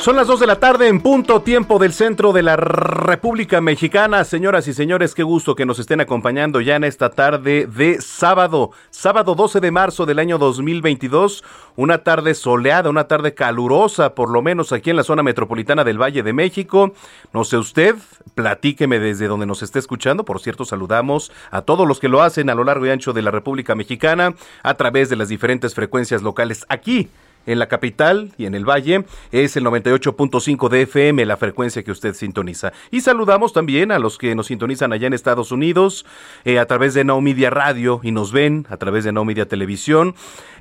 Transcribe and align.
Son 0.00 0.16
las 0.16 0.28
2 0.28 0.40
de 0.40 0.46
la 0.46 0.58
tarde 0.58 0.88
en 0.88 1.02
punto 1.02 1.42
tiempo 1.42 1.78
del 1.78 1.92
centro 1.92 2.32
de 2.32 2.42
la 2.42 2.56
República 2.56 3.60
Mexicana. 3.60 4.24
Señoras 4.24 4.66
y 4.66 4.72
señores, 4.72 5.14
qué 5.14 5.22
gusto 5.22 5.54
que 5.54 5.66
nos 5.66 5.78
estén 5.78 6.00
acompañando 6.00 6.62
ya 6.62 6.76
en 6.76 6.84
esta 6.84 7.10
tarde 7.10 7.66
de 7.66 8.00
sábado, 8.00 8.70
sábado 8.88 9.34
12 9.34 9.60
de 9.60 9.70
marzo 9.70 10.06
del 10.06 10.18
año 10.18 10.38
2022. 10.38 11.44
Una 11.76 11.98
tarde 11.98 12.32
soleada, 12.32 12.88
una 12.88 13.08
tarde 13.08 13.34
calurosa, 13.34 14.14
por 14.14 14.30
lo 14.30 14.40
menos 14.40 14.72
aquí 14.72 14.88
en 14.88 14.96
la 14.96 15.04
zona 15.04 15.22
metropolitana 15.22 15.84
del 15.84 16.00
Valle 16.00 16.22
de 16.22 16.32
México. 16.32 16.94
No 17.34 17.44
sé 17.44 17.58
usted, 17.58 17.94
platíqueme 18.34 19.00
desde 19.00 19.28
donde 19.28 19.44
nos 19.44 19.62
esté 19.62 19.80
escuchando. 19.80 20.24
Por 20.24 20.40
cierto, 20.40 20.64
saludamos 20.64 21.30
a 21.50 21.60
todos 21.60 21.86
los 21.86 22.00
que 22.00 22.08
lo 22.08 22.22
hacen 22.22 22.48
a 22.48 22.54
lo 22.54 22.64
largo 22.64 22.86
y 22.86 22.90
ancho 22.90 23.12
de 23.12 23.20
la 23.20 23.32
República 23.32 23.74
Mexicana 23.74 24.34
a 24.62 24.74
través 24.78 25.10
de 25.10 25.16
las 25.16 25.28
diferentes 25.28 25.74
frecuencias 25.74 26.22
locales 26.22 26.64
aquí 26.70 27.10
en 27.46 27.58
la 27.58 27.68
capital 27.68 28.32
y 28.38 28.46
en 28.46 28.54
el 28.54 28.64
valle 28.64 29.04
es 29.32 29.56
el 29.56 29.64
98.5 29.64 30.68
de 30.68 30.82
FM, 30.82 31.24
la 31.26 31.36
frecuencia 31.36 31.82
que 31.82 31.90
usted 31.90 32.14
sintoniza. 32.14 32.72
Y 32.90 33.00
saludamos 33.00 33.52
también 33.52 33.92
a 33.92 33.98
los 33.98 34.18
que 34.18 34.34
nos 34.34 34.46
sintonizan 34.46 34.92
allá 34.92 35.06
en 35.06 35.14
Estados 35.14 35.52
Unidos 35.52 36.06
eh, 36.44 36.58
a 36.58 36.66
través 36.66 36.94
de 36.94 37.04
No 37.04 37.20
Media 37.20 37.50
Radio 37.50 38.00
y 38.02 38.12
nos 38.12 38.32
ven 38.32 38.66
a 38.70 38.76
través 38.76 39.04
de 39.04 39.12
No 39.12 39.24
Media 39.24 39.46
Televisión, 39.46 40.14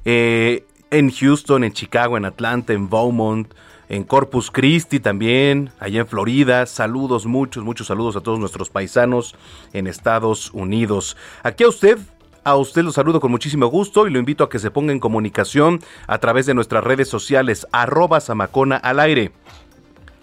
eh, 0.05 0.66
en 0.91 1.11
Houston, 1.11 1.63
en 1.63 1.73
Chicago, 1.73 2.17
en 2.17 2.25
Atlanta, 2.25 2.73
en 2.73 2.89
Beaumont, 2.89 3.53
en 3.89 4.03
Corpus 4.03 4.52
Christi 4.52 4.99
también, 4.99 5.71
allá 5.80 6.02
en 6.02 6.08
Florida. 6.08 6.66
Saludos, 6.66 7.25
muchos, 7.25 7.64
muchos 7.64 7.88
saludos 7.88 8.16
a 8.16 8.21
todos 8.21 8.39
nuestros 8.39 8.69
paisanos 8.69 9.36
en 9.73 9.88
Estados 9.88 10.52
Unidos. 10.53 11.17
Aquí 11.43 11.64
a 11.64 11.69
usted 11.69 11.97
a 12.43 12.55
usted 12.55 12.83
lo 12.83 12.91
saludo 12.91 13.19
con 13.19 13.31
muchísimo 13.31 13.67
gusto 13.67 14.07
y 14.07 14.11
lo 14.11 14.19
invito 14.19 14.43
a 14.43 14.49
que 14.49 14.59
se 14.59 14.71
ponga 14.71 14.91
en 14.91 14.99
comunicación 14.99 15.81
a 16.07 16.17
través 16.19 16.45
de 16.45 16.53
nuestras 16.53 16.83
redes 16.83 17.07
sociales, 17.07 17.67
arroba 17.71 18.19
Samacona 18.19 18.77
al 18.77 18.99
aire 18.99 19.31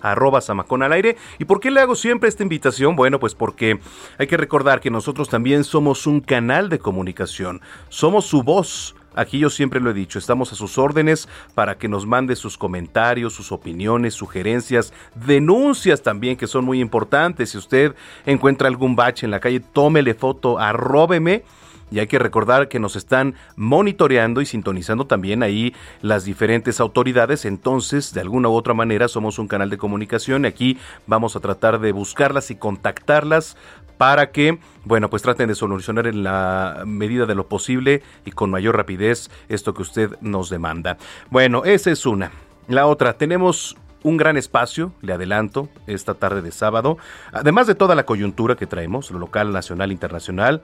arroba 0.00 0.41
Samacona 0.41 0.86
al 0.86 0.92
aire. 0.92 1.17
¿Y 1.39 1.45
por 1.45 1.61
qué 1.61 1.70
le 1.70 1.81
hago 1.81 1.95
siempre 1.95 2.28
esta 2.28 2.42
invitación? 2.42 2.97
Bueno, 2.97 3.19
pues 3.19 3.34
porque 3.34 3.81
hay 4.19 4.27
que 4.27 4.36
recordar 4.36 4.81
que 4.81 4.91
nosotros 4.91 5.28
también 5.28 5.64
somos 5.64 6.06
un 6.06 6.20
canal 6.20 6.69
de 6.69 6.78
comunicación, 6.78 7.61
somos 7.89 8.27
su 8.27 8.42
voz. 8.42 8.95
Aquí 9.14 9.39
yo 9.39 9.48
siempre 9.48 9.80
lo 9.80 9.91
he 9.91 9.95
dicho, 9.95 10.19
estamos 10.19 10.53
a 10.53 10.56
sus 10.56 10.77
órdenes 10.77 11.27
para 11.55 11.78
que 11.78 11.89
nos 11.89 12.05
mande 12.05 12.36
sus 12.36 12.58
comentarios, 12.58 13.33
sus 13.33 13.51
opiniones, 13.51 14.12
sugerencias, 14.12 14.92
denuncias 15.14 16.02
también 16.02 16.36
que 16.36 16.46
son 16.46 16.67
muy 16.67 16.80
importantes. 16.80 17.51
Si 17.51 17.58
usted 17.58 17.95
encuentra 18.27 18.68
algún 18.68 18.95
bache 18.95 19.24
en 19.24 19.30
la 19.30 19.41
calle, 19.41 19.61
tómele 19.61 20.12
foto, 20.12 20.58
arróbeme 20.58 21.45
y 21.91 21.98
hay 21.98 22.07
que 22.07 22.19
recordar 22.19 22.69
que 22.69 22.80
nos 22.80 22.97
están 22.97 23.35
monitoreando 23.57 24.41
y 24.41 24.47
sintonizando 24.47 25.07
también 25.07 25.42
ahí 25.42 25.74
las 26.02 26.24
diferentes 26.24 26.80
autoridades. 26.80 27.45
Entonces, 27.45 28.13
de 28.13 28.20
alguna 28.20 28.48
u 28.48 28.55
otra 28.55 28.74
manera, 28.74 29.08
somos 29.08 29.39
un 29.39 29.48
canal 29.48 29.70
de 29.70 29.79
comunicación 29.79 30.45
y 30.45 30.48
aquí 30.48 30.79
vamos 31.07 31.36
a 31.36 31.41
tratar 31.41 31.80
de 31.80 31.92
buscarlas 31.92 32.51
y 32.51 32.57
contactarlas 32.57 33.57
para 33.98 34.30
que, 34.30 34.58
bueno, 34.85 35.08
pues 35.08 35.23
traten 35.23 35.48
de 35.48 35.55
solucionar 35.55 36.07
en 36.07 36.23
la 36.23 36.83
medida 36.85 37.27
de 37.27 37.35
lo 37.35 37.48
posible 37.48 38.03
y 38.24 38.30
con 38.30 38.51
mayor 38.51 38.77
rapidez 38.77 39.30
esto 39.48 39.74
que 39.74 39.83
usted 39.83 40.17
nos 40.20 40.51
demanda. 40.51 40.98
Bueno, 41.30 41.64
esa 41.64 41.91
es 41.91 42.05
una. 42.05 42.30
La 42.68 42.86
otra, 42.86 43.14
tenemos 43.14 43.77
un 44.03 44.17
gran 44.17 44.36
espacio, 44.36 44.92
le 45.03 45.13
adelanto, 45.13 45.68
esta 45.86 46.14
tarde 46.14 46.42
de 46.42 46.53
sábado, 46.53 46.98
además 47.33 47.67
de 47.67 47.74
toda 47.74 47.95
la 47.95 48.07
coyuntura 48.07 48.55
que 48.55 48.67
traemos, 48.67 49.11
lo 49.11 49.18
local, 49.18 49.53
nacional, 49.53 49.91
internacional, 49.91 50.63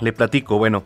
le 0.00 0.12
platico, 0.12 0.58
bueno, 0.58 0.84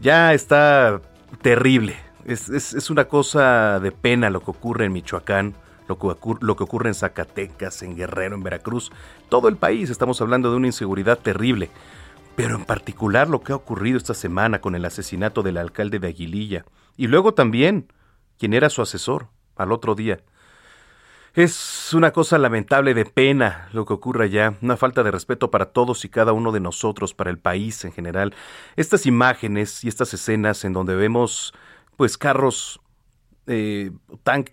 ya 0.00 0.32
está 0.32 1.00
terrible. 1.42 1.96
Es, 2.24 2.90
una 2.90 3.06
cosa 3.06 3.80
de 3.80 3.92
pena 3.92 4.30
lo 4.30 4.40
que 4.40 4.50
ocurre 4.50 4.86
en 4.86 4.92
Michoacán, 4.92 5.54
lo 5.88 5.98
que, 5.98 6.08
lo 6.40 6.56
que 6.56 6.62
ocurre 6.62 6.88
en 6.88 6.94
Zacatecas, 6.94 7.82
en 7.82 7.96
Guerrero, 7.96 8.36
en 8.36 8.42
Veracruz. 8.42 8.92
Todo 9.28 9.48
el 9.48 9.56
país 9.56 9.90
estamos 9.90 10.20
hablando 10.20 10.50
de 10.50 10.56
una 10.56 10.68
inseguridad 10.68 11.18
terrible. 11.18 11.70
Pero 12.36 12.56
en 12.56 12.64
particular 12.64 13.28
lo 13.28 13.42
que 13.42 13.52
ha 13.52 13.56
ocurrido 13.56 13.98
esta 13.98 14.14
semana 14.14 14.60
con 14.60 14.74
el 14.74 14.84
asesinato 14.84 15.42
del 15.42 15.58
alcalde 15.58 15.98
de 15.98 16.08
Aguililla. 16.08 16.64
Y 16.96 17.08
luego 17.08 17.34
también, 17.34 17.92
quien 18.38 18.54
era 18.54 18.70
su 18.70 18.82
asesor, 18.82 19.28
al 19.56 19.72
otro 19.72 19.94
día. 19.94 20.20
Es 21.34 21.94
una 21.94 22.10
cosa 22.10 22.38
lamentable 22.38 22.92
de 22.92 23.04
pena 23.04 23.68
lo 23.72 23.84
que 23.84 23.92
ocurre 23.92 24.24
allá, 24.24 24.54
una 24.62 24.76
falta 24.76 25.04
de 25.04 25.12
respeto 25.12 25.48
para 25.48 25.66
todos 25.66 26.04
y 26.04 26.08
cada 26.08 26.32
uno 26.32 26.50
de 26.50 26.58
nosotros, 26.58 27.14
para 27.14 27.30
el 27.30 27.38
país 27.38 27.84
en 27.84 27.92
general. 27.92 28.34
Estas 28.74 29.06
imágenes 29.06 29.84
y 29.84 29.88
estas 29.88 30.12
escenas 30.12 30.64
en 30.64 30.72
donde 30.72 30.96
vemos 30.96 31.54
pues 31.96 32.18
carros 32.18 32.80
eh, 33.46 33.92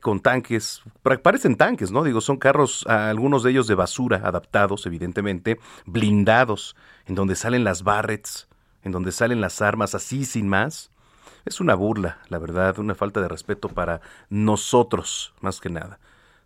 con 0.02 0.20
tanques, 0.20 0.84
parecen 1.02 1.56
tanques, 1.56 1.90
¿no? 1.92 2.04
Digo, 2.04 2.22
son 2.22 2.38
carros, 2.38 2.86
algunos 2.86 3.42
de 3.42 3.52
ellos 3.52 3.66
de 3.66 3.74
basura, 3.74 4.22
adaptados, 4.24 4.86
evidentemente, 4.86 5.60
blindados, 5.88 6.76
en 7.08 7.16
donde 7.16 7.36
salen 7.36 7.64
las 7.64 7.82
barrets, 7.82 8.48
en 8.84 8.92
donde 8.92 9.12
salen 9.12 9.42
las 9.42 9.64
armas, 9.64 9.96
así 9.96 10.26
sin 10.26 10.48
más. 10.48 10.92
Es 11.44 11.60
una 11.60 11.74
burla, 11.74 12.20
la 12.30 12.38
verdad, 12.38 12.78
una 12.78 12.94
falta 12.94 13.20
de 13.20 13.30
respeto 13.30 13.68
para 13.68 14.02
nosotros, 14.30 15.34
más 15.42 15.60
que 15.60 15.70
nada. 15.70 16.00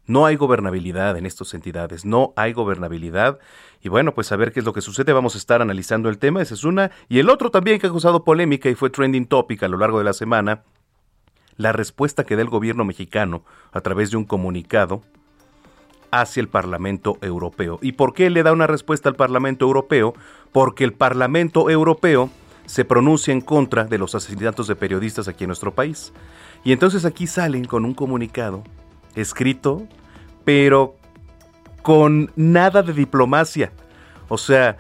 No 0.08 0.26
hay 0.26 0.36
gobernabilidad 0.36 1.18
en 1.18 1.26
estas 1.26 1.54
entidades, 1.54 2.06
no 2.06 2.34
hay 2.36 2.54
gobernabilidad. 2.54 3.40
Y 3.82 3.90
bueno, 3.90 4.14
pues 4.14 4.32
a 4.32 4.36
ver 4.36 4.52
qué 4.52 4.60
es 4.60 4.66
lo 4.66 4.74
que 4.74 4.82
sucede, 4.82 5.14
vamos 5.14 5.36
a 5.36 5.38
estar 5.38 5.62
analizando 5.62 6.10
el 6.10 6.18
tema, 6.18 6.42
esa 6.42 6.54
es 6.54 6.64
una. 6.64 6.92
Y 7.08 7.20
el 7.20 7.30
otro 7.30 7.52
también 7.52 7.80
que 7.80 7.88
ha 7.88 7.92
causado 7.92 8.24
polémica 8.24 8.70
y 8.70 8.76
fue 8.76 8.90
trending 8.90 9.28
topic 9.28 9.64
a 9.64 9.68
lo 9.68 9.78
largo 9.78 10.00
de 10.00 10.06
la 10.06 10.14
semana, 10.14 10.64
la 11.58 11.72
respuesta 11.72 12.26
que 12.26 12.36
da 12.36 12.42
el 12.42 12.50
gobierno 12.50 12.84
mexicano 12.84 13.44
a 13.72 13.82
través 13.82 14.12
de 14.12 14.18
un 14.18 14.26
comunicado 14.26 15.04
hacia 16.12 16.42
el 16.42 16.50
Parlamento 16.50 17.18
Europeo. 17.22 17.80
¿Y 17.82 17.94
por 17.94 18.14
qué 18.14 18.30
le 18.30 18.44
da 18.44 18.52
una 18.52 18.68
respuesta 18.68 19.10
al 19.10 19.16
Parlamento 19.16 19.66
Europeo? 19.66 20.14
Porque 20.52 20.84
el 20.84 20.94
Parlamento 20.94 21.70
Europeo 21.70 22.30
se 22.66 22.86
pronuncia 22.86 23.32
en 23.32 23.42
contra 23.42 23.86
de 23.86 23.98
los 23.98 24.16
asesinatos 24.16 24.68
de 24.68 24.76
periodistas 24.76 25.28
aquí 25.28 25.46
en 25.46 25.50
nuestro 25.50 25.74
país. 25.74 26.14
Y 26.64 26.74
entonces 26.74 27.06
aquí 27.06 27.28
salen 27.28 27.66
con 27.66 27.86
un 27.86 27.94
comunicado 27.94 28.64
escrito, 29.16 29.88
pero 30.46 30.96
con 31.82 32.32
nada 32.36 32.84
de 32.84 32.94
diplomacia. 32.94 33.72
O 34.28 34.38
sea, 34.38 34.78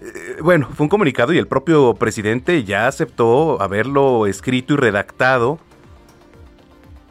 eh, 0.00 0.36
bueno, 0.42 0.68
fue 0.74 0.84
un 0.84 0.90
comunicado 0.90 1.32
y 1.32 1.38
el 1.38 1.46
propio 1.46 1.94
presidente 1.94 2.64
ya 2.64 2.86
aceptó 2.86 3.60
haberlo 3.60 4.26
escrito 4.26 4.74
y 4.74 4.76
redactado 4.76 5.58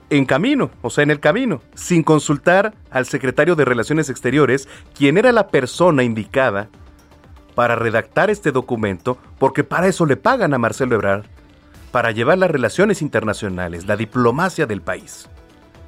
en 0.10 0.26
camino, 0.26 0.72
o 0.82 0.90
sea, 0.90 1.04
en 1.04 1.12
el 1.12 1.20
camino, 1.20 1.62
sin 1.76 2.02
consultar 2.02 2.74
al 2.92 3.06
secretario 3.06 3.56
de 3.56 3.66
Relaciones 3.66 4.10
Exteriores, 4.10 4.70
quien 4.96 5.18
era 5.18 5.34
la 5.34 5.50
persona 5.50 6.04
indicada 6.04 6.70
para 7.56 7.76
redactar 7.76 8.30
este 8.30 8.52
documento, 8.52 9.18
porque 9.38 9.64
para 9.66 9.88
eso 9.88 10.06
le 10.06 10.16
pagan 10.16 10.54
a 10.54 10.58
Marcelo 10.58 10.96
Ebrard, 10.96 11.26
para 11.92 12.12
llevar 12.12 12.38
las 12.38 12.52
relaciones 12.52 13.02
internacionales, 13.02 13.86
la 13.86 13.98
diplomacia 13.98 14.66
del 14.66 14.82
país, 14.82 15.28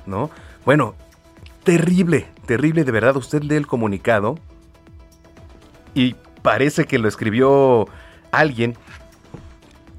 ¿no? 0.05 0.29
Bueno, 0.69 0.93
terrible, 1.63 2.27
terrible 2.45 2.83
de 2.83 2.91
verdad. 2.91 3.15
Usted 3.15 3.41
lee 3.41 3.55
el 3.55 3.65
comunicado 3.65 4.35
y 5.95 6.13
parece 6.43 6.85
que 6.85 6.99
lo 6.99 7.07
escribió 7.07 7.87
alguien 8.29 8.77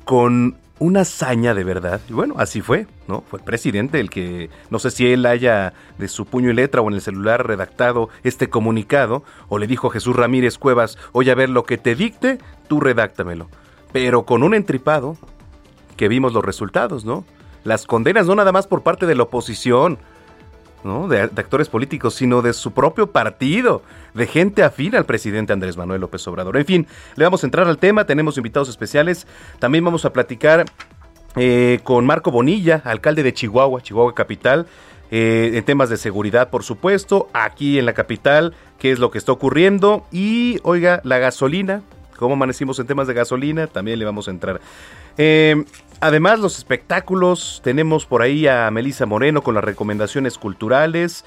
con 0.05 0.59
una 0.79 1.01
hazaña 1.01 1.55
de 1.55 1.65
verdad. 1.65 2.01
Y 2.09 2.13
bueno, 2.13 2.37
así 2.39 2.61
fue, 2.61 2.87
¿no? 3.09 3.23
Fue 3.23 3.41
el 3.41 3.45
presidente 3.45 3.99
el 3.99 4.11
que, 4.11 4.49
no 4.71 4.79
sé 4.79 4.93
si 4.93 5.13
él 5.13 5.27
haya 5.27 5.73
de 5.99 6.07
su 6.07 6.25
puño 6.25 6.51
y 6.51 6.55
letra 6.55 6.83
o 6.83 6.89
en 6.89 6.95
el 6.95 7.01
celular 7.01 7.45
redactado 7.45 8.09
este 8.23 8.49
comunicado, 8.49 9.25
o 9.49 9.59
le 9.59 9.67
dijo 9.67 9.89
a 9.89 9.93
Jesús 9.93 10.15
Ramírez 10.15 10.57
Cuevas, 10.57 10.99
oye, 11.11 11.33
a 11.33 11.35
ver, 11.35 11.51
lo 11.51 11.65
que 11.65 11.79
te 11.79 11.97
dicte, 11.97 12.39
tú 12.69 12.79
redáctamelo. 12.79 13.49
pero 13.91 14.25
con 14.25 14.45
un 14.45 14.55
entripado 14.55 15.17
que 15.97 16.07
vimos 16.07 16.33
los 16.33 16.45
resultados, 16.45 17.05
¿no? 17.05 17.25
Las 17.65 17.87
condenas 17.87 18.29
no 18.29 18.37
nada 18.37 18.53
más 18.53 18.69
por 18.69 18.85
parte 18.85 19.05
de 19.07 19.17
la 19.17 19.25
oposición, 19.25 19.99
¿no? 20.85 21.09
De, 21.09 21.21
actores 21.21 21.69
políticos, 21.69 22.15
sino 22.15 22.43
de 22.43 22.53
su 22.53 22.73
propio 22.73 23.11
partido, 23.11 23.83
de 24.15 24.27
gente 24.27 24.63
afín 24.63 24.95
al 24.97 25.05
presidente 25.05 25.53
Andrés 25.53 25.77
Manuel 25.77 26.01
López 26.01 26.27
Obrador. 26.29 26.57
En 26.57 26.67
fin, 26.67 26.87
le 27.17 27.25
vamos 27.25 27.43
a 27.43 27.47
entrar 27.47 27.67
al 27.67 27.79
tema, 27.79 28.05
tenemos 28.05 28.37
invitados 28.37 28.69
especiales, 28.69 29.27
también 29.59 29.85
vamos 29.85 30.05
a 30.05 30.13
platicar 30.13 30.65
eh, 31.37 31.81
con 31.85 32.07
Marco 32.07 32.31
Bonilla, 32.31 32.83
alcalde 32.85 33.23
de 33.23 33.33
Chihuahua, 33.33 33.83
Chihuahua 33.83 34.15
Capital, 34.15 34.67
eh, 35.11 35.53
en 35.55 35.65
temas 35.65 35.91
de 35.91 35.97
seguridad, 35.97 36.51
por 36.51 36.63
supuesto, 36.63 37.29
aquí 37.33 37.79
en 37.79 37.87
la 37.87 37.95
capital, 37.95 38.55
qué 38.79 38.93
es 38.93 38.99
lo 38.99 39.11
que 39.11 39.19
está 39.19 39.33
ocurriendo 39.33 40.07
y, 40.13 40.61
oiga, 40.63 41.01
la 41.05 41.19
gasolina, 41.19 41.83
cómo 42.17 42.35
amanecimos 42.35 42.79
en 42.79 42.87
temas 42.87 43.09
de 43.09 43.15
gasolina, 43.15 43.67
también 43.67 43.99
le 43.99 44.05
vamos 44.05 44.29
a 44.29 44.31
entrar. 44.31 44.61
Eh, 45.19 45.65
además, 46.01 46.41
los 46.41 46.59
espectáculos, 46.59 47.61
tenemos 47.63 48.07
por 48.07 48.23
ahí 48.23 48.47
a 48.47 48.71
Melisa 48.71 49.07
Moreno 49.07 49.43
con 49.43 49.55
las 49.55 49.65
recomendaciones 49.65 50.39
culturales. 50.39 51.25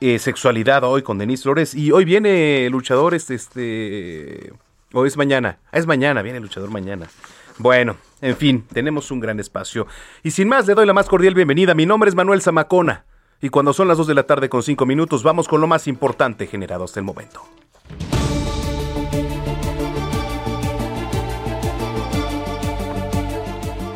Eh, 0.00 0.18
sexualidad 0.18 0.82
hoy 0.84 1.02
con 1.02 1.18
Denis 1.18 1.42
Flores 1.42 1.74
y 1.74 1.92
hoy 1.92 2.06
viene 2.06 2.66
luchador 2.70 3.14
este, 3.14 3.34
este 3.34 4.52
o 4.94 5.04
es 5.04 5.16
mañana, 5.18 5.58
ah, 5.70 5.78
es 5.78 5.86
mañana, 5.86 6.22
viene 6.22 6.38
el 6.38 6.42
luchador 6.42 6.70
mañana. 6.70 7.06
Bueno, 7.58 7.96
en 8.22 8.36
fin, 8.36 8.64
tenemos 8.72 9.10
un 9.10 9.20
gran 9.20 9.38
espacio. 9.38 9.86
Y 10.22 10.30
sin 10.30 10.48
más, 10.48 10.66
le 10.66 10.74
doy 10.74 10.86
la 10.86 10.94
más 10.94 11.08
cordial 11.08 11.34
bienvenida. 11.34 11.74
Mi 11.74 11.84
nombre 11.84 12.08
es 12.08 12.14
Manuel 12.14 12.40
Zamacona. 12.40 13.04
Y 13.42 13.50
cuando 13.50 13.72
son 13.72 13.88
las 13.88 13.98
2 13.98 14.06
de 14.06 14.14
la 14.14 14.22
tarde 14.22 14.48
con 14.48 14.62
5 14.62 14.86
minutos, 14.86 15.22
vamos 15.22 15.48
con 15.48 15.60
lo 15.60 15.66
más 15.66 15.86
importante 15.86 16.46
generado 16.46 16.84
hasta 16.84 17.00
el 17.00 17.04
momento. 17.04 17.42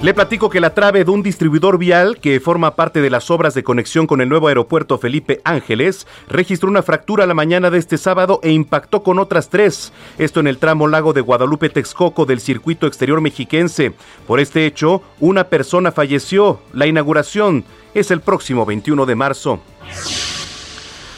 Le 0.05 0.13
platico 0.13 0.51
que 0.51 0.61
la 0.61 0.75
trave 0.75 1.03
de 1.03 1.11
un 1.11 1.23
distribuidor 1.23 1.79
vial 1.79 2.19
que 2.21 2.39
forma 2.39 2.77
parte 2.77 3.01
de 3.01 3.09
las 3.09 3.31
obras 3.31 3.55
de 3.55 3.65
conexión 3.65 4.07
con 4.07 4.21
el 4.21 4.29
nuevo 4.29 4.49
aeropuerto 4.49 4.99
Felipe 4.99 5.41
Ángeles 5.45 6.07
registró 6.29 6.69
una 6.69 6.83
fractura 6.83 7.25
la 7.27 7.33
mañana 7.33 7.71
de 7.71 7.79
este 7.79 7.97
sábado 7.97 8.39
e 8.43 8.51
impactó 8.51 9.03
con 9.03 9.19
otras 9.19 9.49
tres. 9.49 9.95
Esto 10.19 10.41
en 10.41 10.47
el 10.47 10.59
tramo 10.59 10.89
lago 10.89 11.15
de 11.15 11.23
Guadalupe 11.23 11.71
Texcoco 11.71 12.27
del 12.27 12.41
circuito 12.41 12.87
exterior 12.87 13.23
mexiquense. 13.23 13.95
Por 14.27 14.41
este 14.41 14.67
hecho, 14.67 15.01
una 15.21 15.45
persona 15.45 15.91
falleció. 15.91 16.61
La 16.75 16.87
inauguración 16.87 17.65
es 17.95 18.11
el 18.11 18.21
próximo 18.21 18.67
21 18.67 19.07
de 19.07 19.15
marzo. 19.15 19.61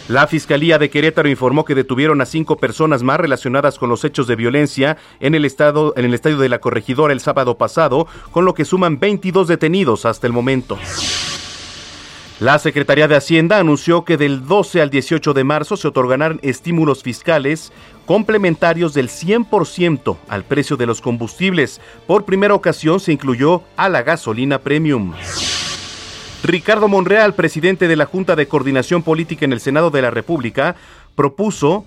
La 0.09 0.29
Fiscalía 0.29 0.79
de 0.79 0.89
Querétaro 0.89 1.29
informó 1.29 1.65
que 1.65 1.75
detuvieron 1.75 2.21
a 2.21 2.27
cinco 2.27 2.59
personas 2.59 3.03
más 3.03 3.19
relacionadas 3.19 3.77
con 3.77 3.89
los 3.89 4.05
hechos 4.05 4.29
de 4.29 4.37
violencia 4.37 4.99
en 5.19 5.35
el, 5.35 5.45
estado, 5.45 5.95
en 5.97 6.05
el 6.05 6.15
estadio 6.15 6.39
de 6.39 6.49
la 6.49 6.61
Corregidora 6.61 7.13
el 7.13 7.19
sábado 7.19 7.59
pasado, 7.59 8.07
con 8.31 8.45
lo 8.45 8.55
que 8.55 8.65
suman 8.65 9.01
22 9.01 9.49
detenidos 9.49 10.07
hasta 10.07 10.29
el 10.29 10.33
momento. 10.33 10.79
La 12.39 12.61
Secretaría 12.61 13.09
de 13.09 13.17
Hacienda 13.17 13.59
anunció 13.59 14.05
que 14.05 14.17
del 14.17 14.47
12 14.47 14.81
al 14.81 14.91
18 14.91 15.33
de 15.33 15.43
marzo 15.43 15.77
se 15.77 15.89
otorgarán 15.89 16.39
estímulos 16.43 17.03
fiscales 17.03 17.73
complementarios 18.05 18.95
del 18.95 19.09
100% 19.09 20.17
al 20.29 20.45
precio 20.45 20.77
de 20.77 20.87
los 20.87 21.01
combustibles. 21.01 21.81
Por 22.07 22.25
primera 22.25 22.55
ocasión 22.55 23.01
se 23.01 23.13
incluyó 23.13 23.63
a 23.77 23.89
la 23.89 24.03
gasolina 24.03 24.61
premium. 24.61 25.15
Ricardo 26.47 26.87
Monreal, 26.87 27.35
presidente 27.35 27.89
de 27.89 27.97
la 27.97 28.07
Junta 28.07 28.37
de 28.37 28.47
Coordinación 28.47 29.03
Política 29.03 29.45
en 29.45 29.53
el 29.53 29.59
Senado 29.59 29.91
de 29.91 30.01
la 30.01 30.13
República, 30.13 30.77
propuso 31.17 31.85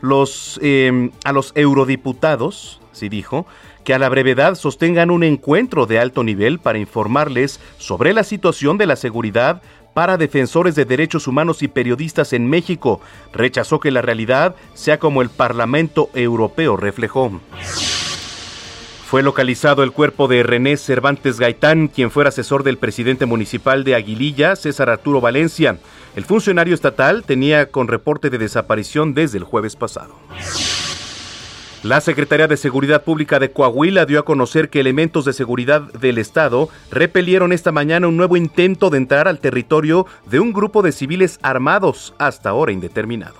los, 0.00 0.60
em, 0.62 1.10
a 1.24 1.32
los 1.32 1.50
eurodiputados, 1.56 2.80
sí 2.92 3.08
dijo, 3.08 3.46
que 3.82 3.94
a 3.94 3.98
la 3.98 4.08
brevedad 4.08 4.54
sostengan 4.54 5.10
un 5.10 5.24
encuentro 5.24 5.86
de 5.86 5.98
alto 5.98 6.22
nivel 6.22 6.60
para 6.60 6.78
informarles 6.78 7.58
sobre 7.78 8.12
la 8.12 8.22
situación 8.22 8.78
de 8.78 8.86
la 8.86 8.94
seguridad 8.94 9.60
para 9.92 10.16
defensores 10.16 10.76
de 10.76 10.84
derechos 10.84 11.26
humanos 11.26 11.64
y 11.64 11.68
periodistas 11.68 12.32
en 12.32 12.48
México. 12.48 13.00
Rechazó 13.32 13.80
que 13.80 13.90
la 13.90 14.02
realidad 14.02 14.54
sea 14.74 15.00
como 15.00 15.20
el 15.20 15.30
Parlamento 15.30 16.10
Europeo 16.14 16.76
reflejó. 16.76 17.40
Fue 19.06 19.22
localizado 19.22 19.84
el 19.84 19.92
cuerpo 19.92 20.26
de 20.26 20.42
René 20.42 20.76
Cervantes 20.76 21.38
Gaitán, 21.38 21.86
quien 21.86 22.10
fuera 22.10 22.30
asesor 22.30 22.64
del 22.64 22.76
presidente 22.76 23.24
municipal 23.24 23.84
de 23.84 23.94
Aguililla, 23.94 24.56
César 24.56 24.90
Arturo 24.90 25.20
Valencia. 25.20 25.78
El 26.16 26.24
funcionario 26.24 26.74
estatal 26.74 27.22
tenía 27.22 27.70
con 27.70 27.86
reporte 27.86 28.30
de 28.30 28.38
desaparición 28.38 29.14
desde 29.14 29.38
el 29.38 29.44
jueves 29.44 29.76
pasado. 29.76 30.16
La 31.84 32.00
Secretaría 32.00 32.48
de 32.48 32.56
Seguridad 32.56 33.04
Pública 33.04 33.38
de 33.38 33.52
Coahuila 33.52 34.06
dio 34.06 34.18
a 34.18 34.24
conocer 34.24 34.70
que 34.70 34.80
elementos 34.80 35.24
de 35.24 35.34
seguridad 35.34 35.82
del 35.82 36.18
Estado 36.18 36.68
repelieron 36.90 37.52
esta 37.52 37.70
mañana 37.70 38.08
un 38.08 38.16
nuevo 38.16 38.36
intento 38.36 38.90
de 38.90 38.98
entrar 38.98 39.28
al 39.28 39.38
territorio 39.38 40.06
de 40.28 40.40
un 40.40 40.52
grupo 40.52 40.82
de 40.82 40.90
civiles 40.90 41.38
armados 41.42 42.12
hasta 42.18 42.50
ahora 42.50 42.72
indeterminado. 42.72 43.36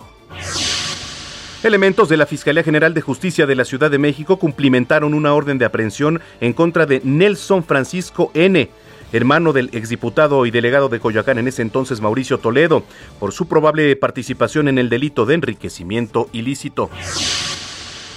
Elementos 1.66 2.08
de 2.08 2.16
la 2.16 2.26
Fiscalía 2.26 2.62
General 2.62 2.94
de 2.94 3.00
Justicia 3.00 3.44
de 3.44 3.56
la 3.56 3.64
Ciudad 3.64 3.90
de 3.90 3.98
México 3.98 4.38
cumplimentaron 4.38 5.14
una 5.14 5.34
orden 5.34 5.58
de 5.58 5.64
aprehensión 5.64 6.20
en 6.40 6.52
contra 6.52 6.86
de 6.86 7.00
Nelson 7.02 7.64
Francisco 7.64 8.30
N., 8.34 8.70
hermano 9.12 9.52
del 9.52 9.70
exdiputado 9.72 10.46
y 10.46 10.52
delegado 10.52 10.88
de 10.88 11.00
Coyoacán 11.00 11.38
en 11.38 11.48
ese 11.48 11.62
entonces 11.62 12.00
Mauricio 12.00 12.38
Toledo, 12.38 12.84
por 13.18 13.32
su 13.32 13.48
probable 13.48 13.96
participación 13.96 14.68
en 14.68 14.78
el 14.78 14.88
delito 14.88 15.26
de 15.26 15.34
enriquecimiento 15.34 16.28
ilícito. 16.32 16.88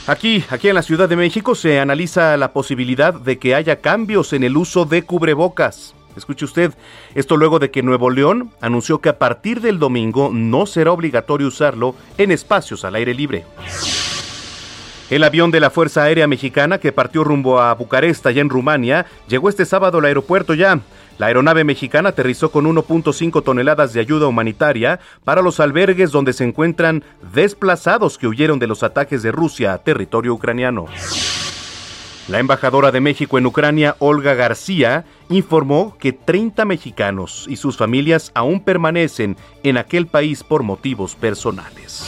Aquí, 0.06 0.44
aquí 0.52 0.70
en 0.70 0.76
la 0.76 0.84
Ciudad 0.84 1.10
de 1.10 1.16
México 1.16 1.56
se 1.56 1.80
analiza 1.80 2.38
la 2.38 2.54
posibilidad 2.54 3.16
de 3.16 3.40
que 3.40 3.56
haya 3.56 3.78
cambios 3.78 4.32
en 4.34 4.44
el 4.44 4.58
uso 4.58 4.86
de 4.86 5.02
cubrebocas. 5.02 5.96
Escuche 6.20 6.46
usted, 6.46 6.74
esto 7.16 7.38
luego 7.38 7.58
de 7.60 7.72
que 7.72 7.82
Nuevo 7.82 8.10
León 8.10 8.52
anunció 8.62 9.00
que 9.00 9.10
a 9.10 9.18
partir 9.18 9.62
del 9.62 9.80
domingo 9.80 10.30
no 10.32 10.66
será 10.66 10.92
obligatorio 10.92 11.48
usarlo 11.48 11.96
en 12.18 12.32
espacios 12.32 12.86
al 12.86 12.96
aire 12.96 13.14
libre. 13.14 13.46
El 15.10 15.24
avión 15.24 15.50
de 15.50 15.60
la 15.60 15.72
Fuerza 15.72 16.04
Aérea 16.04 16.28
Mexicana 16.28 16.78
que 16.78 16.92
partió 16.92 17.24
rumbo 17.24 17.60
a 17.60 17.74
Bucarest, 17.74 18.28
allá 18.28 18.42
en 18.42 18.50
Rumania, 18.50 19.08
llegó 19.28 19.50
este 19.50 19.66
sábado 19.66 19.98
al 19.98 20.06
aeropuerto 20.06 20.54
ya. 20.54 20.82
La 21.18 21.26
aeronave 21.26 21.64
mexicana 21.64 22.10
aterrizó 22.10 22.52
con 22.52 22.66
1.5 22.66 23.44
toneladas 23.44 23.94
de 23.94 24.02
ayuda 24.02 24.28
humanitaria 24.28 25.00
para 25.24 25.42
los 25.42 25.60
albergues 25.60 26.12
donde 26.12 26.34
se 26.34 26.44
encuentran 26.44 27.04
desplazados 27.34 28.18
que 28.18 28.28
huyeron 28.28 28.60
de 28.60 28.68
los 28.68 28.84
ataques 28.84 29.24
de 29.24 29.32
Rusia 29.32 29.74
a 29.74 29.80
territorio 29.80 30.34
ucraniano. 30.34 30.86
La 32.30 32.38
embajadora 32.38 32.92
de 32.92 33.02
México 33.02 33.40
en 33.40 33.48
Ucrania, 33.48 33.96
Olga 33.98 34.36
García, 34.36 35.04
informó 35.30 35.98
que 35.98 36.14
30 36.14 36.64
mexicanos 36.64 37.48
y 37.50 37.56
sus 37.56 37.76
familias 37.76 38.32
aún 38.36 38.60
permanecen 38.60 39.36
en 39.64 39.78
aquel 39.78 40.06
país 40.06 40.44
por 40.44 40.62
motivos 40.62 41.16
personales. 41.16 42.06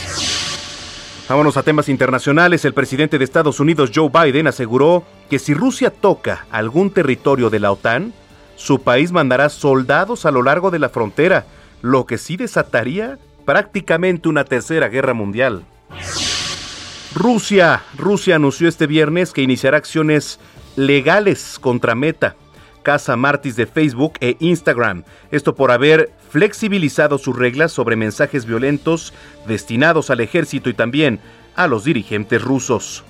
Vámonos 1.27 1.57
a 1.57 1.63
temas 1.63 1.89
internacionales. 1.89 2.63
El 2.65 2.75
presidente 2.75 3.17
de 3.17 3.23
Estados 3.23 3.59
Unidos, 3.59 3.89
Joe 3.95 4.11
Biden, 4.13 4.45
aseguró 4.45 5.03
que 5.27 5.39
si 5.39 5.55
Rusia 5.55 5.89
toca 5.89 6.45
algún 6.51 6.91
territorio 6.91 7.49
de 7.49 7.59
la 7.59 7.71
OTAN, 7.71 8.13
su 8.57 8.83
país 8.83 9.11
mandará 9.11 9.49
soldados 9.49 10.27
a 10.27 10.31
lo 10.31 10.43
largo 10.43 10.69
de 10.69 10.77
la 10.77 10.89
frontera, 10.89 11.47
lo 11.81 12.05
que 12.05 12.19
sí 12.19 12.37
desataría 12.37 13.17
prácticamente 13.43 14.29
una 14.29 14.43
tercera 14.43 14.87
guerra 14.87 15.15
mundial. 15.15 15.63
Rusia, 17.13 17.83
Rusia 17.97 18.37
anunció 18.37 18.69
este 18.69 18.87
viernes 18.87 19.33
que 19.33 19.41
iniciará 19.41 19.77
acciones 19.77 20.39
legales 20.77 21.59
contra 21.59 21.93
Meta, 21.93 22.35
Casa 22.83 23.17
Martis 23.17 23.57
de 23.57 23.65
Facebook 23.65 24.13
e 24.21 24.37
Instagram. 24.39 25.03
Esto 25.29 25.53
por 25.53 25.71
haber 25.71 26.11
flexibilizado 26.29 27.17
sus 27.17 27.37
reglas 27.37 27.73
sobre 27.73 27.97
mensajes 27.97 28.45
violentos 28.45 29.13
destinados 29.45 30.09
al 30.09 30.21
ejército 30.21 30.69
y 30.69 30.73
también 30.73 31.19
a 31.55 31.67
los 31.67 31.83
dirigentes 31.83 32.41
rusos. 32.41 33.03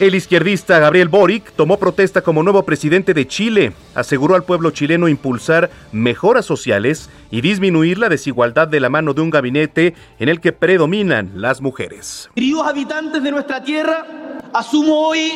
El 0.00 0.16
izquierdista 0.16 0.80
Gabriel 0.80 1.06
Boric 1.06 1.52
tomó 1.52 1.78
protesta 1.78 2.20
como 2.20 2.42
nuevo 2.42 2.64
presidente 2.64 3.14
de 3.14 3.28
Chile. 3.28 3.74
Aseguró 3.94 4.34
al 4.34 4.42
pueblo 4.42 4.72
chileno 4.72 5.06
impulsar 5.06 5.70
mejoras 5.92 6.44
sociales 6.44 7.08
y 7.30 7.42
disminuir 7.42 7.98
la 7.98 8.08
desigualdad 8.08 8.66
de 8.66 8.80
la 8.80 8.88
mano 8.88 9.14
de 9.14 9.20
un 9.20 9.30
gabinete 9.30 9.94
en 10.18 10.28
el 10.28 10.40
que 10.40 10.50
predominan 10.50 11.30
las 11.36 11.60
mujeres. 11.60 12.28
Queridos 12.34 12.66
habitantes 12.66 13.22
de 13.22 13.30
nuestra 13.30 13.62
tierra, 13.62 14.04
asumo 14.52 14.94
hoy 14.94 15.30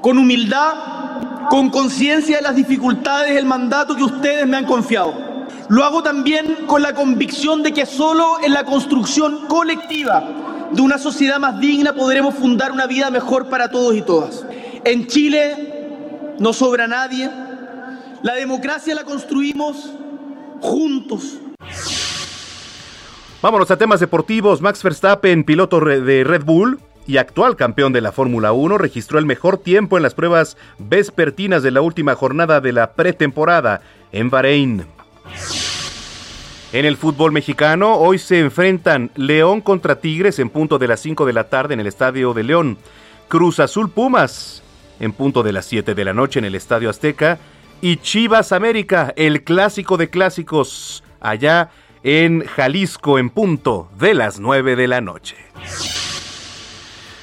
con 0.00 0.16
humildad, 0.16 1.48
con 1.50 1.68
conciencia 1.68 2.36
de 2.36 2.42
las 2.42 2.54
dificultades 2.54 3.36
el 3.36 3.46
mandato 3.46 3.96
que 3.96 4.04
ustedes 4.04 4.46
me 4.46 4.58
han 4.58 4.64
confiado. 4.64 5.12
Lo 5.70 5.82
hago 5.82 6.04
también 6.04 6.66
con 6.68 6.82
la 6.82 6.94
convicción 6.94 7.64
de 7.64 7.72
que 7.72 7.84
solo 7.84 8.36
en 8.44 8.52
la 8.52 8.62
construcción 8.62 9.48
colectiva 9.48 10.47
de 10.72 10.82
una 10.82 10.98
sociedad 10.98 11.38
más 11.38 11.60
digna 11.60 11.94
podremos 11.94 12.34
fundar 12.34 12.72
una 12.72 12.86
vida 12.86 13.10
mejor 13.10 13.48
para 13.48 13.70
todos 13.70 13.94
y 13.94 14.02
todas. 14.02 14.44
En 14.84 15.06
Chile 15.06 16.34
no 16.38 16.52
sobra 16.52 16.86
nadie. 16.86 17.30
La 18.22 18.34
democracia 18.34 18.94
la 18.94 19.04
construimos 19.04 19.90
juntos. 20.60 21.38
Vámonos 23.40 23.70
a 23.70 23.76
temas 23.76 24.00
deportivos. 24.00 24.60
Max 24.60 24.82
Verstappen, 24.82 25.44
piloto 25.44 25.80
de 25.80 26.24
Red 26.24 26.44
Bull, 26.44 26.80
y 27.06 27.16
actual 27.16 27.56
campeón 27.56 27.92
de 27.92 28.00
la 28.00 28.12
Fórmula 28.12 28.52
1, 28.52 28.76
registró 28.76 29.18
el 29.18 29.24
mejor 29.24 29.58
tiempo 29.58 29.96
en 29.96 30.02
las 30.02 30.14
pruebas 30.14 30.56
vespertinas 30.78 31.62
de 31.62 31.70
la 31.70 31.80
última 31.80 32.14
jornada 32.14 32.60
de 32.60 32.72
la 32.72 32.92
pretemporada 32.92 33.80
en 34.12 34.28
Bahrein. 34.28 34.86
En 36.70 36.84
el 36.84 36.98
fútbol 36.98 37.32
mexicano, 37.32 37.94
hoy 37.94 38.18
se 38.18 38.40
enfrentan 38.40 39.10
León 39.14 39.62
contra 39.62 40.00
Tigres 40.00 40.38
en 40.38 40.50
punto 40.50 40.78
de 40.78 40.86
las 40.86 41.00
5 41.00 41.24
de 41.24 41.32
la 41.32 41.44
tarde 41.44 41.72
en 41.72 41.80
el 41.80 41.86
Estadio 41.86 42.34
de 42.34 42.42
León, 42.42 42.76
Cruz 43.28 43.58
Azul 43.58 43.88
Pumas 43.90 44.62
en 45.00 45.14
punto 45.14 45.42
de 45.42 45.52
las 45.52 45.64
7 45.64 45.94
de 45.94 46.04
la 46.04 46.12
noche 46.12 46.40
en 46.40 46.44
el 46.44 46.54
Estadio 46.54 46.90
Azteca 46.90 47.38
y 47.80 47.96
Chivas 47.96 48.52
América, 48.52 49.14
el 49.16 49.44
clásico 49.44 49.96
de 49.96 50.10
clásicos, 50.10 51.02
allá 51.20 51.70
en 52.02 52.44
Jalisco 52.44 53.18
en 53.18 53.30
punto 53.30 53.88
de 53.98 54.12
las 54.12 54.38
9 54.38 54.76
de 54.76 54.88
la 54.88 55.00
noche. 55.00 55.36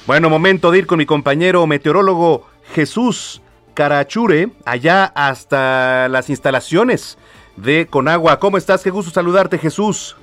Bueno, 0.08 0.28
momento 0.28 0.72
de 0.72 0.78
ir 0.78 0.86
con 0.88 0.98
mi 0.98 1.06
compañero 1.06 1.68
meteorólogo 1.68 2.48
Jesús 2.74 3.42
Carachure, 3.74 4.48
allá 4.64 5.04
hasta 5.04 6.08
las 6.08 6.30
instalaciones 6.30 7.16
de 7.56 7.86
Conagua. 7.86 8.38
¿Cómo 8.38 8.56
estás? 8.56 8.82
Qué 8.82 8.90
gusto 8.90 9.10
saludarte, 9.10 9.58
Jesús. 9.58 10.16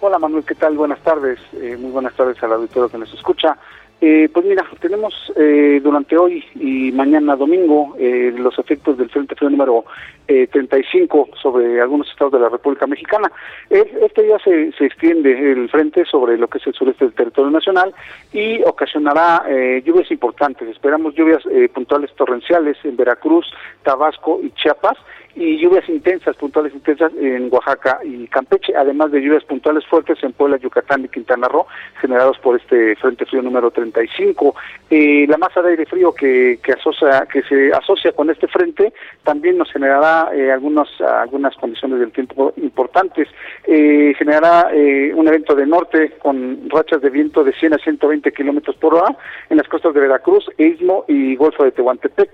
Hola 0.00 0.18
Manuel, 0.18 0.44
¿qué 0.44 0.54
tal? 0.54 0.76
Buenas 0.76 1.00
tardes. 1.00 1.38
Eh, 1.54 1.76
muy 1.78 1.92
buenas 1.92 2.14
tardes 2.14 2.42
al 2.42 2.52
auditorio 2.52 2.88
que 2.88 2.98
nos 2.98 3.12
escucha. 3.14 3.56
Eh, 4.04 4.28
pues 4.34 4.44
mira, 4.44 4.66
tenemos 4.80 5.14
eh, 5.36 5.80
durante 5.80 6.16
hoy 6.16 6.44
y 6.56 6.90
mañana 6.90 7.36
domingo 7.36 7.94
eh, 7.96 8.34
los 8.36 8.58
efectos 8.58 8.98
del 8.98 9.08
Frente 9.08 9.36
Frío 9.36 9.48
número 9.48 9.84
35 10.26 11.28
sobre 11.42 11.78
algunos 11.80 12.08
estados 12.08 12.32
de 12.32 12.38
la 12.38 12.48
República 12.48 12.86
Mexicana. 12.86 13.30
este 13.68 14.22
día 14.22 14.38
se, 14.38 14.72
se 14.72 14.86
extiende 14.86 15.52
el 15.52 15.68
frente 15.68 16.06
sobre 16.06 16.38
lo 16.38 16.48
que 16.48 16.56
es 16.56 16.66
el 16.66 16.72
sureste 16.72 17.04
del 17.04 17.12
territorio 17.12 17.50
nacional 17.50 17.94
y 18.32 18.62
ocasionará 18.62 19.44
lluvias 19.84 20.10
importantes. 20.10 20.66
Esperamos 20.68 21.14
lluvias 21.14 21.42
puntuales 21.74 22.14
torrenciales 22.14 22.78
en 22.82 22.96
Veracruz, 22.96 23.46
Tabasco 23.82 24.40
y 24.42 24.50
Chiapas 24.52 24.96
y 25.34 25.58
lluvias 25.58 25.88
intensas, 25.88 26.36
puntuales 26.36 26.74
intensas 26.74 27.12
en 27.20 27.48
Oaxaca 27.50 28.00
y 28.04 28.26
Campeche, 28.28 28.74
además 28.76 29.10
de 29.12 29.20
lluvias 29.20 29.44
puntuales 29.44 29.86
fuertes 29.86 30.18
en 30.22 30.32
Puebla, 30.32 30.56
Yucatán 30.58 31.04
y 31.04 31.08
Quintana 31.08 31.48
Roo, 31.48 31.66
generados 32.00 32.38
por 32.38 32.60
este 32.60 32.96
Frente 32.96 33.26
Frío 33.26 33.42
número 33.42 33.70
35. 33.70 34.54
Eh, 34.90 35.26
la 35.28 35.38
masa 35.38 35.62
de 35.62 35.70
aire 35.70 35.86
frío 35.86 36.12
que, 36.12 36.58
que, 36.62 36.72
asocia, 36.72 37.26
que 37.32 37.42
se 37.42 37.72
asocia 37.72 38.12
con 38.12 38.30
este 38.30 38.46
frente 38.48 38.92
también 39.22 39.58
nos 39.58 39.70
generará 39.72 40.30
eh, 40.34 40.50
algunos, 40.50 40.88
algunas 41.00 41.54
condiciones 41.56 42.00
del 42.00 42.12
tiempo 42.12 42.52
importantes. 42.56 43.28
Eh, 43.64 44.14
generará 44.18 44.70
eh, 44.72 45.12
un 45.14 45.26
evento 45.28 45.54
de 45.54 45.66
norte 45.66 46.12
con 46.18 46.68
rachas 46.68 47.00
de 47.00 47.10
viento 47.10 47.44
de 47.44 47.52
100 47.52 47.74
a 47.74 47.78
120 47.78 48.32
kilómetros 48.32 48.76
por 48.76 48.94
hora 48.94 49.16
en 49.48 49.56
las 49.56 49.68
costas 49.68 49.94
de 49.94 50.00
Veracruz, 50.00 50.44
Istmo 50.58 51.04
y 51.08 51.36
Golfo 51.36 51.64
de 51.64 51.72
Tehuantepec. 51.72 52.30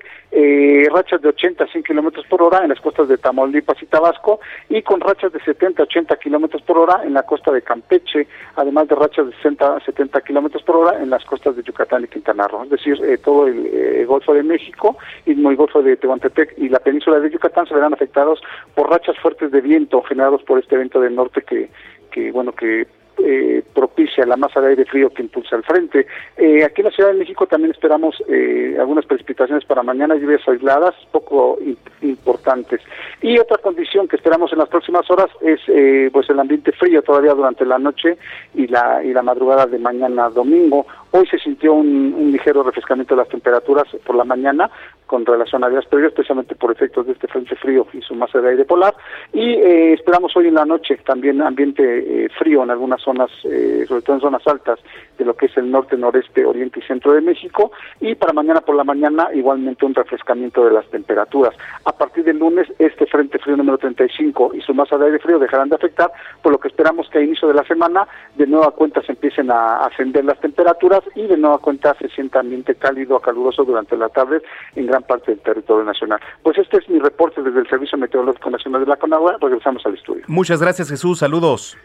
rachas 0.93 1.23
de 1.23 1.29
80 1.29 1.65
a 1.65 1.67
100 1.69 1.85
kilómetros 1.85 2.27
por 2.27 2.43
hora 2.43 2.63
en 2.63 2.71
las 2.71 2.81
costas 2.89 3.09
de 3.09 3.19
Tamaulipas 3.19 3.83
y 3.83 3.87
Tabasco 3.87 4.41
y 4.71 4.81
con 4.81 5.01
rachas 5.01 5.31
de 5.31 5.41
70 5.41 5.83
a 5.83 5.85
80 5.85 6.17
kilómetros 6.17 6.63
por 6.63 6.79
hora 6.79 7.03
en 7.05 7.13
la 7.13 7.23
costa 7.23 7.53
de 7.53 7.61
Campeche, 7.61 8.27
además 8.57 8.89
de 8.89 8.95
rachas 8.95 9.27
de 9.27 9.33
60 9.33 9.77
a 9.77 9.81
70 9.81 10.23
kilómetros 10.23 10.63
por 10.63 10.77
hora 10.77 11.03
en 11.03 11.11
las 11.11 11.23
costas 11.27 11.55
de 11.55 11.63
Yucatán 11.63 12.05
y 12.05 12.09
Quintana 12.09 12.49
Roo. 12.49 12.65
Es 12.65 12.71
decir, 12.71 12.99
eh, 13.05 13.19
todo 13.19 13.47
el 13.47 13.67
eh, 13.67 14.07
Golfo 14.07 14.33
de 14.33 14.43
México 14.43 14.97
y 15.27 15.33
el 15.33 15.57
Golfo 15.57 15.83
de 15.83 15.99
Tehuantepec 15.99 16.55
y 16.57 16.71
la 16.71 16.79
península 16.79 17.21
de 17.21 17.31
Yucatán 17.31 17.67
se 17.67 17.75
verán 17.75 17.93
afectados 17.93 18.41
por 18.75 18.89
rachas 18.89 19.19
fuertes 19.19 19.51
de 19.51 19.61
viento 19.61 20.01
generados 20.03 20.43
por 20.45 20.59
este 20.59 20.77
evento 20.77 20.99
del 20.99 21.15
norte 21.15 21.43
que, 21.43 21.69
que 22.11 22.33
bueno, 22.33 22.53
que 22.53 22.87
eh, 23.25 23.63
propicia 23.75 24.27
la 24.27 24.37
masa 24.37 24.61
de 24.61 24.69
aire 24.69 24.85
frío 24.85 25.11
que 25.11 25.23
impulsa 25.23 25.57
el 25.57 25.63
frente. 25.63 26.07
Eh, 26.37 26.65
aquí 26.65 26.81
en 26.81 26.87
la 26.87 26.91
Ciudad 26.91 27.13
de 27.13 27.19
México 27.19 27.47
también 27.47 27.73
esperamos 27.73 28.17
eh, 28.29 28.77
algunas 28.79 29.07
precipitaciones 29.07 29.65
para 29.65 29.83
mañana, 29.83 30.15
lluvias 30.17 30.47
aisladas, 30.47 30.95
poco 31.11 31.59
importantes. 32.03 32.81
Y 33.23 33.39
otra 33.39 33.59
condición 33.59 34.09
que 34.09 34.17
esperamos 34.17 34.53
en 34.53 34.59
las 34.59 34.69
próximas 34.69 35.11
horas 35.11 35.29
es 35.41 35.61
eh, 35.69 36.11
pues 36.13 36.29
el 36.31 36.39
ambiente 36.39 36.73
frío 36.73 37.03
todavía 37.03 37.35
durante 37.35 37.65
la 37.65 37.79
noche 37.79 38.17
y 38.55 38.67
la, 38.67 39.03
y 39.03 39.13
la 39.13 39.23
madrugada 39.23 39.67
de 39.67 39.79
mañana 39.79 40.29
domingo. 40.31 40.87
Hoy 41.11 41.27
se 41.27 41.39
sintió 41.39 41.73
un, 41.73 42.15
un 42.15 42.33
ligero 42.33 42.63
refrescamiento 42.63 43.15
de 43.15 43.23
las 43.23 43.29
temperaturas 43.29 43.87
por 44.05 44.17
la 44.17 44.25
mañana, 44.25 44.71
con 45.09 45.25
relación 45.25 45.65
a 45.65 45.71
días 45.71 45.87
previos, 45.87 46.13
especialmente 46.13 46.55
por 46.55 46.71
efectos 46.71 47.07
de 47.07 47.13
este 47.13 47.27
frente 47.27 47.57
frío 47.57 47.87
y 47.93 48.03
su 48.03 48.15
masa 48.15 48.41
de 48.41 48.51
aire 48.51 48.65
polar. 48.65 48.95
Y 49.33 49.55
eh, 49.55 49.95
esperamos 49.95 50.37
hoy 50.37 50.49
en 50.49 50.55
la 50.55 50.67
noche 50.67 50.97
también 51.05 51.41
ambiente 51.41 51.83
eh, 51.83 52.29
frío 52.39 52.63
en 52.63 52.71
algunas 52.71 53.01
zonas, 53.01 53.31
eh, 53.45 53.85
sobre 53.89 54.03
todo 54.03 54.17
en 54.17 54.23
zonas 54.23 54.47
altas 54.47 54.79
de 55.19 55.25
lo 55.25 55.35
que 55.35 55.47
es 55.47 55.57
el 55.57 55.71
norte, 55.71 55.97
noreste, 55.97 56.45
oriente 56.47 56.81
y 56.81 56.83
centro 56.83 57.13
de 57.13 57.21
México. 57.21 57.73
Y 58.01 58.15
para 58.15 58.33
mañana 58.33 58.61
por 58.61 58.77
la 58.77 58.85
mañana 58.85 59.29
igualmente 59.35 59.85
un 59.85 59.95
refrescamiento 59.95 60.65
de 60.65 60.73
las 60.73 60.89
temperaturas. 60.89 61.55
A 61.85 61.93
partir 61.93 62.25
del 62.25 62.39
lunes, 62.39 62.69
este 62.79 63.07
frente 63.07 63.39
frío 63.39 63.57
número 63.57 63.79
35 63.79 64.53
y 64.55 64.61
su 64.61 64.75
masa 64.75 64.97
de 64.97 65.07
aire 65.07 65.19
frío 65.19 65.39
dejarán 65.39 65.69
de 65.69 65.77
afectar, 65.77 66.11
por 66.43 66.53
lo 66.53 66.59
que 66.59 66.69
esperamos 66.69 67.09
que 67.11 67.19
a 67.19 67.23
inicio 67.23 67.49
de 67.49 67.55
la 67.55 67.65
semana 67.65 68.07
de 68.37 68.47
nueva 68.47 68.71
cuenta 68.71 69.03
se 69.03 69.13
empiecen 69.13 69.51
a 69.51 69.85
ascender 69.87 70.25
las 70.25 70.41
temperaturas 70.41 71.03
y 71.15 71.27
de 71.27 71.37
nueva 71.37 71.59
cuenta 71.59 71.95
se 71.95 72.09
sienta 72.09 72.41
ambiente 72.41 72.75
cálido 72.75 73.19
caluroso 73.19 73.65
durante 73.65 73.97
la 73.97 74.09
tarde 74.09 74.43
en 74.77 74.87
gran 74.87 75.03
parte 75.03 75.33
del 75.33 75.41
territorio 75.41 75.85
nacional. 75.85 76.21
Pues 76.43 76.59
este 76.59 76.79
es 76.79 76.89
mi 76.89 76.99
reporte 76.99 77.43
desde 77.43 77.61
el 77.61 77.69
Servicio 77.69 77.99
Meteorológico 77.99 78.51
Nacional 78.51 78.83
de 78.83 78.89
la 78.89 78.97
Conagua. 78.97 79.37
Regresamos 79.41 79.85
al 79.87 79.95
estudio. 79.95 80.25
Muchas 80.27 80.61
gracias, 80.61 80.89
Jesús. 80.89 81.19
Saludos. 81.19 81.77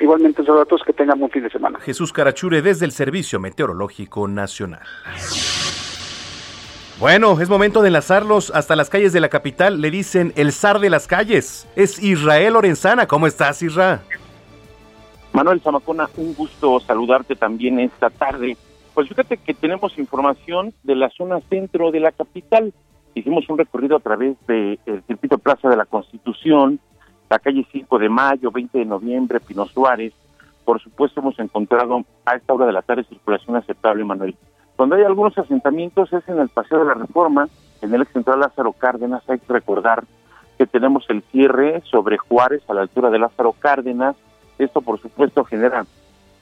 Igualmente, 0.00 0.44
saludos 0.44 0.62
a 0.62 0.66
todos. 0.66 0.82
Que 0.84 0.92
tengan 0.92 1.22
un 1.22 1.30
fin 1.30 1.42
de 1.42 1.50
semana. 1.50 1.78
Jesús 1.80 2.12
Carachure 2.12 2.62
desde 2.62 2.84
el 2.84 2.92
Servicio 2.92 3.40
Meteorológico 3.40 4.28
Nacional. 4.28 4.82
Bueno, 6.98 7.40
es 7.40 7.48
momento 7.48 7.80
de 7.80 7.88
enlazarlos 7.88 8.50
hasta 8.50 8.74
las 8.74 8.90
calles 8.90 9.12
de 9.12 9.20
la 9.20 9.28
capital. 9.28 9.80
Le 9.80 9.90
dicen 9.90 10.32
el 10.34 10.52
zar 10.52 10.80
de 10.80 10.90
las 10.90 11.06
calles. 11.06 11.68
Es 11.76 12.02
Israel 12.02 12.54
Lorenzana. 12.54 13.06
¿Cómo 13.06 13.28
estás, 13.28 13.62
Israel? 13.62 14.00
Manuel 15.32 15.60
Zamacona, 15.60 16.08
un 16.16 16.34
gusto 16.34 16.80
saludarte 16.80 17.36
también 17.36 17.78
esta 17.78 18.10
tarde. 18.10 18.56
Pues 18.94 19.08
fíjate 19.08 19.36
que 19.36 19.54
tenemos 19.54 19.96
información 19.96 20.74
de 20.82 20.96
la 20.96 21.08
zona 21.10 21.40
centro 21.48 21.92
de 21.92 22.00
la 22.00 22.10
capital. 22.10 22.74
Hicimos 23.14 23.48
un 23.48 23.58
recorrido 23.58 23.96
a 23.96 24.00
través 24.00 24.36
del 24.48 24.78
circuito 25.06 25.38
Plaza 25.38 25.68
de 25.68 25.76
la 25.76 25.86
Constitución, 25.86 26.80
la 27.28 27.38
calle 27.38 27.66
5 27.70 27.98
de 27.98 28.08
Mayo, 28.08 28.50
20 28.50 28.78
de 28.78 28.84
noviembre, 28.84 29.40
Pino 29.40 29.66
Suárez. 29.66 30.12
Por 30.64 30.80
supuesto, 30.80 31.20
hemos 31.20 31.38
encontrado 31.38 32.02
a 32.24 32.36
esta 32.36 32.54
hora 32.54 32.66
de 32.66 32.72
la 32.72 32.82
tarde 32.82 33.04
circulación 33.04 33.56
aceptable, 33.56 34.04
Manuel. 34.04 34.36
Donde 34.76 34.96
hay 34.96 35.02
algunos 35.02 35.36
asentamientos 35.36 36.12
es 36.12 36.26
en 36.28 36.38
el 36.38 36.48
Paseo 36.48 36.80
de 36.80 36.86
la 36.86 36.94
Reforma, 36.94 37.48
en 37.82 37.94
el 37.94 38.02
ex 38.02 38.12
central 38.12 38.40
Lázaro 38.40 38.72
Cárdenas. 38.72 39.28
Hay 39.28 39.38
que 39.38 39.52
recordar 39.52 40.04
que 40.56 40.66
tenemos 40.66 41.04
el 41.08 41.22
cierre 41.30 41.82
sobre 41.90 42.18
Juárez 42.18 42.62
a 42.68 42.74
la 42.74 42.82
altura 42.82 43.10
de 43.10 43.18
Lázaro 43.18 43.52
Cárdenas. 43.52 44.16
Esto, 44.58 44.80
por 44.80 45.00
supuesto, 45.00 45.44
genera 45.44 45.84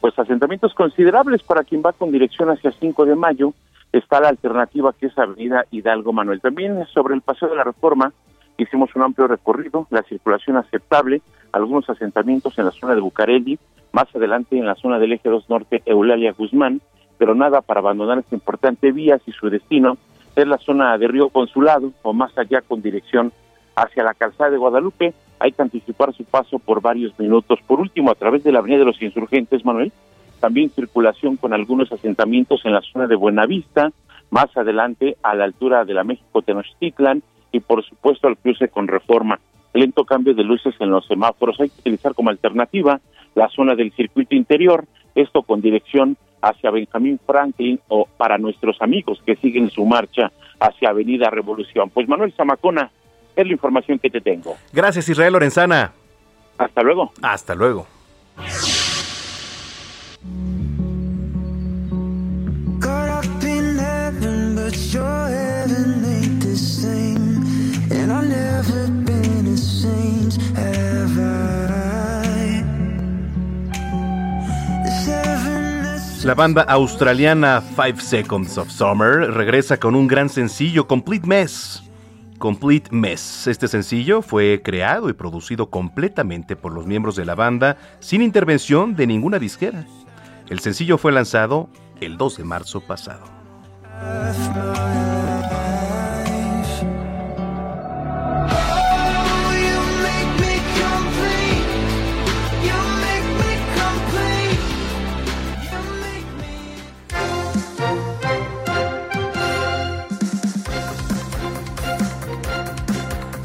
pues 0.01 0.19
asentamientos 0.19 0.75
considerables 0.75 1.43
para 1.43 1.65
quien 1.65 1.83
va 1.85 1.93
con 1.93 2.13
dirección 2.13 2.51
hacia 2.51 2.73
5 2.73 3.07
de 3.07 3.17
mayo. 3.17 3.53
Está 3.93 4.21
la 4.21 4.29
alternativa 4.29 4.93
que 4.93 5.07
es 5.07 5.19
Avenida 5.19 5.65
Hidalgo 5.71 6.13
Manuel. 6.13 6.41
También 6.41 6.85
sobre 6.93 7.15
el 7.15 7.23
Paseo 7.23 7.49
de 7.49 7.57
la 7.57 7.65
Reforma 7.65 8.13
hicimos 8.59 8.95
un 8.95 9.03
amplio 9.03 9.29
recorrido, 9.29 9.87
la 9.91 10.03
circulación 10.03 10.57
aceptable, 10.57 11.23
algunos 11.53 11.89
asentamientos 11.89 12.59
en 12.59 12.67
la 12.67 12.71
zona 12.71 12.95
de 12.95 13.01
Bucareli, 13.01 13.59
más 13.93 14.15
adelante 14.15 14.59
en 14.59 14.67
la 14.67 14.75
zona 14.75 14.99
del 14.99 15.13
Eje 15.13 15.29
2 15.29 15.49
Norte 15.49 15.83
Eulalia 15.87 16.33
Guzmán, 16.33 16.81
pero 17.19 17.35
nada 17.35 17.63
para 17.63 17.81
abandonar 17.81 18.19
esta 18.19 18.35
importante 18.35 18.93
vía 18.93 19.19
si 19.25 19.33
su 19.33 19.49
destino 19.49 19.97
es 20.35 20.47
la 20.47 20.59
zona 20.59 20.97
de 20.99 21.09
Río 21.09 21.31
Consulado 21.31 21.93
o 22.03 22.13
más 22.13 22.37
allá 22.37 22.61
con 22.61 22.83
dirección 22.83 23.33
hacia 23.75 24.05
la 24.05 24.15
calzada 24.15 24.51
de 24.51 24.59
Guadalupe, 24.59 25.15
hay 25.39 25.53
que 25.53 25.63
anticipar 25.63 26.13
su 26.15 26.25
paso 26.25 26.59
por 26.59 26.81
varios 26.81 27.19
minutos. 27.19 27.59
Por 27.67 27.81
último, 27.81 28.11
a 28.11 28.15
través 28.15 28.45
de 28.45 28.53
la 28.53 28.59
Avenida 28.59 28.81
de 28.81 28.87
los 28.87 29.01
Insurgentes, 29.01 29.65
Manuel, 29.65 29.93
también 30.41 30.71
circulación 30.71 31.37
con 31.37 31.53
algunos 31.53 31.91
asentamientos 31.93 32.61
en 32.65 32.73
la 32.73 32.83
zona 32.83 33.07
de 33.07 33.17
Buenavista, 33.17 33.93
más 34.31 34.55
adelante 34.57 35.17
a 35.23 35.35
la 35.35 35.45
altura 35.45 35.85
de 35.85 35.95
la 35.95 36.05
México 36.05 36.43
Tenochtitlan 36.43 37.23
y 37.57 37.61
por 37.61 37.85
supuesto 37.85 38.29
al 38.29 38.37
cruce 38.37 38.69
con 38.69 38.87
Reforma. 38.87 39.41
Lento 39.73 40.05
cambio 40.05 40.35
de 40.35 40.45
luces 40.45 40.75
en 40.79 40.91
los 40.91 41.07
semáforos. 41.07 41.61
Hay 41.61 41.69
que 41.69 41.81
utilizar 41.81 42.15
como 42.15 42.31
alternativa 42.31 43.01
la 43.35 43.49
zona 43.49 43.75
del 43.75 43.93
circuito 43.93 44.35
interior, 44.35 44.87
esto 45.15 45.43
con 45.43 45.61
dirección 45.61 46.17
hacia 46.41 46.71
Benjamín 46.71 47.19
Franklin 47.27 47.81
o 47.89 48.07
para 48.17 48.39
nuestros 48.39 48.81
amigos 48.81 49.21
que 49.25 49.37
siguen 49.37 49.71
su 49.71 49.85
marcha 49.85 50.33
hacia 50.61 50.91
Avenida 50.91 51.29
Revolución. 51.31 51.91
Pues 51.91 52.09
Manuel 52.09 52.33
Zamacona, 52.33 52.91
es 53.35 53.47
la 53.47 53.53
información 53.53 53.99
que 53.99 54.09
te 54.09 54.21
tengo. 54.21 54.57
Gracias, 54.73 55.09
Israel 55.09 55.35
Lorenzana. 55.35 55.93
Hasta 56.57 56.83
luego. 56.83 57.13
Hasta 57.23 57.55
luego. 57.55 57.87
La 76.25 76.35
banda 76.35 76.63
australiana 76.63 77.61
Five 77.61 78.01
Seconds 78.01 78.59
of 78.59 78.71
Summer 78.71 79.33
regresa 79.33 79.79
con 79.79 79.97
un 79.97 80.07
gran 80.07 80.29
sencillo, 80.29 80.87
Complete 80.87 81.27
Mess. 81.27 81.83
Complete 82.39 82.91
Mess. 82.93 83.49
Este 83.49 83.67
sencillo 83.67 84.23
fue 84.23 84.61
creado 84.63 85.09
y 85.09 85.13
producido 85.13 85.71
completamente 85.71 86.55
por 86.55 86.73
los 86.73 86.87
miembros 86.87 87.17
de 87.17 87.25
la 87.25 87.35
banda 87.35 87.77
sin 87.99 88.23
intervención 88.23 88.95
de 88.95 89.09
ninguna 89.09 89.41
disquera. 89.41 89.85
El 90.49 90.61
sencillo 90.61 90.97
fue 90.97 91.11
lanzado 91.11 91.69
el 92.01 92.17
2 92.17 92.39
de 92.39 92.45
marzo 92.45 92.81
pasado. 92.81 93.25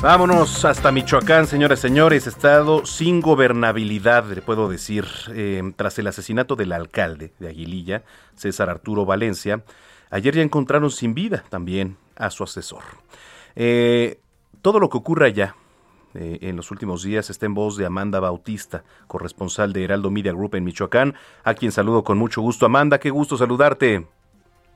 Vámonos 0.01 0.65
hasta 0.65 0.91
Michoacán, 0.91 1.45
señoras 1.45 1.77
y 1.77 1.81
señores. 1.83 2.25
Estado 2.25 2.87
sin 2.87 3.21
gobernabilidad, 3.21 4.25
le 4.25 4.41
puedo 4.41 4.67
decir, 4.67 5.05
eh, 5.29 5.61
tras 5.75 5.99
el 5.99 6.07
asesinato 6.07 6.55
del 6.55 6.71
alcalde 6.71 7.33
de 7.37 7.49
Aguililla, 7.49 8.01
César 8.33 8.71
Arturo 8.71 9.05
Valencia. 9.05 9.63
Ayer 10.09 10.33
ya 10.33 10.41
encontraron 10.41 10.89
sin 10.89 11.13
vida 11.13 11.43
también 11.49 11.97
a 12.15 12.31
su 12.31 12.43
asesor. 12.43 12.81
Eh, 13.55 14.19
todo 14.63 14.79
lo 14.79 14.89
que 14.89 14.97
ocurra 14.97 15.27
allá 15.27 15.55
eh, 16.15 16.39
en 16.41 16.55
los 16.55 16.71
últimos 16.71 17.03
días 17.03 17.29
está 17.29 17.45
en 17.45 17.53
voz 17.53 17.77
de 17.77 17.85
Amanda 17.85 18.19
Bautista, 18.19 18.83
corresponsal 19.05 19.71
de 19.71 19.83
Heraldo 19.83 20.09
Media 20.09 20.33
Group 20.33 20.55
en 20.55 20.63
Michoacán, 20.63 21.13
a 21.43 21.53
quien 21.53 21.71
saludo 21.71 22.03
con 22.03 22.17
mucho 22.17 22.41
gusto. 22.41 22.65
Amanda, 22.65 22.99
qué 22.99 23.11
gusto 23.11 23.37
saludarte. 23.37 24.07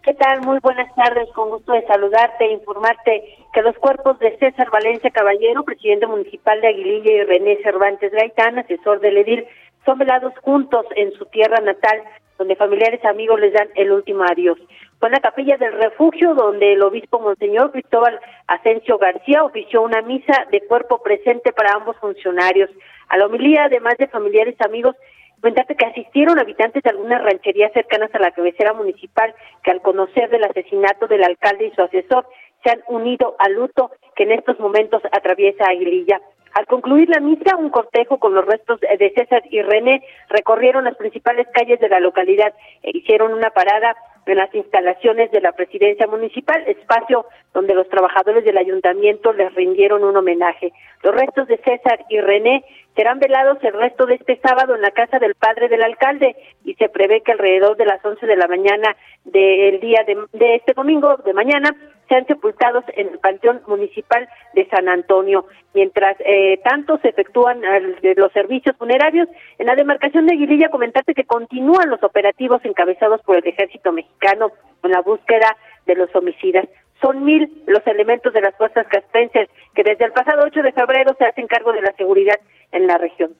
¿Qué 0.06 0.14
tal? 0.14 0.42
Muy 0.42 0.60
buenas 0.60 0.94
tardes, 0.94 1.28
con 1.34 1.50
gusto 1.50 1.74
de 1.74 1.82
saludarte 1.88 2.46
e 2.46 2.52
informarte 2.52 3.24
que 3.52 3.64
los 3.64 3.76
cuerpos 3.78 4.20
de 4.20 4.38
César 4.38 4.70
Valencia 4.70 5.10
Caballero, 5.10 5.64
presidente 5.64 6.06
municipal 6.06 6.62
de 6.62 6.68
Aguililla, 6.68 7.12
y 7.12 7.24
René 7.24 7.58
Cervantes 7.64 8.12
Gaitán, 8.12 8.60
asesor 8.60 9.00
del 9.00 9.18
Edir, 9.18 9.48
son 9.84 9.98
velados 9.98 10.32
juntos 10.44 10.86
en 10.96 11.12
su 11.14 11.26
tierra 11.26 11.60
natal, 11.60 12.04
donde 12.38 12.56
familiares 12.56 13.02
y 13.04 13.08
amigos 13.08 13.40
les 13.40 13.54
dan 13.54 13.68
el 13.74 13.92
último 13.92 14.24
adiós. 14.26 14.60
Fue 15.00 15.10
en 15.10 15.14
la 15.14 15.22
capilla 15.22 15.58
del 15.58 15.74
refugio 15.74 16.36
donde 16.36 16.74
el 16.74 16.84
obispo 16.84 17.20
Monseñor 17.20 17.72
Cristóbal 17.72 18.20
Asensio 18.46 19.00
García 19.00 19.44
ofició 19.44 19.82
una 19.82 20.04
misa 20.04 20.46
de 20.52 20.62
cuerpo 20.68 21.02
presente 21.02 21.52
para 21.52 21.74
ambos 21.74 21.98
funcionarios. 21.98 22.70
A 23.10 23.18
la 23.18 23.26
homilía, 23.26 23.64
además 23.64 23.96
de 23.98 24.08
familiares 24.08 24.56
y 24.60 24.66
amigos, 24.68 24.96
Comentarte 25.42 25.76
que 25.76 25.86
asistieron 25.86 26.40
habitantes 26.40 26.82
de 26.84 26.90
algunas 26.90 27.24
rancherías 27.24 27.72
cercanas 27.74 28.14
a 28.14 28.20
la 28.20 28.32
cabecera 28.32 28.74
municipal 28.74 29.34
que 29.64 29.72
al 29.72 29.82
conocer 29.82 30.30
del 30.30 30.44
asesinato 30.44 31.08
del 31.08 31.24
alcalde 31.24 31.68
y 31.68 31.72
su 31.72 31.82
asesor 31.82 32.26
se 32.64 32.72
han 32.72 32.84
unido 32.88 33.36
al 33.40 33.54
luto 33.54 33.92
que 34.16 34.24
en 34.24 34.32
estos 34.32 34.60
momentos 34.60 35.02
atraviesa 35.12 35.66
Aguililla. 35.70 36.20
Al 36.56 36.66
concluir 36.68 37.10
la 37.10 37.20
misa, 37.20 37.58
un 37.58 37.70
cortejo 37.70 38.18
con 38.18 38.34
los 38.34 38.46
restos 38.46 38.80
de 38.80 39.14
César 39.14 39.44
y 39.52 39.62
René 39.62 40.02
recorrieron 40.30 40.86
las 40.86 40.96
principales 40.96 41.48
calles 41.54 41.80
de 41.82 41.90
la 41.90 42.00
localidad 42.00 42.54
e 42.82 42.98
hicieron 42.98 43.34
una 43.34 43.50
parada 43.50 43.94
en 44.26 44.38
las 44.38 44.54
instalaciones 44.54 45.32
de 45.32 45.42
la 45.42 45.52
presidencia 45.52 46.08
municipal, 46.08 46.64
espacio 46.68 47.26
donde 47.54 47.76
los 47.76 47.88
trabajadores 47.90 48.44
del 48.44 48.58
ayuntamiento 48.58 49.34
les 49.34 49.54
rindieron 49.54 50.04
un 50.04 50.18
homenaje. 50.18 50.74
Los 51.04 51.16
restos 51.16 51.48
de 51.48 51.58
César 51.58 52.06
y 52.10 52.20
René 52.20 52.64
serán 52.96 53.20
velados 53.20 53.58
el 53.64 53.74
resto 53.74 54.06
de 54.06 54.16
este 54.16 54.38
sábado 54.38 54.76
en 54.76 54.82
la 54.82 54.92
casa 54.92 55.20
del 55.20 55.36
padre 55.36 55.68
del 55.68 55.84
alcalde 55.84 56.36
y 56.64 56.74
se 56.76 56.90
prevé 56.90 57.22
que 57.22 57.34
alrededor 57.34 57.78
de 57.78 57.86
las 57.86 58.04
11 58.04 58.26
de 58.26 58.36
la 58.36 58.48
mañana 58.48 58.96
del 59.26 59.80
día 59.80 60.04
de, 60.06 60.56
este 60.56 60.74
domingo 60.74 61.18
de 61.18 61.34
mañana 61.34 61.76
sean 62.08 62.26
sepultados 62.28 62.84
en 62.96 63.10
el 63.10 63.20
Panteón 63.20 63.62
Municipal 63.68 64.28
de 64.54 64.68
San 64.70 64.88
Antonio. 64.88 65.46
Mientras 65.74 66.18
eh, 66.20 66.60
tanto 66.64 66.98
se 67.00 67.10
efectúan 67.10 67.64
eh, 67.64 68.14
los 68.16 68.32
servicios 68.32 68.76
funerarios, 68.78 69.28
en 69.58 69.68
la 69.68 69.76
demarcación 69.76 70.26
de 70.26 70.34
Aguililla 70.34 70.70
comentarte 70.70 71.14
que 71.14 71.26
continúan 71.26 71.90
los 71.90 72.04
operativos 72.04 72.64
encabezados 72.64 73.22
por 73.22 73.38
el 73.38 73.48
Ejército 73.48 73.92
Mexicano 73.92 74.52
en 74.84 74.92
la 74.92 75.02
búsqueda 75.02 75.58
de 75.86 75.96
los 75.96 76.14
homicidas. 76.16 76.68
Son 77.02 77.24
mil 77.24 77.64
los 77.68 77.86
elementos 77.88 78.34
de 78.34 78.42
las 78.42 78.56
fuerzas 78.56 78.88
castrenses 78.88 79.50
que 79.74 79.84
desde 79.84 80.06
el 80.06 80.12
pasado 80.12 80.44
8 80.46 80.62
de 80.62 80.72
febrero 80.72 81.16
se 81.18 81.26
hacen 81.26 81.48
cargo 81.48 81.74
de 81.74 81.82
la 81.82 81.92
seguridad 81.94 82.40
en 82.72 82.88
la 82.88 82.98
región. 82.98 83.36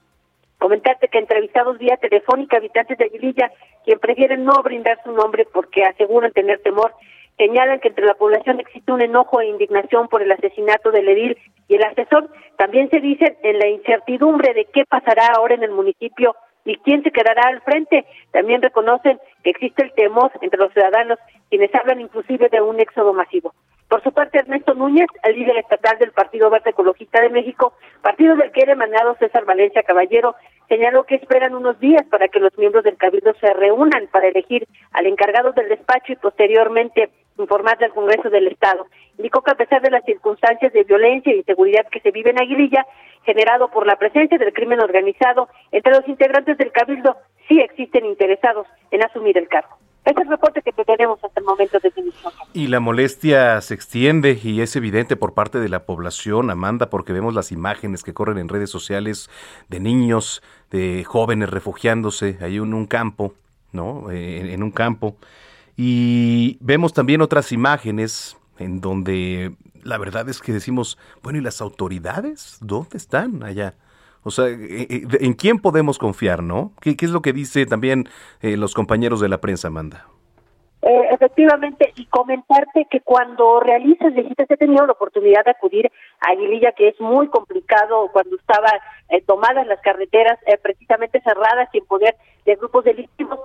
Comentarte 0.58 1.08
que 1.08 1.18
entrevistados 1.18 1.78
vía 1.78 1.96
telefónica 1.96 2.56
habitantes 2.56 2.96
de 2.96 3.04
Aguililla, 3.04 3.50
quien 3.84 3.98
prefieren 3.98 4.44
no 4.44 4.62
brindar 4.62 4.98
su 5.04 5.12
nombre 5.12 5.46
porque 5.52 5.84
aseguran 5.84 6.32
tener 6.32 6.60
temor, 6.60 6.92
señalan 7.36 7.80
que 7.80 7.88
entre 7.88 8.06
la 8.06 8.14
población 8.14 8.60
existe 8.60 8.92
un 8.92 9.02
enojo 9.02 9.40
e 9.40 9.46
indignación 9.46 10.08
por 10.08 10.22
el 10.22 10.32
asesinato 10.32 10.90
del 10.90 11.08
edil 11.08 11.38
y 11.68 11.76
el 11.76 11.84
asesor. 11.84 12.28
También 12.56 12.88
se 12.90 13.00
dice 13.00 13.36
en 13.42 13.58
la 13.58 13.68
incertidumbre 13.68 14.54
de 14.54 14.66
qué 14.66 14.84
pasará 14.84 15.28
ahora 15.36 15.54
en 15.54 15.62
el 15.62 15.70
municipio 15.70 16.34
y 16.64 16.76
quién 16.78 17.02
se 17.02 17.10
quedará 17.10 17.48
al 17.48 17.60
frente. 17.62 18.04
También 18.32 18.62
reconocen 18.62 19.18
que 19.42 19.50
existe 19.50 19.82
el 19.84 19.92
temor 19.92 20.32
entre 20.40 20.58
los 20.58 20.72
ciudadanos, 20.72 21.18
quienes 21.48 21.74
hablan 21.74 22.00
inclusive 22.00 22.48
de 22.48 22.60
un 22.60 22.80
éxodo 22.80 23.12
masivo. 23.12 23.54
Por 23.88 24.02
su 24.02 24.12
parte, 24.12 24.38
Ernesto 24.38 24.74
Núñez, 24.74 25.06
el 25.22 25.36
líder 25.36 25.58
estatal 25.58 25.96
del 25.98 26.10
Partido 26.10 26.50
Verde 26.50 26.70
Ecologista 26.70 27.20
de 27.22 27.30
México, 27.30 27.74
partido 28.02 28.34
del 28.34 28.50
que 28.50 28.62
era 28.62 28.72
emanado 28.72 29.14
César 29.20 29.44
Valencia 29.44 29.84
Caballero, 29.84 30.34
señaló 30.68 31.04
que 31.04 31.16
esperan 31.16 31.54
unos 31.54 31.78
días 31.80 32.04
para 32.10 32.28
que 32.28 32.40
los 32.40 32.56
miembros 32.58 32.84
del 32.84 32.96
Cabildo 32.96 33.34
se 33.40 33.52
reúnan 33.52 34.08
para 34.10 34.28
elegir 34.28 34.66
al 34.92 35.06
encargado 35.06 35.52
del 35.52 35.68
despacho 35.68 36.12
y 36.12 36.16
posteriormente 36.16 37.10
informarle 37.38 37.86
al 37.86 37.92
Congreso 37.92 38.30
del 38.30 38.48
Estado. 38.48 38.86
Indicó 39.18 39.42
que 39.42 39.52
a 39.52 39.56
pesar 39.56 39.82
de 39.82 39.90
las 39.90 40.04
circunstancias 40.04 40.72
de 40.72 40.84
violencia 40.84 41.32
e 41.32 41.36
inseguridad 41.36 41.86
que 41.90 42.00
se 42.00 42.10
vive 42.10 42.30
en 42.30 42.40
Aguililla, 42.40 42.86
generado 43.24 43.68
por 43.70 43.86
la 43.86 43.96
presencia 43.96 44.38
del 44.38 44.52
crimen 44.52 44.80
organizado, 44.80 45.48
entre 45.72 45.92
los 45.92 46.06
integrantes 46.08 46.56
del 46.58 46.72
Cabildo 46.72 47.16
sí 47.48 47.60
existen 47.60 48.06
interesados 48.06 48.66
en 48.90 49.04
asumir 49.04 49.36
el 49.38 49.48
cargo. 49.48 49.75
Es 50.06 50.16
el 50.16 50.28
reporte 50.28 50.62
que 50.62 50.72
tenemos 50.84 51.18
hasta 51.22 51.40
el 51.40 51.44
momento 51.44 51.80
de 51.80 51.92
Y 52.52 52.68
la 52.68 52.78
molestia 52.78 53.60
se 53.60 53.74
extiende 53.74 54.38
y 54.40 54.60
es 54.60 54.76
evidente 54.76 55.16
por 55.16 55.34
parte 55.34 55.58
de 55.58 55.68
la 55.68 55.84
población, 55.84 56.48
Amanda, 56.48 56.90
porque 56.90 57.12
vemos 57.12 57.34
las 57.34 57.50
imágenes 57.50 58.04
que 58.04 58.14
corren 58.14 58.38
en 58.38 58.48
redes 58.48 58.70
sociales 58.70 59.28
de 59.68 59.80
niños, 59.80 60.44
de 60.70 61.02
jóvenes 61.02 61.50
refugiándose 61.50 62.38
ahí 62.40 62.56
en 62.56 62.72
un 62.72 62.86
campo, 62.86 63.34
¿no? 63.72 64.12
Eh, 64.12 64.54
en 64.54 64.62
un 64.62 64.70
campo. 64.70 65.16
Y 65.76 66.56
vemos 66.60 66.92
también 66.92 67.20
otras 67.20 67.50
imágenes 67.50 68.36
en 68.58 68.80
donde 68.80 69.56
la 69.82 69.98
verdad 69.98 70.28
es 70.28 70.40
que 70.40 70.52
decimos, 70.52 70.98
bueno, 71.20 71.40
¿y 71.40 71.42
las 71.42 71.60
autoridades? 71.60 72.58
¿Dónde 72.60 72.96
están 72.96 73.42
allá? 73.42 73.74
O 74.26 74.32
sea, 74.32 74.48
eh, 74.48 74.88
eh, 74.90 75.02
¿en 75.20 75.34
quién 75.34 75.60
podemos 75.60 75.98
confiar, 75.98 76.42
no? 76.42 76.72
¿Qué, 76.80 76.96
es 77.00 77.10
lo 77.10 77.22
que 77.22 77.32
dice 77.32 77.64
también 77.64 78.08
eh, 78.42 78.56
los 78.56 78.74
compañeros 78.74 79.20
de 79.20 79.28
la 79.28 79.38
prensa, 79.38 79.68
Amanda? 79.68 80.04
efectivamente, 81.10 81.92
y 81.96 82.04
comentarte 82.06 82.86
que 82.88 83.00
cuando 83.00 83.58
realizas 83.58 84.14
visitas, 84.14 84.48
he 84.50 84.56
tenido 84.56 84.86
la 84.86 84.92
oportunidad 84.92 85.44
de 85.44 85.50
acudir 85.50 85.90
a 86.20 86.30
Aguililla, 86.30 86.72
que 86.72 86.88
es 86.88 87.00
muy 87.00 87.28
complicado 87.28 88.08
cuando 88.12 88.36
estaban 88.36 88.78
tomadas 89.26 89.66
las 89.66 89.80
carreteras 89.80 90.38
precisamente 90.62 91.20
cerradas 91.22 91.68
sin 91.72 91.84
poder 91.86 92.14
de 92.44 92.54
grupos 92.54 92.84
delictivos. 92.84 93.40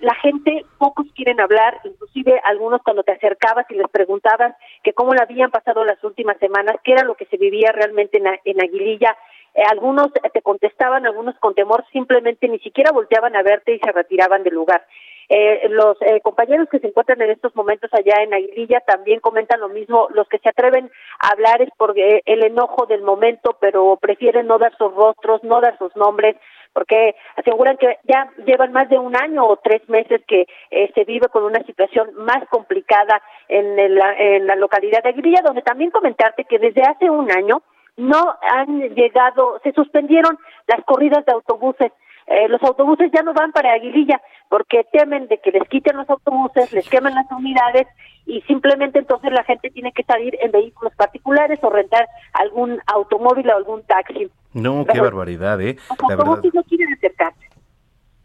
la 0.00 0.14
gente, 0.16 0.66
pocos 0.76 1.06
quieren 1.14 1.40
hablar, 1.40 1.80
inclusive 1.84 2.38
algunos 2.44 2.82
cuando 2.82 3.02
te 3.02 3.12
acercabas 3.12 3.64
y 3.70 3.74
les 3.74 3.88
preguntabas 3.88 4.54
que 4.82 4.92
cómo 4.92 5.14
le 5.14 5.22
habían 5.22 5.50
pasado 5.50 5.84
las 5.84 6.02
últimas 6.04 6.36
semanas, 6.38 6.76
qué 6.84 6.92
era 6.92 7.04
lo 7.04 7.14
que 7.14 7.26
se 7.26 7.38
vivía 7.38 7.72
realmente 7.72 8.18
en, 8.18 8.26
en 8.44 8.60
Aguililla, 8.60 9.16
eh, 9.54 9.62
algunos 9.70 10.12
te 10.12 10.42
contestaban, 10.42 11.06
algunos 11.06 11.38
con 11.38 11.54
temor, 11.54 11.84
simplemente 11.92 12.48
ni 12.48 12.58
siquiera 12.58 12.90
volteaban 12.92 13.36
a 13.36 13.42
verte 13.42 13.74
y 13.74 13.78
se 13.78 13.92
retiraban 13.92 14.42
del 14.42 14.54
lugar. 14.54 14.84
Eh, 15.28 15.68
los 15.70 15.96
eh, 16.02 16.20
compañeros 16.20 16.68
que 16.68 16.80
se 16.80 16.88
encuentran 16.88 17.22
en 17.22 17.30
estos 17.30 17.56
momentos 17.56 17.88
allá 17.94 18.22
en 18.22 18.34
Aguililla 18.34 18.80
también 18.80 19.20
comentan 19.20 19.60
lo 19.60 19.68
mismo. 19.68 20.08
Los 20.12 20.28
que 20.28 20.38
se 20.38 20.48
atreven 20.48 20.90
a 21.20 21.28
hablar 21.30 21.62
es 21.62 21.70
porque 21.78 22.20
el 22.26 22.44
enojo 22.44 22.86
del 22.86 23.02
momento, 23.02 23.56
pero 23.60 23.96
prefieren 23.96 24.48
no 24.48 24.58
dar 24.58 24.76
sus 24.76 24.92
rostros, 24.92 25.42
no 25.44 25.60
dar 25.60 25.78
sus 25.78 25.94
nombres, 25.96 26.36
porque 26.72 27.14
aseguran 27.36 27.78
que 27.78 27.98
ya 28.02 28.28
llevan 28.44 28.72
más 28.72 28.88
de 28.88 28.98
un 28.98 29.16
año 29.16 29.46
o 29.46 29.56
tres 29.56 29.88
meses 29.88 30.20
que 30.26 30.46
se 30.94 31.04
vive 31.04 31.28
con 31.28 31.44
una 31.44 31.62
situación 31.62 32.12
más 32.16 32.46
complicada 32.50 33.22
en, 33.48 33.78
en 33.78 34.46
la 34.46 34.56
localidad 34.56 35.04
de 35.04 35.10
Aguililla, 35.10 35.42
donde 35.44 35.62
también 35.62 35.92
comentarte 35.92 36.44
que 36.44 36.58
desde 36.58 36.82
hace 36.82 37.08
un 37.08 37.30
año 37.30 37.62
no 37.96 38.34
han 38.42 38.80
llegado, 38.94 39.60
se 39.62 39.72
suspendieron 39.72 40.38
las 40.66 40.84
corridas 40.84 41.24
de 41.24 41.32
autobuses. 41.32 41.92
Eh, 42.26 42.48
los 42.48 42.62
autobuses 42.62 43.10
ya 43.12 43.22
no 43.22 43.34
van 43.34 43.52
para 43.52 43.72
Aguililla 43.74 44.20
porque 44.48 44.86
temen 44.92 45.28
de 45.28 45.38
que 45.38 45.50
les 45.50 45.68
quiten 45.68 45.96
los 45.96 46.08
autobuses, 46.08 46.72
les 46.72 46.88
quemen 46.88 47.14
las 47.14 47.30
unidades 47.30 47.86
y 48.24 48.40
simplemente 48.42 48.98
entonces 48.98 49.30
la 49.30 49.44
gente 49.44 49.70
tiene 49.70 49.92
que 49.92 50.04
salir 50.04 50.34
en 50.40 50.50
vehículos 50.50 50.94
particulares 50.96 51.58
o 51.62 51.68
rentar 51.68 52.08
algún 52.32 52.80
automóvil 52.86 53.50
o 53.50 53.56
algún 53.56 53.82
taxi. 53.82 54.30
No, 54.54 54.86
qué 54.86 55.00
barbaridad, 55.00 55.60
¿eh? 55.60 55.76
Los 55.90 56.10
autobuses 56.10 56.54
no 56.54 56.62
quieren 56.62 56.92
acercarse. 56.94 57.40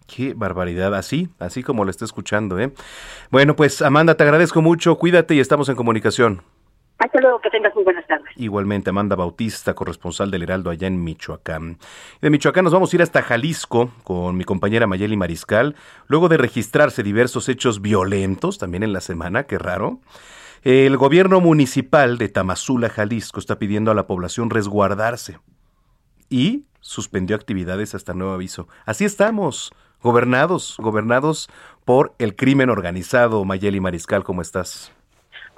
Qué 0.08 0.34
barbaridad, 0.34 0.96
así, 0.96 1.28
así 1.38 1.62
como 1.62 1.84
lo 1.84 1.92
está 1.92 2.06
escuchando, 2.06 2.58
¿eh? 2.58 2.72
Bueno, 3.30 3.56
pues 3.56 3.82
Amanda, 3.82 4.16
te 4.16 4.24
agradezco 4.24 4.62
mucho, 4.62 4.98
cuídate 4.98 5.36
y 5.36 5.40
estamos 5.40 5.68
en 5.70 5.76
comunicación. 5.76 6.42
Hasta 7.00 7.22
luego, 7.22 7.40
que 7.40 7.50
tengas 7.50 7.74
muy 7.74 7.86
buenas 7.86 8.06
tardes. 8.08 8.28
Igualmente, 8.36 8.90
Amanda 8.90 9.16
Bautista, 9.16 9.74
corresponsal 9.74 10.30
del 10.32 10.44
Heraldo 10.44 10.70
allá 10.70 10.88
en 10.88 11.02
Michoacán. 11.02 11.78
De 12.22 12.30
Michoacán 12.30 12.66
nos 12.66 12.74
vamos 12.74 12.92
a 12.92 12.96
ir 12.98 13.02
hasta 13.02 13.22
Jalisco 13.22 13.90
con 14.04 14.36
mi 14.36 14.44
compañera 14.44 14.86
Mayeli 14.86 15.16
Mariscal, 15.16 15.76
luego 16.08 16.28
de 16.28 16.38
registrarse 16.38 17.02
diversos 17.02 17.48
hechos 17.48 17.82
violentos 17.82 18.58
también 18.58 18.84
en 18.84 18.92
la 18.92 19.00
semana, 19.00 19.44
qué 19.44 19.58
raro. 19.58 20.02
El 20.62 20.98
gobierno 20.98 21.40
municipal 21.40 22.18
de 22.18 22.28
Tamazula, 22.28 22.90
Jalisco, 22.90 23.40
está 23.40 23.58
pidiendo 23.58 23.92
a 23.92 23.96
la 23.96 24.06
población 24.06 24.50
resguardarse 24.50 25.40
y 26.30 26.66
suspendió 26.82 27.38
actividades 27.38 27.96
hasta 27.96 28.14
nuevo 28.14 28.34
aviso. 28.34 28.68
Así 28.86 29.06
estamos, 29.06 29.72
gobernados, 30.04 30.76
gobernados 30.80 31.50
por 31.86 32.14
el 32.20 32.36
crimen 32.36 32.70
organizado. 32.70 33.46
Mayeli 33.46 33.80
Mariscal, 33.80 34.26
¿cómo 34.26 34.42
estás? 34.42 34.92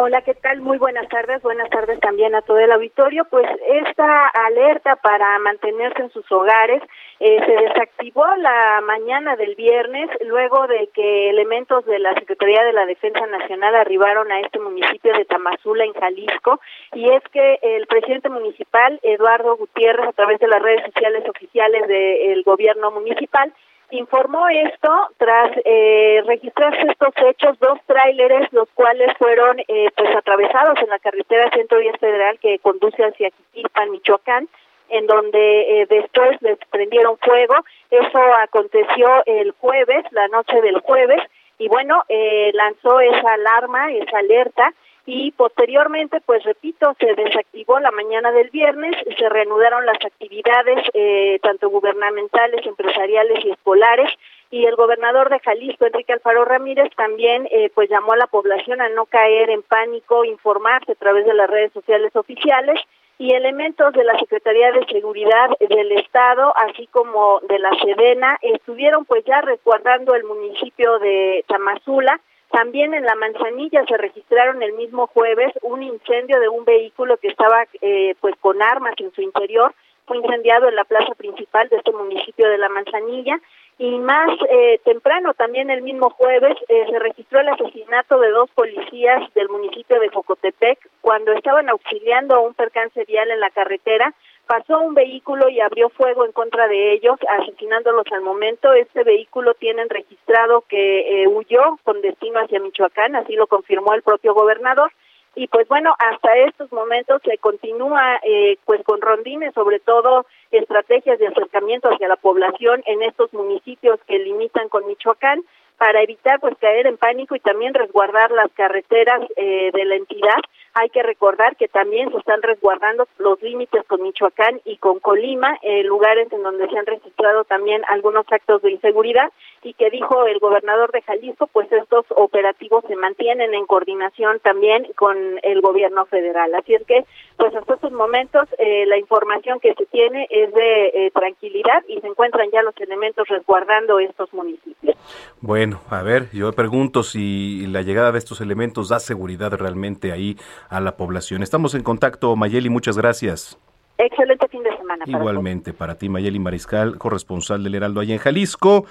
Hola, 0.03 0.23
¿qué 0.23 0.33
tal? 0.33 0.61
Muy 0.61 0.79
buenas 0.79 1.07
tardes. 1.09 1.43
Buenas 1.43 1.69
tardes 1.69 1.99
también 1.99 2.33
a 2.33 2.41
todo 2.41 2.57
el 2.57 2.71
auditorio. 2.71 3.23
Pues 3.25 3.45
esta 3.67 4.29
alerta 4.29 4.95
para 4.95 5.37
mantenerse 5.37 6.01
en 6.01 6.09
sus 6.09 6.25
hogares 6.31 6.81
eh, 7.19 7.39
se 7.45 7.51
desactivó 7.51 8.25
la 8.37 8.81
mañana 8.81 9.35
del 9.35 9.53
viernes 9.53 10.09
luego 10.25 10.65
de 10.65 10.89
que 10.91 11.29
elementos 11.29 11.85
de 11.85 11.99
la 11.99 12.15
Secretaría 12.15 12.63
de 12.63 12.73
la 12.73 12.87
Defensa 12.87 13.27
Nacional 13.27 13.75
arribaron 13.75 14.31
a 14.31 14.39
este 14.39 14.57
municipio 14.57 15.13
de 15.13 15.25
Tamazula, 15.25 15.85
en 15.85 15.93
Jalisco, 15.93 16.59
y 16.95 17.07
es 17.11 17.21
que 17.31 17.59
el 17.61 17.85
presidente 17.85 18.29
municipal, 18.29 18.99
Eduardo 19.03 19.55
Gutiérrez, 19.55 20.07
a 20.07 20.13
través 20.13 20.39
de 20.39 20.47
las 20.47 20.63
redes 20.63 20.83
sociales 20.83 21.29
oficiales 21.29 21.87
del 21.87 22.41
gobierno 22.41 22.89
municipal, 22.89 23.53
informó 23.91 24.47
esto 24.49 25.09
tras 25.17 25.51
eh, 25.65 26.21
registrarse 26.25 26.87
estos 26.89 27.13
hechos, 27.27 27.59
dos 27.59 27.79
tráileres, 27.85 28.51
los 28.51 28.69
cuales 28.73 29.11
fueron 29.17 29.59
eh, 29.59 29.89
pues 29.95 30.15
atravesados 30.15 30.79
en 30.81 30.89
la 30.89 30.99
carretera 30.99 31.49
110 31.51 31.97
Federal 31.99 32.39
que 32.39 32.59
conduce 32.59 33.03
hacia 33.03 33.31
Quitilpan, 33.31 33.91
Michoacán, 33.91 34.47
en 34.89 35.07
donde 35.07 35.81
eh, 35.81 35.85
después 35.89 36.41
les 36.41 36.57
prendieron 36.69 37.17
fuego. 37.17 37.55
Eso 37.89 38.19
aconteció 38.41 39.23
el 39.25 39.51
jueves, 39.51 40.05
la 40.11 40.27
noche 40.27 40.61
del 40.61 40.79
jueves, 40.79 41.21
y 41.57 41.67
bueno, 41.67 42.03
eh, 42.09 42.51
lanzó 42.53 42.99
esa 42.99 43.33
alarma, 43.33 43.91
esa 43.91 44.17
alerta, 44.17 44.73
y 45.05 45.31
posteriormente, 45.31 46.21
pues 46.21 46.43
repito, 46.43 46.95
se 46.99 47.15
desactivó 47.15 47.79
la 47.79 47.91
mañana 47.91 48.31
del 48.31 48.49
viernes, 48.49 48.95
se 49.17 49.29
reanudaron 49.29 49.85
las 49.85 50.03
actividades 50.05 50.85
eh, 50.93 51.39
tanto 51.41 51.69
gubernamentales, 51.69 52.65
empresariales 52.65 53.43
y 53.43 53.51
escolares 53.51 54.09
y 54.51 54.65
el 54.65 54.75
gobernador 54.75 55.29
de 55.29 55.39
Jalisco, 55.39 55.85
Enrique 55.85 56.13
Alfaro 56.13 56.43
Ramírez, 56.45 56.93
también 56.95 57.47
eh, 57.51 57.71
pues 57.73 57.89
llamó 57.89 58.13
a 58.13 58.17
la 58.17 58.27
población 58.27 58.81
a 58.81 58.89
no 58.89 59.05
caer 59.05 59.49
en 59.49 59.63
pánico, 59.63 60.25
informarse 60.25 60.91
a 60.91 60.95
través 60.95 61.25
de 61.25 61.33
las 61.33 61.49
redes 61.49 61.71
sociales 61.71 62.13
oficiales 62.15 62.79
y 63.17 63.33
elementos 63.33 63.93
de 63.93 64.03
la 64.03 64.17
Secretaría 64.19 64.71
de 64.71 64.85
Seguridad 64.87 65.49
del 65.59 65.91
Estado, 65.93 66.53
así 66.57 66.87
como 66.87 67.39
de 67.47 67.59
la 67.59 67.71
Sedena, 67.79 68.37
estuvieron 68.41 69.05
pues 69.05 69.23
ya 69.25 69.41
resguardando 69.41 70.15
el 70.15 70.25
municipio 70.25 70.99
de 70.99 71.45
Tamazula, 71.47 72.19
también 72.51 72.93
en 72.93 73.05
la 73.05 73.15
Manzanilla 73.15 73.85
se 73.87 73.97
registraron 73.97 74.61
el 74.61 74.73
mismo 74.73 75.07
jueves 75.07 75.53
un 75.61 75.83
incendio 75.83 76.39
de 76.39 76.49
un 76.49 76.65
vehículo 76.65 77.17
que 77.17 77.29
estaba 77.29 77.65
eh, 77.81 78.15
pues 78.19 78.35
con 78.39 78.61
armas 78.61 78.93
en 78.97 79.11
su 79.13 79.21
interior. 79.21 79.73
Fue 80.05 80.17
incendiado 80.17 80.67
en 80.67 80.75
la 80.75 80.83
plaza 80.83 81.15
principal 81.15 81.69
de 81.69 81.77
este 81.77 81.91
municipio 81.91 82.49
de 82.49 82.57
la 82.57 82.67
Manzanilla. 82.67 83.39
Y 83.77 83.97
más 83.99 84.29
eh, 84.49 84.79
temprano, 84.83 85.33
también 85.33 85.69
el 85.69 85.81
mismo 85.81 86.09
jueves, 86.09 86.55
eh, 86.67 86.85
se 86.89 86.99
registró 86.99 87.39
el 87.39 87.47
asesinato 87.47 88.19
de 88.19 88.29
dos 88.29 88.49
policías 88.51 89.33
del 89.33 89.49
municipio 89.49 89.99
de 89.99 90.09
Jocotepec 90.09 90.77
cuando 90.99 91.31
estaban 91.31 91.69
auxiliando 91.69 92.35
a 92.35 92.41
un 92.41 92.53
percance 92.53 93.05
vial 93.05 93.31
en 93.31 93.39
la 93.39 93.49
carretera 93.49 94.13
pasó 94.51 94.81
un 94.81 94.93
vehículo 94.93 95.47
y 95.47 95.61
abrió 95.61 95.87
fuego 95.87 96.25
en 96.25 96.33
contra 96.33 96.67
de 96.67 96.91
ellos, 96.91 97.17
asesinándolos 97.39 98.05
al 98.11 98.19
momento. 98.19 98.73
Este 98.73 99.05
vehículo 99.05 99.53
tienen 99.53 99.87
registrado 99.87 100.65
que 100.67 101.23
eh, 101.23 101.27
huyó 101.29 101.79
con 101.85 102.01
destino 102.01 102.37
hacia 102.41 102.59
Michoacán, 102.59 103.15
así 103.15 103.33
lo 103.35 103.47
confirmó 103.47 103.93
el 103.93 104.01
propio 104.01 104.33
gobernador. 104.33 104.91
Y 105.35 105.47
pues 105.47 105.69
bueno, 105.69 105.95
hasta 105.97 106.35
estos 106.35 106.69
momentos 106.73 107.21
se 107.23 107.37
continúa 107.37 108.19
eh, 108.23 108.57
pues 108.65 108.83
con 108.83 108.99
rondines, 108.99 109.53
sobre 109.53 109.79
todo 109.79 110.25
estrategias 110.51 111.17
de 111.17 111.27
acercamiento 111.27 111.87
hacia 111.87 112.09
la 112.09 112.17
población 112.17 112.83
en 112.87 113.03
estos 113.03 113.31
municipios 113.31 114.01
que 114.05 114.19
limitan 114.19 114.67
con 114.67 114.85
Michoacán 114.85 115.45
para 115.77 116.01
evitar 116.01 116.41
pues 116.41 116.57
caer 116.59 116.87
en 116.87 116.97
pánico 116.97 117.37
y 117.37 117.39
también 117.39 117.73
resguardar 117.73 118.31
las 118.31 118.51
carreteras 118.51 119.21
eh, 119.37 119.71
de 119.73 119.85
la 119.85 119.95
entidad 119.95 120.41
hay 120.73 120.89
que 120.89 121.03
recordar 121.03 121.55
que 121.55 121.67
también 121.67 122.11
se 122.11 122.17
están 122.17 122.41
resguardando 122.41 123.07
los 123.17 123.41
límites 123.41 123.83
con 123.87 124.01
Michoacán 124.01 124.61
y 124.65 124.77
con 124.77 124.99
Colima, 124.99 125.57
eh, 125.61 125.83
lugares 125.83 126.31
en 126.31 126.43
donde 126.43 126.67
se 126.69 126.77
han 126.77 126.85
registrado 126.85 127.43
también 127.43 127.81
algunos 127.89 128.25
actos 128.31 128.61
de 128.61 128.71
inseguridad 128.71 129.31
y 129.63 129.73
que 129.73 129.89
dijo 129.89 130.25
el 130.25 130.39
gobernador 130.39 130.91
de 130.91 131.01
Jalisco, 131.01 131.47
pues 131.47 131.71
estos 131.71 132.05
operativos 132.09 132.83
se 132.87 132.95
mantienen 132.95 133.53
en 133.53 133.65
coordinación 133.65 134.39
también 134.39 134.87
con 134.95 135.17
el 135.43 135.61
gobierno 135.61 136.05
federal. 136.05 136.53
Así 136.55 136.73
es 136.73 136.83
que, 136.85 137.05
pues 137.37 137.53
hasta 137.55 137.75
estos 137.75 137.91
momentos 137.91 138.47
eh, 138.57 138.85
la 138.87 138.97
información 138.97 139.59
que 139.59 139.73
se 139.73 139.85
tiene 139.87 140.27
es 140.29 140.53
de 140.53 140.87
eh, 140.87 141.11
tranquilidad 141.11 141.83
y 141.87 141.99
se 141.99 142.07
encuentran 142.07 142.49
ya 142.51 142.61
los 142.63 142.75
elementos 142.77 143.27
resguardando 143.27 143.99
estos 143.99 144.33
municipios. 144.33 144.95
Bueno, 145.39 145.81
a 145.89 146.03
ver, 146.03 146.29
yo 146.31 146.51
pregunto 146.53 147.03
si 147.03 147.65
la 147.67 147.81
llegada 147.81 148.11
de 148.11 148.19
estos 148.19 148.41
elementos 148.41 148.89
da 148.89 148.99
seguridad 148.99 149.51
realmente 149.53 150.11
ahí 150.11 150.37
a 150.69 150.79
la 150.79 150.97
población. 150.97 151.43
Estamos 151.43 151.75
en 151.75 151.83
contacto, 151.83 152.35
Mayeli, 152.35 152.69
muchas 152.69 152.97
gracias. 152.97 153.57
Excelente 153.97 154.47
fin 154.47 154.63
de 154.63 154.75
semana. 154.77 155.05
Igualmente, 155.05 155.73
para, 155.73 155.95
ti, 155.95 156.09
Mayeli 156.09 156.39
Mariscal, 156.39 156.97
corresponsal 156.97 157.63
del 157.63 157.75
Heraldo 157.75 157.99
allá 157.99 158.13
en 158.13 158.19
Jalisco. 158.19 158.85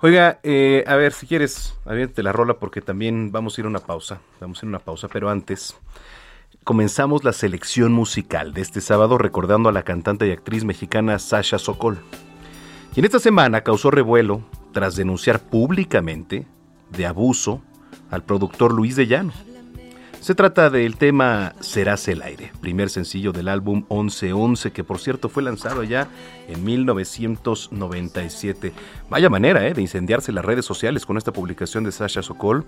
Oiga, 0.00 0.40
eh, 0.42 0.82
a 0.86 0.96
ver, 0.96 1.12
si 1.12 1.26
quieres, 1.26 1.78
te 2.14 2.22
la 2.22 2.32
rola 2.32 2.54
porque 2.54 2.80
también 2.80 3.32
vamos 3.32 3.56
a 3.56 3.60
ir 3.60 3.66
a 3.66 3.68
una 3.68 3.80
pausa. 3.80 4.20
Vamos 4.40 4.62
a 4.62 4.66
ir 4.66 4.68
a 4.68 4.70
una 4.70 4.78
pausa, 4.78 5.08
pero 5.08 5.28
antes 5.28 5.78
comenzamos 6.64 7.22
la 7.22 7.32
selección 7.32 7.92
musical 7.92 8.52
de 8.54 8.62
este 8.62 8.80
sábado 8.80 9.18
recordando 9.18 9.68
a 9.68 9.72
la 9.72 9.82
cantante 9.82 10.26
y 10.26 10.30
actriz 10.30 10.64
mexicana 10.64 11.18
Sasha 11.18 11.58
Sokol. 11.58 11.98
Y 12.96 13.00
en 13.00 13.04
esta 13.04 13.18
semana 13.18 13.60
causó 13.60 13.90
revuelo 13.90 14.42
tras 14.72 14.96
denunciar 14.96 15.38
públicamente 15.38 16.46
de 16.90 17.06
abuso 17.06 17.62
al 18.10 18.24
productor 18.24 18.72
Luis 18.72 18.96
de 18.96 19.06
Llano. 19.06 19.32
Se 20.20 20.34
trata 20.34 20.68
del 20.68 20.96
tema 20.96 21.54
Serás 21.60 22.06
el 22.06 22.20
aire, 22.20 22.52
primer 22.60 22.90
sencillo 22.90 23.32
del 23.32 23.48
álbum 23.48 23.86
1111, 23.88 24.70
que 24.70 24.84
por 24.84 24.98
cierto 24.98 25.30
fue 25.30 25.42
lanzado 25.42 25.82
ya 25.82 26.08
en 26.46 26.62
1997. 26.62 28.74
Vaya 29.08 29.30
manera 29.30 29.66
¿eh? 29.66 29.72
de 29.72 29.80
incendiarse 29.80 30.30
las 30.30 30.44
redes 30.44 30.66
sociales 30.66 31.06
con 31.06 31.16
esta 31.16 31.32
publicación 31.32 31.84
de 31.84 31.92
Sasha 31.92 32.22
Sokol, 32.22 32.66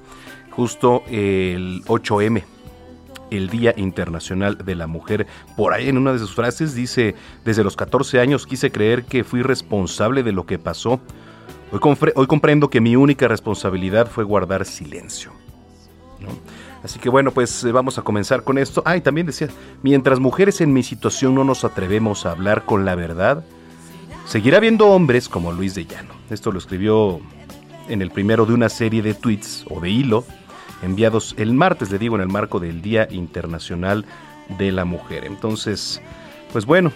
justo 0.51 1.03
el 1.09 1.83
8M, 1.85 2.43
el 3.31 3.51
Día 3.51 3.75
Internacional 3.77 4.57
de 4.57 4.75
la 4.75 4.87
Mujer. 4.87 5.27
Por 5.55 5.75
ahí 5.75 5.91
en 5.91 5.99
una 5.99 6.15
de 6.15 6.21
sus 6.21 6.35
frases 6.35 6.75
dice, 6.75 7.15
desde 7.45 7.63
los 7.63 7.77
14 7.77 8.19
años 8.19 8.47
quise 8.47 8.73
creer 8.73 9.05
que 9.05 9.25
fui 9.25 9.43
responsable 9.43 10.23
de 10.23 10.33
lo 10.33 10.47
que 10.47 10.59
pasó. 10.59 11.03
Hoy, 11.71 11.81
hoy 12.15 12.27
comprendo 12.27 12.71
que 12.71 12.81
mi 12.81 12.97
única 12.97 13.29
responsabilidad 13.29 14.09
fue 14.09 14.25
guardar 14.25 14.65
silencio. 14.65 15.33
¿no? 16.19 16.31
Así 16.83 16.99
que 16.99 17.09
bueno, 17.09 17.31
pues 17.31 17.63
eh, 17.65 17.73
vamos 17.73 17.99
a 17.99 18.03
comenzar 18.03 18.43
con 18.45 18.59
esto. 18.59 18.83
Ah, 18.85 18.97
y 18.97 19.01
también 19.01 19.27
decía, 19.27 19.49
mientras 19.83 20.19
mujeres 20.19 20.61
en 20.61 20.73
mi 20.73 20.83
situación 20.83 21.35
no 21.35 21.45
nos 21.45 21.65
atrevemos 21.65 22.27
a 22.27 22.33
hablar 22.33 22.65
con 22.65 22.85
la 22.85 22.95
verdad, 22.95 23.45
seguirá 24.27 24.59
habiendo 24.59 24.89
hombres 24.89 25.29
como 25.29 25.53
Luis 25.53 25.75
de 25.75 25.87
Llano. 25.87 26.15
Esto 26.31 26.51
lo 26.51 26.59
escribió 26.59 27.21
en 27.89 28.03
el 28.03 28.11
primero 28.11 28.47
de 28.47 28.55
una 28.55 28.69
serie 28.69 29.03
de 29.03 29.15
tweets 29.15 29.65
o 29.71 29.81
de 29.81 29.91
hilo 29.91 30.25
enviados 30.83 31.35
el 31.39 31.53
martes, 31.53 31.91
le 31.91 31.99
digo, 31.99 32.17
en 32.17 32.23
el 32.23 32.29
marco 32.29 32.59
del 32.59 32.83
Día 32.83 33.07
Internacional 33.11 34.05
de 34.59 34.73
la 34.73 34.85
Mujer. 34.85 35.25
Entonces, 35.25 36.03
pues 36.53 36.67
bueno, 36.67 36.93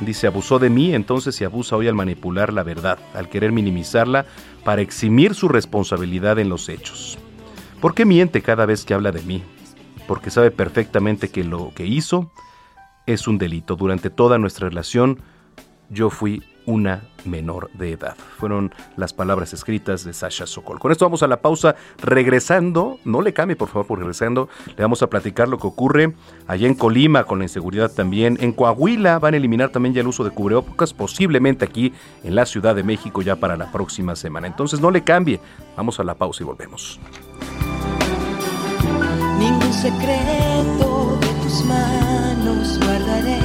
dice, 0.00 0.26
abusó 0.26 0.58
de 0.58 0.70
mí, 0.70 0.94
entonces 0.94 1.34
se 1.34 1.44
abusa 1.44 1.76
hoy 1.76 1.88
al 1.88 1.94
manipular 1.94 2.52
la 2.52 2.62
verdad, 2.62 2.98
al 3.14 3.28
querer 3.28 3.52
minimizarla 3.52 4.24
para 4.64 4.80
eximir 4.80 5.34
su 5.34 5.48
responsabilidad 5.48 6.38
en 6.38 6.48
los 6.48 6.68
hechos. 6.68 7.18
¿Por 7.80 7.94
qué 7.94 8.04
miente 8.04 8.42
cada 8.42 8.66
vez 8.66 8.84
que 8.84 8.94
habla 8.94 9.12
de 9.12 9.22
mí? 9.22 9.42
Porque 10.08 10.30
sabe 10.30 10.50
perfectamente 10.50 11.28
que 11.28 11.44
lo 11.44 11.72
que 11.74 11.86
hizo 11.86 12.32
es 13.06 13.28
un 13.28 13.38
delito. 13.38 13.76
Durante 13.76 14.10
toda 14.10 14.36
nuestra 14.36 14.68
relación 14.68 15.20
yo 15.88 16.10
fui 16.10 16.42
una 16.66 17.02
menor 17.24 17.70
de 17.72 17.92
edad. 17.92 18.14
Fueron 18.36 18.74
las 18.96 19.14
palabras 19.14 19.54
escritas 19.54 20.04
de 20.04 20.12
Sasha 20.12 20.46
Sokol. 20.46 20.78
Con 20.78 20.92
esto 20.92 21.06
vamos 21.06 21.22
a 21.22 21.26
la 21.26 21.40
pausa. 21.40 21.76
Regresando, 22.02 22.98
no 23.04 23.22
le 23.22 23.32
cambie 23.32 23.56
por 23.56 23.68
favor, 23.68 23.86
por 23.86 23.98
regresando, 23.98 24.48
le 24.66 24.82
vamos 24.82 25.02
a 25.02 25.08
platicar 25.08 25.48
lo 25.48 25.58
que 25.58 25.66
ocurre 25.66 26.14
allá 26.46 26.66
en 26.66 26.74
Colima 26.74 27.24
con 27.24 27.38
la 27.38 27.46
inseguridad 27.46 27.90
también. 27.90 28.36
En 28.40 28.52
Coahuila 28.52 29.18
van 29.18 29.34
a 29.34 29.36
eliminar 29.38 29.70
también 29.70 29.94
ya 29.94 30.02
el 30.02 30.08
uso 30.08 30.24
de 30.24 30.30
cubrebocas, 30.30 30.92
posiblemente 30.92 31.64
aquí 31.64 31.94
en 32.22 32.34
la 32.34 32.44
Ciudad 32.44 32.74
de 32.74 32.82
México 32.82 33.22
ya 33.22 33.36
para 33.36 33.56
la 33.56 33.72
próxima 33.72 34.14
semana. 34.14 34.46
Entonces 34.46 34.80
no 34.80 34.90
le 34.90 35.04
cambie. 35.04 35.40
Vamos 35.76 36.00
a 36.00 36.04
la 36.04 36.16
pausa 36.16 36.42
y 36.42 36.46
volvemos. 36.46 37.00
Secreto 39.80 41.16
de 41.20 41.28
tus 41.44 41.64
manos 41.64 42.80
guardaré. 42.80 43.38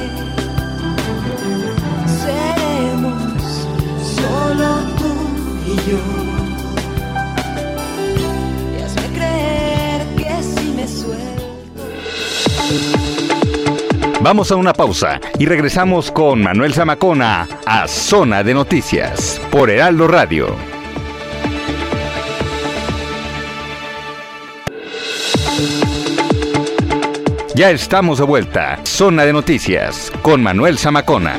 Seremos 2.08 3.68
solo 4.16 4.68
tú 4.98 5.12
y 5.64 5.76
yo. 5.88 6.02
Y 8.76 8.82
hazme 8.82 9.06
creer 9.16 10.00
que 10.16 10.42
si 10.42 10.66
me 10.72 10.88
suelto. 10.88 11.44
Vamos 14.20 14.50
a 14.50 14.56
una 14.56 14.72
pausa 14.72 15.20
y 15.38 15.46
regresamos 15.46 16.10
con 16.10 16.42
Manuel 16.42 16.74
Zamacona 16.74 17.46
a 17.64 17.86
Zona 17.86 18.42
de 18.42 18.54
Noticias 18.54 19.40
por 19.52 19.70
Heraldo 19.70 20.08
Radio. 20.08 20.73
Ya 27.56 27.70
estamos 27.70 28.18
de 28.18 28.24
vuelta. 28.24 28.80
Zona 28.84 29.24
de 29.24 29.32
Noticias 29.32 30.10
con 30.22 30.42
Manuel 30.42 30.76
Zamacona. 30.76 31.36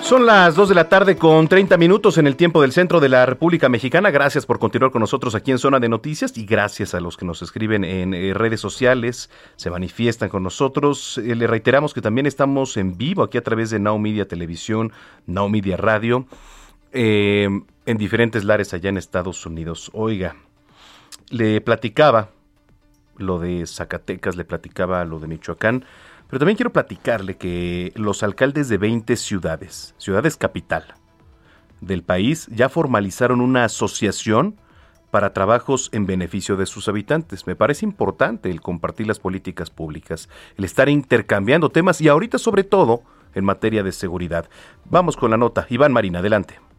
Son 0.00 0.24
las 0.24 0.54
2 0.54 0.70
de 0.70 0.74
la 0.74 0.88
tarde 0.88 1.16
con 1.16 1.48
30 1.48 1.76
minutos 1.76 2.16
en 2.16 2.26
el 2.26 2.36
tiempo 2.36 2.62
del 2.62 2.72
centro 2.72 2.98
de 2.98 3.10
la 3.10 3.26
República 3.26 3.68
Mexicana. 3.68 4.10
Gracias 4.10 4.46
por 4.46 4.58
continuar 4.58 4.90
con 4.90 5.00
nosotros 5.00 5.34
aquí 5.34 5.50
en 5.50 5.58
Zona 5.58 5.78
de 5.78 5.90
Noticias 5.90 6.38
y 6.38 6.46
gracias 6.46 6.94
a 6.94 7.00
los 7.00 7.18
que 7.18 7.26
nos 7.26 7.42
escriben 7.42 7.84
en 7.84 8.14
eh, 8.14 8.32
redes 8.32 8.60
sociales, 8.60 9.28
se 9.56 9.68
manifiestan 9.68 10.30
con 10.30 10.42
nosotros. 10.42 11.18
Eh, 11.18 11.34
le 11.34 11.46
reiteramos 11.46 11.92
que 11.92 12.00
también 12.00 12.24
estamos 12.24 12.78
en 12.78 12.96
vivo 12.96 13.22
aquí 13.22 13.36
a 13.36 13.44
través 13.44 13.68
de 13.68 13.80
Now 13.80 13.98
Media 13.98 14.26
Televisión, 14.26 14.92
Now 15.26 15.50
Media 15.50 15.76
Radio, 15.76 16.24
eh, 16.92 17.48
en 17.90 17.98
diferentes 17.98 18.44
lares 18.44 18.72
allá 18.72 18.88
en 18.88 18.96
Estados 18.96 19.44
Unidos. 19.46 19.90
Oiga, 19.92 20.36
le 21.28 21.60
platicaba 21.60 22.30
lo 23.16 23.40
de 23.40 23.66
Zacatecas, 23.66 24.36
le 24.36 24.44
platicaba 24.44 25.04
lo 25.04 25.18
de 25.18 25.26
Michoacán. 25.26 25.84
Pero 26.28 26.38
también 26.38 26.56
quiero 26.56 26.72
platicarle 26.72 27.36
que 27.36 27.92
los 27.96 28.22
alcaldes 28.22 28.68
de 28.68 28.78
20 28.78 29.16
ciudades, 29.16 29.96
ciudades 29.98 30.36
capital 30.36 30.94
del 31.80 32.04
país, 32.04 32.46
ya 32.52 32.68
formalizaron 32.68 33.40
una 33.40 33.64
asociación 33.64 34.56
para 35.10 35.32
trabajos 35.32 35.88
en 35.90 36.06
beneficio 36.06 36.56
de 36.56 36.66
sus 36.66 36.86
habitantes. 36.86 37.48
Me 37.48 37.56
parece 37.56 37.84
importante 37.84 38.50
el 38.50 38.60
compartir 38.60 39.08
las 39.08 39.18
políticas 39.18 39.68
públicas, 39.68 40.28
el 40.56 40.64
estar 40.64 40.88
intercambiando 40.88 41.70
temas 41.70 42.00
y 42.00 42.06
ahorita 42.06 42.38
sobre 42.38 42.62
todo 42.62 43.02
en 43.34 43.44
materia 43.44 43.82
de 43.82 43.90
seguridad. 43.90 44.48
Vamos 44.84 45.16
con 45.16 45.32
la 45.32 45.36
nota. 45.36 45.66
Iván 45.68 45.92
Marina, 45.92 46.20
adelante. 46.20 46.69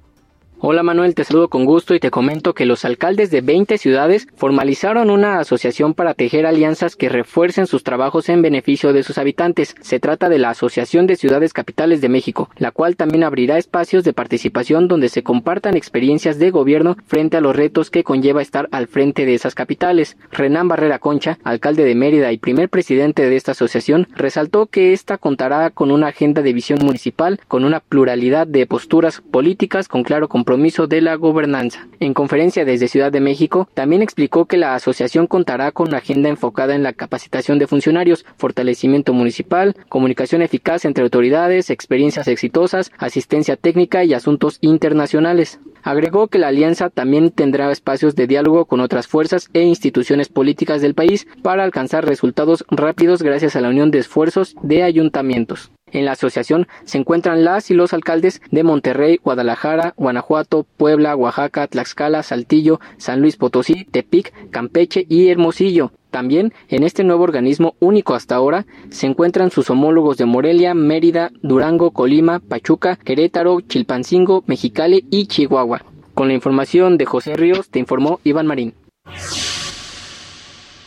Hola 0.63 0.83
Manuel, 0.83 1.15
te 1.15 1.23
saludo 1.23 1.47
con 1.47 1.65
gusto 1.65 1.95
y 1.95 1.99
te 1.99 2.11
comento 2.11 2.53
que 2.53 2.67
los 2.67 2.85
alcaldes 2.85 3.31
de 3.31 3.41
20 3.41 3.79
ciudades 3.79 4.27
formalizaron 4.35 5.09
una 5.09 5.39
asociación 5.39 5.95
para 5.95 6.13
tejer 6.13 6.45
alianzas 6.45 6.95
que 6.95 7.09
refuercen 7.09 7.65
sus 7.65 7.83
trabajos 7.83 8.29
en 8.29 8.43
beneficio 8.43 8.93
de 8.93 9.01
sus 9.01 9.17
habitantes. 9.17 9.75
Se 9.81 9.99
trata 9.99 10.29
de 10.29 10.37
la 10.37 10.51
Asociación 10.51 11.07
de 11.07 11.15
Ciudades 11.15 11.53
Capitales 11.53 11.99
de 11.99 12.09
México, 12.09 12.51
la 12.57 12.69
cual 12.69 12.95
también 12.95 13.23
abrirá 13.23 13.57
espacios 13.57 14.03
de 14.03 14.13
participación 14.13 14.87
donde 14.87 15.09
se 15.09 15.23
compartan 15.23 15.75
experiencias 15.75 16.37
de 16.37 16.51
gobierno 16.51 16.95
frente 17.07 17.37
a 17.37 17.41
los 17.41 17.55
retos 17.55 17.89
que 17.89 18.03
conlleva 18.03 18.43
estar 18.43 18.69
al 18.71 18.85
frente 18.85 19.25
de 19.25 19.33
esas 19.33 19.55
capitales. 19.55 20.15
Renán 20.31 20.67
Barrera 20.67 20.99
Concha, 20.99 21.39
alcalde 21.43 21.85
de 21.85 21.95
Mérida 21.95 22.31
y 22.31 22.37
primer 22.37 22.69
presidente 22.69 23.27
de 23.27 23.35
esta 23.35 23.53
asociación, 23.53 24.07
resaltó 24.15 24.67
que 24.67 24.93
esta 24.93 25.17
contará 25.17 25.71
con 25.71 25.89
una 25.89 26.09
agenda 26.09 26.43
de 26.43 26.53
visión 26.53 26.77
municipal, 26.85 27.39
con 27.47 27.65
una 27.65 27.79
pluralidad 27.79 28.45
de 28.45 28.67
posturas 28.67 29.21
políticas, 29.21 29.87
con 29.87 30.03
claro 30.03 30.27
compromiso 30.27 30.50
de 30.87 31.01
la 31.01 31.15
gobernanza. 31.15 31.87
En 31.99 32.13
conferencia 32.13 32.65
desde 32.65 32.89
Ciudad 32.89 33.11
de 33.11 33.21
México, 33.21 33.69
también 33.73 34.01
explicó 34.01 34.45
que 34.45 34.57
la 34.57 34.75
asociación 34.75 35.25
contará 35.27 35.71
con 35.71 35.87
una 35.87 35.99
agenda 35.99 36.27
enfocada 36.27 36.75
en 36.75 36.83
la 36.83 36.91
capacitación 36.91 37.57
de 37.57 37.67
funcionarios, 37.67 38.25
fortalecimiento 38.37 39.13
municipal, 39.13 39.75
comunicación 39.87 40.41
eficaz 40.41 40.83
entre 40.83 41.03
autoridades, 41.03 41.69
experiencias 41.69 42.27
exitosas, 42.27 42.91
asistencia 42.97 43.55
técnica 43.55 44.03
y 44.03 44.13
asuntos 44.13 44.57
internacionales. 44.59 45.59
Agregó 45.83 46.27
que 46.27 46.37
la 46.37 46.49
alianza 46.49 46.89
también 46.89 47.31
tendrá 47.31 47.71
espacios 47.71 48.15
de 48.15 48.27
diálogo 48.27 48.65
con 48.65 48.81
otras 48.81 49.07
fuerzas 49.07 49.49
e 49.53 49.61
instituciones 49.61 50.27
políticas 50.27 50.81
del 50.81 50.95
país 50.95 51.27
para 51.41 51.63
alcanzar 51.63 52.05
resultados 52.05 52.65
rápidos 52.69 53.23
gracias 53.23 53.55
a 53.55 53.61
la 53.61 53.69
unión 53.69 53.89
de 53.89 53.99
esfuerzos 53.99 54.55
de 54.61 54.83
ayuntamientos. 54.83 55.71
En 55.91 56.05
la 56.05 56.13
asociación 56.13 56.67
se 56.85 56.97
encuentran 56.97 57.43
las 57.43 57.69
y 57.69 57.73
los 57.73 57.93
alcaldes 57.93 58.41
de 58.51 58.63
Monterrey, 58.63 59.19
Guadalajara, 59.23 59.93
Guanajuato, 59.97 60.65
Puebla, 60.77 61.15
Oaxaca, 61.15 61.67
Tlaxcala, 61.67 62.23
Saltillo, 62.23 62.79
San 62.97 63.21
Luis 63.21 63.37
Potosí, 63.37 63.85
Tepic, 63.85 64.33
Campeche 64.49 65.05
y 65.07 65.29
Hermosillo. 65.29 65.91
También 66.09 66.53
en 66.67 66.83
este 66.83 67.03
nuevo 67.03 67.23
organismo 67.23 67.75
único 67.79 68.15
hasta 68.15 68.35
ahora 68.35 68.65
se 68.89 69.07
encuentran 69.07 69.49
sus 69.49 69.69
homólogos 69.69 70.17
de 70.17 70.25
Morelia, 70.25 70.73
Mérida, 70.73 71.31
Durango, 71.41 71.91
Colima, 71.91 72.39
Pachuca, 72.39 72.97
Querétaro, 72.97 73.61
Chilpancingo, 73.61 74.43
Mexicali 74.45 75.05
y 75.09 75.27
Chihuahua. 75.27 75.83
Con 76.13 76.27
la 76.27 76.33
información 76.33 76.97
de 76.97 77.05
José 77.05 77.35
Ríos 77.35 77.69
te 77.69 77.79
informó 77.79 78.19
Iván 78.23 78.47
Marín. 78.47 78.73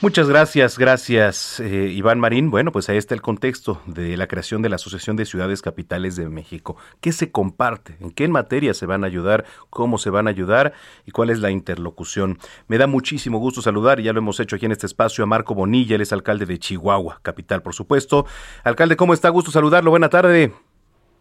Muchas 0.05 0.29
gracias, 0.29 0.79
gracias 0.79 1.61
eh, 1.61 1.89
Iván 1.91 2.21
Marín. 2.21 2.51
Bueno, 2.51 2.73
pues 2.73 2.91
ahí 2.91 2.99
está 2.99 3.15
el 3.15 3.23
contexto 3.23 3.81
de 3.87 4.19
la 4.19 4.27
creación 4.27 4.61
de 4.61 4.69
la 4.69 4.77
Asociación 4.77 5.17
de 5.17 5.25
Ciudades 5.25 5.63
Capitales 5.63 6.15
de 6.15 6.29
México. 6.29 6.77
¿Qué 7.01 7.11
se 7.11 7.33
comparte? 7.33 7.95
¿En 8.03 8.11
qué 8.11 8.29
materia 8.29 8.75
se 8.75 8.85
van 8.85 9.03
a 9.03 9.07
ayudar? 9.07 9.47
¿Cómo 9.71 9.97
se 9.97 10.11
van 10.11 10.27
a 10.27 10.31
ayudar? 10.31 10.75
¿Y 11.07 11.11
cuál 11.11 11.31
es 11.31 11.39
la 11.39 11.51
interlocución? 11.51 12.37
Me 12.69 12.77
da 12.77 12.87
muchísimo 12.87 13.39
gusto 13.39 13.63
saludar, 13.63 13.99
ya 13.99 14.13
lo 14.13 14.19
hemos 14.19 14.39
hecho 14.41 14.57
aquí 14.57 14.67
en 14.67 14.73
este 14.73 14.85
espacio, 14.85 15.25
a 15.25 15.27
Marco 15.27 15.55
Bonilla, 15.55 15.95
él 15.95 16.03
es 16.03 16.13
alcalde 16.13 16.45
de 16.45 16.59
Chihuahua, 16.59 17.21
capital, 17.23 17.63
por 17.63 17.73
supuesto. 17.73 18.27
Alcalde, 18.63 18.97
¿cómo 18.97 19.15
está? 19.15 19.31
Gusto 19.31 19.51
saludarlo. 19.53 19.89
Buena 19.89 20.11
tarde. 20.11 20.53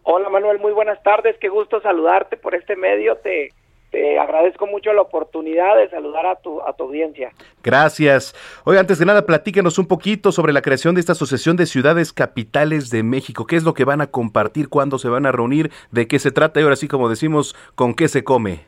Hola 0.02 0.28
Manuel, 0.28 0.58
muy 0.58 0.72
buenas 0.72 1.02
tardes. 1.02 1.38
Qué 1.40 1.48
gusto 1.48 1.80
saludarte 1.80 2.36
por 2.36 2.54
este 2.54 2.76
medio. 2.76 3.16
Te 3.16 3.48
te 3.94 4.18
agradezco 4.18 4.66
mucho 4.66 4.92
la 4.92 5.02
oportunidad 5.02 5.76
de 5.76 5.88
saludar 5.88 6.26
a 6.26 6.34
tu, 6.34 6.60
a 6.62 6.72
tu 6.72 6.82
audiencia. 6.82 7.30
Gracias. 7.62 8.34
Oye, 8.64 8.80
antes 8.80 8.98
de 8.98 9.06
nada, 9.06 9.24
platíquenos 9.24 9.78
un 9.78 9.86
poquito 9.86 10.32
sobre 10.32 10.52
la 10.52 10.62
creación 10.62 10.96
de 10.96 11.00
esta 11.00 11.12
Asociación 11.12 11.56
de 11.56 11.66
Ciudades 11.66 12.12
Capitales 12.12 12.90
de 12.90 13.04
México. 13.04 13.46
¿Qué 13.46 13.54
es 13.54 13.62
lo 13.62 13.72
que 13.72 13.84
van 13.84 14.00
a 14.00 14.08
compartir? 14.08 14.68
¿Cuándo 14.68 14.98
se 14.98 15.08
van 15.08 15.26
a 15.26 15.32
reunir? 15.32 15.70
¿De 15.92 16.08
qué 16.08 16.18
se 16.18 16.32
trata? 16.32 16.58
Y 16.58 16.64
ahora 16.64 16.74
sí, 16.74 16.88
como 16.88 17.08
decimos, 17.08 17.54
¿con 17.76 17.94
qué 17.94 18.08
se 18.08 18.24
come? 18.24 18.64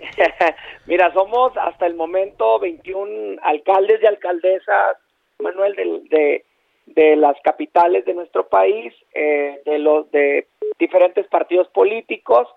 Mira, 0.86 1.10
somos 1.14 1.56
hasta 1.56 1.86
el 1.86 1.94
momento 1.94 2.58
21 2.58 3.40
alcaldes 3.42 4.02
y 4.02 4.06
alcaldesas, 4.06 4.98
Manuel, 5.38 5.74
de, 6.10 6.44
de, 6.88 7.16
las 7.16 7.40
capitales 7.42 8.04
de 8.04 8.12
nuestro 8.12 8.48
país, 8.48 8.92
eh, 9.14 9.62
de 9.64 9.78
los 9.78 10.10
de 10.10 10.46
diferentes 10.78 11.26
partidos 11.28 11.68
políticos 11.68 12.48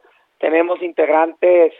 tenemos 0.45 0.79
integrantes 0.83 1.73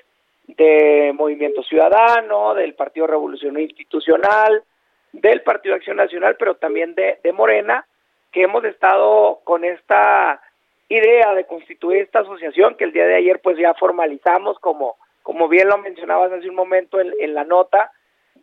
de 0.48 1.14
Movimiento 1.14 1.62
Ciudadano, 1.62 2.56
del 2.56 2.74
Partido 2.74 3.06
Revolución 3.06 3.60
Institucional, 3.60 4.64
del 5.12 5.44
Partido 5.44 5.76
Acción 5.76 5.98
Nacional, 5.98 6.36
pero 6.40 6.56
también 6.56 6.96
de, 6.96 7.20
de 7.24 7.32
Morena, 7.32 7.86
que 8.32 8.42
hemos 8.42 8.66
estado 8.66 9.42
con 9.44 9.66
esta 9.66 10.42
idea 10.90 11.36
de 11.36 11.46
constituir 11.46 12.02
esta 12.02 12.22
asociación 12.22 12.74
que 12.74 12.86
el 12.86 12.92
día 12.92 13.06
de 13.06 13.18
ayer 13.18 13.40
pues 13.40 13.56
ya 13.56 13.76
formalizamos 13.76 14.58
como, 14.58 14.96
como 15.22 15.48
bien 15.48 15.68
lo 15.68 15.78
mencionabas 15.78 16.32
hace 16.32 16.50
un 16.50 16.56
momento 16.56 17.00
en, 17.00 17.14
en 17.20 17.36
la 17.36 17.44
nota, 17.44 17.92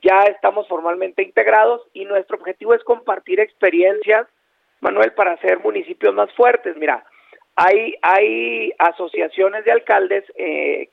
ya 0.02 0.20
estamos 0.30 0.68
formalmente 0.68 1.24
integrados 1.24 1.82
y 1.94 2.04
nuestro 2.04 2.36
objetivo 2.36 2.74
es 2.74 2.84
compartir 2.84 3.40
experiencias, 3.40 4.28
Manuel, 4.78 5.14
para 5.14 5.32
hacer 5.32 5.58
municipios 5.58 6.14
más 6.14 6.32
fuertes. 6.34 6.76
Mira, 6.76 7.04
hay, 7.56 7.94
hay 8.02 8.72
asociaciones 8.78 9.64
de 9.64 9.72
alcaldes 9.72 10.24
eh, 10.36 10.88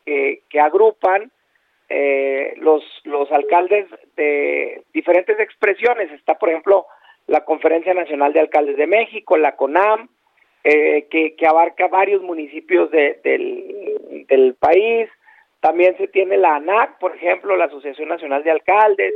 que, 0.49 0.59
agrupan 0.59 1.31
eh, 1.87 2.53
los, 2.57 2.83
los 3.05 3.31
alcaldes 3.31 3.87
de 4.15 4.83
diferentes 4.93 5.39
expresiones. 5.39 6.11
Está, 6.11 6.37
por 6.37 6.49
ejemplo, 6.49 6.85
la 7.27 7.45
Conferencia 7.45 7.93
Nacional 7.93 8.33
de 8.33 8.41
Alcaldes 8.41 8.77
de 8.77 8.87
México, 8.87 9.37
la 9.37 9.55
CONAM, 9.55 10.09
eh, 10.63 11.07
que, 11.09 11.35
abarca 11.47 11.87
varios 11.87 12.21
municipios 12.21 12.91
de, 12.91 13.19
del, 13.23 14.25
del 14.27 14.55
país. 14.55 15.09
También 15.61 15.95
se 15.97 16.07
tiene 16.07 16.37
la 16.37 16.55
ANAC, 16.55 16.99
por 16.99 17.15
ejemplo, 17.15 17.55
la 17.55 17.65
Asociación 17.65 18.09
Nacional 18.09 18.43
de 18.43 18.51
Alcaldes. 18.51 19.13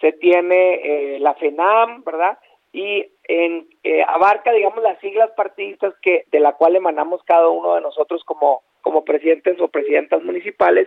se 0.00 0.12
tiene 0.12 1.18
la 1.18 1.34
FENAM, 1.34 2.04
¿verdad? 2.04 2.38
Y 2.76 3.10
en, 3.24 3.66
abarca, 4.06 4.52
digamos, 4.52 4.82
las 4.82 5.00
siglas 5.00 5.30
partidistas 5.30 5.94
que 6.02 6.24
de 6.30 6.40
la 6.40 6.52
cual 6.52 6.76
emanamos 6.76 7.22
cada 7.24 7.48
uno 7.48 7.74
de 7.74 7.80
nosotros 7.80 8.22
como, 8.24 8.62
como 8.82 9.02
presidentes 9.04 9.58
o 9.60 9.68
presidentas 9.68 10.22
municipales. 10.22 10.86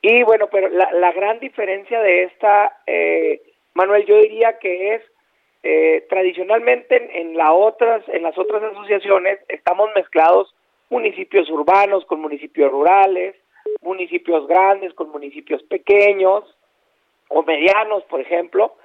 Y 0.00 0.22
bueno, 0.22 0.48
pero 0.50 0.68
la, 0.68 0.90
la 0.92 1.12
gran 1.12 1.38
diferencia 1.38 2.00
de 2.00 2.22
esta, 2.24 2.78
Manuel, 3.74 4.06
yo 4.06 4.16
diría 4.16 4.58
que 4.58 4.94
es 4.94 5.02
eh, 5.68 6.06
tradicionalmente 6.08 7.20
en, 7.20 7.36
la 7.36 7.52
otras, 7.52 8.08
en 8.10 8.22
las 8.22 8.38
otras 8.38 8.62
asociaciones 8.62 9.40
estamos 9.48 9.90
mezclados 9.96 10.54
municipios 10.90 11.50
urbanos 11.50 12.04
con 12.04 12.20
municipios 12.20 12.70
rurales, 12.70 13.34
municipios 13.80 14.46
grandes 14.46 14.94
con 14.94 15.10
municipios 15.10 15.60
pequeños 15.64 16.44
o 17.30 17.42
medianos, 17.42 18.04
por 18.04 18.20
ejemplo. 18.20 18.76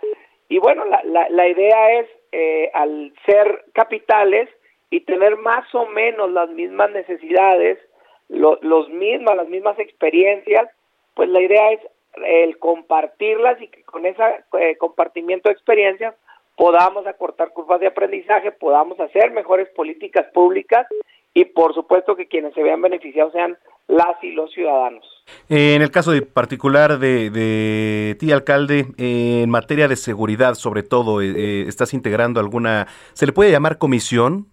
Y 0.52 0.60
bueno, 0.60 0.84
la, 0.84 1.02
la, 1.06 1.30
la 1.30 1.48
idea 1.48 2.02
es, 2.02 2.10
eh, 2.34 2.70
al 2.74 3.14
ser 3.26 3.64
capitales 3.72 4.50
y 4.90 5.00
tener 5.00 5.38
más 5.38 5.64
o 5.74 5.86
menos 5.86 6.30
las 6.30 6.50
mismas 6.50 6.92
necesidades, 6.92 7.80
los 8.28 8.90
mismas, 8.90 9.38
las 9.38 9.48
mismas 9.48 9.80
experiencias, 9.80 10.70
pues 11.14 11.30
la 11.30 11.40
idea 11.40 11.72
es 11.72 11.80
el 12.26 12.60
compartirlas 12.60 13.62
y 13.62 13.70
que 13.70 13.82
con 13.84 14.06
ese 14.06 14.22
eh, 14.60 14.76
compartimiento 14.76 15.48
de 15.48 15.54
experiencias 15.54 16.16
podamos 16.58 17.08
acortar 17.08 17.54
curvas 17.54 17.80
de 17.80 17.88
aprendizaje, 17.88 18.52
podamos 18.52 19.00
hacer 19.00 19.32
mejores 19.32 19.70
políticas 19.70 20.28
públicas 20.34 20.86
y 21.34 21.46
por 21.46 21.74
supuesto 21.74 22.18
que 22.18 22.28
quienes 22.28 22.54
se 22.56 22.64
vean 22.64 22.82
beneficiados 22.82 23.32
sean 23.32 23.58
las 23.88 24.24
y 24.24 24.32
los 24.32 24.52
ciudadanos. 24.52 25.06
Eh, 25.50 25.76
en 25.76 25.82
el 25.82 25.92
caso 25.92 26.12
de 26.12 26.22
particular 26.22 27.00
de, 27.00 27.30
de 27.30 28.16
ti, 28.20 28.32
alcalde, 28.32 28.86
en 28.98 29.50
materia 29.50 29.88
de 29.88 29.96
seguridad, 29.96 30.56
sobre 30.56 30.84
todo, 30.84 31.22
eh, 31.22 31.34
eh, 31.36 31.66
¿estás 31.68 31.94
integrando 31.94 32.40
alguna, 32.40 32.88
se 33.14 33.26
le 33.26 33.34
puede 33.34 33.52
llamar 33.52 33.78
comisión? 33.78 34.48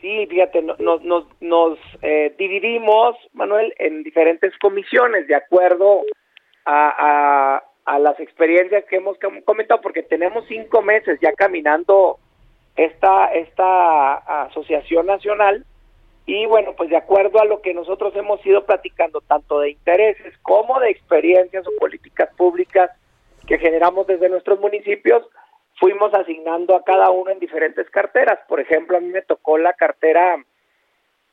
Sí, 0.00 0.26
fíjate, 0.28 0.60
nos, 0.62 0.78
nos, 1.02 1.24
nos 1.40 1.78
dividimos, 2.38 3.16
Manuel, 3.32 3.72
en 3.78 4.02
diferentes 4.02 4.52
comisiones 4.58 5.26
de 5.26 5.34
acuerdo 5.34 6.02
a, 6.66 7.62
a 7.84 7.98
las 7.98 8.18
experiencias 8.20 8.84
que 8.88 8.96
hemos 8.96 9.16
comentado, 9.44 9.80
porque 9.80 10.02
tenemos 10.02 10.44
cinco 10.46 10.82
meses 10.82 11.18
ya 11.22 11.32
caminando 11.32 12.18
esta, 12.76 13.32
esta 13.32 14.44
asociación 14.44 15.06
nacional 15.06 15.64
y 16.26 16.46
bueno, 16.46 16.74
pues 16.76 16.90
de 16.90 16.96
acuerdo 16.96 17.40
a 17.40 17.44
lo 17.44 17.60
que 17.60 17.74
nosotros 17.74 18.14
hemos 18.16 18.44
ido 18.46 18.64
platicando, 18.64 19.20
tanto 19.20 19.60
de 19.60 19.70
intereses 19.70 20.36
como 20.42 20.80
de 20.80 20.90
experiencias 20.90 21.66
o 21.66 21.78
políticas 21.78 22.30
públicas 22.36 22.90
que 23.46 23.58
generamos 23.58 24.06
desde 24.06 24.30
nuestros 24.30 24.58
municipios, 24.58 25.22
fuimos 25.78 26.14
asignando 26.14 26.76
a 26.76 26.84
cada 26.84 27.10
uno 27.10 27.30
en 27.30 27.40
diferentes 27.40 27.90
carteras. 27.90 28.38
Por 28.48 28.60
ejemplo, 28.60 28.96
a 28.96 29.00
mí 29.00 29.08
me 29.08 29.20
tocó 29.20 29.58
la 29.58 29.74
cartera, 29.74 30.42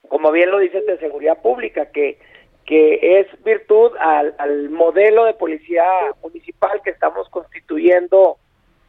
como 0.10 0.32
bien 0.32 0.52
lo 0.52 0.60
dices, 0.60 0.86
de 0.86 0.98
seguridad 0.98 1.42
pública, 1.42 1.92
que 1.92 2.20
que 2.66 3.20
es 3.20 3.44
virtud 3.44 3.92
al, 4.00 4.36
al 4.38 4.70
modelo 4.70 5.26
de 5.26 5.34
policía 5.34 5.84
municipal 6.22 6.82
que 6.84 6.92
estamos 6.92 7.28
constituyendo 7.30 8.38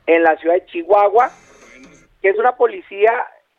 en 0.07 0.23
la 0.23 0.37
ciudad 0.37 0.55
de 0.55 0.67
Chihuahua, 0.67 1.31
que 2.21 2.29
es 2.29 2.39
una 2.39 2.57
policía, 2.57 3.13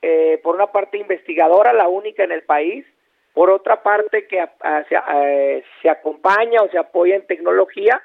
eh, 0.03 0.39
por 0.43 0.55
una 0.55 0.67
parte 0.67 0.99
investigadora, 0.99 1.73
la 1.73 1.87
única 1.87 2.23
en 2.23 2.31
el 2.31 2.43
país, 2.43 2.85
por 3.33 3.49
otra 3.49 3.81
parte 3.81 4.27
que 4.27 4.45
se, 4.87 4.95
eh, 4.95 5.63
se, 5.81 5.89
acompaña 5.89 6.61
o 6.61 6.69
se 6.69 6.77
apoya 6.77 7.15
en 7.15 7.25
tecnología 7.25 7.99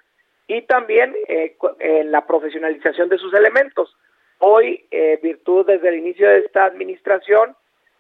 y 0.47 0.63
también 0.63 1.15
eh, 1.29 1.57
en 1.81 2.11
la 2.11 2.27
profesionalización 2.27 3.11
de 3.11 3.19
sus 3.19 3.35
elementos. 3.35 3.95
Hoy, 4.39 4.87
virtud 5.21 5.67
desde 5.67 5.89
el 5.89 5.97
inicio 5.97 6.29
de 6.29 6.39
esta 6.39 6.65
administración, 6.65 7.57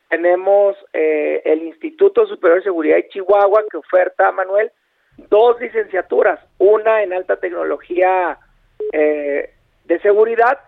tenemos 0.09 0.77
eh, 0.93 1.43
el 1.45 1.63
Instituto 1.63 2.27
Superior 2.27 2.59
de 2.59 2.65
Seguridad 2.65 2.97
de 2.97 3.09
Chihuahua 3.09 3.65
que 3.71 3.77
oferta, 3.77 4.33
Manuel, 4.33 4.73
dos 5.17 5.61
licenciaturas, 5.61 6.41
una 6.59 7.03
en 7.03 7.13
alta 7.13 7.37
tecnología 7.37 8.39
eh, 8.93 9.51
de 9.85 10.01
seguridad 10.01 10.59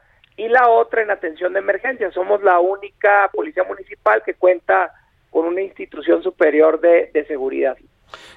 y 0.40 0.48
la 0.48 0.68
otra 0.70 1.02
en 1.02 1.10
atención 1.10 1.52
de 1.52 1.58
emergencia. 1.58 2.10
Somos 2.12 2.42
la 2.42 2.60
única 2.60 3.28
policía 3.30 3.62
municipal 3.64 4.22
que 4.24 4.32
cuenta 4.32 4.90
con 5.28 5.44
una 5.44 5.60
institución 5.60 6.22
superior 6.22 6.80
de, 6.80 7.10
de 7.12 7.26
seguridad. 7.26 7.76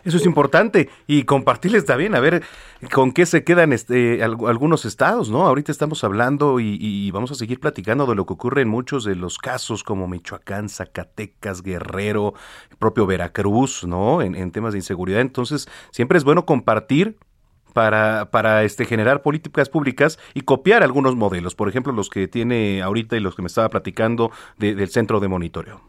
Eso 0.03 0.17
es 0.17 0.25
importante 0.25 0.89
y 1.07 1.23
compartirles 1.23 1.85
también, 1.85 2.13
a 2.13 2.19
ver 2.19 2.43
con 2.91 3.13
qué 3.13 3.25
se 3.25 3.43
quedan 3.45 3.71
este, 3.71 4.21
algunos 4.21 4.85
estados, 4.85 5.31
¿no? 5.31 5.47
Ahorita 5.47 5.71
estamos 5.71 6.03
hablando 6.03 6.59
y, 6.59 7.09
vamos 7.11 7.31
a 7.31 7.35
seguir 7.35 7.59
platicando 7.59 8.05
de 8.05 8.15
lo 8.15 8.25
que 8.25 8.33
ocurre 8.33 8.61
en 8.61 8.67
muchos 8.67 9.05
de 9.05 9.15
los 9.15 9.37
casos 9.37 9.83
como 9.83 10.07
Michoacán, 10.07 10.69
Zacatecas, 10.69 11.63
Guerrero, 11.63 12.33
propio 12.79 13.07
Veracruz, 13.07 13.85
¿no? 13.85 14.21
En, 14.21 14.35
en 14.35 14.51
temas 14.51 14.73
de 14.73 14.79
inseguridad. 14.79 15.21
Entonces, 15.21 15.69
siempre 15.91 16.17
es 16.17 16.25
bueno 16.25 16.45
compartir 16.45 17.15
para, 17.73 18.29
para 18.31 18.63
este, 18.63 18.85
generar 18.85 19.21
políticas 19.21 19.69
públicas 19.69 20.19
y 20.33 20.41
copiar 20.41 20.83
algunos 20.83 21.15
modelos, 21.15 21.55
por 21.55 21.67
ejemplo, 21.67 21.91
los 21.91 22.09
que 22.09 22.27
tiene 22.27 22.81
ahorita 22.81 23.15
y 23.15 23.19
los 23.19 23.35
que 23.35 23.41
me 23.41 23.47
estaba 23.47 23.69
platicando 23.69 24.31
del 24.57 24.87
centro 24.87 25.19
de 25.19 25.27
monitoreo. 25.27 25.81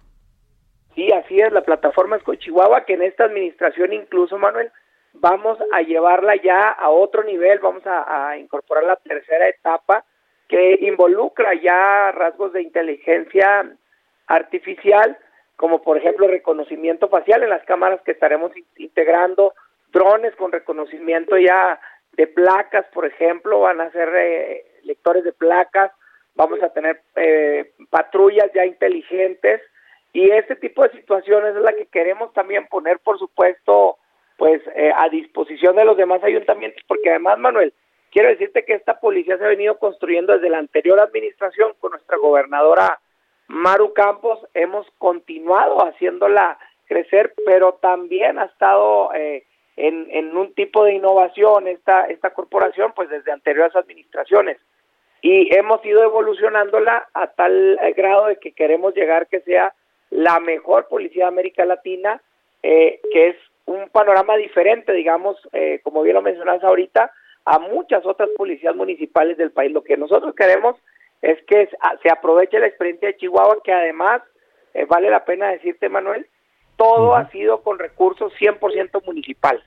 Sí, 0.94 1.11
así 1.12 1.40
es, 1.40 1.53
la 1.53 1.62
plataforma 1.62 2.18
Chihuahua, 2.38 2.85
que 2.85 2.94
en 2.94 3.03
esta 3.03 3.25
administración 3.25 3.92
incluso, 3.92 4.38
Manuel, 4.38 4.70
vamos 5.14 5.59
a 5.73 5.83
llevarla 5.83 6.37
ya 6.37 6.70
a 6.70 6.90
otro 6.90 7.25
nivel, 7.25 7.59
vamos 7.59 7.83
a, 7.87 8.37
incorporar 8.37 8.85
la 8.85 8.97
tercera 8.97 9.49
etapa 9.49 10.05
que 10.49 10.79
involucra 10.83 11.55
ya 11.55 12.12
rasgos 12.12 12.53
de 12.53 12.62
inteligencia 12.62 13.77
artificial, 14.27 15.16
como 15.57 15.83
por 15.83 15.97
ejemplo 15.97 16.29
reconocimiento 16.29 17.09
facial 17.09 17.42
en 17.42 17.51
las 17.51 17.64
cámaras 17.64 18.01
que 18.03 18.12
estaremos 18.12 18.53
integrando, 18.77 19.55
drones 19.94 20.37
con 20.37 20.52
reconocimiento 20.52 21.38
ya 21.38 21.80
de 22.12 22.26
placas, 22.26 22.85
por 22.92 23.07
ejemplo, 23.07 23.61
van 23.61 23.80
a 23.80 23.90
ser 23.92 24.11
eh, 24.14 24.64
lectores 24.83 25.24
de 25.24 25.33
placas, 25.33 25.90
vamos 26.35 26.62
a 26.62 26.68
tener 26.70 27.00
eh, 27.16 27.72
patrullas 27.88 28.50
ya 28.54 28.66
inteligentes, 28.66 29.62
y 30.12 30.30
este 30.30 30.57
tipo 30.57 30.83
de 30.83 30.90
situaciones 30.90 31.57
es 31.57 31.62
la 31.62 31.72
que 31.72 31.87
queremos 31.87 32.33
también 32.35 32.66
poner, 32.66 32.98
por 32.98 33.18
supuesto, 33.18 33.98
pues 34.37 34.61
eh, 34.74 34.92
a 34.94 35.09
disposición 35.09 35.76
de 35.76 35.85
los 35.85 35.96
demás 35.96 36.22
ayuntamientos, 36.22 36.85
porque 36.87 37.11
además, 37.11 37.38
Manuel, 37.38 37.72
quiero 38.11 38.28
decirte 38.28 38.64
que 38.64 38.74
esta 38.74 39.00
policía 39.00 39.38
se 39.38 39.44
ha 39.44 39.48
venido 39.48 39.78
construyendo 39.78 40.35
desde 40.35 40.50
la 40.50 40.59
anterior 40.59 41.00
administración 41.00 41.72
con 41.80 41.92
nuestra 41.92 42.16
gobernadora 42.16 43.00
Maru 43.48 43.92
Campos, 43.92 44.38
hemos 44.54 44.87
continuado 44.98 45.78
haciéndola 45.85 46.59
crecer, 46.87 47.35
pero 47.44 47.74
también 47.74 48.38
ha 48.38 48.44
estado 48.44 49.12
eh, 49.14 49.44
en, 49.76 50.06
en 50.10 50.37
un 50.37 50.54
tipo 50.54 50.84
de 50.84 50.94
innovación 50.94 51.68
esta, 51.68 52.06
esta 52.06 52.30
corporación, 52.30 52.92
pues 52.94 53.08
desde 53.08 53.32
anteriores 53.32 53.74
administraciones. 53.74 54.58
Y 55.20 55.54
hemos 55.56 55.84
ido 55.84 56.02
evolucionándola 56.02 57.08
a 57.14 57.28
tal 57.28 57.78
grado 57.96 58.26
de 58.26 58.37
que 58.37 58.52
queremos 58.52 58.94
llegar 58.94 59.26
que 59.26 59.40
sea 59.40 59.74
la 60.10 60.38
mejor 60.38 60.87
policía 60.88 61.24
de 61.24 61.28
América 61.28 61.64
Latina, 61.64 62.20
eh, 62.62 63.00
que 63.12 63.28
es 63.28 63.37
un 63.66 63.88
panorama 63.88 64.37
diferente, 64.37 64.92
digamos, 64.92 65.37
eh, 65.52 65.80
como 65.82 66.02
bien 66.02 66.14
lo 66.14 66.22
mencionas 66.22 66.62
ahorita, 66.62 67.10
a 67.46 67.58
muchas 67.58 68.04
otras 68.06 68.28
policías 68.37 68.76
municipales 68.76 69.37
del 69.37 69.50
país. 69.50 69.72
Lo 69.72 69.82
que 69.82 69.96
nosotros 69.96 70.34
queremos 70.34 70.76
es 71.22 71.42
que 71.46 71.68
se 72.02 72.10
aproveche 72.10 72.58
la 72.58 72.66
experiencia 72.66 73.08
de 73.08 73.16
Chihuahua, 73.16 73.58
que 73.64 73.72
además, 73.72 74.22
eh, 74.74 74.84
vale 74.84 75.10
la 75.10 75.24
pena 75.24 75.50
decirte, 75.50 75.88
Manuel, 75.88 76.26
todo 76.85 77.14
ha 77.16 77.31
sido 77.31 77.62
con 77.62 77.79
recursos 77.79 78.33
100% 78.38 79.05
municipales. 79.05 79.64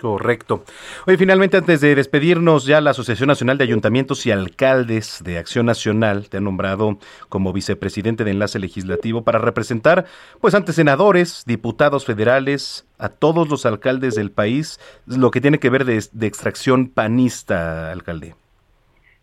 Correcto. 0.00 0.62
Oye, 1.06 1.18
finalmente, 1.18 1.58
antes 1.58 1.82
de 1.82 1.94
despedirnos, 1.94 2.64
ya 2.64 2.80
la 2.80 2.90
Asociación 2.90 3.26
Nacional 3.26 3.58
de 3.58 3.64
Ayuntamientos 3.64 4.24
y 4.24 4.30
Alcaldes 4.30 5.22
de 5.22 5.36
Acción 5.36 5.66
Nacional 5.66 6.30
te 6.30 6.38
ha 6.38 6.40
nombrado 6.40 6.96
como 7.28 7.52
vicepresidente 7.52 8.24
de 8.24 8.30
Enlace 8.30 8.58
Legislativo 8.58 9.24
para 9.24 9.38
representar, 9.38 10.06
pues, 10.40 10.54
ante 10.54 10.72
senadores, 10.72 11.44
diputados 11.46 12.06
federales, 12.06 12.88
a 12.98 13.10
todos 13.10 13.50
los 13.50 13.66
alcaldes 13.66 14.14
del 14.14 14.30
país, 14.30 14.80
lo 15.06 15.30
que 15.30 15.42
tiene 15.42 15.58
que 15.58 15.68
ver 15.68 15.84
de, 15.84 15.96
extracción 16.26 16.88
panista, 16.88 17.92
alcalde. 17.92 18.34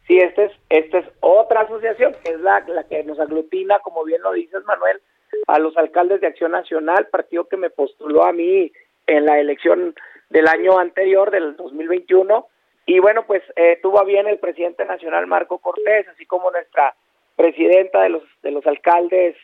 Sí, 0.06 0.18
esta 0.20 0.44
es, 0.44 0.52
esta 0.70 1.00
es 1.00 1.06
otra 1.22 1.62
asociación, 1.62 2.16
que 2.24 2.34
es 2.34 2.40
la, 2.42 2.64
la 2.68 2.84
que 2.84 3.04
nos 3.04 3.20
aglutina, 3.20 3.80
como 3.80 4.04
bien 4.06 4.22
lo 4.22 4.32
dices, 4.32 4.64
Manuel, 4.66 5.02
a 5.46 5.60
los 5.60 5.78
alcaldes 5.78 6.22
de 6.22 6.28
Acción 6.28 6.52
Nacional, 6.52 7.08
partido 7.08 7.48
que 7.48 7.58
me 7.58 7.70
postuló 7.70 8.24
a 8.24 8.34
mí 8.34 8.72
en 9.06 9.26
la 9.26 9.40
elección 9.40 9.96
del 10.30 10.48
año 10.48 10.80
anterior, 10.80 11.32
del 11.32 11.56
2021. 11.56 12.48
Y 12.86 13.00
bueno, 13.00 13.26
pues 13.26 13.44
eh, 13.56 13.80
tuvo 13.82 14.04
bien 14.06 14.28
el 14.28 14.40
presidente 14.40 14.86
nacional 14.86 15.28
Marco 15.28 15.60
Cortés, 15.60 16.08
así 16.08 16.26
como 16.26 16.52
nuestra 16.52 16.96
presidenta 17.36 18.02
de 18.02 18.10
los, 18.10 18.24
de 18.42 18.52
los 18.52 18.66
alcaldes 18.66 19.36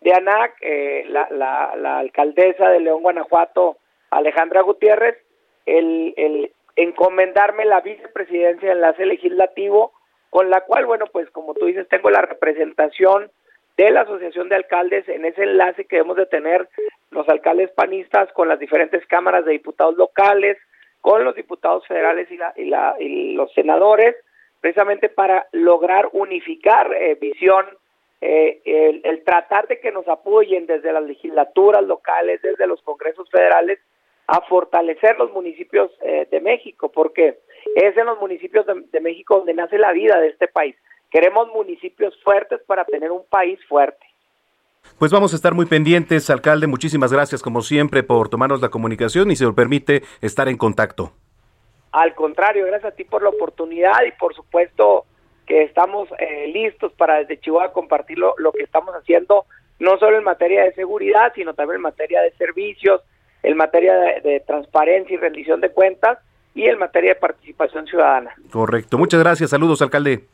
de 0.00 0.14
ANAC, 0.14 0.56
eh, 0.62 1.04
la, 1.08 1.28
la, 1.30 1.98
alcaldesa 1.98 2.70
de 2.70 2.80
León, 2.80 3.02
Guanajuato, 3.02 3.76
Alejandra 4.10 4.62
Gutiérrez, 4.62 5.16
el, 5.66 6.14
el, 6.16 6.52
en 6.76 6.88
encomendarme 6.90 7.64
la 7.66 7.80
vicepresidencia 7.80 8.68
de 8.68 8.74
enlace 8.74 9.04
legislativo, 9.04 9.92
con 10.30 10.48
la 10.48 10.62
cual, 10.62 10.86
bueno, 10.86 11.06
pues 11.12 11.28
como 11.30 11.54
tú 11.54 11.66
dices, 11.66 11.88
tengo 11.88 12.08
la 12.10 12.22
representación 12.22 13.30
de 13.80 13.90
la 13.90 14.02
Asociación 14.02 14.50
de 14.50 14.56
Alcaldes 14.56 15.08
en 15.08 15.24
ese 15.24 15.42
enlace 15.42 15.86
que 15.86 15.96
debemos 15.96 16.18
de 16.18 16.26
tener 16.26 16.68
los 17.10 17.26
alcaldes 17.30 17.70
panistas 17.70 18.30
con 18.34 18.46
las 18.46 18.58
diferentes 18.58 19.06
cámaras 19.06 19.46
de 19.46 19.52
diputados 19.52 19.96
locales, 19.96 20.58
con 21.00 21.24
los 21.24 21.34
diputados 21.34 21.86
federales 21.86 22.30
y, 22.30 22.36
la, 22.36 22.52
y, 22.56 22.66
la, 22.66 22.94
y 23.00 23.32
los 23.32 23.50
senadores, 23.54 24.16
precisamente 24.60 25.08
para 25.08 25.46
lograr 25.52 26.10
unificar 26.12 26.92
eh, 26.92 27.14
visión, 27.18 27.64
eh, 28.20 28.60
el, 29.02 29.24
tratar 29.24 29.66
de 29.66 29.80
que 29.80 29.92
nos 29.92 30.06
apoyen 30.08 30.66
desde 30.66 30.92
las 30.92 31.04
legislaturas 31.04 31.82
locales, 31.82 32.42
desde 32.42 32.66
los 32.66 32.82
congresos 32.82 33.30
federales, 33.30 33.78
a 34.26 34.42
fortalecer 34.42 35.16
los 35.18 35.32
municipios 35.32 35.90
eh, 36.02 36.28
de 36.30 36.40
México, 36.42 36.92
porque 36.92 37.38
es 37.76 37.96
en 37.96 38.04
los 38.04 38.20
municipios 38.20 38.66
de 38.66 39.00
México 39.00 39.38
donde 39.38 39.54
nace 39.54 39.78
la 39.78 39.92
vida 39.92 40.20
de 40.20 40.28
este 40.28 40.48
país. 40.48 40.76
Queremos 41.10 41.48
municipios 41.48 42.14
fuertes 42.22 42.60
para 42.66 42.84
tener 42.84 43.10
un 43.10 43.24
país 43.28 43.58
fuerte. 43.68 44.06
Pues 44.98 45.12
vamos 45.12 45.32
a 45.32 45.36
estar 45.36 45.54
muy 45.54 45.66
pendientes, 45.66 46.30
alcalde. 46.30 46.66
Muchísimas 46.66 47.12
gracias, 47.12 47.42
como 47.42 47.62
siempre, 47.62 48.02
por 48.02 48.28
tomarnos 48.28 48.60
la 48.60 48.68
comunicación 48.68 49.30
y, 49.30 49.36
si 49.36 49.44
lo 49.44 49.54
permite, 49.54 50.02
estar 50.20 50.48
en 50.48 50.56
contacto. 50.56 51.12
Al 51.92 52.14
contrario, 52.14 52.66
gracias 52.66 52.92
a 52.92 52.96
ti 52.96 53.04
por 53.04 53.22
la 53.22 53.30
oportunidad 53.30 54.04
y, 54.06 54.12
por 54.12 54.34
supuesto, 54.34 55.04
que 55.46 55.62
estamos 55.62 56.08
eh, 56.18 56.48
listos 56.52 56.92
para 56.92 57.18
desde 57.18 57.40
Chihuahua 57.40 57.72
compartir 57.72 58.18
lo, 58.18 58.34
lo, 58.38 58.52
que 58.52 58.62
estamos 58.62 58.94
haciendo, 58.94 59.46
no 59.80 59.98
solo 59.98 60.16
en 60.16 60.24
materia 60.24 60.62
de 60.62 60.74
seguridad, 60.74 61.32
sino 61.34 61.54
también 61.54 61.76
en 61.76 61.82
materia 61.82 62.20
de 62.20 62.30
servicios, 62.32 63.02
en 63.42 63.56
materia 63.56 63.96
de, 63.96 64.20
de 64.20 64.40
transparencia 64.40 65.14
y 65.14 65.16
rendición 65.16 65.60
de 65.60 65.70
cuentas 65.70 66.18
y 66.54 66.66
en 66.66 66.78
materia 66.78 67.14
de 67.14 67.20
participación 67.20 67.86
ciudadana. 67.86 68.34
Correcto. 68.52 68.98
Muchas 68.98 69.20
gracias. 69.20 69.50
Saludos, 69.50 69.82
alcalde. 69.82 70.24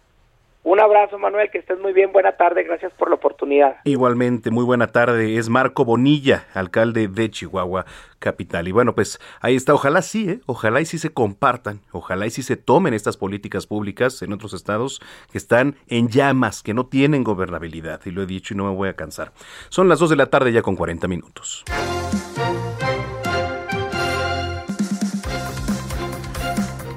Un 0.68 0.80
abrazo, 0.80 1.16
Manuel, 1.16 1.48
que 1.52 1.58
estés 1.58 1.78
muy 1.78 1.92
bien. 1.92 2.10
Buena 2.12 2.32
tarde, 2.32 2.64
gracias 2.64 2.92
por 2.94 3.08
la 3.08 3.14
oportunidad. 3.14 3.76
Igualmente, 3.84 4.50
muy 4.50 4.64
buena 4.64 4.88
tarde. 4.88 5.36
Es 5.36 5.48
Marco 5.48 5.84
Bonilla, 5.84 6.48
alcalde 6.54 7.06
de 7.06 7.30
Chihuahua 7.30 7.86
Capital. 8.18 8.66
Y 8.66 8.72
bueno, 8.72 8.92
pues 8.92 9.20
ahí 9.40 9.54
está. 9.54 9.74
Ojalá 9.74 10.02
sí, 10.02 10.28
¿eh? 10.28 10.40
ojalá 10.46 10.80
y 10.80 10.84
sí 10.84 10.98
se 10.98 11.10
compartan, 11.10 11.82
ojalá 11.92 12.26
y 12.26 12.30
sí 12.30 12.42
se 12.42 12.56
tomen 12.56 12.94
estas 12.94 13.16
políticas 13.16 13.68
públicas 13.68 14.20
en 14.22 14.32
otros 14.32 14.54
estados 14.54 15.00
que 15.30 15.38
están 15.38 15.76
en 15.86 16.08
llamas, 16.08 16.64
que 16.64 16.74
no 16.74 16.86
tienen 16.86 17.22
gobernabilidad. 17.22 18.00
Y 18.04 18.10
lo 18.10 18.22
he 18.22 18.26
dicho 18.26 18.52
y 18.52 18.56
no 18.56 18.64
me 18.64 18.74
voy 18.74 18.88
a 18.88 18.96
cansar. 18.96 19.30
Son 19.68 19.88
las 19.88 20.00
2 20.00 20.10
de 20.10 20.16
la 20.16 20.26
tarde 20.26 20.50
ya 20.50 20.62
con 20.62 20.74
40 20.74 21.06
minutos. 21.06 21.62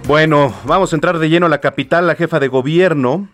Bueno, 0.07 0.55
vamos 0.65 0.91
a 0.91 0.95
entrar 0.95 1.19
de 1.19 1.29
lleno 1.29 1.45
a 1.45 1.49
la 1.49 1.61
capital. 1.61 2.07
La 2.07 2.15
jefa 2.15 2.39
de 2.39 2.47
gobierno 2.47 3.27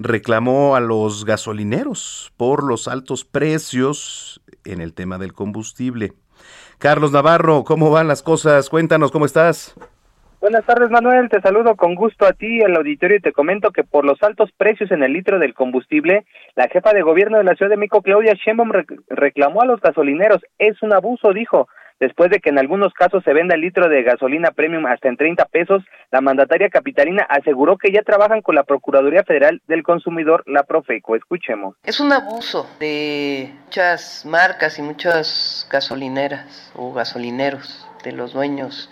reclamó 0.00 0.74
a 0.74 0.80
los 0.80 1.24
gasolineros 1.24 2.32
por 2.36 2.64
los 2.64 2.88
altos 2.88 3.24
precios 3.24 4.40
en 4.64 4.80
el 4.80 4.94
tema 4.94 5.18
del 5.18 5.32
combustible. 5.32 6.12
Carlos 6.78 7.12
Navarro, 7.12 7.64
¿cómo 7.64 7.90
van 7.90 8.08
las 8.08 8.22
cosas? 8.22 8.70
Cuéntanos, 8.70 9.12
¿cómo 9.12 9.26
estás? 9.26 9.74
Buenas 10.40 10.64
tardes, 10.64 10.90
Manuel. 10.90 11.28
Te 11.28 11.42
saludo 11.42 11.76
con 11.76 11.94
gusto 11.94 12.24
a 12.24 12.32
ti, 12.32 12.62
al 12.62 12.74
auditorio, 12.74 13.18
y 13.18 13.20
te 13.20 13.32
comento 13.32 13.72
que 13.72 13.84
por 13.84 14.06
los 14.06 14.22
altos 14.22 14.50
precios 14.56 14.90
en 14.90 15.02
el 15.02 15.12
litro 15.12 15.38
del 15.38 15.52
combustible, 15.52 16.24
la 16.56 16.68
jefa 16.68 16.94
de 16.94 17.02
gobierno 17.02 17.36
de 17.36 17.44
la 17.44 17.54
Ciudad 17.54 17.68
de 17.68 17.76
México, 17.76 18.00
Claudia 18.00 18.32
Sheinbaum, 18.32 18.72
reclamó 19.10 19.60
a 19.60 19.66
los 19.66 19.82
gasolineros. 19.82 20.40
Es 20.58 20.82
un 20.82 20.94
abuso, 20.94 21.34
dijo. 21.34 21.68
Después 22.00 22.30
de 22.30 22.40
que 22.40 22.48
en 22.48 22.58
algunos 22.58 22.94
casos 22.94 23.22
se 23.24 23.34
venda 23.34 23.54
el 23.54 23.60
litro 23.60 23.88
de 23.90 24.02
gasolina 24.02 24.52
premium 24.52 24.86
hasta 24.86 25.08
en 25.08 25.18
30 25.18 25.44
pesos, 25.44 25.82
la 26.10 26.22
mandataria 26.22 26.70
capitalina 26.70 27.26
aseguró 27.28 27.76
que 27.76 27.92
ya 27.92 28.00
trabajan 28.00 28.40
con 28.40 28.54
la 28.54 28.64
Procuraduría 28.64 29.22
Federal 29.22 29.60
del 29.68 29.82
Consumidor, 29.82 30.42
la 30.46 30.62
Profeco. 30.62 31.14
Escuchemos. 31.14 31.76
Es 31.84 32.00
un 32.00 32.10
abuso 32.12 32.66
de 32.80 33.52
muchas 33.64 34.24
marcas 34.24 34.78
y 34.78 34.82
muchas 34.82 35.68
gasolineras 35.70 36.72
o 36.74 36.94
gasolineros 36.94 37.86
de 38.02 38.12
los 38.12 38.32
dueños 38.32 38.90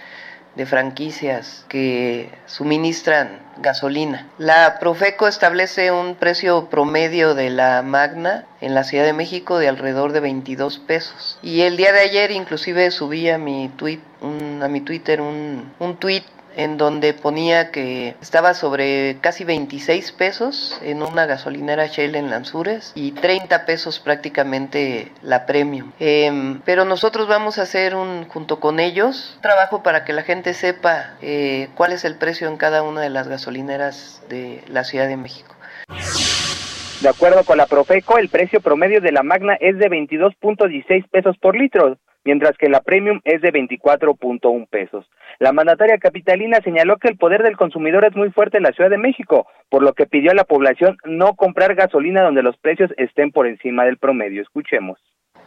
de 0.58 0.66
franquicias 0.66 1.64
que 1.68 2.30
suministran 2.46 3.38
gasolina. 3.58 4.26
La 4.38 4.80
Profeco 4.80 5.28
establece 5.28 5.92
un 5.92 6.16
precio 6.16 6.68
promedio 6.68 7.36
de 7.36 7.48
la 7.48 7.82
Magna 7.82 8.44
en 8.60 8.74
la 8.74 8.82
Ciudad 8.82 9.04
de 9.04 9.12
México 9.12 9.58
de 9.58 9.68
alrededor 9.68 10.10
de 10.10 10.18
22 10.18 10.80
pesos. 10.80 11.38
Y 11.42 11.60
el 11.60 11.76
día 11.76 11.92
de 11.92 12.00
ayer 12.00 12.32
inclusive 12.32 12.90
subí 12.90 13.30
a 13.30 13.38
mi 13.38 13.70
Twitter 13.78 15.20
un, 15.20 15.72
un 15.78 15.96
tweet 15.96 16.24
en 16.58 16.76
donde 16.76 17.14
ponía 17.14 17.70
que 17.70 18.16
estaba 18.20 18.52
sobre 18.52 19.18
casi 19.20 19.44
26 19.44 20.10
pesos 20.10 20.78
en 20.82 21.04
una 21.04 21.24
gasolinera 21.24 21.86
Shell 21.86 22.16
en 22.16 22.30
Lanzures 22.30 22.92
y 22.96 23.12
30 23.12 23.64
pesos 23.64 24.00
prácticamente 24.00 25.12
la 25.22 25.46
premium. 25.46 25.92
Eh, 26.00 26.58
pero 26.64 26.84
nosotros 26.84 27.28
vamos 27.28 27.58
a 27.58 27.62
hacer 27.62 27.94
un, 27.94 28.24
junto 28.24 28.58
con 28.58 28.80
ellos, 28.80 29.38
trabajo 29.40 29.84
para 29.84 30.04
que 30.04 30.12
la 30.12 30.22
gente 30.22 30.52
sepa 30.52 31.16
eh, 31.22 31.68
cuál 31.76 31.92
es 31.92 32.04
el 32.04 32.16
precio 32.16 32.48
en 32.48 32.56
cada 32.56 32.82
una 32.82 33.02
de 33.02 33.10
las 33.10 33.28
gasolineras 33.28 34.20
de 34.28 34.64
la 34.66 34.82
Ciudad 34.82 35.06
de 35.06 35.16
México. 35.16 35.54
De 37.00 37.08
acuerdo 37.08 37.44
con 37.44 37.58
la 37.58 37.66
Profeco, 37.66 38.18
el 38.18 38.28
precio 38.28 38.60
promedio 38.60 39.00
de 39.00 39.12
la 39.12 39.22
Magna 39.22 39.54
es 39.60 39.78
de 39.78 39.88
22.16 39.88 41.08
pesos 41.08 41.38
por 41.38 41.56
litro, 41.56 41.96
mientras 42.24 42.56
que 42.58 42.68
la 42.68 42.80
Premium 42.80 43.20
es 43.24 43.40
de 43.40 43.52
24.1 43.52 44.68
pesos. 44.68 45.08
La 45.38 45.52
mandataria 45.52 45.98
capitalina 45.98 46.60
señaló 46.62 46.96
que 46.98 47.08
el 47.08 47.16
poder 47.16 47.42
del 47.42 47.56
consumidor 47.56 48.04
es 48.04 48.16
muy 48.16 48.30
fuerte 48.30 48.56
en 48.56 48.64
la 48.64 48.72
Ciudad 48.72 48.90
de 48.90 48.98
México, 48.98 49.46
por 49.68 49.82
lo 49.82 49.92
que 49.94 50.06
pidió 50.06 50.30
a 50.30 50.34
la 50.34 50.44
población 50.44 50.98
no 51.04 51.34
comprar 51.34 51.74
gasolina 51.74 52.22
donde 52.22 52.42
los 52.42 52.56
precios 52.56 52.90
estén 52.96 53.32
por 53.32 53.46
encima 53.46 53.84
del 53.84 53.98
promedio. 53.98 54.42
Escuchemos. 54.42 54.98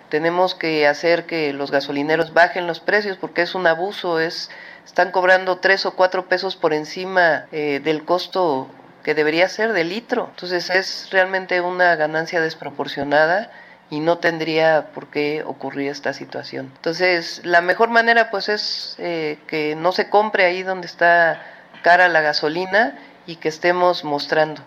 Tenemos 0.10 0.56
que 0.56 0.88
hacer 0.88 1.26
que 1.26 1.54
los 1.54 1.72
gasolineros 1.72 2.34
bajen 2.34 2.68
los 2.68 2.82
precios 2.82 3.18
porque 3.18 3.44
es 3.44 3.56
un 3.56 3.66
abuso, 3.66 4.20
es 4.20 4.52
están 4.86 5.12
cobrando 5.12 5.60
tres 5.60 5.86
o 5.86 5.96
cuatro 5.96 6.28
pesos 6.28 6.56
por 6.56 6.74
encima 6.74 7.46
eh, 7.52 7.80
del 7.82 8.04
costo 8.04 8.70
que 9.04 9.14
debería 9.14 9.48
ser 9.48 9.74
de 9.74 9.84
litro. 9.84 10.28
Entonces 10.32 10.70
es 10.70 11.10
realmente 11.12 11.62
una 11.62 11.96
ganancia 11.96 12.42
desproporcionada 12.42 13.52
y 13.92 14.00
no 14.00 14.18
tendría 14.18 14.88
por 14.94 15.12
qué 15.12 15.44
ocurrir 15.46 15.92
esta 15.92 16.14
situación. 16.14 16.72
Entonces, 16.78 17.46
la 17.46 17.62
mejor 17.62 17.90
manera 17.90 18.32
pues 18.32 18.50
es 18.50 18.96
eh, 19.00 19.38
que 19.48 19.76
no 19.76 19.92
se 19.92 20.10
compre 20.10 20.46
ahí 20.46 20.64
donde 20.64 20.88
está 20.88 21.44
cara 21.84 22.08
la 22.08 22.22
gasolina 22.22 22.98
y 23.28 23.36
que 23.36 23.50
estemos 23.50 24.04
mostrando. 24.04 24.62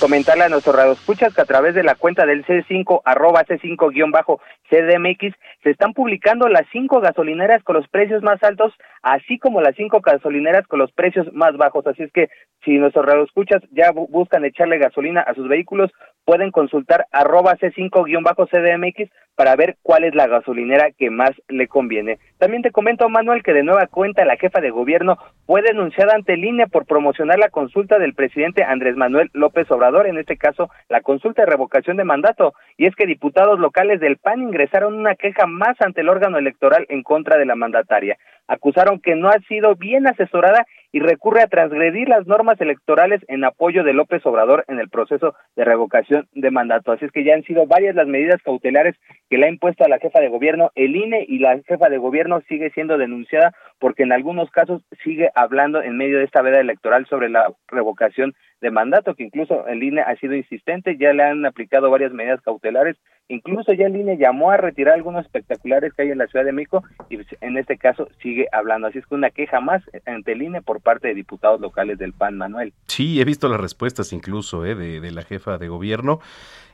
Comentarle 0.00 0.44
a 0.44 0.48
nuestros 0.48 0.76
radioescuchas 0.76 1.34
que 1.34 1.40
a 1.40 1.46
través 1.46 1.74
de 1.74 1.82
la 1.82 1.94
cuenta 1.94 2.26
del 2.26 2.44
C5, 2.44 3.00
arroba 3.04 3.44
C5-CDMX, 3.44 5.34
se 5.62 5.70
están 5.70 5.94
publicando 5.94 6.48
las 6.48 6.66
cinco 6.72 7.00
gasolineras 7.00 7.62
con 7.62 7.76
los 7.76 7.88
precios 7.88 8.22
más 8.22 8.42
altos, 8.42 8.72
así 9.02 9.38
como 9.38 9.62
las 9.62 9.74
cinco 9.76 10.00
gasolineras 10.00 10.66
con 10.66 10.78
los 10.78 10.92
precios 10.92 11.32
más 11.32 11.56
bajos. 11.56 11.86
Así 11.86 12.02
es 12.02 12.12
que 12.12 12.28
si 12.64 12.72
nuestros 12.76 13.06
radioescuchas 13.06 13.62
ya 13.70 13.92
buscan 13.92 14.44
echarle 14.44 14.78
gasolina 14.78 15.22
a 15.22 15.34
sus 15.34 15.48
vehículos, 15.48 15.90
pueden 16.24 16.50
consultar 16.50 17.06
arroba 17.12 17.56
C5-CDMX 17.56 19.10
para 19.36 19.56
ver 19.56 19.76
cuál 19.82 20.04
es 20.04 20.14
la 20.14 20.26
gasolinera 20.26 20.90
que 20.92 21.10
más 21.10 21.32
le 21.48 21.66
conviene. 21.66 22.18
También 22.38 22.62
te 22.62 22.70
comento, 22.70 23.08
Manuel, 23.08 23.42
que 23.42 23.52
de 23.52 23.62
nueva 23.62 23.86
cuenta 23.86 24.24
la 24.24 24.36
jefa 24.36 24.60
de 24.60 24.70
gobierno 24.70 25.18
fue 25.46 25.62
denunciada 25.62 26.14
ante 26.14 26.34
el 26.34 26.44
INE 26.44 26.68
por 26.68 26.86
promocionar 26.86 27.38
la 27.38 27.48
consulta 27.48 27.98
del 27.98 28.14
presidente 28.14 28.62
Andrés 28.62 28.96
Manuel 28.96 29.30
López 29.32 29.70
Obrador, 29.70 30.06
en 30.06 30.18
este 30.18 30.36
caso 30.36 30.70
la 30.88 31.00
consulta 31.00 31.42
de 31.42 31.50
revocación 31.50 31.96
de 31.96 32.04
mandato, 32.04 32.54
y 32.76 32.86
es 32.86 32.94
que 32.94 33.06
diputados 33.06 33.58
locales 33.58 34.00
del 34.00 34.18
PAN 34.18 34.42
ingresaron 34.42 34.94
una 34.94 35.16
queja 35.16 35.46
más 35.46 35.80
ante 35.80 36.02
el 36.02 36.08
órgano 36.08 36.38
electoral 36.38 36.86
en 36.88 37.02
contra 37.02 37.36
de 37.36 37.46
la 37.46 37.56
mandataria. 37.56 38.16
Acusaron 38.46 39.00
que 39.00 39.16
no 39.16 39.28
ha 39.28 39.38
sido 39.48 39.74
bien 39.74 40.06
asesorada 40.06 40.66
y 40.94 41.00
recurre 41.00 41.42
a 41.42 41.48
transgredir 41.48 42.08
las 42.08 42.24
normas 42.28 42.60
electorales 42.60 43.20
en 43.26 43.42
apoyo 43.42 43.82
de 43.82 43.92
López 43.92 44.24
Obrador 44.26 44.64
en 44.68 44.78
el 44.78 44.88
proceso 44.88 45.34
de 45.56 45.64
revocación 45.64 46.28
de 46.34 46.52
mandato. 46.52 46.92
Así 46.92 47.04
es 47.04 47.10
que 47.10 47.24
ya 47.24 47.34
han 47.34 47.42
sido 47.42 47.66
varias 47.66 47.96
las 47.96 48.06
medidas 48.06 48.40
cautelares 48.44 48.94
que 49.28 49.36
le 49.36 49.46
ha 49.46 49.48
impuesto 49.48 49.84
a 49.84 49.88
la 49.88 49.98
jefa 49.98 50.20
de 50.20 50.28
gobierno 50.28 50.70
el 50.76 50.94
INE 50.94 51.26
y 51.26 51.40
la 51.40 51.60
jefa 51.66 51.88
de 51.88 51.98
gobierno 51.98 52.42
sigue 52.48 52.70
siendo 52.70 52.96
denunciada 52.96 53.52
porque 53.80 54.04
en 54.04 54.12
algunos 54.12 54.52
casos 54.52 54.82
sigue 55.02 55.30
hablando 55.34 55.82
en 55.82 55.96
medio 55.96 56.18
de 56.18 56.26
esta 56.26 56.42
veda 56.42 56.60
electoral 56.60 57.06
sobre 57.06 57.28
la 57.28 57.52
revocación 57.66 58.32
de 58.64 58.70
mandato, 58.70 59.14
que 59.14 59.24
incluso 59.24 59.66
el 59.68 59.82
INE 59.82 60.00
ha 60.00 60.16
sido 60.16 60.34
insistente, 60.34 60.96
ya 60.98 61.12
le 61.12 61.22
han 61.22 61.44
aplicado 61.44 61.90
varias 61.90 62.14
medidas 62.14 62.40
cautelares, 62.40 62.96
incluso 63.28 63.74
ya 63.74 63.86
el 63.86 63.94
INE 63.94 64.16
llamó 64.16 64.50
a 64.50 64.56
retirar 64.56 64.94
algunos 64.94 65.26
espectaculares 65.26 65.92
que 65.92 66.02
hay 66.02 66.10
en 66.10 66.16
la 66.16 66.26
Ciudad 66.28 66.46
de 66.46 66.52
México 66.52 66.82
y 67.10 67.18
en 67.42 67.58
este 67.58 67.76
caso 67.76 68.08
sigue 68.22 68.48
hablando. 68.52 68.86
Así 68.86 68.98
es 68.98 69.06
que 69.06 69.14
una 69.14 69.28
queja 69.28 69.60
más 69.60 69.82
ante 70.06 70.32
el 70.32 70.40
INE 70.40 70.62
por 70.62 70.80
parte 70.80 71.08
de 71.08 71.14
diputados 71.14 71.60
locales 71.60 71.98
del 71.98 72.14
PAN, 72.14 72.38
Manuel. 72.38 72.72
Sí, 72.86 73.20
he 73.20 73.24
visto 73.26 73.48
las 73.48 73.60
respuestas 73.60 74.14
incluso 74.14 74.64
eh, 74.64 74.74
de, 74.74 75.00
de, 75.02 75.10
la 75.10 75.22
jefa 75.22 75.58
de 75.58 75.68
gobierno. 75.68 76.20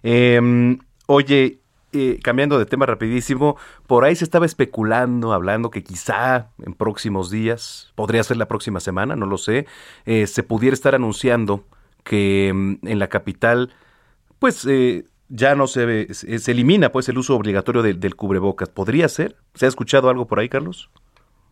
Eh, 0.05 0.41
oye, 1.07 1.59
eh, 1.93 2.21
cambiando 2.23 2.57
de 2.57 2.67
tema 2.67 2.87
rapidísimo, 2.87 3.57
por 3.89 4.05
ahí 4.05 4.15
se 4.15 4.23
estaba 4.23 4.47
especulando, 4.47 5.33
hablando 5.33 5.71
que 5.71 5.83
quizá 5.83 6.51
en 6.65 6.75
próximos 6.75 7.33
días, 7.33 7.91
podría 7.97 8.23
ser 8.23 8.37
la 8.37 8.47
próxima 8.47 8.79
semana, 8.79 9.17
no 9.17 9.27
lo 9.27 9.39
sé, 9.39 9.67
eh, 10.07 10.29
se 10.29 10.45
pudiera 10.45 10.73
estar 10.73 10.95
anunciando 10.95 11.65
que 12.05 12.53
mm, 12.55 12.87
en 12.87 12.99
la 12.99 13.09
capital, 13.09 13.71
pues 14.39 14.67
eh, 14.67 15.05
ya 15.29 15.55
no 15.55 15.67
se, 15.67 16.13
se 16.15 16.51
elimina 16.51 16.91
pues 16.91 17.09
el 17.09 17.19
uso 17.19 17.37
obligatorio 17.37 17.83
del 17.83 18.17
cubrebocas. 18.17 18.69
¿Podría 18.69 19.09
ser? 19.09 19.37
¿Se 19.55 19.67
ha 19.67 19.69
escuchado 19.69 20.11
algo 20.11 20.27
por 20.27 20.41
ahí, 20.41 20.49
Carlos? 20.49 20.91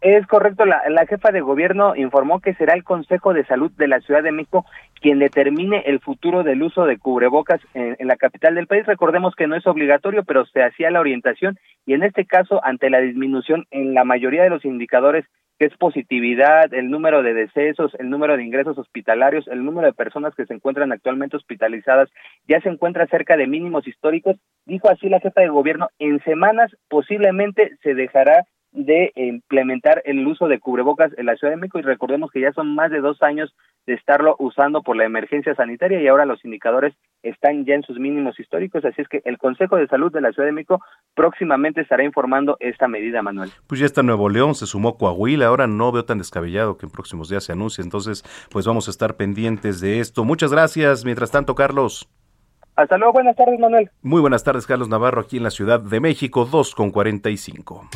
Es 0.01 0.25
correcto, 0.29 0.65
la, 0.65 1.07
jefa 1.09 1.33
de 1.33 1.41
gobierno 1.41 1.97
informó 1.97 2.39
que 2.39 2.55
será 2.55 2.75
el 2.75 2.85
Consejo 2.85 3.35
de 3.35 3.45
Salud 3.47 3.73
de 3.73 3.89
la 3.89 4.01
Ciudad 4.01 4.23
de 4.23 4.31
México 4.31 4.65
quien 5.01 5.19
determine 5.19 5.83
el 5.87 5.99
futuro 5.99 6.45
del 6.45 6.63
uso 6.63 6.85
de 6.85 6.99
cubrebocas 6.99 7.61
en, 7.75 7.97
la 8.07 8.17
capital 8.17 8.55
del 8.55 8.69
país. 8.69 8.87
Recordemos 8.87 9.35
que 9.35 9.49
no 9.49 9.57
es 9.57 9.67
obligatorio, 9.67 10.23
pero 10.23 10.47
se 10.47 10.63
hacía 10.63 10.93
la 10.93 11.01
orientación 11.01 11.59
y 11.85 11.95
en 11.95 12.05
este 12.05 12.27
caso, 12.27 12.65
ante 12.65 12.91
la 12.91 13.01
disminución 13.01 13.67
en 13.73 13.93
la 13.93 14.05
mayoría 14.05 14.45
de 14.45 14.51
los 14.51 14.65
indicadores 14.65 15.25
que 15.59 15.67
es 15.67 15.77
positividad, 15.77 16.73
el 16.73 16.91
número 16.91 17.23
de 17.23 17.35
decesos, 17.35 17.93
el 17.99 18.11
número 18.11 18.37
de 18.37 18.45
ingresos 18.45 18.79
hospitalarios, 18.79 19.49
el 19.49 19.65
número 19.65 19.89
de 19.89 19.93
personas 19.93 20.35
que 20.35 20.47
se 20.47 20.55
encuentran 20.55 20.93
actualmente 20.93 21.37
hospitalizadas, 21.37 22.09
ya 22.47 22.61
se 22.61 22.69
encuentra 22.69 23.07
cerca 23.09 23.37
de 23.37 23.47
mínimos 23.47 23.87
históricos. 23.87 24.37
Dijo 24.67 24.89
así 24.89 25.09
la 25.09 25.21
jefa 25.21 25.41
de 25.41 25.49
gobierno, 25.49 25.89
en 25.99 26.23
semanas 26.23 26.71
posiblemente 26.89 27.77
se 27.83 27.95
dejará 27.95 28.47
de 28.85 29.13
implementar 29.17 30.03
el 30.05 30.25
uso 30.27 30.47
de 30.47 30.61
cubrebocas 30.61 31.11
en 31.17 31.27
la 31.27 31.35
Ciudad 31.37 31.53
de 31.53 31.57
México 31.57 31.81
y 31.81 31.83
recordemos 31.83 32.31
que 32.31 32.41
ya 32.41 32.53
son 32.53 32.77
más 32.77 32.93
de 32.93 33.01
dos 33.01 33.21
años 33.23 33.53
de 33.87 33.95
estarlo 33.95 34.37
usando 34.39 34.83
por 34.83 34.97
la 34.97 35.05
emergencia 35.05 35.55
sanitaria 35.57 36.01
y 36.01 36.07
ahora 36.07 36.27
los 36.27 36.45
indicadores 36.45 36.95
están 37.25 37.65
ya 37.65 37.75
en 37.75 37.83
sus 37.83 37.99
mínimos 37.99 38.39
históricos, 38.39 38.85
así 38.85 39.03
es 39.03 39.09
que 39.09 39.21
el 39.25 39.37
Consejo 39.37 39.77
de 39.77 39.89
Salud 39.89 40.13
de 40.13 40.21
la 40.21 40.31
Ciudad 40.31 40.47
de 40.47 40.53
México 40.53 40.81
próximamente 41.15 41.81
estará 41.81 42.05
informando 42.05 42.57
esta 42.61 42.87
medida, 42.87 43.21
Manuel. 43.21 43.51
Pues 43.67 43.81
ya 43.81 43.87
está 43.87 44.05
Nuevo 44.05 44.29
León, 44.29 44.55
se 44.55 44.67
sumó 44.67 44.97
Coahuila, 44.97 45.47
ahora 45.47 45.67
no 45.67 45.91
veo 45.91 46.05
tan 46.05 46.19
descabellado 46.19 46.79
que 46.79 46.87
en 46.87 46.93
próximos 46.93 47.29
días 47.29 47.43
se 47.45 47.53
anuncie, 47.53 47.83
entonces 47.83 48.23
pues 48.51 48.65
vamos 48.65 48.87
a 48.87 48.93
estar 48.93 49.17
pendientes 49.17 49.81
de 49.81 49.99
esto. 49.99 50.25
Muchas 50.25 50.53
gracias, 50.53 51.05
mientras 51.05 51.33
tanto, 51.33 51.57
Carlos. 51.57 52.09
Hasta 52.77 52.97
luego, 52.97 53.15
buenas 53.15 53.35
tardes, 53.35 53.59
Manuel. 53.59 53.91
Muy 54.03 54.21
buenas 54.21 54.45
tardes, 54.45 54.65
Carlos 54.65 54.89
Navarro, 54.89 55.23
aquí 55.23 55.39
en 55.39 55.43
la 55.43 55.51
Ciudad 55.51 55.81
de 55.81 55.99
México, 55.99 56.45
2 56.45 56.77
con 56.77 56.93
45. 56.93 57.89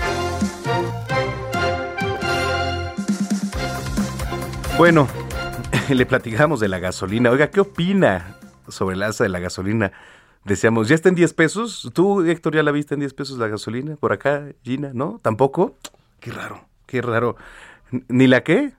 Bueno, 4.82 5.06
le 5.90 6.06
platicamos 6.06 6.58
de 6.58 6.66
la 6.66 6.80
gasolina. 6.80 7.30
Oiga, 7.30 7.52
¿qué 7.52 7.60
opina 7.60 8.36
sobre 8.66 8.96
el 8.96 9.04
alza 9.04 9.22
de 9.22 9.30
la 9.30 9.38
gasolina? 9.38 9.92
Decíamos, 10.44 10.88
¿ya 10.88 10.96
está 10.96 11.08
en 11.08 11.14
10 11.14 11.34
pesos? 11.34 11.88
¿Tú, 11.94 12.22
Héctor, 12.26 12.56
ya 12.56 12.64
la 12.64 12.72
viste 12.72 12.94
en 12.94 12.98
10 12.98 13.14
pesos 13.14 13.38
la 13.38 13.46
gasolina? 13.46 13.94
¿Por 13.94 14.12
acá, 14.12 14.44
Gina? 14.64 14.90
¿No? 14.92 15.20
¿Tampoco? 15.22 15.76
Qué 16.18 16.32
raro, 16.32 16.64
qué 16.86 17.00
raro. 17.00 17.36
¿Ni 18.08 18.26
la 18.26 18.42
qué? 18.42 18.72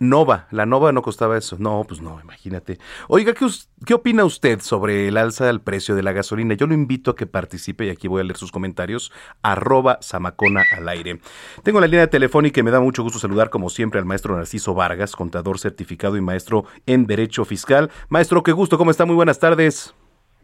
Nova, 0.00 0.48
la 0.50 0.66
Nova 0.66 0.92
no 0.92 1.02
costaba 1.02 1.38
eso. 1.38 1.56
No, 1.58 1.84
pues 1.86 2.00
no, 2.00 2.20
imagínate. 2.20 2.78
Oiga, 3.08 3.32
¿qué, 3.32 3.46
¿qué, 3.86 3.94
opina 3.94 4.24
usted 4.24 4.58
sobre 4.60 5.08
el 5.08 5.16
alza 5.16 5.46
del 5.46 5.60
precio 5.60 5.94
de 5.94 6.02
la 6.02 6.12
gasolina? 6.12 6.54
Yo 6.54 6.66
lo 6.66 6.74
invito 6.74 7.12
a 7.12 7.16
que 7.16 7.26
participe 7.26 7.86
y 7.86 7.90
aquí 7.90 8.08
voy 8.08 8.20
a 8.20 8.24
leer 8.24 8.36
sus 8.36 8.50
comentarios. 8.50 9.12
Arroba 9.42 9.98
Samacona 10.00 10.64
al 10.76 10.88
aire. 10.88 11.20
Tengo 11.62 11.80
la 11.80 11.86
línea 11.86 12.08
telefónica 12.08 12.60
y 12.60 12.62
me 12.64 12.70
da 12.70 12.80
mucho 12.80 13.02
gusto 13.02 13.18
saludar 13.18 13.50
como 13.50 13.70
siempre 13.70 14.00
al 14.00 14.06
maestro 14.06 14.36
Narciso 14.36 14.74
Vargas, 14.74 15.14
contador 15.14 15.58
certificado 15.58 16.16
y 16.16 16.20
maestro 16.20 16.64
en 16.86 17.06
Derecho 17.06 17.44
Fiscal. 17.44 17.90
Maestro, 18.08 18.42
qué 18.42 18.52
gusto, 18.52 18.76
¿cómo 18.78 18.90
está? 18.90 19.04
Muy 19.04 19.16
buenas 19.16 19.38
tardes. 19.38 19.94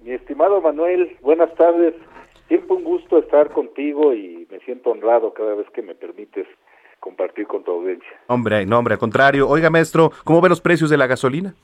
Mi 0.03 0.12
estimado 0.12 0.61
Manuel, 0.61 1.16
buenas 1.22 1.53
tardes. 1.57 1.94
Siempre 2.48 2.76
un 2.76 2.84
gusto 2.84 3.18
estar 3.18 3.51
contigo 3.51 4.14
y 4.14 4.46
me 4.51 4.59
siento 4.61 4.90
honrado 4.90 5.32
cada 5.34 5.55
vez 5.55 5.68
que 5.70 5.82
me 5.82 5.94
permites 5.94 6.46
compartir 7.01 7.46
con 7.46 7.64
tu 7.64 7.72
audiencia. 7.72 8.09
Hombre, 8.28 8.64
no, 8.66 8.78
hombre, 8.78 8.94
al 8.94 9.01
contrario. 9.01 9.48
Oiga, 9.48 9.70
maestro, 9.70 10.12
¿cómo 10.22 10.40
ve 10.40 10.48
los 10.48 10.61
precios 10.61 10.90
de 10.90 10.98
la 10.98 11.07
gasolina? 11.07 11.55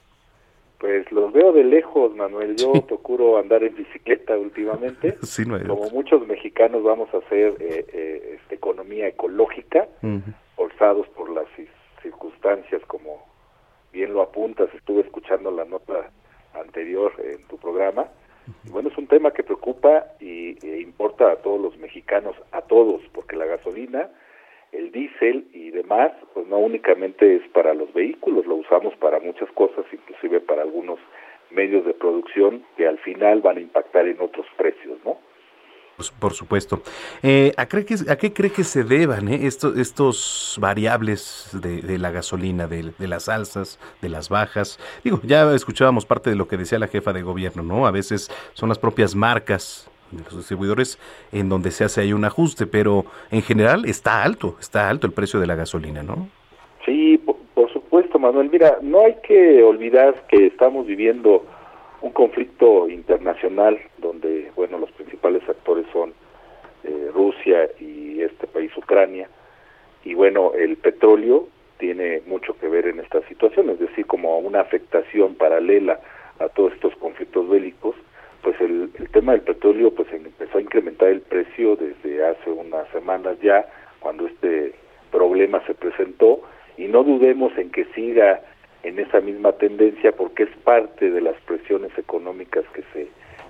Pues 0.78 1.10
los 1.10 1.32
veo 1.32 1.52
de 1.52 1.64
lejos, 1.64 2.14
Manuel. 2.14 2.56
Yo 2.56 2.72
procuro 2.86 3.38
andar 3.38 3.62
en 3.62 3.74
bicicleta 3.74 4.36
últimamente. 4.36 5.16
Sí, 5.22 5.44
no 5.46 5.58
Como 5.66 5.90
muchos 5.90 6.26
mexicanos 6.26 6.82
vamos 6.82 7.12
a 7.14 7.18
hacer 7.18 7.54
eh, 7.60 7.86
eh, 7.92 8.36
este, 8.36 8.56
economía 8.56 9.08
ecológica, 9.08 9.86
forzados 10.54 11.06
por 11.08 11.30
las 11.30 11.46
circunstancias, 12.02 12.82
como 12.86 13.24
bien 13.92 14.12
lo 14.12 14.22
apuntas. 14.22 14.68
Estuve 14.74 15.02
escuchando 15.02 15.50
la 15.50 15.64
nota 15.64 16.10
anterior 16.54 17.12
en 17.18 17.46
tu 17.48 17.56
programa. 17.58 18.06
Y 18.64 18.70
bueno, 18.70 18.90
es 18.90 18.98
un 18.98 19.06
tema 19.06 19.32
que 19.32 19.42
preocupa 19.42 20.06
y 20.20 20.56
e 20.64 20.80
importa 20.80 21.32
a 21.32 21.36
todos 21.36 21.60
los 21.60 21.76
mexicanos, 21.78 22.36
a 22.52 22.62
todos, 22.62 23.02
porque 23.12 23.34
la 23.34 23.46
gasolina 23.46 24.08
el 24.72 24.92
diésel 24.92 25.48
y 25.52 25.70
demás, 25.70 26.12
pues 26.34 26.46
no 26.46 26.58
únicamente 26.58 27.36
es 27.36 27.42
para 27.48 27.74
los 27.74 27.92
vehículos, 27.92 28.46
lo 28.46 28.56
usamos 28.56 28.94
para 28.96 29.20
muchas 29.20 29.50
cosas, 29.52 29.84
inclusive 29.92 30.40
para 30.40 30.62
algunos 30.62 30.98
medios 31.50 31.84
de 31.84 31.94
producción 31.94 32.64
que 32.76 32.86
al 32.86 32.98
final 32.98 33.40
van 33.40 33.58
a 33.58 33.60
impactar 33.60 34.06
en 34.06 34.20
otros 34.20 34.46
precios, 34.56 34.98
¿no? 35.04 35.18
Pues, 35.96 36.10
por 36.26 36.34
supuesto. 36.34 36.82
Eh, 37.22 37.52
¿a, 37.56 37.66
cree 37.66 37.84
que, 37.84 37.94
¿A 38.08 38.16
qué 38.16 38.32
cree 38.32 38.50
que 38.50 38.64
se 38.64 38.82
deban 38.82 39.28
eh, 39.28 39.46
estos, 39.46 39.78
estos 39.78 40.58
variables 40.60 41.50
de, 41.52 41.98
la 41.98 42.10
gasolina, 42.10 42.66
de, 42.66 42.90
de, 42.98 43.06
las 43.06 43.28
alzas, 43.28 43.78
de 44.02 44.08
las 44.08 44.28
bajas? 44.28 44.80
Digo, 45.04 45.20
ya 45.22 45.54
escuchábamos 45.54 46.04
parte 46.04 46.28
de 46.28 46.34
lo 46.34 46.48
que 46.48 46.56
decía 46.56 46.80
la 46.80 46.88
jefa 46.88 47.12
de 47.12 47.22
gobierno, 47.22 47.62
¿no? 47.62 47.86
A 47.86 47.92
veces 47.92 48.28
son 48.54 48.68
las 48.68 48.80
propias 48.80 49.14
marcas 49.14 49.88
de 50.10 50.24
los 50.24 50.38
distribuidores 50.38 50.98
en 51.30 51.48
donde 51.48 51.70
se 51.70 51.84
hace 51.84 52.00
ahí 52.00 52.12
un 52.12 52.24
ajuste, 52.24 52.66
pero 52.66 53.04
en 53.30 53.42
general 53.42 53.84
está 53.84 54.24
alto, 54.24 54.56
está 54.60 54.88
alto 54.90 55.06
el 55.06 55.12
precio 55.12 55.38
de 55.38 55.46
la 55.46 55.54
gasolina, 55.54 56.02
¿no? 56.02 56.28
Sí, 56.84 57.18
por, 57.18 57.36
supuesto, 57.72 58.18
Manuel. 58.18 58.50
Mira, 58.50 58.78
no 58.82 59.04
hay 59.04 59.14
que 59.22 59.62
olvidar 59.62 60.26
que 60.26 60.46
estamos 60.46 60.86
viviendo 60.86 61.44
un 62.06 62.12
conflicto 62.12 62.88
internacional 62.88 63.78
donde, 63.98 64.50
bueno, 64.56 64.78
los 64.78 64.90
principales 64.92 65.42
actores 65.48 65.86
son 65.92 66.14
eh, 66.84 67.10
Rusia 67.12 67.68
y 67.80 68.22
este 68.22 68.46
país, 68.46 68.70
Ucrania, 68.76 69.28
y 70.04 70.14
bueno, 70.14 70.52
el 70.54 70.76
petróleo 70.76 71.48
tiene 71.78 72.22
mucho 72.26 72.56
que 72.58 72.68
ver 72.68 72.86
en 72.86 73.00
esta 73.00 73.20
situación, 73.28 73.70
es 73.70 73.78
decir, 73.78 74.06
como 74.06 74.38
una 74.38 74.60
afectación 74.60 75.34
paralela 75.34 76.00
a 76.38 76.48
todos 76.48 76.72
estos 76.72 76.94
conflictos 76.96 77.48
bélicos 77.48 77.96
pues 78.46 78.60
el, 78.60 78.92
tema 79.12 79.32
del 79.32 79.40
petróleo 79.40 79.90
pues 79.90 80.06
empezó 80.12 80.58
a 80.58 80.60
incrementar 80.60 81.08
el 81.08 81.20
precio 81.20 81.74
desde 81.74 82.24
hace 82.24 82.48
unas 82.48 82.88
semanas 82.90 83.36
ya 83.42 83.66
cuando 83.98 84.28
este 84.28 84.72
problema 85.10 85.60
se 85.66 85.74
presentó. 85.74 86.42
Y 86.76 86.84
no 86.84 87.02
dudemos 87.02 87.56
en 87.58 87.72
que 87.72 87.86
siga 87.86 88.40
en 88.86 89.00
esa 89.00 89.20
misma 89.20 89.52
tendencia 89.52 90.12
porque 90.12 90.44
es 90.44 90.56
parte 90.62 91.10
de 91.10 91.20
las 91.20 91.34
presiones 91.42 91.90
económicas 91.98 92.64
que 92.72 92.82
se 92.92 93.08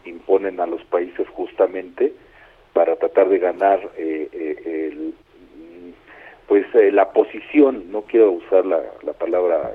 imponen 0.09 0.61
a 0.61 0.67
los 0.67 0.83
países 0.85 1.29
justamente 1.29 2.13
para 2.73 2.97
tratar 2.97 3.29
de 3.29 3.39
ganar 3.39 3.81
eh, 3.99 4.29
eh, 4.33 4.91
el, 4.93 5.15
pues 6.49 6.65
eh, 6.75 6.91
la 6.91 7.13
posición. 7.13 7.91
No 7.93 8.03
quiero 8.03 8.33
usar 8.33 8.65
la, 8.65 8.81
la 9.03 9.13
palabra 9.13 9.73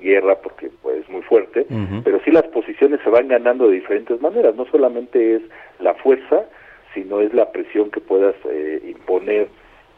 guerra 0.00 0.36
porque 0.40 0.70
pues 0.82 1.00
es 1.00 1.08
muy 1.08 1.22
fuerte, 1.22 1.66
pero 2.04 2.20
sí 2.24 2.30
las 2.30 2.44
posiciones 2.48 3.00
se 3.02 3.10
van 3.10 3.28
ganando 3.28 3.68
de 3.68 3.76
diferentes 3.76 4.20
maneras, 4.20 4.54
no 4.54 4.66
solamente 4.66 5.36
es 5.36 5.42
la 5.80 5.94
fuerza, 5.94 6.44
sino 6.92 7.20
es 7.20 7.32
la 7.32 7.50
presión 7.52 7.90
que 7.90 8.00
puedas 8.00 8.34
eh, 8.50 8.82
imponer 8.86 9.48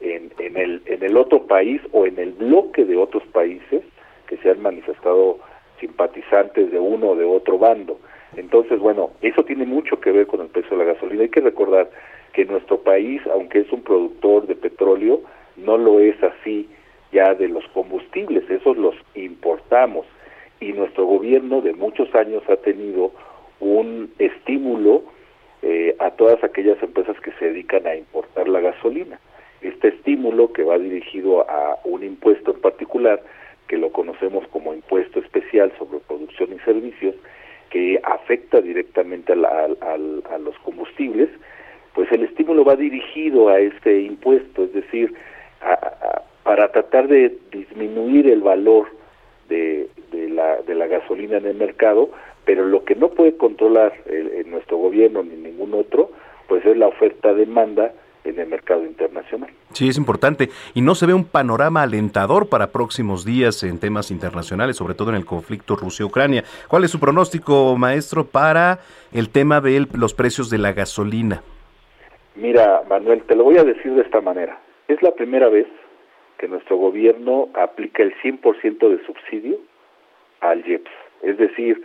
en, 0.00 0.30
en, 0.38 0.56
el, 0.56 0.82
en 0.86 1.02
el 1.02 1.16
otro 1.16 1.46
país 1.46 1.80
o 1.92 2.06
en 2.06 2.18
el 2.18 2.32
bloque 2.32 2.84
de 2.84 2.96
otros 2.96 3.24
países 3.32 3.82
que 4.26 4.36
se 4.38 4.50
han 4.50 4.62
manifestado 4.62 5.38
simpatizantes 5.80 6.70
de 6.70 6.78
uno 6.78 7.10
o 7.10 7.16
de 7.16 7.24
otro 7.24 7.58
bando. 7.58 7.98
Entonces, 8.36 8.78
bueno, 8.78 9.10
eso 9.22 9.44
tiene 9.44 9.66
mucho 9.66 10.00
que 10.00 10.12
ver 10.12 10.26
con 10.26 10.40
el 10.40 10.48
precio 10.48 10.76
de 10.76 10.84
la 10.84 10.92
gasolina. 10.92 11.22
Hay 11.22 11.28
que 11.28 11.40
recordar 11.40 11.90
que 12.32 12.44
nuestro 12.44 12.80
país, 12.80 13.22
aunque 13.32 13.60
es 13.60 13.72
un 13.72 13.82
productor 13.82 14.46
de 14.46 14.56
petróleo, 14.56 15.22
no 15.56 15.78
lo 15.78 16.00
es 16.00 16.22
así 16.22 16.68
ya 17.12 17.34
de 17.34 17.48
los 17.48 17.66
combustibles, 17.68 18.48
esos 18.50 18.76
los 18.76 18.94
importamos 19.14 20.06
y 20.60 20.72
nuestro 20.72 21.06
gobierno 21.06 21.60
de 21.60 21.72
muchos 21.72 22.14
años 22.14 22.42
ha 22.48 22.56
tenido 22.56 23.12
un 23.60 24.10
estímulo 24.18 25.02
eh, 25.62 25.96
a 25.98 26.10
todas 26.10 26.42
aquellas 26.44 26.82
empresas 26.82 27.18
que 27.20 27.32
se 27.32 27.46
dedican 27.46 27.86
a 27.86 27.96
importar 27.96 28.48
la 28.48 28.60
gasolina. 28.60 29.20
Este 29.62 29.88
estímulo 29.88 30.52
que 30.52 30.64
va 30.64 30.78
dirigido 30.78 31.48
a 31.48 31.78
un 31.84 32.04
impuesto 32.04 32.52
en 32.52 32.60
particular, 32.60 33.22
que 33.68 33.76
lo 33.76 33.90
conocemos 33.90 34.46
como 34.48 34.74
impuesto 34.74 35.20
especial 35.20 35.72
sobre 35.78 35.98
producción 36.00 36.52
y 36.52 36.58
servicios, 36.60 37.14
que 37.70 38.00
afecta 38.02 38.60
directamente 38.60 39.32
a, 39.32 39.34
a 39.34 40.38
los 40.38 40.56
combustibles, 40.62 41.28
pues 41.94 42.10
el 42.12 42.24
estímulo 42.24 42.64
va 42.64 42.76
dirigido 42.76 43.48
a 43.48 43.58
este 43.58 44.02
impuesto, 44.02 44.64
es 44.64 44.72
decir, 44.72 45.14
a, 45.62 46.22
para 46.46 46.70
tratar 46.70 47.08
de 47.08 47.36
disminuir 47.50 48.28
el 48.28 48.40
valor 48.40 48.86
de, 49.48 49.88
la 50.68 50.86
gasolina 50.86 51.38
en 51.38 51.46
el 51.46 51.56
mercado, 51.56 52.10
pero 52.44 52.64
lo 52.64 52.84
que 52.84 52.94
no 52.94 53.08
puede 53.08 53.36
controlar 53.36 53.92
el, 54.06 54.48
nuestro 54.48 54.76
gobierno 54.76 55.24
ni 55.24 55.34
ningún 55.34 55.74
otro, 55.74 56.10
pues 56.46 56.64
es 56.64 56.76
la 56.76 56.86
oferta-demanda 56.86 57.92
en 58.28 58.38
el 58.38 58.48
mercado 58.48 58.84
internacional. 58.84 59.50
Sí, 59.72 59.88
es 59.88 59.98
importante. 59.98 60.48
Y 60.74 60.80
no 60.80 60.94
se 60.94 61.06
ve 61.06 61.14
un 61.14 61.24
panorama 61.24 61.82
alentador 61.82 62.48
para 62.48 62.72
próximos 62.72 63.24
días 63.24 63.62
en 63.62 63.78
temas 63.78 64.10
internacionales, 64.10 64.76
sobre 64.76 64.94
todo 64.94 65.10
en 65.10 65.16
el 65.16 65.24
conflicto 65.24 65.76
Rusia-Ucrania. 65.76 66.44
¿Cuál 66.68 66.84
es 66.84 66.90
su 66.90 67.00
pronóstico, 67.00 67.76
maestro, 67.76 68.24
para 68.24 68.80
el 69.12 69.30
tema 69.30 69.60
de 69.60 69.86
los 69.92 70.14
precios 70.14 70.50
de 70.50 70.58
la 70.58 70.72
gasolina? 70.72 71.42
Mira, 72.34 72.82
Manuel, 72.88 73.22
te 73.22 73.34
lo 73.34 73.44
voy 73.44 73.58
a 73.58 73.64
decir 73.64 73.92
de 73.92 74.02
esta 74.02 74.20
manera. 74.20 74.60
Es 74.88 75.02
la 75.02 75.12
primera 75.12 75.48
vez 75.48 75.66
que 76.38 76.48
nuestro 76.48 76.76
gobierno 76.76 77.48
aplica 77.54 78.02
el 78.02 78.14
100% 78.22 78.88
de 78.88 79.04
subsidio 79.06 79.58
al 80.40 80.66
IEPS. 80.66 80.90
Es 81.22 81.38
decir, 81.38 81.82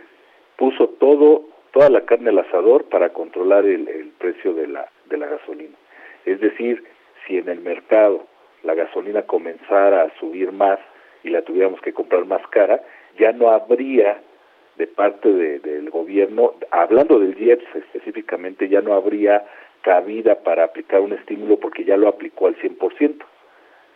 puso 0.56 0.88
todo, 0.88 1.42
toda 1.72 1.88
la 1.88 2.02
carne 2.02 2.30
al 2.30 2.38
asador 2.38 2.84
para 2.84 3.10
controlar 3.10 3.64
el, 3.64 3.88
el 3.88 4.08
precio 4.18 4.52
de 4.54 4.68
la, 4.68 4.88
de 5.08 5.16
la 5.16 5.26
gasolina. 5.26 5.76
Es 6.24 6.40
decir, 6.40 6.84
si 7.26 7.38
en 7.38 7.48
el 7.48 7.60
mercado 7.60 8.26
la 8.62 8.74
gasolina 8.74 9.22
comenzara 9.22 10.02
a 10.02 10.18
subir 10.18 10.52
más 10.52 10.78
y 11.24 11.30
la 11.30 11.42
tuviéramos 11.42 11.80
que 11.80 11.92
comprar 11.92 12.24
más 12.26 12.46
cara, 12.48 12.82
ya 13.18 13.32
no 13.32 13.50
habría 13.50 14.20
de 14.76 14.86
parte 14.86 15.28
de, 15.28 15.58
del 15.58 15.90
gobierno, 15.90 16.54
hablando 16.70 17.18
del 17.18 17.40
IEPS 17.40 17.74
específicamente, 17.74 18.68
ya 18.68 18.80
no 18.80 18.94
habría 18.94 19.44
cabida 19.82 20.36
para 20.42 20.64
aplicar 20.64 21.00
un 21.00 21.12
estímulo 21.12 21.58
porque 21.58 21.84
ya 21.84 21.96
lo 21.96 22.08
aplicó 22.08 22.46
al 22.46 22.56
100%. 22.56 23.24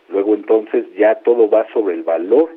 Luego 0.09 0.35
entonces 0.35 0.85
ya 0.95 1.15
todo 1.15 1.49
va 1.49 1.67
sobre 1.73 1.95
el 1.95 2.03
valor 2.03 2.49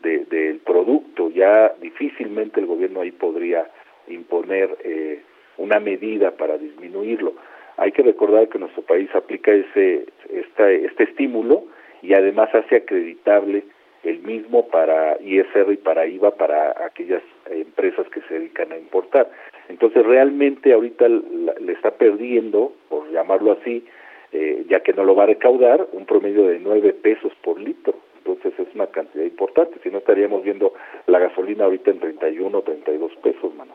de, 0.00 0.24
del 0.26 0.58
producto, 0.58 1.30
ya 1.30 1.72
difícilmente 1.80 2.60
el 2.60 2.66
gobierno 2.66 3.00
ahí 3.00 3.12
podría 3.12 3.68
imponer 4.08 4.76
eh, 4.84 5.22
una 5.56 5.80
medida 5.80 6.32
para 6.32 6.58
disminuirlo. 6.58 7.34
Hay 7.82 7.90
que 7.90 8.04
recordar 8.04 8.48
que 8.48 8.60
nuestro 8.60 8.82
país 8.82 9.12
aplica 9.12 9.50
ese 9.50 10.06
este, 10.30 10.84
este 10.84 11.02
estímulo 11.02 11.64
y 12.00 12.14
además 12.14 12.54
hace 12.54 12.76
acreditable 12.76 13.64
el 14.04 14.20
mismo 14.20 14.68
para 14.68 15.20
ISR 15.20 15.72
y 15.72 15.78
para 15.78 16.06
IVA 16.06 16.36
para 16.36 16.86
aquellas 16.86 17.24
empresas 17.50 18.06
que 18.10 18.20
se 18.22 18.34
dedican 18.34 18.70
a 18.70 18.78
importar. 18.78 19.28
Entonces 19.68 20.06
realmente 20.06 20.72
ahorita 20.72 21.08
le 21.08 21.72
está 21.72 21.90
perdiendo, 21.90 22.72
por 22.88 23.10
llamarlo 23.10 23.50
así, 23.50 23.84
eh, 24.30 24.64
ya 24.68 24.78
que 24.78 24.92
no 24.92 25.02
lo 25.02 25.16
va 25.16 25.24
a 25.24 25.34
recaudar, 25.34 25.88
un 25.90 26.06
promedio 26.06 26.46
de 26.46 26.60
9 26.60 26.92
pesos 26.92 27.32
por 27.42 27.58
litro. 27.58 27.94
Entonces 28.18 28.52
es 28.60 28.72
una 28.76 28.86
cantidad 28.86 29.24
importante, 29.24 29.80
si 29.82 29.90
no 29.90 29.98
estaríamos 29.98 30.44
viendo 30.44 30.72
la 31.06 31.18
gasolina 31.18 31.64
ahorita 31.64 31.90
en 31.90 31.98
31 31.98 32.56
o 32.56 32.62
32 32.62 33.12
pesos, 33.16 33.52
mano. 33.56 33.74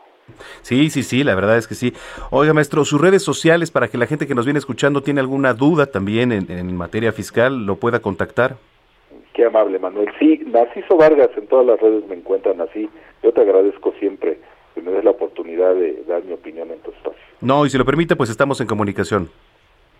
Sí, 0.62 0.90
sí, 0.90 1.02
sí, 1.02 1.24
la 1.24 1.34
verdad 1.34 1.56
es 1.56 1.66
que 1.66 1.74
sí. 1.74 1.92
Oiga, 2.30 2.52
maestro, 2.52 2.84
sus 2.84 3.00
redes 3.00 3.22
sociales 3.22 3.70
para 3.70 3.88
que 3.88 3.98
la 3.98 4.06
gente 4.06 4.26
que 4.26 4.34
nos 4.34 4.46
viene 4.46 4.58
escuchando 4.58 5.02
tiene 5.02 5.20
alguna 5.20 5.54
duda 5.54 5.86
también 5.86 6.32
en, 6.32 6.76
materia 6.76 7.12
fiscal, 7.12 7.66
lo 7.66 7.76
pueda 7.76 8.00
contactar. 8.00 8.56
Qué 9.34 9.44
amable, 9.44 9.78
Manuel. 9.78 10.08
Sí, 10.18 10.40
Narciso 10.46 10.96
Vargas, 10.96 11.30
en 11.36 11.46
todas 11.46 11.66
las 11.66 11.80
redes 11.80 12.06
me 12.08 12.16
encuentran 12.16 12.60
así. 12.60 12.88
Yo 13.22 13.32
te 13.32 13.40
agradezco 13.40 13.92
siempre 13.98 14.38
que 14.74 14.82
me 14.82 14.90
des 14.90 15.04
la 15.04 15.10
oportunidad 15.10 15.74
de 15.74 16.04
dar 16.08 16.24
mi 16.24 16.32
opinión 16.32 16.70
en 16.70 16.78
tu 16.80 16.90
espacio. 16.90 17.22
No, 17.40 17.64
y 17.64 17.70
si 17.70 17.78
lo 17.78 17.84
permite, 17.84 18.16
pues 18.16 18.30
estamos 18.30 18.60
en 18.60 18.66
comunicación. 18.66 19.30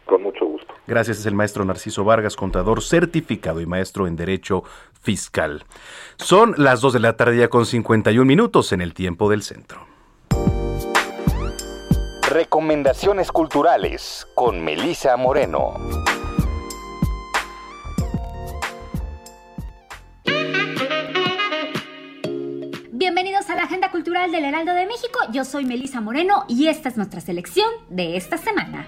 Con 0.06 0.22
mucho 0.22 0.46
gusto. 0.46 0.74
Gracias, 0.86 1.20
es 1.20 1.26
el 1.26 1.34
maestro 1.34 1.64
Narciso 1.64 2.02
Vargas, 2.02 2.34
contador 2.34 2.82
certificado 2.82 3.60
y 3.60 3.66
maestro 3.66 4.06
en 4.06 4.16
Derecho 4.16 4.64
Fiscal. 5.02 5.64
Son 6.16 6.54
las 6.56 6.80
2 6.80 6.94
de 6.94 7.00
la 7.00 7.16
tarde 7.16 7.36
ya 7.36 7.48
con 7.48 7.66
51 7.66 8.24
minutos 8.24 8.72
en 8.72 8.80
el 8.80 8.94
tiempo 8.94 9.28
del 9.28 9.42
centro. 9.42 9.97
Recomendaciones 12.38 13.32
culturales 13.32 14.24
con 14.36 14.64
Melisa 14.64 15.16
Moreno. 15.16 15.74
Bienvenidos 22.92 23.50
a 23.50 23.56
la 23.56 23.64
Agenda 23.64 23.90
Cultural 23.90 24.30
del 24.30 24.44
Heraldo 24.44 24.72
de 24.74 24.86
México. 24.86 25.18
Yo 25.32 25.44
soy 25.44 25.64
Melisa 25.64 26.00
Moreno 26.00 26.44
y 26.46 26.68
esta 26.68 26.88
es 26.88 26.96
nuestra 26.96 27.20
selección 27.20 27.68
de 27.88 28.16
esta 28.16 28.38
semana. 28.38 28.86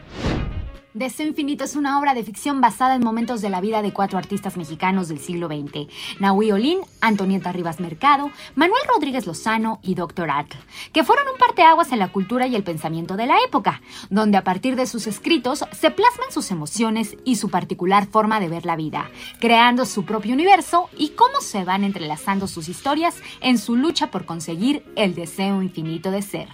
Deseo 0.92 1.28
Infinito 1.28 1.62
es 1.62 1.76
una 1.76 2.00
obra 2.00 2.14
de 2.14 2.24
ficción 2.24 2.60
basada 2.60 2.96
en 2.96 3.04
momentos 3.04 3.40
de 3.40 3.48
la 3.48 3.60
vida 3.60 3.80
de 3.80 3.92
cuatro 3.92 4.18
artistas 4.18 4.56
mexicanos 4.56 5.06
del 5.06 5.20
siglo 5.20 5.46
XX: 5.46 5.86
Nahui 6.18 6.50
Olin, 6.50 6.80
Antonieta 7.00 7.52
Rivas 7.52 7.78
Mercado, 7.78 8.32
Manuel 8.56 8.82
Rodríguez 8.92 9.24
Lozano 9.24 9.78
y 9.84 9.94
Dr. 9.94 10.28
Atl, 10.28 10.56
que 10.92 11.04
fueron 11.04 11.28
un 11.28 11.38
parteaguas 11.38 11.92
en 11.92 12.00
la 12.00 12.10
cultura 12.10 12.48
y 12.48 12.56
el 12.56 12.64
pensamiento 12.64 13.16
de 13.16 13.26
la 13.26 13.36
época, 13.46 13.82
donde 14.10 14.36
a 14.36 14.42
partir 14.42 14.74
de 14.74 14.86
sus 14.86 15.06
escritos 15.06 15.64
se 15.70 15.92
plasman 15.92 16.32
sus 16.32 16.50
emociones 16.50 17.16
y 17.24 17.36
su 17.36 17.50
particular 17.50 18.08
forma 18.08 18.40
de 18.40 18.48
ver 18.48 18.66
la 18.66 18.74
vida, 18.74 19.10
creando 19.38 19.86
su 19.86 20.04
propio 20.04 20.34
universo 20.34 20.90
y 20.98 21.10
cómo 21.10 21.40
se 21.40 21.64
van 21.64 21.84
entrelazando 21.84 22.48
sus 22.48 22.68
historias 22.68 23.14
en 23.40 23.58
su 23.58 23.76
lucha 23.76 24.10
por 24.10 24.24
conseguir 24.24 24.84
el 24.96 25.14
deseo 25.14 25.62
infinito 25.62 26.10
de 26.10 26.22
ser. 26.22 26.48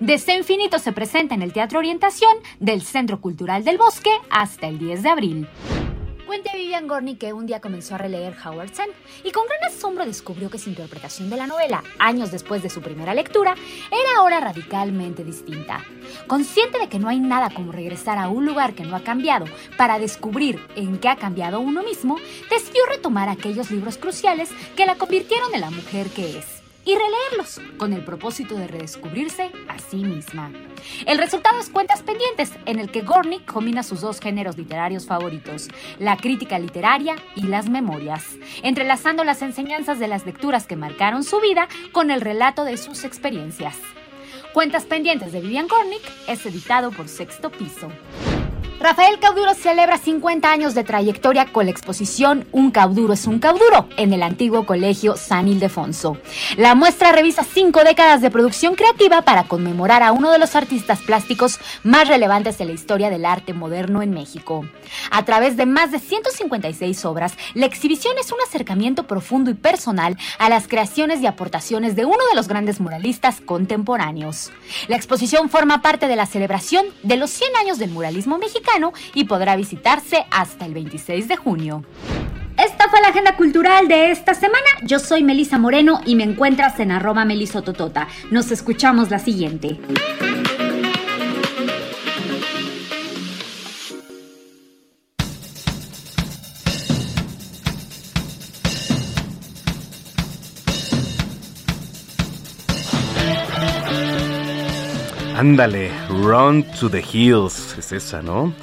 Deseo 0.00 0.38
Infinito 0.38 0.78
se 0.78 0.92
presenta 0.92 1.34
en 1.34 1.42
el 1.42 1.52
Teatro 1.52 1.78
Orientación 1.78 2.36
del 2.60 2.82
Centro 2.82 3.20
Cultural 3.20 3.64
del 3.64 3.78
Bosque 3.78 4.10
hasta 4.30 4.68
el 4.68 4.78
10 4.78 5.02
de 5.02 5.08
abril. 5.08 5.48
Cuenta 6.26 6.52
Vivian 6.54 6.88
Gorney 6.88 7.16
que 7.16 7.32
un 7.32 7.46
día 7.46 7.60
comenzó 7.60 7.94
a 7.94 7.98
releer 7.98 8.34
Howard 8.44 8.74
Sand 8.74 8.92
y 9.22 9.30
con 9.30 9.44
gran 9.46 9.72
asombro 9.72 10.06
descubrió 10.06 10.48
que 10.50 10.58
su 10.58 10.70
interpretación 10.70 11.28
de 11.28 11.36
la 11.36 11.46
novela, 11.46 11.84
años 11.98 12.30
después 12.30 12.62
de 12.62 12.70
su 12.70 12.80
primera 12.80 13.14
lectura, 13.14 13.54
era 13.88 14.18
ahora 14.18 14.40
radicalmente 14.40 15.22
distinta. 15.22 15.84
Consciente 16.26 16.78
de 16.78 16.88
que 16.88 16.98
no 16.98 17.08
hay 17.08 17.20
nada 17.20 17.50
como 17.50 17.72
regresar 17.72 18.18
a 18.18 18.28
un 18.28 18.46
lugar 18.46 18.74
que 18.74 18.84
no 18.84 18.96
ha 18.96 19.04
cambiado 19.04 19.44
para 19.76 19.98
descubrir 19.98 20.58
en 20.76 20.98
qué 20.98 21.08
ha 21.08 21.16
cambiado 21.16 21.60
uno 21.60 21.82
mismo, 21.82 22.16
decidió 22.50 22.84
retomar 22.86 23.28
aquellos 23.28 23.70
libros 23.70 23.98
cruciales 23.98 24.48
que 24.76 24.86
la 24.86 24.96
convirtieron 24.96 25.54
en 25.54 25.60
la 25.60 25.70
mujer 25.70 26.08
que 26.08 26.38
es 26.38 26.63
y 26.84 26.94
releerlos 26.94 27.60
con 27.78 27.92
el 27.92 28.04
propósito 28.04 28.54
de 28.56 28.66
redescubrirse 28.66 29.50
a 29.68 29.78
sí 29.78 29.96
misma. 29.96 30.50
El 31.06 31.18
resultado 31.18 31.58
es 31.58 31.70
Cuentas 31.70 32.02
Pendientes, 32.02 32.52
en 32.66 32.78
el 32.78 32.90
que 32.90 33.02
Gornick 33.02 33.44
combina 33.44 33.82
sus 33.82 34.00
dos 34.00 34.20
géneros 34.20 34.56
literarios 34.56 35.06
favoritos, 35.06 35.68
la 35.98 36.16
crítica 36.16 36.58
literaria 36.58 37.16
y 37.34 37.42
las 37.42 37.68
memorias, 37.68 38.24
entrelazando 38.62 39.24
las 39.24 39.42
enseñanzas 39.42 39.98
de 39.98 40.08
las 40.08 40.26
lecturas 40.26 40.66
que 40.66 40.76
marcaron 40.76 41.24
su 41.24 41.40
vida 41.40 41.68
con 41.92 42.10
el 42.10 42.20
relato 42.20 42.64
de 42.64 42.76
sus 42.76 43.04
experiencias. 43.04 43.76
Cuentas 44.52 44.84
Pendientes 44.84 45.32
de 45.32 45.40
Vivian 45.40 45.66
Gornick 45.66 46.02
es 46.28 46.44
editado 46.46 46.92
por 46.92 47.08
Sexto 47.08 47.50
Piso. 47.50 47.90
Rafael 48.84 49.18
Cauduro 49.18 49.54
celebra 49.54 49.96
50 49.96 50.52
años 50.52 50.74
de 50.74 50.84
trayectoria 50.84 51.46
con 51.46 51.64
la 51.64 51.70
exposición 51.70 52.46
Un 52.52 52.70
cauduro 52.70 53.14
es 53.14 53.26
un 53.26 53.38
cauduro 53.38 53.88
en 53.96 54.12
el 54.12 54.22
antiguo 54.22 54.66
colegio 54.66 55.16
San 55.16 55.48
Ildefonso. 55.48 56.18
La 56.58 56.74
muestra 56.74 57.10
revisa 57.10 57.44
cinco 57.44 57.82
décadas 57.82 58.20
de 58.20 58.30
producción 58.30 58.74
creativa 58.74 59.22
para 59.22 59.44
conmemorar 59.44 60.02
a 60.02 60.12
uno 60.12 60.30
de 60.30 60.38
los 60.38 60.54
artistas 60.54 61.00
plásticos 61.00 61.60
más 61.82 62.08
relevantes 62.08 62.58
de 62.58 62.66
la 62.66 62.72
historia 62.72 63.08
del 63.08 63.24
arte 63.24 63.54
moderno 63.54 64.02
en 64.02 64.10
México. 64.10 64.66
A 65.10 65.24
través 65.24 65.56
de 65.56 65.64
más 65.64 65.90
de 65.90 65.98
156 65.98 67.06
obras, 67.06 67.38
la 67.54 67.64
exhibición 67.64 68.18
es 68.18 68.32
un 68.32 68.38
acercamiento 68.46 69.06
profundo 69.06 69.50
y 69.50 69.54
personal 69.54 70.18
a 70.38 70.50
las 70.50 70.68
creaciones 70.68 71.22
y 71.22 71.26
aportaciones 71.26 71.96
de 71.96 72.04
uno 72.04 72.22
de 72.28 72.36
los 72.36 72.48
grandes 72.48 72.80
muralistas 72.80 73.40
contemporáneos. 73.40 74.52
La 74.88 74.96
exposición 74.96 75.48
forma 75.48 75.80
parte 75.80 76.06
de 76.06 76.16
la 76.16 76.26
celebración 76.26 76.84
de 77.02 77.16
los 77.16 77.30
100 77.30 77.56
años 77.56 77.78
del 77.78 77.88
muralismo 77.88 78.36
mexicano 78.36 78.73
y 79.14 79.24
podrá 79.24 79.54
visitarse 79.54 80.26
hasta 80.30 80.66
el 80.66 80.74
26 80.74 81.28
de 81.28 81.36
junio. 81.36 81.84
Esta 82.56 82.88
fue 82.88 83.00
la 83.00 83.08
agenda 83.08 83.36
cultural 83.36 83.86
de 83.88 84.10
esta 84.10 84.34
semana. 84.34 84.66
Yo 84.82 84.98
soy 84.98 85.22
Melisa 85.22 85.58
Moreno 85.58 86.00
y 86.04 86.16
me 86.16 86.24
encuentras 86.24 86.80
en 86.80 86.90
arroba 86.90 87.24
melisototota. 87.24 88.08
Nos 88.30 88.50
escuchamos 88.50 89.10
la 89.10 89.18
siguiente. 89.18 89.78
Ándale, 105.36 105.90
Run 106.08 106.64
to 106.78 106.88
the 106.88 107.04
Hills, 107.12 107.76
es 107.76 107.92
esa, 107.92 108.22
¿no? 108.22 108.54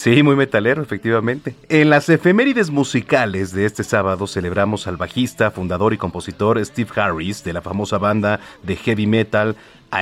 Sí, 0.00 0.22
muy 0.22 0.34
metalero, 0.34 0.80
efectivamente. 0.80 1.54
En 1.68 1.90
las 1.90 2.08
efemérides 2.08 2.70
musicales 2.70 3.52
de 3.52 3.66
este 3.66 3.84
sábado 3.84 4.26
celebramos 4.26 4.86
al 4.86 4.96
bajista, 4.96 5.50
fundador 5.50 5.92
y 5.92 5.98
compositor 5.98 6.58
Steve 6.64 6.88
Harris 6.96 7.44
de 7.44 7.52
la 7.52 7.60
famosa 7.60 7.98
banda 7.98 8.40
de 8.62 8.76
heavy 8.76 9.06
metal 9.06 9.56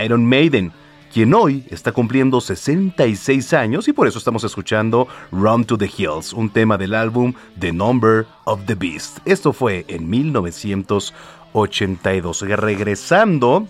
Iron 0.05 0.24
Maiden, 0.24 0.70
quien 1.12 1.34
hoy 1.34 1.64
está 1.68 1.90
cumpliendo 1.90 2.40
66 2.40 3.53
años 3.55 3.88
y 3.88 3.92
por 3.92 4.07
eso 4.07 4.20
estamos 4.20 4.44
escuchando 4.44 5.09
Run 5.32 5.64
to 5.64 5.76
the 5.76 5.90
Hills, 5.99 6.32
un 6.32 6.49
tema 6.49 6.78
del 6.78 6.94
álbum 6.94 7.34
The 7.59 7.72
Number 7.72 8.24
of 8.44 8.66
the 8.66 8.76
Beast. 8.76 9.18
Esto 9.24 9.53
fue 9.53 9.84
en 9.88 10.09
1982. 10.09 12.42
Regresando 12.42 13.66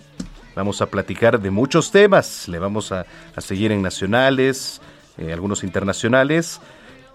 Vamos 0.59 0.81
a 0.81 0.87
platicar 0.87 1.39
de 1.39 1.51
muchos 1.51 1.89
temas. 1.89 2.49
Le 2.49 2.59
vamos 2.59 2.91
a, 2.91 3.05
seguir 3.37 3.71
en 3.71 3.81
nacionales, 3.81 4.81
eh, 5.19 5.33
algunos 5.33 5.63
internacionales 5.63 6.61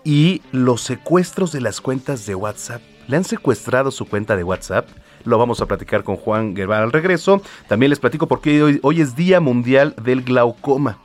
y 0.05 0.43
los 0.53 0.83
secuestros 0.83 1.53
de 1.53 1.61
las 1.61 1.81
cuentas 1.81 2.27
de 2.27 2.35
WhatsApp. 2.35 2.83
¿Le 3.09 3.17
han 3.17 3.25
secuestrado 3.25 3.91
su 3.91 4.07
cuenta 4.07 4.37
de 4.37 4.45
WhatsApp? 4.45 4.89
Lo 5.25 5.39
vamos 5.39 5.61
a 5.61 5.67
platicar 5.67 6.05
con 6.05 6.17
Juan 6.17 6.55
Guevara 6.55 6.85
al 6.85 6.93
regreso. 6.93 7.41
También 7.67 7.91
les 7.91 7.99
platico 7.99 8.29
por 8.29 8.41
qué 8.41 8.63
hoy, 8.63 8.79
hoy 8.83 9.01
es 9.01 9.17
Día 9.17 9.41
Mundial 9.41 9.95
del 10.03 10.23
Glaucoma. 10.23 10.99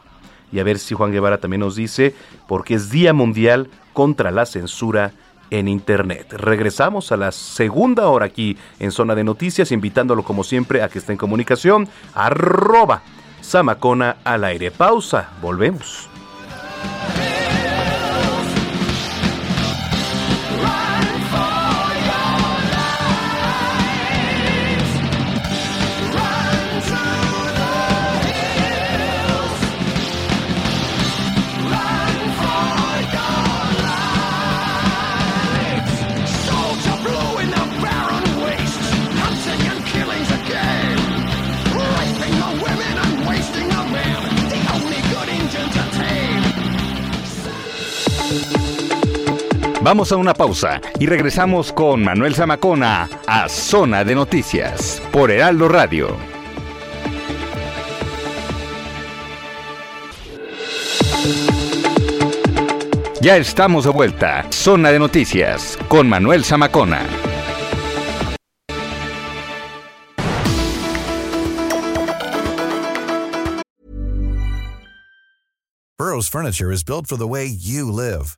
Y 0.51 0.59
a 0.59 0.63
ver 0.63 0.77
si 0.79 0.93
Juan 0.95 1.11
Guevara 1.11 1.39
también 1.39 1.61
nos 1.61 1.75
dice 1.75 2.13
por 2.47 2.63
qué 2.63 2.75
es 2.75 2.89
Día 2.89 3.13
Mundial 3.13 3.69
contra 3.93 4.31
la 4.31 4.45
Censura 4.45 5.13
en 5.51 5.67
Internet. 5.67 6.33
Regresamos 6.33 7.11
a 7.11 7.17
la 7.17 7.31
segunda 7.31 8.07
hora 8.07 8.25
aquí 8.25 8.57
en 8.79 8.91
Zona 8.91 9.15
de 9.15 9.23
Noticias, 9.23 9.71
invitándolo 9.71 10.23
como 10.23 10.43
siempre 10.43 10.81
a 10.81 10.89
que 10.89 10.99
esté 10.99 11.13
en 11.13 11.17
comunicación. 11.17 11.87
Arroba 12.13 13.03
Samacona 13.41 14.17
al 14.23 14.43
aire. 14.43 14.71
Pausa, 14.71 15.29
volvemos. 15.41 16.09
Yeah. 16.81 17.38
Vamos 49.91 50.11
a 50.11 50.17
una 50.17 50.35
pausa 50.35 50.79
y 50.99 51.07
regresamos 51.07 51.73
con 51.73 52.03
Manuel 52.03 52.35
Zamacona 52.35 53.09
a 53.25 53.49
Zona 53.49 54.03
de 54.03 54.13
Noticias 54.13 55.01
por 55.11 55.31
Heraldo 55.31 55.67
Radio. 55.67 56.15
Ya 63.19 63.37
estamos 63.37 63.85
de 63.85 63.89
vuelta. 63.89 64.45
Zona 64.51 64.91
de 64.91 64.99
Noticias 64.99 65.75
con 65.87 66.07
Manuel 66.07 66.45
Zamacona. 66.45 67.01
Burroughs 75.97 76.29
Furniture 76.29 76.71
is 76.71 76.83
built 76.83 77.07
for 77.07 77.17
the 77.17 77.27
way 77.27 77.47
you 77.47 77.91
live. 77.91 78.37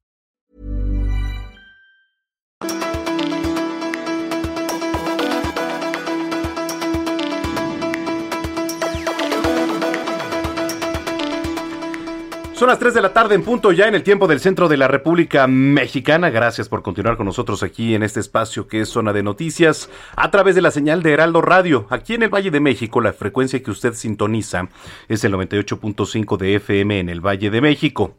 Son 12.61 12.69
las 12.69 12.77
3 12.77 12.93
de 12.93 13.01
la 13.01 13.11
tarde 13.11 13.33
en 13.33 13.41
punto 13.41 13.71
ya 13.71 13.87
en 13.87 13.95
el 13.95 14.03
tiempo 14.03 14.27
del 14.27 14.39
centro 14.39 14.69
de 14.69 14.77
la 14.77 14.87
República 14.87 15.47
Mexicana. 15.47 16.29
Gracias 16.29 16.69
por 16.69 16.83
continuar 16.83 17.17
con 17.17 17.25
nosotros 17.25 17.63
aquí 17.63 17.95
en 17.95 18.03
este 18.03 18.19
espacio 18.19 18.67
que 18.67 18.81
es 18.81 18.89
Zona 18.89 19.13
de 19.13 19.23
Noticias 19.23 19.89
a 20.15 20.29
través 20.29 20.53
de 20.53 20.61
la 20.61 20.69
señal 20.69 21.01
de 21.01 21.11
Heraldo 21.11 21.41
Radio. 21.41 21.87
Aquí 21.89 22.13
en 22.13 22.21
el 22.21 22.29
Valle 22.29 22.51
de 22.51 22.59
México 22.59 23.01
la 23.01 23.13
frecuencia 23.13 23.63
que 23.63 23.71
usted 23.71 23.95
sintoniza 23.95 24.69
es 25.07 25.23
el 25.23 25.33
98.5 25.33 26.37
de 26.37 26.55
FM 26.57 26.99
en 26.99 27.09
el 27.09 27.19
Valle 27.19 27.49
de 27.49 27.61
México. 27.61 28.13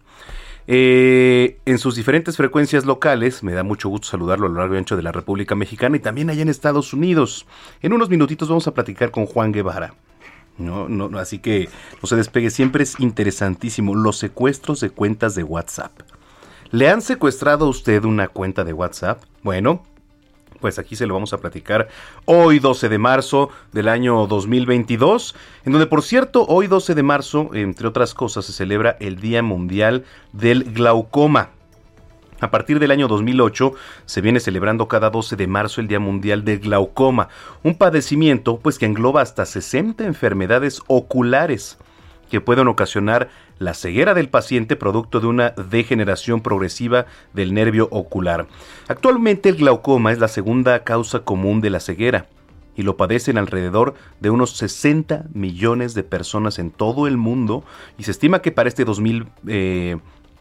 Eh, 0.67 1.61
en 1.65 1.79
sus 1.79 1.95
diferentes 1.95 2.37
frecuencias 2.37 2.85
locales, 2.85 3.45
me 3.45 3.53
da 3.53 3.63
mucho 3.63 3.91
gusto 3.91 4.09
saludarlo 4.09 4.47
a 4.47 4.51
lo 4.51 4.57
largo 4.57 4.75
y 4.75 4.79
ancho 4.79 4.97
de 4.97 5.05
la 5.05 5.13
República 5.13 5.55
Mexicana 5.55 5.99
y 5.99 6.01
también 6.01 6.31
allá 6.31 6.43
en 6.43 6.49
Estados 6.49 6.93
Unidos. 6.93 7.47
En 7.81 7.93
unos 7.93 8.11
minutitos 8.11 8.49
vamos 8.49 8.67
a 8.67 8.75
platicar 8.75 9.13
con 9.13 9.25
Juan 9.25 9.53
Guevara. 9.53 9.95
No, 10.59 10.89
no, 10.89 11.19
así 11.19 11.39
que 11.39 11.69
no 12.01 12.07
se 12.07 12.17
despegue, 12.17 12.51
siempre 12.51 12.85
es 12.85 13.01
interesantísimo 13.01 13.95
los 13.95 14.19
secuestros 14.19 14.81
de 14.81 14.91
cuentas 14.91 15.35
de 15.35 15.45
WhatsApp. 15.45 15.93
¿Le 16.71 16.89
han 16.89 17.03
secuestrado 17.03 17.67
a 17.67 17.69
usted 17.69 18.05
una 18.05 18.29
cuenta 18.29 18.65
de 18.65 18.73
WhatsApp? 18.73 19.23
Bueno, 19.43 19.83
pues 20.63 20.79
aquí 20.79 20.97
se 20.97 21.07
lo 21.07 21.15
vamos 21.15 21.33
a 21.33 21.39
platicar 21.39 21.89
hoy 22.25 22.61
12 22.61 22.89
de 22.89 22.99
marzo 22.99 23.51
del 23.73 23.89
año 23.89 24.27
2022, 24.27 25.35
en 25.65 25.73
donde 25.73 25.87
por 25.87 26.03
cierto, 26.03 26.47
hoy 26.47 26.69
12 26.69 26.95
de 26.95 27.03
marzo, 27.03 27.51
entre 27.53 27.89
otras 27.89 28.15
cosas, 28.15 28.47
se 28.47 28.53
celebra 28.53 28.97
el 29.01 29.21
Día 29.21 29.43
Mundial 29.43 30.05
del 30.33 30.73
Glaucoma. 30.73 31.51
A 32.43 32.51
partir 32.51 32.81
del 32.81 32.91
año 32.91 33.07
2008 33.07 33.73
se 34.05 34.21
viene 34.21 34.41
celebrando 34.41 34.89
cada 34.89 35.11
12 35.11 35.37
de 35.37 35.47
marzo 35.47 35.81
el 35.81 35.87
Día 35.87 36.01
Mundial 36.01 36.45
del 36.45 36.59
Glaucoma, 36.59 37.29
un 37.63 37.77
padecimiento 37.77 38.59
pues 38.59 38.81
que 38.81 38.87
engloba 38.87 39.23
hasta 39.23 39.47
60 39.47 40.05
enfermedades 40.05 40.83
oculares 40.89 41.79
que 42.29 42.41
pueden 42.41 42.67
ocasionar 42.67 43.29
la 43.61 43.75
ceguera 43.75 44.13
del 44.13 44.29
paciente 44.29 44.75
producto 44.75 45.21
de 45.21 45.29
una 45.29 45.51
degeneración 45.51 46.41
progresiva 46.41 47.07
del 47.33 47.55
nervio 47.55 47.87
ocular. 47.93 48.49
Actualmente 48.89 49.49
el 49.49 49.55
glaucoma 49.55 50.11
es 50.11 50.19
la 50.19 50.27
segunda 50.27 50.83
causa 50.83 51.21
común 51.21 51.61
de 51.61 51.71
la 51.71 51.79
ceguera 51.79 52.27
y 52.75 52.83
lo 52.83 52.97
padecen 52.97 53.39
alrededor 53.39 53.95
de 54.19 54.31
unos 54.31 54.57
60 54.57 55.27
millones 55.33 55.95
de 55.95 56.03
personas 56.03 56.59
en 56.59 56.73
todo 56.73 57.07
el 57.07 57.19
mundo 57.19 57.63
y 57.99 58.03
se 58.03 58.11
estima 58.11 58.43
que 58.43 58.51
para 58.51 58.69
este 58.69 58.85
2000 58.85 59.27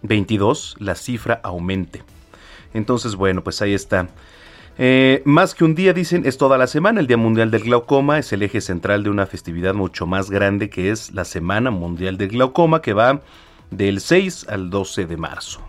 22 0.04 0.76
la 0.80 0.96
cifra 0.96 1.40
aumente. 1.44 2.04
Entonces, 2.74 3.16
bueno, 3.16 3.44
pues 3.44 3.62
ahí 3.62 3.74
está. 3.74 4.08
Eh, 4.78 5.22
más 5.26 5.54
que 5.54 5.64
un 5.64 5.76
día, 5.76 5.94
dicen, 5.94 6.26
es 6.26 6.38
toda 6.38 6.58
la 6.58 6.68
semana. 6.68 7.02
El 7.02 7.08
Día 7.08 7.18
Mundial 7.18 7.52
del 7.52 7.64
Glaucoma 7.64 8.20
es 8.20 8.32
el 8.34 8.42
eje 8.42 8.62
central 8.62 9.04
de 9.04 9.10
una 9.10 9.26
festividad 9.26 9.74
mucho 9.74 10.08
más 10.08 10.32
grande 10.32 10.70
que 10.70 10.92
es 10.92 11.12
la 11.12 11.26
Semana 11.26 11.72
Mundial 11.72 12.18
del 12.18 12.30
Glaucoma, 12.30 12.82
que 12.82 12.94
va 12.94 13.22
del 13.70 14.00
6 14.00 14.48
al 14.50 14.70
12 14.70 15.06
de 15.06 15.18
marzo. 15.18 15.62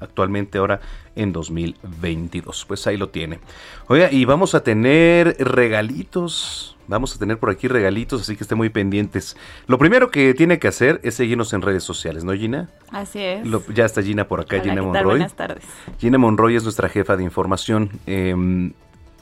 Actualmente 0.00 0.58
ahora 0.58 0.80
en 1.16 1.32
2022. 1.32 2.64
Pues 2.66 2.86
ahí 2.86 2.96
lo 2.96 3.08
tiene. 3.08 3.40
Oiga, 3.88 4.10
y 4.12 4.24
vamos 4.24 4.54
a 4.54 4.62
tener 4.62 5.36
regalitos 5.38 6.74
Vamos 6.86 7.16
a 7.16 7.18
tener 7.18 7.38
por 7.38 7.50
aquí 7.50 7.66
regalitos, 7.68 8.22
así 8.22 8.36
que 8.36 8.44
estén 8.44 8.58
muy 8.58 8.68
pendientes. 8.68 9.36
Lo 9.66 9.78
primero 9.78 10.10
que 10.10 10.34
tiene 10.34 10.58
que 10.58 10.68
hacer 10.68 11.00
es 11.02 11.14
seguirnos 11.14 11.52
en 11.52 11.62
redes 11.62 11.82
sociales, 11.82 12.24
¿no, 12.24 12.32
Gina? 12.34 12.68
Así 12.90 13.20
es. 13.20 13.46
ya 13.74 13.86
está 13.86 14.02
Gina 14.02 14.28
por 14.28 14.40
acá, 14.40 14.60
Gina 14.60 14.82
Monroy. 14.82 15.04
Buenas 15.04 15.34
tardes. 15.34 15.64
Gina 15.98 16.18
Monroy 16.18 16.56
es 16.56 16.62
nuestra 16.64 16.88
jefa 16.88 17.16
de 17.16 17.24
información. 17.24 17.90
Em, 18.06 18.72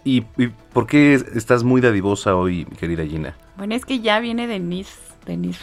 y, 0.05 0.22
por 0.72 0.88
qué 0.88 1.14
estás 1.14 1.62
muy 1.62 1.80
dadivosa 1.80 2.34
hoy, 2.34 2.64
querida 2.80 3.05
Gina? 3.05 3.36
Bueno, 3.57 3.76
es 3.76 3.84
que 3.84 4.01
ya 4.01 4.18
viene 4.18 4.49
Denise, 4.49 4.93
Denise 5.27 5.59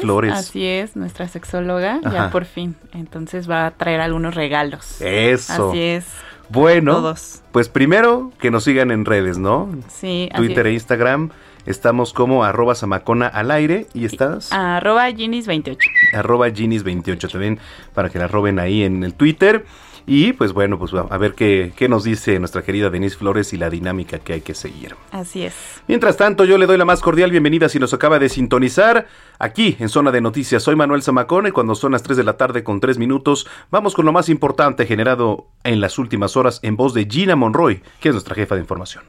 Flores. 0.00 0.32
Así 0.32 0.64
es, 0.64 0.96
nuestra 0.96 1.28
sexóloga, 1.28 2.00
ya 2.12 2.30
por 2.30 2.44
fin. 2.44 2.76
Entonces 2.94 3.48
va 3.48 3.66
a 3.66 3.70
traer 3.72 4.00
algunos 4.00 4.34
regalos. 4.34 5.00
Eso. 5.00 5.70
Así 5.70 5.80
es. 5.80 6.06
Bueno, 6.48 7.14
pues 7.52 7.68
primero 7.68 8.32
que 8.38 8.50
nos 8.50 8.64
sigan 8.64 8.90
en 8.90 9.04
redes, 9.04 9.38
¿no? 9.38 9.68
Sí. 9.88 10.28
Twitter 10.36 10.66
e 10.66 10.72
Instagram. 10.74 11.30
Estamos 11.66 12.12
como 12.12 12.44
arroba 12.44 12.76
samacona 12.76 13.26
al 13.26 13.50
aire 13.50 13.88
y 13.92 14.04
estás... 14.04 14.52
Arroba 14.52 15.10
Ginis28. 15.10 15.78
Arroba 16.14 16.46
Ginis28 16.48 17.28
también 17.28 17.58
para 17.92 18.08
que 18.08 18.20
la 18.20 18.28
roben 18.28 18.60
ahí 18.60 18.84
en 18.84 19.02
el 19.02 19.14
Twitter. 19.14 19.66
Y 20.06 20.34
pues 20.34 20.52
bueno, 20.52 20.78
pues 20.78 20.92
a 20.94 21.18
ver 21.18 21.34
qué, 21.34 21.72
qué, 21.74 21.88
nos 21.88 22.04
dice 22.04 22.38
nuestra 22.38 22.62
querida 22.62 22.90
Denise 22.90 23.16
Flores 23.16 23.52
y 23.52 23.56
la 23.56 23.70
dinámica 23.70 24.20
que 24.20 24.34
hay 24.34 24.40
que 24.40 24.54
seguir. 24.54 24.94
Así 25.10 25.42
es. 25.42 25.54
Mientras 25.88 26.16
tanto, 26.16 26.44
yo 26.44 26.58
le 26.58 26.66
doy 26.66 26.78
la 26.78 26.84
más 26.84 27.00
cordial 27.00 27.32
bienvenida 27.32 27.68
si 27.68 27.80
nos 27.80 27.92
acaba 27.92 28.20
de 28.20 28.28
sintonizar 28.28 29.08
aquí 29.40 29.76
en 29.80 29.88
Zona 29.88 30.12
de 30.12 30.20
Noticias. 30.20 30.62
Soy 30.62 30.76
Manuel 30.76 31.02
Zamacona 31.02 31.48
y 31.48 31.52
cuando 31.52 31.74
son 31.74 31.92
las 31.92 32.04
3 32.04 32.16
de 32.18 32.24
la 32.24 32.36
tarde 32.36 32.62
con 32.62 32.78
3 32.78 32.98
minutos, 32.98 33.48
vamos 33.70 33.94
con 33.94 34.06
lo 34.06 34.12
más 34.12 34.28
importante 34.28 34.86
generado 34.86 35.48
en 35.64 35.80
las 35.80 35.98
últimas 35.98 36.36
horas 36.36 36.60
en 36.62 36.76
voz 36.76 36.94
de 36.94 37.06
Gina 37.10 37.34
Monroy, 37.34 37.82
que 38.00 38.10
es 38.10 38.14
nuestra 38.14 38.36
jefa 38.36 38.54
de 38.54 38.60
información. 38.60 39.02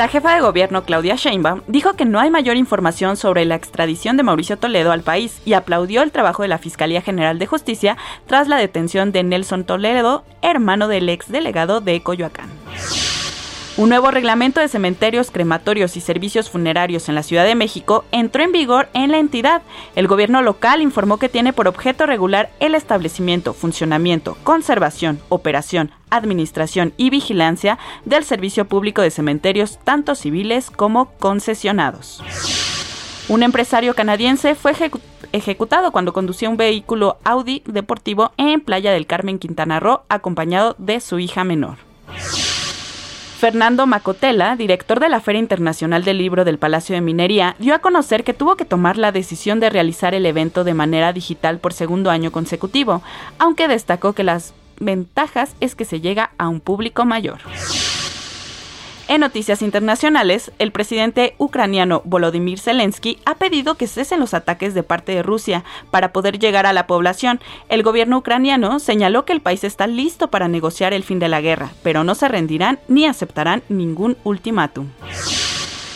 La 0.00 0.08
jefa 0.08 0.34
de 0.34 0.40
gobierno, 0.40 0.84
Claudia 0.84 1.16
Sheinbaum, 1.16 1.60
dijo 1.66 1.92
que 1.92 2.06
no 2.06 2.20
hay 2.20 2.30
mayor 2.30 2.56
información 2.56 3.18
sobre 3.18 3.44
la 3.44 3.54
extradición 3.54 4.16
de 4.16 4.22
Mauricio 4.22 4.56
Toledo 4.56 4.92
al 4.92 5.02
país 5.02 5.42
y 5.44 5.52
aplaudió 5.52 6.00
el 6.00 6.10
trabajo 6.10 6.40
de 6.40 6.48
la 6.48 6.56
Fiscalía 6.56 7.02
General 7.02 7.38
de 7.38 7.44
Justicia 7.44 7.98
tras 8.26 8.48
la 8.48 8.56
detención 8.56 9.12
de 9.12 9.24
Nelson 9.24 9.64
Toledo, 9.64 10.24
hermano 10.40 10.88
del 10.88 11.06
ex 11.10 11.30
delegado 11.30 11.82
de 11.82 12.02
Coyoacán. 12.02 12.48
Un 13.76 13.88
nuevo 13.88 14.10
reglamento 14.10 14.60
de 14.60 14.68
cementerios, 14.68 15.30
crematorios 15.30 15.96
y 15.96 16.00
servicios 16.00 16.50
funerarios 16.50 17.08
en 17.08 17.14
la 17.14 17.22
Ciudad 17.22 17.44
de 17.44 17.54
México 17.54 18.04
entró 18.10 18.42
en 18.42 18.52
vigor 18.52 18.88
en 18.94 19.12
la 19.12 19.18
entidad. 19.18 19.62
El 19.94 20.08
gobierno 20.08 20.42
local 20.42 20.82
informó 20.82 21.18
que 21.18 21.28
tiene 21.28 21.52
por 21.52 21.68
objeto 21.68 22.04
regular 22.04 22.50
el 22.58 22.74
establecimiento, 22.74 23.54
funcionamiento, 23.54 24.36
conservación, 24.42 25.20
operación, 25.28 25.92
administración 26.10 26.92
y 26.96 27.10
vigilancia 27.10 27.78
del 28.04 28.24
servicio 28.24 28.64
público 28.66 29.02
de 29.02 29.12
cementerios, 29.12 29.78
tanto 29.84 30.14
civiles 30.16 30.68
como 30.70 31.12
concesionados. 31.12 32.22
Un 33.28 33.44
empresario 33.44 33.94
canadiense 33.94 34.56
fue 34.56 34.72
ejecutado 35.32 35.92
cuando 35.92 36.12
conducía 36.12 36.50
un 36.50 36.56
vehículo 36.56 37.18
Audi 37.22 37.62
deportivo 37.66 38.32
en 38.36 38.60
Playa 38.60 38.90
del 38.90 39.06
Carmen, 39.06 39.38
Quintana 39.38 39.78
Roo, 39.78 40.02
acompañado 40.08 40.74
de 40.78 40.98
su 40.98 41.20
hija 41.20 41.44
menor. 41.44 41.76
Fernando 43.40 43.86
Macotela, 43.86 44.54
director 44.54 45.00
de 45.00 45.08
la 45.08 45.18
Feria 45.18 45.38
Internacional 45.38 46.04
del 46.04 46.18
Libro 46.18 46.44
del 46.44 46.58
Palacio 46.58 46.94
de 46.94 47.00
Minería, 47.00 47.56
dio 47.58 47.74
a 47.74 47.78
conocer 47.78 48.22
que 48.22 48.34
tuvo 48.34 48.54
que 48.54 48.66
tomar 48.66 48.98
la 48.98 49.12
decisión 49.12 49.60
de 49.60 49.70
realizar 49.70 50.12
el 50.12 50.26
evento 50.26 50.62
de 50.62 50.74
manera 50.74 51.14
digital 51.14 51.58
por 51.58 51.72
segundo 51.72 52.10
año 52.10 52.32
consecutivo, 52.32 53.02
aunque 53.38 53.66
destacó 53.66 54.12
que 54.12 54.24
las 54.24 54.52
ventajas 54.78 55.56
es 55.60 55.74
que 55.74 55.86
se 55.86 56.02
llega 56.02 56.32
a 56.36 56.50
un 56.50 56.60
público 56.60 57.06
mayor. 57.06 57.38
En 59.10 59.22
noticias 59.22 59.60
internacionales, 59.60 60.52
el 60.60 60.70
presidente 60.70 61.34
ucraniano 61.36 62.00
Volodymyr 62.04 62.60
Zelensky 62.60 63.18
ha 63.24 63.34
pedido 63.34 63.74
que 63.74 63.88
cesen 63.88 64.20
los 64.20 64.34
ataques 64.34 64.72
de 64.72 64.84
parte 64.84 65.10
de 65.10 65.24
Rusia 65.24 65.64
para 65.90 66.12
poder 66.12 66.38
llegar 66.38 66.64
a 66.64 66.72
la 66.72 66.86
población. 66.86 67.40
El 67.68 67.82
gobierno 67.82 68.18
ucraniano 68.18 68.78
señaló 68.78 69.24
que 69.24 69.32
el 69.32 69.40
país 69.40 69.64
está 69.64 69.88
listo 69.88 70.28
para 70.28 70.46
negociar 70.46 70.92
el 70.92 71.02
fin 71.02 71.18
de 71.18 71.28
la 71.28 71.40
guerra, 71.40 71.72
pero 71.82 72.04
no 72.04 72.14
se 72.14 72.28
rendirán 72.28 72.78
ni 72.86 73.04
aceptarán 73.04 73.64
ningún 73.68 74.16
ultimátum. 74.22 74.86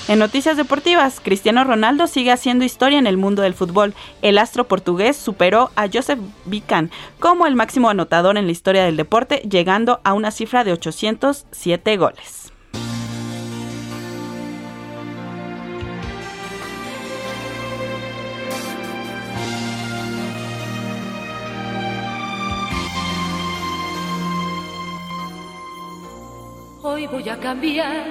En 0.08 0.18
noticias 0.18 0.56
deportivas, 0.56 1.20
Cristiano 1.20 1.62
Ronaldo 1.62 2.08
sigue 2.08 2.32
haciendo 2.32 2.64
historia 2.64 2.98
en 2.98 3.06
el 3.06 3.16
mundo 3.16 3.42
del 3.42 3.54
fútbol. 3.54 3.94
El 4.22 4.38
astro 4.38 4.66
portugués 4.66 5.16
superó 5.16 5.70
a 5.76 5.86
Joseph 5.86 6.18
Bican 6.46 6.90
como 7.20 7.46
el 7.46 7.54
máximo 7.54 7.90
anotador 7.90 8.38
en 8.38 8.46
la 8.46 8.52
historia 8.52 8.82
del 8.82 8.96
deporte, 8.96 9.36
llegando 9.48 10.00
a 10.02 10.14
una 10.14 10.32
cifra 10.32 10.64
de 10.64 10.72
807 10.72 11.96
goles. 11.96 12.43
Hoy 26.86 27.06
voy 27.06 27.26
a 27.30 27.38
cambiar, 27.38 28.04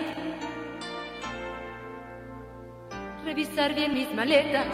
revisar 3.23 3.75
bien 3.75 3.93
mis 3.93 4.11
maletas. 4.15 4.65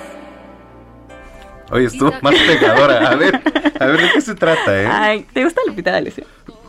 Oye, 1.70 1.88
estuvo 1.88 2.10
más 2.22 2.34
pegadora. 2.34 3.10
A 3.10 3.16
ver, 3.16 3.42
a 3.78 3.86
ver 3.88 4.02
de 4.02 4.10
qué 4.14 4.22
se 4.22 4.36
trata, 4.36 4.82
¿eh? 4.82 4.88
Ay, 4.90 5.28
¿te 5.34 5.44
gusta 5.44 5.60
Lupita 5.68 5.92
D'Alessio? 5.92 6.24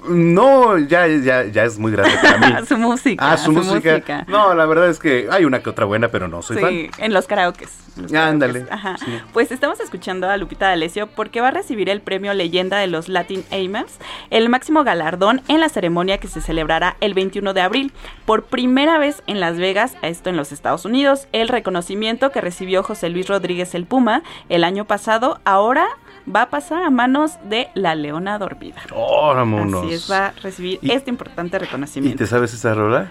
No, 0.08 0.78
ya, 0.78 1.06
ya, 1.06 1.44
ya 1.44 1.64
es 1.64 1.78
muy 1.78 1.92
grande 1.92 2.16
para 2.22 2.38
mí. 2.38 2.66
su 2.68 2.76
música. 2.76 3.32
Ah, 3.32 3.36
su, 3.36 3.52
música. 3.52 4.24
No, 4.28 4.54
la 4.54 4.66
verdad 4.66 4.88
es 4.88 4.98
que 4.98 5.28
hay 5.30 5.44
una 5.44 5.60
que 5.60 5.70
otra 5.70 5.84
buena, 5.84 6.08
pero 6.08 6.28
no 6.28 6.42
soy 6.42 6.56
sí, 6.58 6.90
en 6.98 7.12
los 7.12 7.26
karaokes. 7.26 7.68
Ándale. 8.14 8.66
Ajá. 8.70 8.96
Pues 9.32 9.52
estamos 9.52 9.80
escuchando 9.80 10.28
a 10.28 10.36
Lupita 10.36 10.68
D'Alessio 10.68 11.08
porque 11.08 11.40
va 11.40 11.48
a 11.48 11.50
recibir 11.50 11.88
el 11.88 12.00
premio 12.00 12.32
Leyenda 12.34 12.78
de 12.78 12.86
los 12.86 13.08
Latin 13.08 13.44
Aimers, 13.50 13.98
el 14.30 14.48
máximo 14.48 14.84
galardón 14.84 15.42
en 15.48 15.60
la 15.60 15.68
ceremonia 15.68 16.18
que 16.18 16.28
se 16.28 16.40
celebrará 16.40 16.96
el 17.00 17.14
21 17.14 17.52
de 17.52 17.60
abril. 17.60 17.92
Por 18.24 18.44
primera 18.44 18.98
vez 18.98 19.22
en 19.26 19.40
Las 19.40 19.58
Vegas, 19.58 19.96
esto 20.02 20.30
en 20.30 20.36
los 20.36 20.52
Estados 20.52 20.84
Unidos, 20.84 21.28
el 21.32 21.48
reconocimiento 21.48 22.30
que 22.30 22.40
recibió 22.40 22.82
José 22.82 23.10
Luis 23.10 23.28
Rodríguez 23.28 23.74
el 23.74 23.86
Puma 23.86 24.22
el 24.48 24.64
año 24.64 24.84
pasado, 24.84 25.40
ahora 25.44 25.88
va 26.32 26.42
a 26.42 26.50
pasar 26.50 26.82
a 26.82 26.90
manos 26.90 27.38
de 27.44 27.68
la 27.74 27.94
Leona 27.94 28.38
Dormida. 28.38 28.80
¡Oh, 28.94 29.34
vámonos! 29.34 29.84
Así 29.84 29.94
es, 29.94 30.10
va 30.10 30.26
a 30.26 30.32
recibir 30.42 30.78
este 30.82 31.10
importante 31.10 31.58
reconocimiento. 31.58 32.14
¿Y 32.14 32.18
te 32.18 32.26
sabes 32.26 32.52
esa 32.54 32.74
rola? 32.74 33.10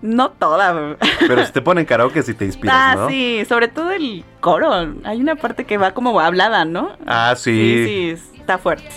No 0.00 0.30
toda. 0.30 0.96
Pero 1.20 1.44
se 1.44 1.52
te 1.52 1.60
ponen 1.60 1.84
karaoke 1.86 2.22
si 2.22 2.34
te 2.34 2.44
inspiras, 2.44 2.76
ah, 2.76 2.94
¿no? 2.94 3.04
Ah, 3.06 3.08
sí, 3.08 3.42
sobre 3.48 3.68
todo 3.68 3.90
el 3.90 4.24
coro. 4.40 4.72
Hay 5.04 5.20
una 5.20 5.34
parte 5.36 5.64
que 5.64 5.76
va 5.76 5.92
como 5.92 6.18
hablada, 6.20 6.64
¿no? 6.64 6.92
Ah, 7.06 7.34
sí. 7.36 7.84
Sí, 7.86 8.16
sí, 8.16 8.38
está 8.40 8.58
fuerte. 8.58 8.88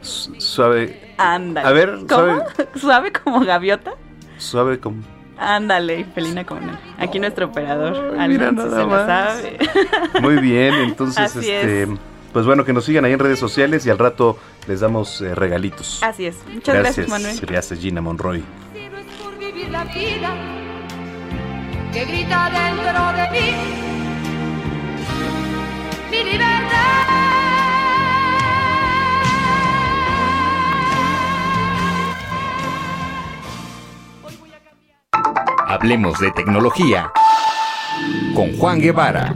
suave. 0.00 1.14
Ándale. 1.18 1.68
A 1.68 1.72
ver, 1.72 1.98
¿Cómo? 2.08 2.42
¿Suave 2.74 3.12
como 3.12 3.40
gaviota? 3.40 3.92
Suave 4.38 4.80
como... 4.80 5.02
Ándale, 5.36 6.04
felina 6.14 6.44
como 6.44 6.60
él. 6.62 6.78
Aquí 6.98 7.18
nuestro 7.18 7.46
operador. 7.46 8.16
Mira, 8.28 8.52
nada 8.52 8.80
se 8.80 8.86
más. 8.86 9.06
sabe. 9.06 9.58
Muy 10.20 10.36
bien, 10.36 10.74
entonces, 10.80 11.36
Así 11.36 11.50
este... 11.50 11.82
Es. 11.82 11.88
Pues 12.32 12.46
bueno, 12.46 12.64
que 12.64 12.72
nos 12.72 12.84
sigan 12.84 13.04
ahí 13.04 13.12
en 13.12 13.18
redes 13.18 13.38
sociales 13.38 13.84
y 13.86 13.90
al 13.90 13.98
rato 13.98 14.38
les 14.68 14.80
damos 14.80 15.20
eh, 15.20 15.34
regalitos. 15.34 16.02
Así 16.02 16.26
es. 16.26 16.36
Muchas 16.46 16.74
gracias, 16.76 17.06
gracias 17.06 17.08
Manuel. 17.08 17.40
Gracias, 17.40 17.80
Gina 17.80 18.00
Monroy. 18.00 18.44
Si 18.72 18.88
no 18.88 18.98
es 18.98 19.06
por 19.20 19.38
vivir 19.38 19.68
la 19.70 19.84
vida 19.84 20.34
que 21.92 22.04
grita 22.04 22.50
dentro 22.50 23.12
de 23.12 23.30
mí, 23.40 23.56
mi 26.10 26.30
libertad. 26.30 27.20
Hablemos 35.66 36.18
de 36.18 36.30
tecnología 36.32 37.12
con 38.34 38.56
Juan 38.58 38.80
Guevara. 38.80 39.32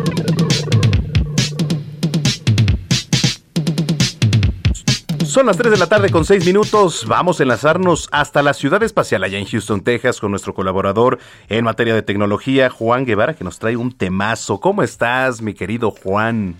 Son 5.34 5.46
las 5.46 5.56
3 5.56 5.72
de 5.72 5.78
la 5.78 5.88
tarde 5.88 6.10
con 6.10 6.24
6 6.24 6.46
minutos. 6.46 7.06
Vamos 7.08 7.40
a 7.40 7.42
enlazarnos 7.42 8.08
hasta 8.12 8.40
la 8.40 8.54
ciudad 8.54 8.80
espacial 8.84 9.24
allá 9.24 9.36
en 9.36 9.46
Houston, 9.46 9.80
Texas, 9.80 10.20
con 10.20 10.30
nuestro 10.30 10.54
colaborador 10.54 11.18
en 11.48 11.64
materia 11.64 11.92
de 11.92 12.02
tecnología, 12.02 12.70
Juan 12.70 13.04
Guevara, 13.04 13.34
que 13.34 13.42
nos 13.42 13.58
trae 13.58 13.76
un 13.76 13.90
temazo. 13.90 14.60
¿Cómo 14.60 14.84
estás, 14.84 15.42
mi 15.42 15.52
querido 15.52 15.90
Juan? 15.90 16.54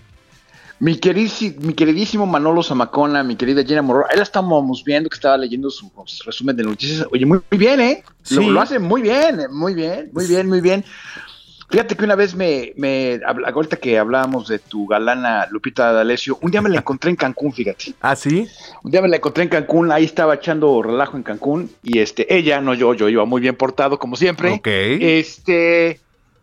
Mi, 0.79 0.97
queridísimo, 0.97 1.55
mi 1.61 1.73
queridísimo 1.73 2.25
Manolo 2.25 2.61
Zamacona, 2.63 3.23
mi 3.23 3.37
querida 3.37 3.63
Gina 3.63 3.81
Morro, 3.81 4.07
ahí 4.09 4.17
la 4.17 4.23
estábamos 4.23 4.83
viendo 4.83 5.09
que 5.09 5.15
estaba 5.15 5.37
leyendo 5.37 5.69
su, 5.69 5.89
su 6.03 6.23
resumen 6.25 6.57
de 6.57 6.63
noticias. 6.63 7.07
Oye, 7.13 7.25
muy, 7.25 7.39
muy 7.49 7.57
bien, 7.57 7.79
¿eh? 7.79 8.03
Sí. 8.23 8.35
Lo, 8.35 8.41
lo, 8.51 8.59
hace 8.59 8.77
muy 8.77 9.01
bien, 9.01 9.39
muy 9.51 9.73
bien, 9.73 10.09
muy 10.11 10.27
bien, 10.27 10.49
muy 10.49 10.59
bien. 10.59 10.83
Fíjate 11.75 11.97
que 11.97 12.05
una 12.05 12.15
vez 12.15 12.35
me, 12.35 12.71
me, 12.77 13.19
ahorita 13.25 13.75
que 13.75 13.99
hablábamos 13.99 14.47
de 14.47 14.59
tu 14.59 14.87
galana 14.87 15.45
Lupita 15.51 15.91
D'Alessio, 15.91 16.37
un 16.39 16.49
día 16.49 16.61
me 16.61 16.69
la 16.69 16.77
encontré 16.77 17.09
en 17.09 17.17
Cancún, 17.17 17.51
fíjate. 17.51 17.93
¿Ah, 17.99 18.15
sí? 18.15 18.47
Un 18.81 18.91
día 18.91 19.01
me 19.01 19.09
la 19.09 19.17
encontré 19.17 19.43
en 19.43 19.49
Cancún, 19.49 19.91
ahí 19.91 20.05
estaba 20.05 20.35
echando 20.35 20.81
relajo 20.81 21.17
en 21.17 21.23
Cancún, 21.23 21.69
y 21.83 21.99
este, 21.99 22.33
ella, 22.33 22.61
no 22.61 22.75
yo, 22.75 22.93
yo 22.93 23.09
iba 23.09 23.25
muy 23.25 23.41
bien 23.41 23.57
portado, 23.57 23.99
como 23.99 24.15
siempre. 24.15 24.51
Ok. 24.51 24.67
Este, 24.67 25.99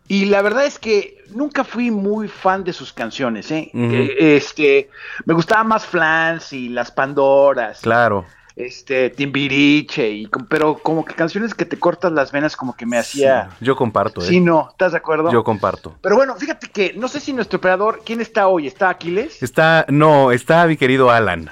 y 0.07 0.25
la 0.25 0.43
verdad 0.43 0.67
es 0.67 0.77
que 0.77 1.23
nunca 1.31 1.63
fui 1.63 1.89
muy 1.89 2.27
fan 2.27 2.63
de 2.63 2.71
sus 2.71 2.93
canciones, 2.93 3.49
¿eh? 3.49 3.71
Uh 3.73 3.79
-huh. 3.79 4.09
eh 4.11 4.35
este, 4.35 4.91
me 5.25 5.33
gustaba 5.33 5.63
más 5.63 5.83
Flans 5.83 6.53
y 6.53 6.69
Las 6.69 6.91
Pandoras. 6.91 7.79
Claro 7.81 8.23
este 8.55 9.09
Timbiriche 9.09 10.09
y 10.09 10.29
pero 10.47 10.77
como 10.77 11.03
que 11.03 11.15
canciones 11.15 11.55
que 11.55 11.65
te 11.65 11.79
cortas 11.79 12.11
las 12.11 12.31
venas 12.31 12.55
como 12.55 12.75
que 12.75 12.85
me 12.85 12.97
hacía 12.97 13.49
sí, 13.57 13.65
yo 13.65 13.75
comparto 13.75 14.21
¿eh? 14.21 14.25
sí 14.25 14.39
no 14.39 14.69
estás 14.69 14.91
de 14.91 14.99
acuerdo 14.99 15.31
yo 15.31 15.43
comparto. 15.43 15.95
Pero 16.01 16.15
bueno 16.15 16.35
fíjate 16.35 16.67
que 16.67 16.93
no 16.95 17.07
sé 17.07 17.19
si 17.19 17.33
nuestro 17.33 17.57
operador 17.57 18.01
quién 18.05 18.21
está 18.21 18.47
hoy 18.47 18.67
está 18.67 18.89
Aquiles 18.89 19.41
está 19.41 19.85
no 19.89 20.31
está 20.31 20.65
mi 20.67 20.77
querido 20.77 21.09
Alan. 21.09 21.49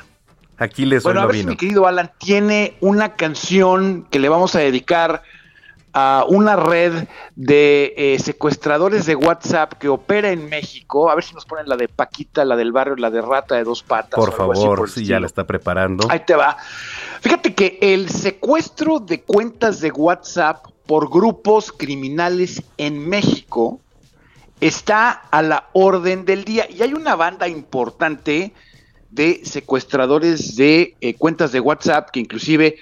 Aquiles 0.57 1.01
bueno 1.03 1.21
hoy 1.21 1.23
a 1.23 1.23
no 1.23 1.27
ver 1.27 1.37
vino. 1.37 1.43
si 1.43 1.49
mi 1.49 1.57
querido 1.57 1.87
Alan 1.87 2.11
tiene 2.19 2.75
una 2.81 3.15
canción 3.15 4.05
que 4.11 4.19
le 4.19 4.29
vamos 4.29 4.53
a 4.55 4.59
dedicar 4.59 5.23
a 5.93 6.25
una 6.27 6.55
red 6.55 7.07
de 7.35 7.93
eh, 7.97 8.19
secuestradores 8.19 9.05
de 9.05 9.15
WhatsApp 9.15 9.73
que 9.73 9.89
opera 9.89 10.31
en 10.31 10.49
México. 10.49 11.09
A 11.09 11.15
ver 11.15 11.23
si 11.23 11.33
nos 11.33 11.45
ponen 11.45 11.67
la 11.67 11.75
de 11.75 11.87
Paquita, 11.87 12.45
la 12.45 12.55
del 12.55 12.71
barrio, 12.71 12.95
la 12.95 13.09
de 13.09 13.21
Rata 13.21 13.55
de 13.55 13.63
dos 13.63 13.83
patas. 13.83 14.19
Por 14.19 14.29
o 14.29 14.33
algo 14.33 14.51
así 14.53 14.61
favor, 14.61 14.79
por 14.79 14.87
estilo. 14.87 15.07
ya 15.07 15.19
la 15.19 15.27
está 15.27 15.45
preparando. 15.45 16.07
Ahí 16.09 16.21
te 16.25 16.35
va. 16.35 16.57
Fíjate 17.21 17.53
que 17.53 17.77
el 17.81 18.09
secuestro 18.09 18.99
de 18.99 19.21
cuentas 19.21 19.79
de 19.81 19.91
WhatsApp 19.91 20.65
por 20.85 21.09
grupos 21.09 21.71
criminales 21.71 22.61
en 22.77 23.07
México 23.07 23.79
está 24.59 25.09
a 25.09 25.41
la 25.41 25.69
orden 25.73 26.25
del 26.25 26.45
día. 26.45 26.67
Y 26.69 26.81
hay 26.83 26.93
una 26.93 27.15
banda 27.15 27.47
importante 27.47 28.53
de 29.09 29.41
secuestradores 29.43 30.55
de 30.55 30.95
eh, 31.01 31.15
cuentas 31.15 31.51
de 31.51 31.59
WhatsApp 31.59 32.09
que 32.11 32.19
inclusive 32.19 32.77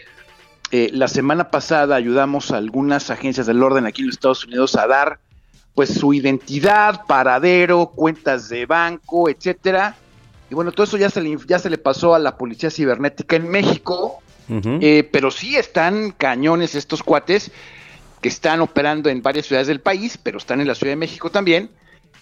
eh, 0.72 0.90
la 0.94 1.08
semana 1.08 1.50
pasada 1.50 1.96
ayudamos 1.96 2.52
a 2.52 2.58
algunas 2.58 3.10
agencias 3.10 3.48
del 3.48 3.64
orden 3.64 3.86
aquí 3.86 4.02
en 4.02 4.08
los 4.08 4.16
Estados 4.16 4.46
Unidos 4.46 4.76
a 4.76 4.88
dar 4.88 5.20
pues 5.74 5.94
su 5.94 6.14
identidad, 6.14 7.06
paradero, 7.08 7.88
cuentas 7.88 8.50
de 8.50 8.66
banco, 8.66 9.30
etcétera. 9.30 9.96
Y 10.50 10.56
bueno, 10.56 10.72
todo 10.72 10.84
eso 10.84 10.98
ya 10.98 11.10
se 11.10 11.22
le, 11.22 11.38
ya 11.48 11.58
se 11.58 11.70
le 11.70 11.78
pasó 11.78 12.16
a 12.16 12.20
la 12.20 12.38
policía 12.38 12.70
cibernética 12.70 13.36
en 13.36 13.48
México, 13.48 14.20
eh, 14.50 15.08
pero 15.12 15.30
sí 15.32 15.56
están 15.56 16.12
cañones 16.12 16.76
estos 16.76 17.04
cuates 17.04 17.52
que 18.20 18.30
están 18.30 18.60
operando 18.62 19.10
en 19.10 19.22
varias 19.22 19.46
ciudades 19.46 19.68
del 19.68 19.80
país, 19.80 20.18
pero 20.18 20.38
están 20.38 20.60
en 20.60 20.68
la 20.68 20.76
Ciudad 20.76 20.92
de 20.92 20.98
México 20.98 21.30
también. 21.30 21.70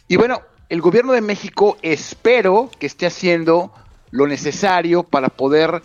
Y 0.08 0.18
bueno, 0.18 0.42
el 0.70 0.82
gobierno 0.82 1.14
de 1.14 1.22
México 1.22 1.78
espero 1.82 2.70
que 2.78 2.86
esté 2.86 3.08
haciendo 3.08 3.72
lo 4.12 4.28
necesario 4.28 5.04
para 5.04 5.30
poder 5.30 5.82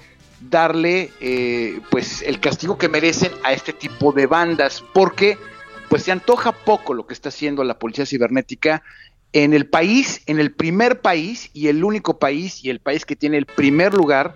darle 0.50 1.10
eh, 1.20 1.80
pues 1.90 2.22
el 2.22 2.40
castigo 2.40 2.78
que 2.78 2.88
merecen 2.88 3.32
a 3.44 3.52
este 3.52 3.72
tipo 3.72 4.12
de 4.12 4.26
bandas, 4.26 4.84
porque 4.92 5.38
pues 5.88 6.04
se 6.04 6.12
antoja 6.12 6.52
poco 6.52 6.94
lo 6.94 7.06
que 7.06 7.14
está 7.14 7.28
haciendo 7.28 7.64
la 7.64 7.78
policía 7.78 8.06
cibernética 8.06 8.82
en 9.32 9.54
el 9.54 9.66
país, 9.66 10.22
en 10.26 10.40
el 10.40 10.52
primer 10.52 11.00
país 11.00 11.50
y 11.52 11.68
el 11.68 11.84
único 11.84 12.18
país 12.18 12.64
y 12.64 12.70
el 12.70 12.80
país 12.80 13.04
que 13.04 13.16
tiene 13.16 13.38
el 13.38 13.46
primer 13.46 13.94
lugar 13.94 14.34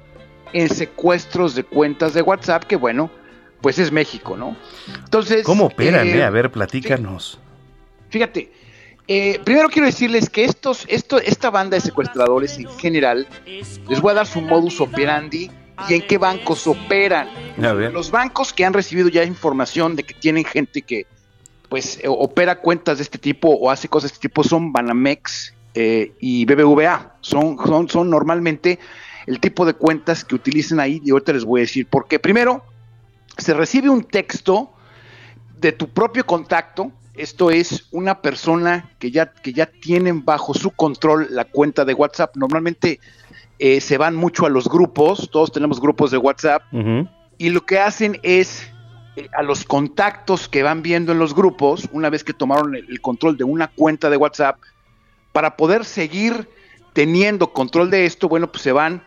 en 0.52 0.68
secuestros 0.68 1.54
de 1.54 1.64
cuentas 1.64 2.14
de 2.14 2.22
WhatsApp, 2.22 2.64
que 2.64 2.76
bueno, 2.76 3.10
pues 3.60 3.78
es 3.78 3.92
México, 3.92 4.36
¿no? 4.36 4.56
Entonces... 5.04 5.44
¿Cómo 5.44 5.66
operan? 5.66 6.06
Eh, 6.06 6.22
a 6.22 6.30
ver, 6.30 6.50
platícanos. 6.50 7.38
Fíjate, 8.08 8.50
eh, 9.08 9.40
primero 9.44 9.68
quiero 9.68 9.86
decirles 9.86 10.30
que 10.30 10.44
estos, 10.44 10.84
esto, 10.88 11.18
esta 11.18 11.50
banda 11.50 11.76
de 11.76 11.80
secuestradores 11.80 12.58
en 12.58 12.68
general, 12.78 13.26
les 13.46 14.00
voy 14.00 14.12
a 14.12 14.14
dar 14.14 14.26
su 14.26 14.40
modus 14.40 14.80
operandi 14.80 15.50
y 15.88 15.94
en 15.94 16.06
qué 16.06 16.18
bancos 16.18 16.66
operan. 16.66 17.28
Los 17.56 18.10
bancos 18.10 18.52
que 18.52 18.64
han 18.64 18.72
recibido 18.72 19.08
ya 19.08 19.24
información 19.24 19.96
de 19.96 20.02
que 20.02 20.14
tienen 20.14 20.44
gente 20.44 20.82
que 20.82 21.06
pues 21.68 21.98
eh, 22.02 22.08
opera 22.08 22.60
cuentas 22.60 22.98
de 22.98 23.02
este 23.02 23.18
tipo 23.18 23.48
o 23.48 23.70
hace 23.70 23.88
cosas 23.88 24.10
de 24.10 24.14
este 24.14 24.28
tipo 24.28 24.44
son 24.44 24.72
Banamex 24.72 25.54
eh, 25.74 26.12
y 26.20 26.44
BBVA. 26.44 27.16
Son, 27.20 27.58
son, 27.66 27.88
son 27.88 28.10
normalmente 28.10 28.78
el 29.26 29.40
tipo 29.40 29.66
de 29.66 29.74
cuentas 29.74 30.24
que 30.24 30.34
utilizan 30.34 30.80
ahí 30.80 31.00
y 31.04 31.10
ahorita 31.10 31.32
les 31.32 31.44
voy 31.44 31.60
a 31.60 31.62
decir 31.62 31.86
por 31.86 32.06
qué. 32.06 32.18
Primero, 32.18 32.64
se 33.36 33.54
recibe 33.54 33.90
un 33.90 34.04
texto 34.04 34.72
de 35.58 35.72
tu 35.72 35.88
propio 35.88 36.24
contacto. 36.24 36.92
Esto 37.14 37.50
es 37.50 37.86
una 37.92 38.20
persona 38.20 38.90
que 38.98 39.10
ya, 39.10 39.32
que 39.32 39.52
ya 39.52 39.66
tienen 39.66 40.24
bajo 40.24 40.54
su 40.54 40.70
control 40.70 41.28
la 41.30 41.46
cuenta 41.46 41.84
de 41.84 41.94
WhatsApp. 41.94 42.36
Normalmente 42.36 43.00
eh, 43.58 43.80
se 43.80 43.96
van 43.98 44.14
mucho 44.14 44.46
a 44.46 44.50
los 44.50 44.68
grupos, 44.68 45.30
todos 45.30 45.50
tenemos 45.50 45.80
grupos 45.80 46.10
de 46.10 46.18
WhatsApp, 46.18 46.62
y 47.38 47.50
lo 47.50 47.64
que 47.64 47.78
hacen 47.78 48.18
es 48.22 48.70
eh, 49.16 49.28
a 49.34 49.42
los 49.42 49.64
contactos 49.64 50.48
que 50.48 50.62
van 50.62 50.82
viendo 50.82 51.12
en 51.12 51.18
los 51.18 51.34
grupos, 51.34 51.88
una 51.92 52.10
vez 52.10 52.22
que 52.22 52.34
tomaron 52.34 52.74
el, 52.74 53.00
control 53.00 53.36
de 53.36 53.44
una 53.44 53.68
cuenta 53.68 54.10
de 54.10 54.16
WhatsApp, 54.18 54.58
para 55.32 55.56
poder 55.56 55.84
seguir 55.84 56.48
teniendo 56.92 57.52
control 57.52 57.90
de 57.90 58.06
esto, 58.06 58.28
bueno, 58.28 58.50
pues 58.50 58.62
se 58.62 58.72
van 58.72 59.02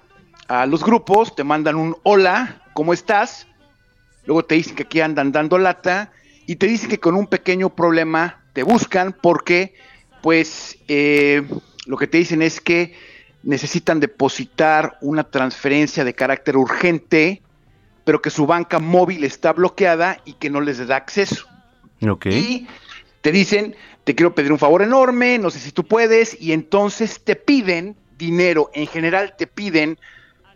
a 0.47 0.65
los 0.65 0.83
grupos, 0.83 1.35
te 1.35 1.43
mandan 1.43 1.75
un 1.75 1.95
hola, 2.03 2.63
¿cómo 2.73 2.93
estás? 2.93 3.47
Luego 4.25 4.43
te 4.45 4.55
dicen 4.55 4.75
que 4.75 4.83
aquí 4.83 5.01
andan 5.01 5.31
dando 5.31 5.57
lata 5.57 6.11
y 6.47 6.55
te 6.55 6.67
dicen 6.67 6.89
que 6.89 6.99
con 6.99 7.15
un 7.15 7.27
pequeño 7.27 7.69
problema 7.69 8.43
te 8.53 8.63
buscan 8.63 9.15
porque, 9.21 9.75
pues, 10.21 10.79
eh, 10.87 11.47
lo 11.85 11.97
que 11.97 12.07
te 12.07 12.17
dicen 12.17 12.41
es 12.41 12.61
que 12.61 12.95
necesitan 13.43 13.99
depositar 13.99 14.97
una 15.01 15.23
transferencia 15.23 16.03
de 16.03 16.13
carácter 16.13 16.57
urgente 16.57 17.41
pero 18.09 18.23
que 18.23 18.31
su 18.31 18.47
banca 18.47 18.79
móvil 18.79 19.23
está 19.23 19.53
bloqueada 19.53 20.19
y 20.25 20.33
que 20.33 20.49
no 20.49 20.61
les 20.61 20.87
da 20.87 20.95
acceso. 20.95 21.45
Y 22.31 22.65
te 23.21 23.31
dicen, 23.31 23.75
te 24.03 24.15
quiero 24.15 24.33
pedir 24.33 24.51
un 24.51 24.57
favor 24.57 24.81
enorme, 24.81 25.37
no 25.37 25.51
sé 25.51 25.59
si 25.59 25.71
tú 25.71 25.83
puedes, 25.83 26.35
y 26.41 26.53
entonces 26.53 27.23
te 27.23 27.35
piden 27.35 27.95
dinero, 28.17 28.71
en 28.73 28.87
general 28.87 29.35
te 29.37 29.45
piden 29.45 29.99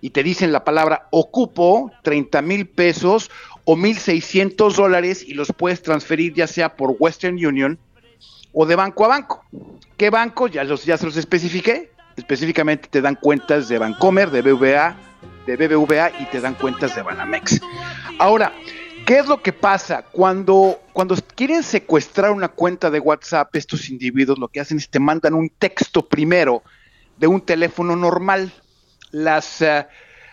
y 0.02 0.10
te 0.10 0.24
dicen 0.24 0.52
la 0.52 0.64
palabra 0.64 1.08
ocupo 1.12 1.92
30 2.02 2.42
mil 2.42 2.68
pesos 2.68 3.30
o 3.66 3.76
1.600 3.76 4.74
dólares 4.74 5.24
y 5.24 5.36
los 5.36 5.54
puedes 5.56 5.84
transferir 5.84 6.34
ya 6.34 6.48
sea 6.48 6.76
por 6.76 6.96
Western 6.98 7.36
Union 7.36 7.78
o 8.52 8.66
de 8.66 8.76
banco 8.76 9.06
a 9.06 9.10
banco. 9.10 9.46
¿Qué 9.96 10.10
banco? 10.10 10.48
Ya, 10.48 10.64
los, 10.64 10.86
ya 10.86 10.98
se 10.98 11.06
los 11.06 11.18
especifiqué. 11.18 11.92
Específicamente 12.16 12.88
te 12.90 13.02
dan 13.02 13.16
cuentas 13.16 13.68
de 13.68 13.78
Bancomer, 13.78 14.30
de 14.30 14.42
BVA, 14.42 14.96
de 15.46 15.56
BBVA 15.56 16.12
y 16.20 16.26
te 16.26 16.40
dan 16.40 16.56
cuentas 16.56 16.96
de 16.96 17.02
Banamex. 17.02 17.60
Ahora, 18.20 18.54
¿qué 19.06 19.20
es 19.20 19.28
lo 19.28 19.42
que 19.42 19.54
pasa? 19.54 20.04
Cuando, 20.12 20.80
cuando 20.94 21.16
quieren 21.36 21.64
secuestrar 21.64 22.32
una 22.32 22.50
cuenta 22.50 22.90
de 22.90 23.00
WhatsApp, 23.00 23.56
estos 23.56 23.90
individuos 23.90 24.38
lo 24.38 24.48
que 24.48 24.60
hacen 24.60 24.78
es 24.78 24.90
te 24.90 25.00
mandan 25.00 25.34
un 25.34 25.50
texto 25.50 26.08
primero 26.08 26.64
de 27.18 27.28
un 27.28 27.42
teléfono 27.42 27.96
normal. 27.96 28.52
Las, 29.12 29.62
eh, 29.62 29.88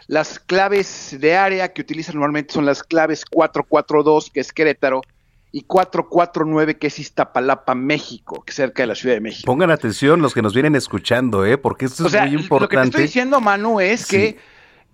las 0.06 0.38
claves 0.38 1.16
de 1.18 1.36
área 1.36 1.72
que 1.72 1.80
utilizan 1.82 2.16
normalmente 2.16 2.52
son 2.52 2.66
las 2.66 2.82
claves 2.82 3.24
442, 3.24 4.30
que 4.30 4.40
es 4.40 4.52
Querétaro, 4.52 5.02
y 5.52 5.62
449, 5.62 6.78
que 6.78 6.86
es 6.86 6.98
Iztapalapa, 6.98 7.74
México, 7.74 8.44
cerca 8.46 8.82
de 8.82 8.88
la 8.88 8.94
Ciudad 8.94 9.16
de 9.16 9.20
México. 9.20 9.46
Pongan 9.46 9.70
atención 9.70 10.22
los 10.22 10.34
que 10.34 10.42
nos 10.42 10.54
vienen 10.54 10.76
escuchando, 10.76 11.44
¿eh? 11.44 11.58
porque 11.58 11.86
esto 11.86 12.06
es 12.06 12.12
muy 12.12 12.34
importante. 12.34 12.50
Lo 12.60 12.68
que 12.68 12.76
te 12.76 12.82
estoy 12.84 13.02
diciendo, 13.02 13.40
Manu, 13.40 13.80
es 13.80 14.06
que 14.06 14.38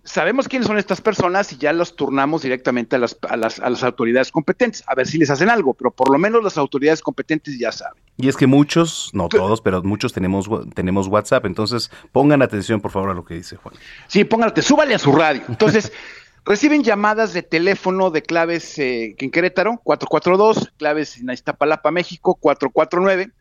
sabemos 0.07 0.49
quiénes 0.49 0.67
son 0.67 0.79
estas 0.79 1.01
personas 1.01 1.53
y 1.53 1.57
ya 1.59 1.73
los 1.73 1.97
turnamos 1.97 2.43
directamente 2.43 2.97
a 2.97 2.99
las, 2.99 3.19
a, 3.29 3.37
las, 3.37 3.59
a 3.61 3.69
las 3.69 3.83
autoridades 3.83 4.31
competentes, 4.31 4.85
a 4.87 4.95
ver 4.95 5.07
si 5.07 5.19
les 5.19 5.29
hacen 5.29 5.51
algo, 5.51 5.75
pero 5.75 5.91
por 5.91 6.11
lo 6.11 6.19
menos 6.19 6.43
las 6.43 6.57
autoridades 6.57 7.03
competentes 7.03 7.59
ya 7.59 7.73
saben. 7.73 8.03
Y 8.17 8.29
es 8.29 8.37
que 8.37 8.47
muchos, 8.47 9.11
no 9.13 9.29
todos, 9.29 9.61
pero 9.61 9.83
muchos 9.83 10.13
tenemos, 10.13 10.49
tenemos 10.75 11.09
WhatsApp, 11.09 11.45
entonces 11.45 11.91
pongan 12.13 12.41
atención 12.41 12.81
por 12.81 12.93
favor 12.93 13.11
a 13.11 13.15
lo 13.15 13.25
que 13.25 13.35
dice 13.35 13.57
Juan. 13.57 13.75
Sí, 14.07 14.25
póngate, 14.25 14.63
súbale 14.63 14.95
a 14.95 14.99
su 14.99 15.13
radio. 15.13 15.43
Entonces, 15.49 15.93
reciben 16.47 16.83
llamadas 16.83 17.35
de 17.35 17.43
teléfono 17.43 18.11
de 18.11 18.23
claves 18.23 18.79
eh, 18.79 19.15
en 19.19 19.31
Querétaro, 19.31 19.81
442, 19.83 20.73
claves 20.79 21.19
en 21.19 21.31
Iztapalapa, 21.31 21.91
México, 21.91 22.37
449. 22.37 23.33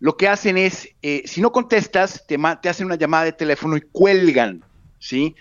Lo 0.00 0.16
que 0.16 0.28
hacen 0.28 0.58
es, 0.58 0.88
eh, 1.00 1.22
si 1.24 1.40
no 1.40 1.52
contestas, 1.52 2.26
te, 2.26 2.36
hacen 2.68 2.86
una 2.86 2.96
llamada 2.96 3.24
de 3.24 3.32
teléfono 3.32 3.76
y 3.76 3.80
cuelgan, 3.80 4.62
sí 4.98 5.34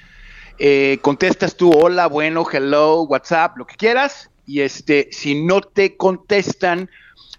eh, 0.60 1.00
contestas 1.02 1.58
tú, 1.58 1.72
hola, 1.72 2.08
bueno, 2.08 2.46
hello, 2.52 3.04
WhatsApp, 3.04 3.58
lo 3.58 3.66
que 3.66 3.76
quieras, 3.76 4.30
y 4.46 4.62
este, 4.62 5.10
si 5.12 5.44
no 5.44 5.62
te 5.62 5.98
contestan, 5.98 6.89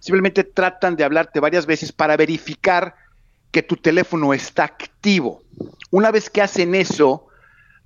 simplemente 0.01 0.45
tratan 0.45 0.97
de 0.97 1.05
hablarte 1.05 1.41
varias 1.41 1.67
veces 1.67 1.93
para 1.93 2.17
verificar 2.17 2.97
que 3.51 3.63
tu 3.63 3.77
teléfono 3.77 4.35
está 4.35 4.65
activo. 4.65 5.43
Una 5.91 6.11
vez 6.11 6.29
que 6.29 6.43
hacen 6.43 6.75
eso, 6.75 7.29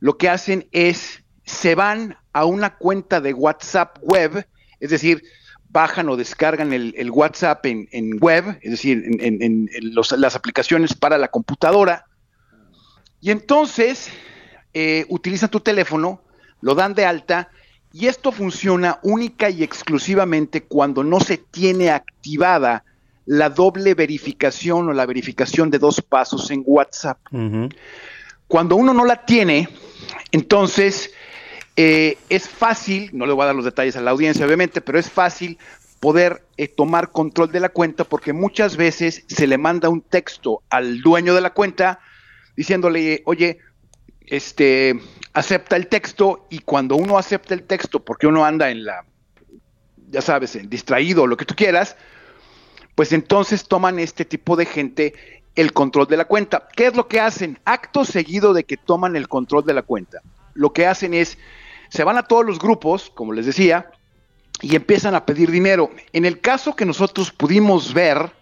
lo 0.01 0.17
que 0.17 0.31
hacen 0.31 0.67
es 0.73 1.23
se 1.49 1.75
van 1.75 2.17
a 2.33 2.45
una 2.45 2.77
cuenta 2.77 3.21
de 3.21 3.33
WhatsApp 3.33 3.99
web, 4.03 4.47
es 4.81 4.91
decir, 4.91 5.23
bajan 5.71 6.09
o 6.09 6.17
descargan 6.17 6.73
el, 6.73 7.11
WhatsApp 7.11 7.65
en, 7.67 8.19
web, 8.21 8.59
es 8.63 8.71
decir, 8.71 9.03
en, 9.19 9.69
las 10.17 10.37
aplicaciones 10.37 10.95
para 10.95 11.17
la 11.19 11.29
computadora, 11.29 12.05
y 13.21 13.31
entonces 13.31 14.11
eh, 14.75 15.07
utilizan 15.09 15.49
tu 15.49 15.61
teléfono, 15.61 16.21
lo 16.61 16.75
dan 16.75 16.95
de 16.95 17.07
alta 17.07 17.51
y 17.93 18.07
esto 18.07 18.31
funciona 18.31 19.01
única 19.03 19.49
y 19.49 19.63
exclusivamente 19.63 20.65
cuando 20.65 21.03
no 21.03 21.21
se 21.21 21.39
tiene 21.39 21.91
activada 21.91 22.85
la 23.25 23.49
doble 23.49 23.95
verificación 23.95 24.89
o 24.89 24.93
la 24.93 25.07
verificación 25.07 25.71
de 25.71 25.79
dos 25.79 26.03
pasos 26.03 26.51
en 26.51 26.63
WhatsApp. 26.65 27.19
Cuando 28.47 28.77
uno 28.77 28.95
no 28.95 29.05
la 29.05 29.25
tiene, 29.25 29.69
entonces 30.31 31.13
eh, 31.81 32.19
es 32.29 32.49
fácil, 32.49 33.09
no 33.13 33.25
le 33.25 33.33
voy 33.33 33.45
a 33.45 33.47
dar 33.47 33.55
los 33.55 33.65
detalles 33.65 33.95
a 33.95 34.01
la 34.01 34.11
audiencia 34.11 34.45
obviamente, 34.45 34.81
pero 34.81 34.99
es 34.99 35.09
fácil 35.09 35.59
poder 36.01 36.43
eh, 36.57 36.67
tomar 36.67 37.13
control 37.13 37.53
de 37.53 37.61
la 37.61 37.69
cuenta 37.69 38.03
porque 38.03 38.33
muchas 38.33 38.77
veces 38.77 39.23
se 39.29 39.47
le 39.47 39.59
manda 39.59 39.89
un 39.89 40.01
texto 40.01 40.65
al 40.71 41.03
dueño 41.03 41.37
de 41.37 41.41
la 41.41 41.51
cuenta 41.51 42.01
diciéndole, 42.57 43.23
oye, 43.27 43.59
este, 44.27 45.01
acepta 45.35 45.77
el 45.77 45.87
texto 45.87 46.49
y 46.51 46.59
cuando 46.59 46.97
uno 46.97 47.17
acepta 47.17 47.55
el 47.55 47.63
texto, 47.63 48.05
porque 48.05 48.27
uno 48.27 48.45
anda 48.45 48.71
en 48.71 48.85
la, 48.85 49.05
ya 50.11 50.21
sabes, 50.21 50.57
en 50.57 50.69
distraído 50.69 51.29
lo 51.29 51.37
que 51.37 51.45
tú 51.45 51.55
quieras, 51.55 51.97
pues 52.97 53.13
entonces 53.13 53.69
toman 53.69 54.01
este 54.01 54.25
tipo 54.25 54.57
de 54.57 54.67
gente 54.67 55.15
el 55.55 55.73
control 55.73 56.09
de 56.09 56.17
la 56.17 56.25
cuenta. 56.25 56.67
¿Qué 56.75 56.89
es 56.89 56.97
lo 56.97 57.07
que 57.07 57.21
hacen? 57.21 57.61
Acto 57.65 58.05
seguido 58.05 58.53
de 58.53 58.65
que 58.65 58.77
toman 58.77 59.15
el 59.15 59.29
control 59.29 59.65
de 59.65 59.75
la 59.75 59.83
cuenta. 59.83 60.23
Lo 60.55 60.73
que 60.73 60.87
hacen 60.89 61.15
es, 61.15 61.39
se 61.89 62.05
van 62.05 62.17
a 62.17 62.23
todos 62.23 62.45
los 62.45 62.59
grupos, 62.59 63.11
como 63.15 63.33
les 63.33 63.47
decía, 63.47 63.91
y 64.61 64.77
empiezan 64.77 65.15
a 65.15 65.25
pedir 65.25 65.51
dinero. 65.51 65.91
En 66.13 66.25
el 66.25 66.41
caso 66.41 66.75
que 66.75 66.85
nosotros 66.85 67.31
pudimos 67.31 67.95
ver, 67.95 68.33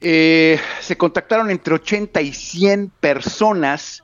eh, 0.00 0.60
se 0.80 0.96
contactaron 0.96 1.50
entre 1.50 1.74
80 1.74 2.20
y 2.20 2.32
100 2.32 2.90
personas 3.00 4.02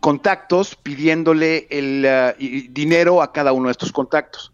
contactos 0.00 0.74
pidiéndole 0.74 1.66
el 1.70 2.04
uh, 2.04 2.70
dinero 2.70 3.22
a 3.22 3.32
cada 3.32 3.52
uno 3.52 3.68
de 3.68 3.72
estos 3.72 3.92
contactos. 3.92 4.52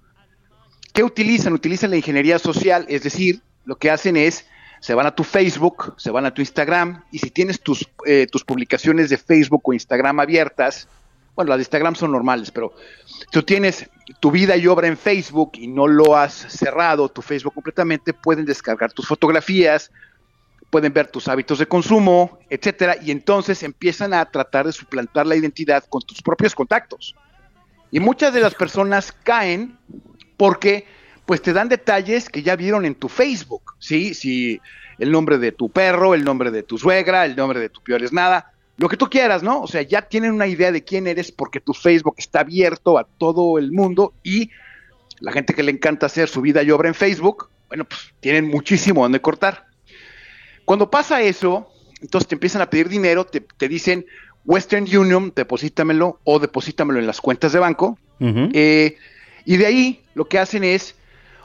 ¿Qué 0.92 1.03
utilizan? 1.03 1.53
Utilizan 1.53 1.90
la 1.90 1.97
ingeniería 1.97 2.38
social, 2.38 2.86
es 2.88 3.03
decir, 3.03 3.40
lo 3.64 3.76
que 3.76 3.90
hacen 3.90 4.16
es, 4.16 4.47
se 4.80 4.95
van 4.95 5.07
a 5.07 5.14
tu 5.14 5.24
Facebook, 5.24 5.95
se 5.97 6.11
van 6.11 6.26
a 6.26 6.32
tu 6.32 6.40
Instagram, 6.40 7.03
y 7.11 7.18
si 7.18 7.30
tienes 7.30 7.61
tus, 7.61 7.88
eh, 8.07 8.26
tus 8.30 8.45
publicaciones 8.45 9.11
de 9.11 9.16
Facebook 9.16 9.62
o 9.64 9.72
Instagram 9.72 10.20
abiertas, 10.20 10.86
bueno, 11.35 11.51
las 11.51 11.59
de 11.59 11.62
Instagram 11.62 11.97
son 11.97 12.12
normales, 12.12 12.51
pero 12.51 12.74
tú 13.30 13.43
tienes 13.43 13.89
tu 14.20 14.30
vida 14.30 14.57
y 14.57 14.66
obra 14.66 14.87
en 14.87 14.97
Facebook 14.97 15.53
y 15.55 15.66
no 15.66 15.87
lo 15.87 16.16
has 16.16 16.32
cerrado, 16.32 17.09
tu 17.09 17.22
Facebook 17.22 17.55
completamente, 17.55 18.12
pueden 18.12 18.45
descargar 18.45 18.93
tus 18.93 19.07
fotografías, 19.07 19.91
pueden 20.70 20.93
ver 20.93 21.09
tus 21.09 21.28
hábitos 21.28 21.59
de 21.59 21.66
consumo, 21.66 22.39
etcétera, 22.51 22.97
y 23.01 23.11
entonces 23.11 23.62
empiezan 23.62 24.14
a 24.14 24.24
tratar 24.30 24.66
de 24.66 24.72
suplantar 24.72 25.26
la 25.26 25.37
identidad 25.37 25.85
con 25.89 26.03
tus 26.03 26.22
propios 26.22 26.55
contactos. 26.55 27.14
Y 27.91 28.01
muchas 28.01 28.35
de 28.35 28.41
las 28.41 28.55
personas 28.55 29.12
caen 29.12 29.78
porque 30.37 30.87
pues 31.26 31.41
te 31.41 31.53
dan 31.53 31.68
detalles 31.68 32.28
que 32.28 32.43
ya 32.43 32.57
vieron 32.57 32.85
en 32.85 32.95
tu 32.95 33.09
Facebook, 33.09 33.74
¿sí? 33.78 34.14
Si 34.14 34.61
el 34.99 35.11
nombre 35.11 35.39
de 35.39 35.53
tu 35.53 35.70
perro, 35.70 36.14
el 36.14 36.24
nombre 36.24 36.51
de 36.51 36.62
tu 36.62 36.76
suegra, 36.76 37.24
el 37.24 37.37
nombre 37.37 37.61
de 37.61 37.68
tu 37.68 37.80
peor 37.80 38.03
es 38.03 38.12
nada, 38.12 38.53
lo 38.77 38.89
que 38.89 38.97
tú 38.97 39.09
quieras, 39.09 39.43
¿no? 39.43 39.62
O 39.62 39.66
sea, 39.66 39.83
ya 39.83 40.03
tienen 40.03 40.33
una 40.33 40.47
idea 40.47 40.72
de 40.72 40.83
quién 40.83 41.07
eres 41.07 41.31
porque 41.31 41.61
tu 41.61 41.75
Facebook 41.75 42.14
está 42.18 42.41
abierto 42.41 42.99
a 42.99 43.05
todo 43.05 43.59
el 43.59 43.70
mundo 43.70 44.14
y 44.22 44.51
la 45.20 45.33
gente 45.33 45.55
que 45.55 45.62
le 45.62 45.70
encanta 45.70 46.07
hacer 46.07 46.29
su 46.29 46.41
vida 46.41 46.62
y 46.62 46.70
obra 46.70 46.89
en 46.89 46.95
Facebook, 46.95 47.49
bueno, 47.68 47.85
pues 47.85 48.12
tienen 48.20 48.49
muchísimo 48.49 49.03
donde 49.03 49.20
cortar. 49.20 49.66
Cuando 50.64 50.91
pasa 50.91 51.22
eso, 51.22 51.70
entonces 52.01 52.29
te 52.29 52.35
empiezan 52.35 52.62
a 52.62 52.70
pedir 52.70 52.89
dinero, 52.89 53.25
te, 53.25 53.68
dicen 53.68 54.07
Western 54.45 54.85
Union, 54.85 55.33
deposítamelo 55.35 56.20
o 56.25 56.39
deposítamelo 56.39 56.99
en 56.99 57.07
las 57.07 57.20
cuentas 57.20 57.53
de 57.53 57.59
banco. 57.59 57.99
Eh, 58.20 58.97
y 59.45 59.57
de 59.57 59.66
ahí 59.66 60.01
lo 60.14 60.27
que 60.27 60.39
hacen 60.39 60.64
es, 60.64 60.95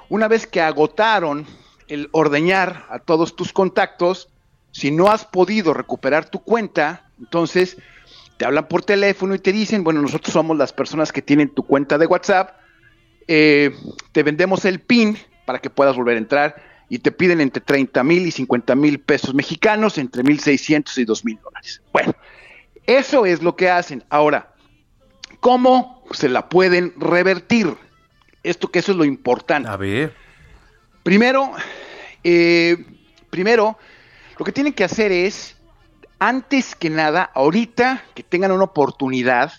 una 0.07 0.27
vez 0.27 0.47
que 0.47 0.61
agotaron 0.61 1.45
el 1.87 2.07
ordeñar 2.11 2.85
a 2.89 2.99
todos 2.99 3.35
tus 3.35 3.51
contactos, 3.51 4.29
si 4.71 4.91
no 4.91 5.09
has 5.09 5.25
podido 5.25 5.73
recuperar 5.73 6.29
tu 6.29 6.39
cuenta, 6.39 7.09
entonces 7.19 7.77
te 8.37 8.45
hablan 8.45 8.67
por 8.67 8.83
teléfono 8.83 9.35
y 9.35 9.39
te 9.39 9.51
dicen, 9.51 9.83
bueno, 9.83 10.01
nosotros 10.01 10.31
somos 10.33 10.57
las 10.57 10.71
personas 10.71 11.11
que 11.11 11.21
tienen 11.21 11.49
tu 11.49 11.63
cuenta 11.63 11.97
de 11.97 12.05
WhatsApp, 12.05 12.51
eh, 13.27 13.75
te 14.11 14.23
vendemos 14.23 14.65
el 14.65 14.79
PIN 14.79 15.17
para 15.45 15.59
que 15.59 15.69
puedas 15.69 15.95
volver 15.95 16.15
a 16.15 16.19
entrar 16.19 16.63
y 16.89 16.99
te 16.99 17.11
piden 17.11 17.41
entre 17.41 17.61
30 17.61 18.03
mil 18.03 18.25
y 18.25 18.31
50 18.31 18.75
mil 18.75 18.99
pesos 18.99 19.33
mexicanos, 19.33 19.97
entre 19.97 20.23
1.600 20.23 20.97
y 20.97 21.05
2 21.05 21.25
mil 21.25 21.39
dólares. 21.41 21.81
Bueno, 21.93 22.13
eso 22.85 23.25
es 23.25 23.43
lo 23.43 23.55
que 23.55 23.69
hacen. 23.69 24.03
Ahora, 24.09 24.53
¿cómo 25.39 26.03
se 26.11 26.29
la 26.29 26.49
pueden 26.49 26.93
revertir? 26.97 27.75
Esto 28.41 28.71
que 28.71 28.79
eso 28.79 28.93
es 28.93 28.97
lo 28.97 29.05
importante. 29.05 29.69
A 29.69 29.77
ver. 29.77 30.15
Primero, 31.03 31.51
eh, 32.23 32.85
primero, 33.29 33.77
lo 34.39 34.45
que 34.45 34.53
tienen 34.53 34.71
que 34.71 34.85
hacer 34.85 35.11
es, 35.11 35.57
antes 36.17 36.73
que 36.73 36.89
nada, 36.89 37.29
ahorita 37.35 38.03
que 38.15 38.23
tengan 38.23 38.53
una 38.53 38.63
oportunidad, 38.63 39.51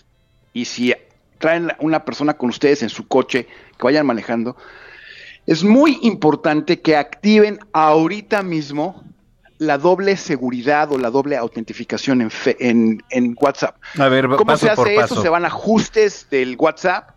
y 0.53 0.65
si 0.65 0.93
traen 1.37 1.71
una 1.79 2.03
persona 2.03 2.33
con 2.33 2.49
ustedes 2.49 2.81
en 2.81 2.89
su 2.89 3.07
coche, 3.07 3.45
que 3.45 3.83
vayan 3.83 4.07
manejando, 4.07 4.57
es 5.45 5.63
muy 5.63 5.99
importante 6.01 6.81
que 6.81 6.97
activen 6.97 7.59
ahorita 7.73 8.41
mismo 8.41 9.03
la 9.59 9.77
doble 9.77 10.17
seguridad 10.17 10.91
o 10.91 10.97
la 10.97 11.11
doble 11.11 11.37
autentificación 11.37 12.31
en, 12.59 13.03
en, 13.11 13.35
WhatsApp. 13.39 13.75
A 13.99 14.07
ver, 14.07 14.27
¿Cómo 14.29 14.57
se 14.57 14.71
hace 14.71 14.95
eso? 14.95 15.21
Se 15.21 15.29
van 15.29 15.43
a 15.43 15.47
ajustes 15.47 16.25
del 16.31 16.55
WhatsApp, 16.57 17.11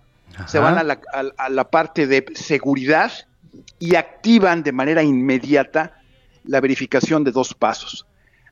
se 0.46 0.58
van 0.58 0.76
a 0.76 0.82
la, 0.82 1.00
a 1.38 1.48
la 1.48 1.70
parte 1.70 2.06
de 2.06 2.26
seguridad 2.34 3.10
y 3.78 3.94
activan 3.94 4.62
de 4.62 4.72
manera 4.72 5.02
inmediata 5.02 6.03
la 6.44 6.60
verificación 6.60 7.24
de 7.24 7.32
dos 7.32 7.54
pasos. 7.54 8.06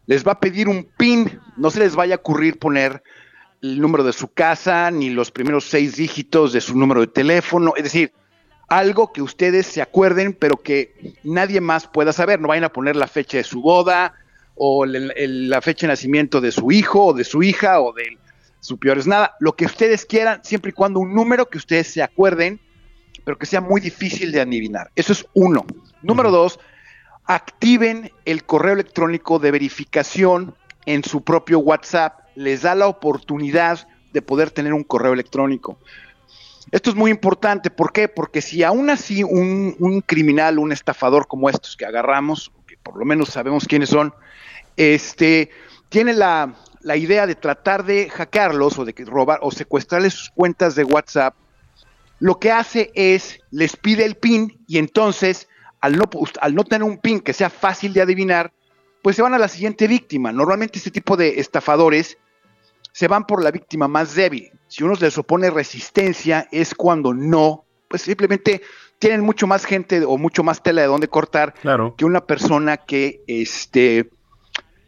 Les 0.07 0.27
va 0.27 0.33
a 0.33 0.41
pedir 0.41 0.69
un 0.69 0.85
PIN, 0.85 1.41
no 1.57 1.71
se 1.71 1.81
les 1.81 1.95
vaya 1.95 2.17
a 2.17 2.19
ocurrir 2.19 2.59
poner 2.59 3.03
el 3.63 3.81
número 3.81 4.03
de 4.03 4.13
su 4.13 4.29
casa 4.33 4.91
ni 4.91 5.11
los 5.11 5.31
primeros 5.31 5.65
seis 5.65 5.97
dígitos 5.97 6.53
de 6.53 6.61
su 6.61 6.77
número 6.77 7.01
de 7.01 7.07
teléfono, 7.07 7.75
es 7.77 7.85
decir, 7.85 8.13
algo 8.69 9.13
que 9.13 9.23
ustedes 9.23 9.67
se 9.67 9.83
acuerden, 9.83 10.33
pero 10.33 10.57
que 10.57 10.95
nadie 11.23 11.61
más 11.61 11.87
pueda 11.87 12.13
saber. 12.13 12.41
No 12.41 12.49
vayan 12.49 12.65
a 12.65 12.73
poner 12.73 12.97
la 12.97 13.07
fecha 13.07 13.37
de 13.37 13.45
su 13.45 13.61
boda 13.61 14.15
o 14.57 14.87
la 14.87 15.61
fecha 15.61 15.87
de 15.87 15.93
nacimiento 15.93 16.41
de 16.41 16.53
su 16.53 16.73
hijo 16.73 17.07
o 17.07 17.13
de 17.13 17.25
su 17.25 17.43
hija 17.43 17.81
o 17.81 17.93
de 17.93 18.19
su 18.61 18.79
peor 18.79 18.99
es 18.99 19.07
nada. 19.07 19.37
Lo 19.41 19.57
que 19.57 19.67
ustedes 19.67 20.07
quieran, 20.07 20.43
siempre 20.43 20.71
y 20.71 20.73
cuando 20.73 21.01
un 21.01 21.15
número 21.15 21.51
que 21.51 21.59
ustedes 21.59 21.89
se 21.89 22.03
acuerden, 22.03 22.61
pero 23.25 23.37
que 23.37 23.45
sea 23.45 23.61
muy 23.61 23.81
difícil 23.81 24.33
de 24.33 24.41
adivinar. 24.41 24.91
Eso 24.97 25.13
es 25.13 25.27
uno. 25.35 25.67
Número 26.01 26.31
dos, 26.31 26.59
activen 27.35 28.13
el 28.25 28.45
correo 28.45 28.75
electrónico 28.75 29.39
de 29.39 29.51
verificación 29.51 30.55
en 30.87 31.05
su 31.05 31.23
propio 31.23 31.59
WhatsApp. 31.61 32.21
Les 32.35 32.63
da 32.63 32.75
la 32.75 32.87
oportunidad 32.87 33.87
de 34.13 34.23
poder 34.23 34.51
tener 34.51 34.73
un 34.73 34.85
correo 34.85 35.13
electrónico. 35.13 35.79
Esto 36.71 36.91
es 36.91 36.97
muy 36.97 37.11
importante, 37.11 37.71
¿por 37.71 37.93
qué? 37.93 38.09
Porque 38.09 38.41
si 38.41 38.63
aún 38.63 38.89
así 38.89 39.23
un, 39.23 40.03
criminal, 40.07 40.59
un 40.59 40.73
estafador 40.73 41.27
como 41.27 41.51
estos 41.51 41.77
que 41.77 41.85
agarramos, 41.85 42.53
que 42.67 42.77
por 42.77 42.97
lo 42.97 43.05
menos 43.05 43.31
sabemos 43.31 43.67
quiénes 43.67 43.91
son, 43.91 44.15
este, 44.77 45.51
tiene 45.89 46.15
la, 46.15 46.55
la 46.81 46.97
idea 46.97 47.27
de 47.27 47.35
tratar 47.35 47.85
de 47.85 48.09
hackearlos 48.09 48.79
o 48.79 48.85
de 48.85 48.95
robar 49.05 49.41
o 49.43 49.51
secuestrarles 49.51 50.15
sus 50.15 50.31
cuentas 50.31 50.75
de 50.75 50.85
WhatsApp, 50.85 51.35
lo 52.21 52.39
que 52.39 52.53
hace 52.53 52.93
es 52.95 53.41
les 53.51 53.77
pide 53.77 54.05
el 54.05 54.15
PIN 54.15 54.65
y 54.69 54.79
entonces 54.79 55.49
al 55.83 55.97
no, 55.97 56.05
al 56.41 56.55
no 56.55 56.65
tener 56.65 56.85
un 56.85 56.97
PIN 56.97 57.21
que 57.21 57.33
sea 57.33 57.51
fácil 57.51 57.93
de 57.93 58.01
adivinar, 58.01 58.53
pues 59.03 59.17
se 59.17 59.23
van 59.23 59.35
a 59.35 59.39
la 59.39 59.49
siguiente 59.49 59.89
víctima. 59.89 60.33
Normalmente 60.33 60.79
este 60.79 60.93
tipo 60.93 61.17
de 61.17 61.41
estafadores 61.41 62.17
se 62.93 63.09
van 63.09 63.27
por 63.27 63.43
la 63.43 63.51
víctima 63.51 63.89
más 63.89 64.15
débil. 64.15 64.51
Si 64.69 64.85
uno 64.85 64.95
les 64.99 65.19
opone 65.19 65.51
resistencia 65.51 66.49
es 66.53 66.75
cuando 66.75 67.13
no, 67.13 67.65
pues 67.89 68.03
simplemente 68.03 68.63
tienen 69.01 69.23
mucho 69.23 69.49
más 69.49 69.65
gente 69.65 70.05
o 70.05 70.17
mucho 70.17 70.45
más 70.45 70.63
tela 70.63 70.83
de 70.83 70.87
donde 70.87 71.09
cortar 71.09 71.55
que 71.97 72.05
una 72.05 72.25
persona 72.25 72.77
que 72.77 73.21
este 73.27 74.09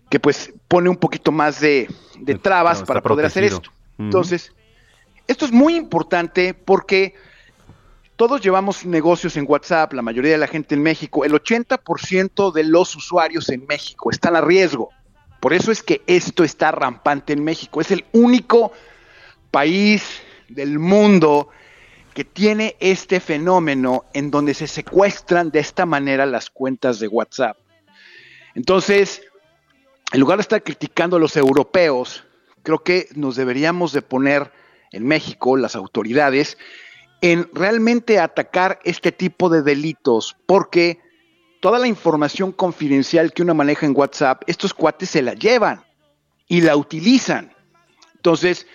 que 0.08 0.20
pues 0.20 0.54
pone 0.68 0.88
un 0.88 0.96
poquito 0.96 1.32
más 1.32 1.58
de, 1.58 1.88
trabas 2.40 2.84
para 2.84 3.02
poder 3.02 3.26
hacer 3.26 3.42
esto. 3.42 3.72
Entonces, 3.98 4.52
esto 5.26 5.44
es 5.44 5.50
muy 5.50 5.74
importante 5.74 6.54
porque 6.54 7.14
todos 8.16 8.40
llevamos 8.40 8.84
negocios 8.84 9.36
en 9.36 9.46
WhatsApp, 9.48 9.92
la 9.92 10.02
mayoría 10.02 10.32
de 10.32 10.38
la 10.38 10.46
gente 10.46 10.74
en 10.74 10.82
México, 10.82 11.24
el 11.24 11.32
80% 11.32 12.52
de 12.52 12.64
los 12.64 12.94
usuarios 12.94 13.48
en 13.48 13.66
México 13.66 14.10
están 14.10 14.36
a 14.36 14.40
riesgo. 14.40 14.90
Por 15.40 15.52
eso 15.52 15.72
es 15.72 15.82
que 15.82 16.02
esto 16.06 16.44
está 16.44 16.70
rampante 16.70 17.32
en 17.32 17.44
México. 17.44 17.80
Es 17.80 17.90
el 17.90 18.04
único 18.12 18.72
país 19.50 20.22
del 20.48 20.78
mundo 20.78 21.48
que 22.14 22.24
tiene 22.24 22.76
este 22.80 23.20
fenómeno 23.20 24.04
en 24.14 24.30
donde 24.30 24.54
se 24.54 24.68
secuestran 24.68 25.50
de 25.50 25.58
esta 25.58 25.84
manera 25.84 26.24
las 26.24 26.48
cuentas 26.48 27.00
de 27.00 27.08
WhatsApp. 27.08 27.58
Entonces, 28.54 29.22
en 30.12 30.20
lugar 30.20 30.38
de 30.38 30.42
estar 30.42 30.62
criticando 30.62 31.16
a 31.16 31.20
los 31.20 31.36
europeos, 31.36 32.24
creo 32.62 32.84
que 32.84 33.08
nos 33.16 33.34
deberíamos 33.34 33.92
de 33.92 34.02
poner 34.02 34.52
en 34.92 35.04
México, 35.04 35.56
las 35.56 35.74
autoridades, 35.74 36.56
en 37.20 37.48
realmente 37.52 38.18
atacar 38.18 38.80
este 38.84 39.12
tipo 39.12 39.48
de 39.48 39.62
delitos, 39.62 40.36
porque 40.46 41.00
toda 41.60 41.78
la 41.78 41.86
información 41.86 42.52
confidencial 42.52 43.32
que 43.32 43.42
uno 43.42 43.54
maneja 43.54 43.86
en 43.86 43.96
WhatsApp, 43.96 44.42
estos 44.46 44.74
cuates 44.74 45.10
se 45.10 45.22
la 45.22 45.34
llevan 45.34 45.82
y 46.46 46.60
la 46.60 46.76
utilizan. 46.76 47.54
Entonces, 48.16 48.66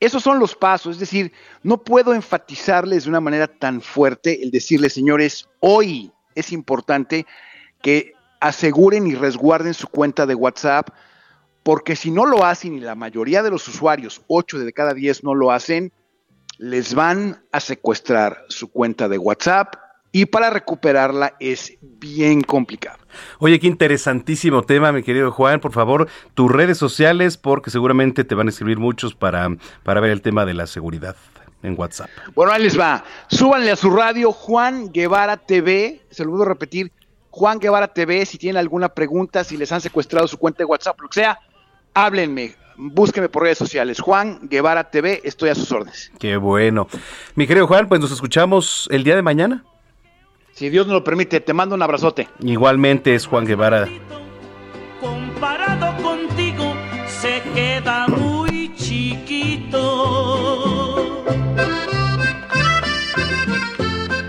esos 0.00 0.22
son 0.22 0.38
los 0.38 0.54
pasos, 0.54 0.96
es 0.96 1.00
decir, 1.00 1.32
no 1.62 1.82
puedo 1.82 2.14
enfatizarles 2.14 3.04
de 3.04 3.10
una 3.10 3.20
manera 3.20 3.46
tan 3.46 3.80
fuerte 3.80 4.42
el 4.42 4.50
decirles, 4.50 4.92
señores, 4.92 5.48
hoy 5.60 6.12
es 6.34 6.52
importante 6.52 7.26
que 7.80 8.14
aseguren 8.40 9.06
y 9.06 9.14
resguarden 9.14 9.74
su 9.74 9.88
cuenta 9.88 10.26
de 10.26 10.34
WhatsApp, 10.34 10.88
porque 11.62 11.96
si 11.96 12.10
no 12.10 12.26
lo 12.26 12.44
hacen 12.44 12.74
y 12.74 12.80
la 12.80 12.94
mayoría 12.94 13.42
de 13.42 13.50
los 13.50 13.66
usuarios, 13.68 14.22
8 14.26 14.58
de 14.58 14.72
cada 14.72 14.92
10 14.92 15.24
no 15.24 15.34
lo 15.34 15.50
hacen, 15.50 15.92
les 16.58 16.94
van 16.94 17.44
a 17.52 17.60
secuestrar 17.60 18.44
su 18.48 18.70
cuenta 18.70 19.08
de 19.08 19.18
WhatsApp, 19.18 19.74
y 20.14 20.26
para 20.26 20.48
recuperarla 20.48 21.34
es 21.40 21.76
bien 21.80 22.42
complicado. 22.42 22.98
Oye, 23.40 23.58
qué 23.58 23.66
interesantísimo 23.66 24.62
tema, 24.62 24.92
mi 24.92 25.02
querido 25.02 25.32
Juan. 25.32 25.58
Por 25.58 25.72
favor, 25.72 26.08
tus 26.34 26.48
redes 26.48 26.78
sociales, 26.78 27.36
porque 27.36 27.72
seguramente 27.72 28.22
te 28.22 28.36
van 28.36 28.46
a 28.46 28.50
escribir 28.50 28.78
muchos 28.78 29.16
para, 29.16 29.48
para 29.82 30.00
ver 30.00 30.12
el 30.12 30.22
tema 30.22 30.46
de 30.46 30.54
la 30.54 30.68
seguridad 30.68 31.16
en 31.64 31.74
WhatsApp. 31.76 32.10
Bueno, 32.32 32.52
ahí 32.52 32.62
les 32.62 32.78
va. 32.78 33.02
Súbanle 33.26 33.72
a 33.72 33.76
su 33.76 33.90
radio 33.90 34.30
Juan 34.30 34.92
Guevara 34.92 35.36
TV. 35.36 36.02
Se 36.10 36.22
lo 36.22 36.30
vuelvo 36.30 36.44
a 36.44 36.48
repetir. 36.50 36.92
Juan 37.30 37.58
Guevara 37.58 37.88
TV, 37.88 38.24
si 38.24 38.38
tienen 38.38 38.58
alguna 38.58 38.90
pregunta, 38.90 39.42
si 39.42 39.56
les 39.56 39.72
han 39.72 39.80
secuestrado 39.80 40.28
su 40.28 40.38
cuenta 40.38 40.58
de 40.58 40.66
WhatsApp, 40.66 41.00
lo 41.00 41.08
que 41.08 41.14
sea, 41.14 41.40
háblenme. 41.92 42.54
Búsqueme 42.76 43.28
por 43.28 43.42
redes 43.42 43.58
sociales. 43.58 44.00
Juan 44.00 44.40
Guevara 44.42 44.90
TV, 44.90 45.20
estoy 45.24 45.50
a 45.50 45.54
sus 45.54 45.70
órdenes. 45.72 46.10
Qué 46.18 46.36
bueno. 46.36 46.88
Mi 47.34 47.46
querido 47.46 47.66
Juan, 47.66 47.88
pues 47.88 48.00
nos 48.00 48.12
escuchamos 48.12 48.88
el 48.90 49.04
día 49.04 49.16
de 49.16 49.22
mañana. 49.22 49.64
Si 50.52 50.70
Dios 50.70 50.86
nos 50.86 50.94
lo 50.94 51.04
permite, 51.04 51.40
te 51.40 51.52
mando 51.52 51.74
un 51.74 51.82
abrazote. 51.82 52.28
Igualmente 52.40 53.14
es 53.14 53.26
Juan 53.26 53.44
Guevara. 53.44 53.88
Comparado 55.00 56.00
contigo, 56.02 56.74
se 57.08 57.42
queda 57.54 58.06
muy 58.06 58.72
chiquito. 58.76 59.82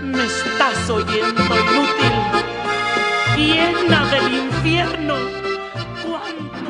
Me 0.02 0.24
estás 0.24 0.90
oyendo 0.90 1.42
inútil, 1.44 2.12
llena 3.36 4.10
del 4.10 4.34
infierno. 4.34 5.35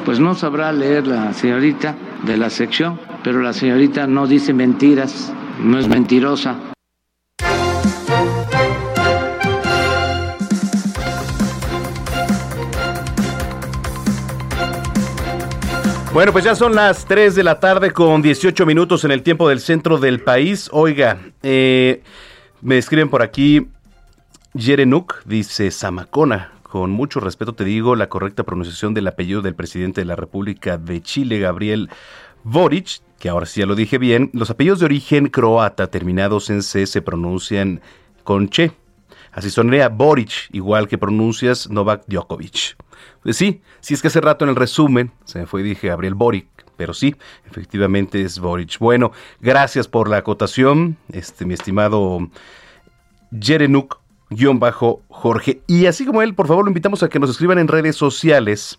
Pues 0.06 0.20
no 0.20 0.36
sabrá 0.36 0.72
leer 0.72 1.04
la 1.08 1.32
señorita 1.32 1.96
de 2.24 2.36
la 2.36 2.48
sección, 2.48 3.00
pero 3.24 3.40
la 3.40 3.52
señorita 3.52 4.06
no 4.06 4.28
dice 4.28 4.54
mentiras, 4.54 5.32
no 5.58 5.80
es 5.80 5.88
mentirosa. 5.88 6.54
Bueno, 16.12 16.30
pues 16.30 16.44
ya 16.44 16.54
son 16.54 16.76
las 16.76 17.04
3 17.06 17.34
de 17.34 17.42
la 17.42 17.58
tarde 17.58 17.90
con 17.90 18.22
18 18.22 18.64
minutos 18.64 19.04
en 19.04 19.10
el 19.10 19.24
tiempo 19.24 19.48
del 19.48 19.58
centro 19.58 19.98
del 19.98 20.20
país. 20.20 20.68
Oiga, 20.72 21.18
eh, 21.42 22.04
me 22.62 22.78
escriben 22.78 23.08
por 23.08 23.22
aquí, 23.22 23.66
Yerenuk 24.54 25.24
dice 25.24 25.72
Samacona. 25.72 26.55
Con 26.68 26.90
mucho 26.90 27.20
respeto 27.20 27.54
te 27.54 27.64
digo 27.64 27.94
la 27.94 28.08
correcta 28.08 28.42
pronunciación 28.42 28.92
del 28.92 29.06
apellido 29.06 29.40
del 29.40 29.54
presidente 29.54 30.00
de 30.00 30.04
la 30.04 30.16
República 30.16 30.78
de 30.78 31.00
Chile, 31.00 31.38
Gabriel 31.38 31.88
Boric, 32.42 33.02
que 33.20 33.28
ahora 33.28 33.46
sí 33.46 33.60
ya 33.60 33.66
lo 33.66 33.76
dije 33.76 33.98
bien. 33.98 34.30
Los 34.32 34.50
apellidos 34.50 34.80
de 34.80 34.86
origen 34.86 35.28
croata 35.28 35.86
terminados 35.86 36.50
en 36.50 36.64
C 36.64 36.86
se 36.86 37.02
pronuncian 37.02 37.80
con 38.24 38.48
che. 38.48 38.72
Así 39.30 39.48
sonaría 39.48 39.88
Boric, 39.88 40.48
igual 40.50 40.88
que 40.88 40.98
pronuncias 40.98 41.70
Novak 41.70 42.02
Djokovic. 42.08 42.76
Pues 43.22 43.36
sí, 43.36 43.62
sí 43.78 43.94
es 43.94 44.02
que 44.02 44.08
hace 44.08 44.20
rato 44.20 44.44
en 44.44 44.50
el 44.50 44.56
resumen 44.56 45.12
se 45.24 45.38
me 45.38 45.46
fue 45.46 45.60
y 45.60 45.64
dije 45.64 45.86
Gabriel 45.86 46.14
Boric, 46.14 46.48
pero 46.76 46.94
sí, 46.94 47.14
efectivamente 47.48 48.22
es 48.22 48.40
Boric. 48.40 48.80
Bueno, 48.80 49.12
gracias 49.40 49.86
por 49.86 50.08
la 50.08 50.16
acotación, 50.16 50.96
este 51.12 51.44
mi 51.44 51.54
estimado 51.54 52.28
Jerenuk 53.38 54.00
guion 54.30 54.58
bajo 54.58 55.02
Jorge. 55.08 55.62
Y 55.66 55.86
así 55.86 56.04
como 56.04 56.22
él, 56.22 56.34
por 56.34 56.46
favor, 56.46 56.64
lo 56.64 56.70
invitamos 56.70 57.02
a 57.02 57.08
que 57.08 57.18
nos 57.18 57.30
escriban 57.30 57.58
en 57.58 57.68
redes 57.68 57.96
sociales. 57.96 58.78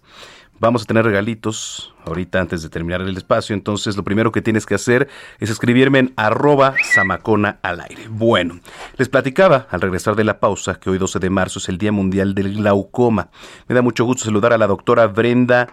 Vamos 0.60 0.84
a 0.84 0.86
tener 0.86 1.06
regalitos 1.06 1.94
ahorita 2.04 2.40
antes 2.40 2.64
de 2.64 2.70
terminar 2.70 3.02
el 3.02 3.16
espacio. 3.16 3.54
Entonces, 3.54 3.96
lo 3.96 4.04
primero 4.04 4.32
que 4.32 4.42
tienes 4.42 4.66
que 4.66 4.74
hacer 4.74 5.08
es 5.40 5.52
escribirme 5.52 6.00
en 6.00 6.14
arroba 6.16 6.74
samacona 6.96 7.60
al 7.62 7.80
aire. 7.82 8.08
Bueno, 8.10 8.60
les 8.98 9.08
platicaba 9.08 9.68
al 9.70 9.82
regresar 9.82 10.16
de 10.16 10.24
la 10.24 10.40
pausa 10.40 10.80
que 10.80 10.90
hoy 10.90 10.98
12 10.98 11.20
de 11.20 11.30
marzo 11.30 11.60
es 11.60 11.70
el 11.70 11.78
Día 11.78 11.92
Mundial 11.92 12.34
del 12.34 12.56
Glaucoma. 12.56 13.30
Me 13.68 13.76
da 13.76 13.84
mucho 13.84 14.04
gusto 14.04 14.26
saludar 14.26 14.52
a 14.52 14.58
la 14.58 14.66
doctora 14.66 15.06
Brenda 15.06 15.68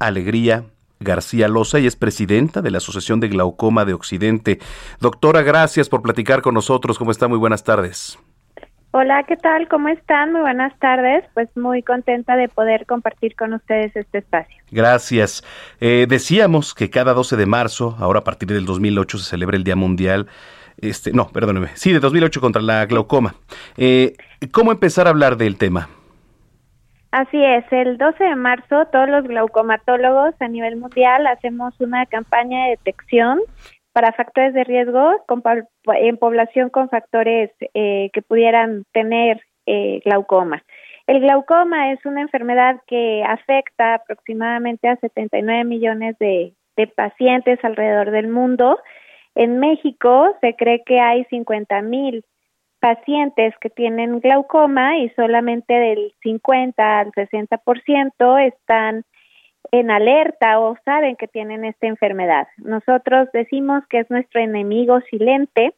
Alegría 0.00 0.64
García 0.98 1.46
Loza 1.46 1.78
y 1.78 1.86
es 1.86 1.94
presidenta 1.94 2.62
de 2.62 2.70
la 2.70 2.78
Asociación 2.78 3.20
de 3.20 3.28
Glaucoma 3.28 3.84
de 3.84 3.92
Occidente. 3.92 4.58
Doctora, 4.98 5.42
gracias 5.42 5.88
por 5.88 6.02
platicar 6.02 6.42
con 6.42 6.54
nosotros. 6.54 6.98
¿Cómo 6.98 7.10
está? 7.10 7.28
Muy 7.28 7.38
buenas 7.38 7.62
tardes. 7.64 8.18
Hola, 8.98 9.24
¿qué 9.24 9.36
tal? 9.36 9.68
¿Cómo 9.68 9.90
están? 9.90 10.32
Muy 10.32 10.40
buenas 10.40 10.74
tardes. 10.78 11.22
Pues 11.34 11.54
muy 11.54 11.82
contenta 11.82 12.34
de 12.34 12.48
poder 12.48 12.86
compartir 12.86 13.36
con 13.36 13.52
ustedes 13.52 13.94
este 13.94 14.16
espacio. 14.20 14.56
Gracias. 14.70 15.44
Eh, 15.82 16.06
decíamos 16.08 16.72
que 16.72 16.88
cada 16.88 17.12
12 17.12 17.36
de 17.36 17.44
marzo, 17.44 17.94
ahora 17.98 18.20
a 18.20 18.24
partir 18.24 18.48
del 18.48 18.64
2008, 18.64 19.18
se 19.18 19.24
celebra 19.28 19.58
el 19.58 19.64
Día 19.64 19.76
Mundial. 19.76 20.28
Este, 20.78 21.12
no, 21.12 21.28
perdóneme. 21.28 21.68
Sí, 21.74 21.92
de 21.92 22.00
2008 22.00 22.40
contra 22.40 22.62
la 22.62 22.86
glaucoma. 22.86 23.34
Eh, 23.76 24.16
¿Cómo 24.50 24.72
empezar 24.72 25.06
a 25.08 25.10
hablar 25.10 25.36
del 25.36 25.58
tema? 25.58 25.90
Así 27.10 27.36
es, 27.42 27.64
el 27.72 27.98
12 27.98 28.24
de 28.24 28.36
marzo 28.36 28.86
todos 28.92 29.10
los 29.10 29.24
glaucomatólogos 29.24 30.34
a 30.40 30.48
nivel 30.48 30.76
mundial 30.76 31.26
hacemos 31.26 31.78
una 31.80 32.04
campaña 32.06 32.64
de 32.64 32.70
detección 32.70 33.40
para 33.96 34.12
factores 34.12 34.52
de 34.52 34.62
riesgo 34.62 35.24
en 35.86 36.18
población 36.18 36.68
con 36.68 36.90
factores 36.90 37.50
eh, 37.72 38.10
que 38.12 38.20
pudieran 38.20 38.84
tener 38.92 39.40
eh, 39.64 40.02
glaucoma. 40.04 40.62
El 41.06 41.20
glaucoma 41.20 41.92
es 41.92 42.04
una 42.04 42.20
enfermedad 42.20 42.76
que 42.86 43.24
afecta 43.26 43.94
aproximadamente 43.94 44.86
a 44.86 44.96
79 44.96 45.64
millones 45.64 46.14
de, 46.18 46.52
de 46.76 46.86
pacientes 46.88 47.58
alrededor 47.64 48.10
del 48.10 48.28
mundo. 48.28 48.78
En 49.34 49.60
México 49.60 50.36
se 50.42 50.54
cree 50.56 50.82
que 50.84 51.00
hay 51.00 51.24
50 51.30 51.80
mil 51.80 52.22
pacientes 52.80 53.54
que 53.62 53.70
tienen 53.70 54.20
glaucoma 54.20 54.98
y 54.98 55.08
solamente 55.16 55.72
del 55.72 56.12
50 56.20 56.98
al 56.98 57.12
60% 57.12 58.46
están 58.46 59.04
en 59.72 59.90
alerta 59.90 60.60
o 60.60 60.76
saben 60.84 61.16
que 61.16 61.28
tienen 61.28 61.64
esta 61.64 61.86
enfermedad. 61.86 62.48
Nosotros 62.58 63.28
decimos 63.32 63.82
que 63.88 64.00
es 64.00 64.10
nuestro 64.10 64.40
enemigo 64.40 65.00
silente 65.10 65.74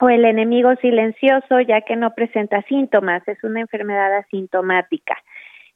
o 0.00 0.08
el 0.08 0.24
enemigo 0.24 0.74
silencioso 0.76 1.60
ya 1.60 1.82
que 1.82 1.96
no 1.96 2.14
presenta 2.14 2.62
síntomas, 2.62 3.26
es 3.28 3.42
una 3.44 3.60
enfermedad 3.60 4.14
asintomática. 4.16 5.16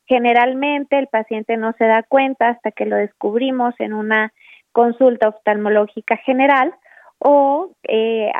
Generalmente 0.06 0.98
el 0.98 1.08
paciente 1.08 1.56
no 1.56 1.72
se 1.78 1.84
da 1.84 2.02
cuenta 2.02 2.48
hasta 2.48 2.70
que 2.70 2.86
lo 2.86 2.96
descubrimos 2.96 3.74
en 3.78 3.92
una 3.92 4.32
consulta 4.72 5.28
oftalmológica 5.28 6.16
general 6.18 6.74
o 7.18 7.72
eh, 7.84 8.30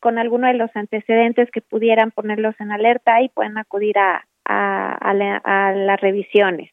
con 0.00 0.18
alguno 0.18 0.48
de 0.48 0.54
los 0.54 0.74
antecedentes 0.74 1.50
que 1.50 1.60
pudieran 1.60 2.10
ponerlos 2.10 2.54
en 2.58 2.72
alerta 2.72 3.22
y 3.22 3.28
pueden 3.28 3.58
acudir 3.58 3.96
a, 3.98 4.24
a 4.44 5.14
las 5.14 6.00
revisiones. 6.00 6.70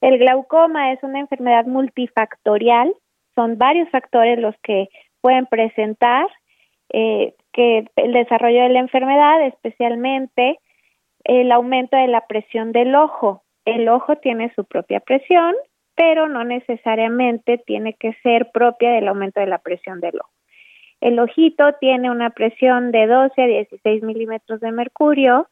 El 0.00 0.18
glaucoma 0.18 0.92
es 0.92 1.02
una 1.02 1.20
enfermedad 1.20 1.66
multifactorial, 1.66 2.94
son 3.34 3.58
varios 3.58 3.88
factores 3.90 4.38
los 4.38 4.54
que 4.62 4.88
pueden 5.20 5.46
presentar 5.46 6.26
eh, 6.92 7.34
que 7.52 7.86
el 7.96 8.12
desarrollo 8.12 8.62
de 8.62 8.68
la 8.68 8.80
enfermedad, 8.80 9.46
especialmente 9.46 10.58
el 11.24 11.50
aumento 11.50 11.96
de 11.96 12.08
la 12.08 12.26
presión 12.26 12.72
del 12.72 12.94
ojo. 12.94 13.42
El 13.64 13.88
ojo 13.88 14.16
tiene 14.16 14.52
su 14.54 14.64
propia 14.64 15.00
presión, 15.00 15.54
pero 15.96 16.28
no 16.28 16.44
necesariamente 16.44 17.58
tiene 17.58 17.94
que 17.94 18.12
ser 18.22 18.50
propia 18.52 18.92
del 18.92 19.08
aumento 19.08 19.40
de 19.40 19.46
la 19.46 19.58
presión 19.58 20.00
del 20.00 20.20
ojo. 20.20 20.30
El 21.00 21.18
ojito 21.18 21.72
tiene 21.80 22.10
una 22.10 22.30
presión 22.30 22.92
de 22.92 23.06
12 23.06 23.42
a 23.42 23.46
16 23.46 24.02
milímetros 24.02 24.60
de 24.60 24.72
mercurio. 24.72 25.48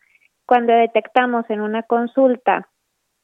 Cuando 0.47 0.73
detectamos 0.73 1.49
en 1.51 1.61
una 1.61 1.83
consulta 1.83 2.69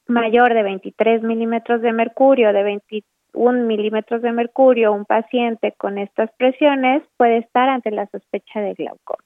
mayor 0.07 0.53
de 0.53 0.63
23 0.63 1.23
milímetros 1.23 1.81
de 1.81 1.93
mercurio, 1.93 2.53
de 2.53 2.63
21 2.63 3.65
milímetros 3.65 4.21
de 4.21 4.31
mercurio, 4.31 4.93
un 4.93 5.05
paciente 5.05 5.73
con 5.77 5.97
estas 5.97 6.29
presiones 6.37 7.03
puede 7.17 7.37
estar 7.37 7.69
ante 7.69 7.91
la 7.91 8.07
sospecha 8.07 8.59
de 8.59 8.73
glaucoma. 8.73 9.23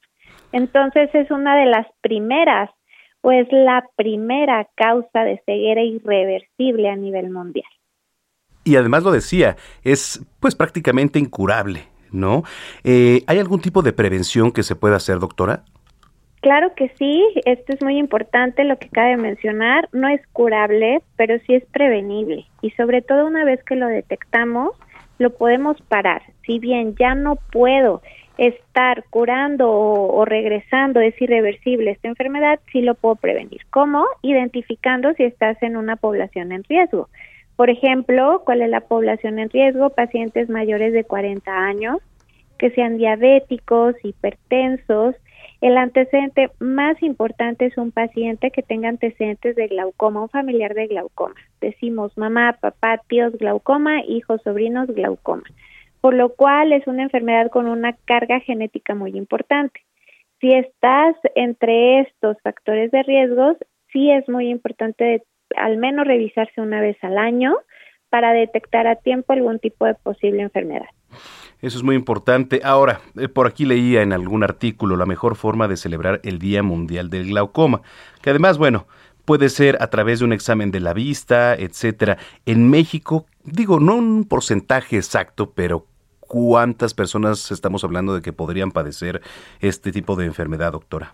Entonces 0.52 1.10
es 1.14 1.32
una 1.32 1.58
de 1.58 1.66
las 1.66 1.88
primeras 2.02 2.70
o 3.22 3.32
es 3.32 3.48
la 3.52 3.84
primera 3.96 4.68
causa 4.76 5.24
de 5.24 5.42
ceguera 5.46 5.82
irreversible 5.82 6.90
a 6.90 6.96
nivel 6.96 7.32
mundial. 7.32 7.66
Y 8.64 8.76
además 8.76 9.04
lo 9.04 9.12
decía, 9.12 9.58
es 9.84 10.24
pues 10.40 10.56
prácticamente 10.56 11.20
incurable, 11.20 11.88
¿no? 12.12 12.44
Eh, 12.84 13.24
¿Hay 13.28 13.40
algún 13.40 13.62
tipo 13.62 13.82
de 13.82 13.94
prevención 13.94 14.52
que 14.52 14.64
se 14.64 14.76
pueda 14.76 14.96
hacer, 14.96 15.20
doctora? 15.20 15.64
Claro 16.46 16.76
que 16.76 16.92
sí, 17.00 17.26
esto 17.46 17.74
es 17.74 17.82
muy 17.82 17.98
importante 17.98 18.66
lo 18.66 18.78
que 18.78 18.88
cabe 18.90 19.18
mencionar, 19.18 19.90
no 19.94 20.08
es 20.08 20.22
curable, 20.28 21.02
pero 21.16 21.40
sí 21.40 21.56
es 21.56 21.66
prevenible 21.66 22.46
y 22.62 22.70
sobre 22.70 23.02
todo 23.02 23.26
una 23.26 23.44
vez 23.44 23.64
que 23.64 23.76
lo 23.76 23.88
detectamos, 23.88 24.74
lo 25.18 25.32
podemos 25.32 25.82
parar. 25.82 26.22
Si 26.46 26.60
bien 26.60 26.94
ya 27.00 27.16
no 27.16 27.38
puedo 27.52 28.04
estar 28.38 29.06
curando 29.10 29.72
o, 29.72 30.24
regresando, 30.24 31.00
es 31.00 31.20
irreversible 31.20 31.90
esta 31.90 32.10
enfermedad, 32.10 32.60
sí 32.72 32.82
lo 32.82 32.94
puedo 32.94 33.16
prevenir. 33.16 33.62
¿Cómo? 33.72 34.06
Identificando 34.22 35.16
si 35.16 35.24
estás 35.24 35.58
en 35.64 35.76
una 35.76 35.96
población 35.96 36.52
en 36.52 36.64
riesgo. 36.66 37.10
Por 37.56 37.72
ejemplo, 37.72 38.44
¿cuál 38.46 38.62
es 38.62 38.70
la 38.70 38.82
población 38.82 39.40
en 39.40 39.50
riesgo? 39.50 39.90
Pacientes 39.90 40.48
mayores 40.48 40.94
de 40.94 41.06
40 41.06 41.52
años, 41.52 41.98
que 42.60 42.70
sean 42.70 42.98
diabéticos, 42.98 43.96
hipertensos, 44.04 45.16
el 45.66 45.78
antecedente 45.78 46.52
más 46.60 47.02
importante 47.02 47.66
es 47.66 47.76
un 47.76 47.92
paciente 47.92 48.52
que 48.52 48.62
tenga 48.62 48.88
antecedentes 48.88 49.56
de 49.56 49.66
glaucoma, 49.66 50.22
un 50.22 50.30
familiar 50.30 50.76
de 50.76 50.86
glaucoma. 50.86 51.34
Decimos 51.60 52.16
mamá, 52.20 52.60
papá, 52.62 53.02
tíos 53.08 53.36
glaucoma, 53.40 54.04
hijos, 54.04 54.44
sobrinos 54.44 54.86
glaucoma. 54.90 55.42
Por 56.02 56.14
lo 56.14 56.36
cual 56.36 56.72
es 56.72 56.86
una 56.86 57.02
enfermedad 57.02 57.50
con 57.50 57.66
una 57.68 57.94
carga 58.06 58.40
genética 58.42 58.94
muy 58.94 59.18
importante. 59.18 59.82
Si 60.40 60.54
estás 60.54 61.16
entre 61.34 62.02
estos 62.02 62.38
factores 62.44 62.92
de 62.92 63.02
riesgos, 63.02 63.58
sí 63.92 64.12
es 64.12 64.30
muy 64.30 64.50
importante 64.50 65.24
al 65.58 65.78
menos 65.78 66.06
revisarse 66.06 66.62
una 66.62 66.80
vez 66.80 66.98
al 67.02 67.18
año 67.18 67.56
para 68.10 68.34
detectar 68.34 68.86
a 68.86 68.98
tiempo 68.98 69.34
algún 69.34 69.58
tipo 69.58 69.88
de 69.88 69.96
posible 69.96 70.44
enfermedad. 70.44 70.90
Eso 71.62 71.78
es 71.78 71.84
muy 71.84 71.96
importante. 71.96 72.62
Ahora, 72.64 73.02
eh, 73.16 73.28
por 73.28 73.48
aquí 73.48 73.66
leía 73.66 74.02
en 74.02 74.14
algún 74.14 74.44
artículo 74.44 74.98
la 74.98 75.06
mejor 75.06 75.36
forma 75.36 75.68
de 75.68 75.78
celebrar 75.78 76.20
el 76.24 76.40
Día 76.40 76.64
Mundial 76.64 77.10
del 77.10 77.28
Glaucoma, 77.28 77.82
que 78.22 78.30
además, 78.30 78.58
bueno, 78.58 78.88
puede 79.26 79.50
ser 79.50 79.78
a 79.82 79.88
través 79.88 80.20
de 80.20 80.26
un 80.26 80.34
examen 80.34 80.72
de 80.72 80.80
la 80.80 80.94
vista, 80.94 81.56
etcétera. 81.56 82.18
En 82.46 82.70
México, 82.70 83.26
digo, 83.44 83.80
no 83.80 83.96
un 83.96 84.26
porcentaje 84.26 84.98
exacto, 84.98 85.52
pero 85.52 85.88
¿cuántas 86.20 86.94
personas 86.94 87.52
estamos 87.52 87.84
hablando 87.84 88.14
de 88.14 88.22
que 88.22 88.34
podrían 88.34 88.72
padecer 88.72 89.22
este 89.60 89.92
tipo 89.92 90.16
de 90.16 90.26
enfermedad, 90.26 90.74
doctora? 90.74 91.14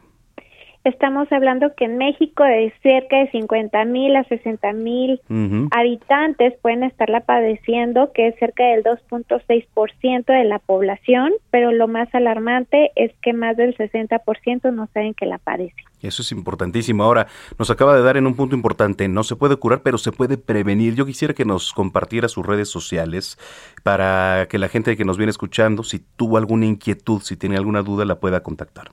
Estamos 0.83 1.31
hablando 1.31 1.75
que 1.75 1.85
en 1.85 1.97
México 1.97 2.43
de 2.43 2.73
cerca 2.81 3.17
de 3.17 3.29
50 3.29 3.85
mil 3.85 4.15
a 4.15 4.23
60 4.23 4.73
mil 4.73 5.21
habitantes 5.69 6.53
pueden 6.61 6.83
estarla 6.83 7.21
padeciendo, 7.21 8.11
que 8.13 8.29
es 8.29 8.35
cerca 8.39 8.65
del 8.65 8.83
2.6% 8.83 10.25
de 10.25 10.43
la 10.43 10.57
población, 10.57 11.33
pero 11.51 11.71
lo 11.71 11.87
más 11.87 12.13
alarmante 12.15 12.91
es 12.95 13.11
que 13.21 13.33
más 13.33 13.57
del 13.57 13.77
60% 13.77 14.73
no 14.73 14.87
saben 14.91 15.13
que 15.13 15.27
la 15.27 15.37
padecen. 15.37 15.85
Eso 16.01 16.23
es 16.23 16.31
importantísimo. 16.31 17.03
Ahora, 17.03 17.27
nos 17.59 17.69
acaba 17.69 17.95
de 17.95 18.01
dar 18.01 18.17
en 18.17 18.25
un 18.25 18.35
punto 18.35 18.55
importante, 18.55 19.07
no 19.07 19.23
se 19.23 19.35
puede 19.35 19.57
curar, 19.57 19.81
pero 19.83 19.99
se 19.99 20.11
puede 20.11 20.39
prevenir. 20.39 20.95
Yo 20.95 21.05
quisiera 21.05 21.35
que 21.35 21.45
nos 21.45 21.73
compartiera 21.73 22.27
sus 22.27 22.43
redes 22.43 22.69
sociales 22.69 23.37
para 23.83 24.47
que 24.49 24.57
la 24.57 24.67
gente 24.67 24.97
que 24.97 25.05
nos 25.05 25.17
viene 25.17 25.29
escuchando, 25.29 25.83
si 25.83 25.99
tuvo 25.99 26.37
alguna 26.37 26.65
inquietud, 26.65 27.21
si 27.21 27.37
tiene 27.37 27.57
alguna 27.57 27.83
duda, 27.83 28.03
la 28.05 28.19
pueda 28.19 28.41
contactar. 28.41 28.91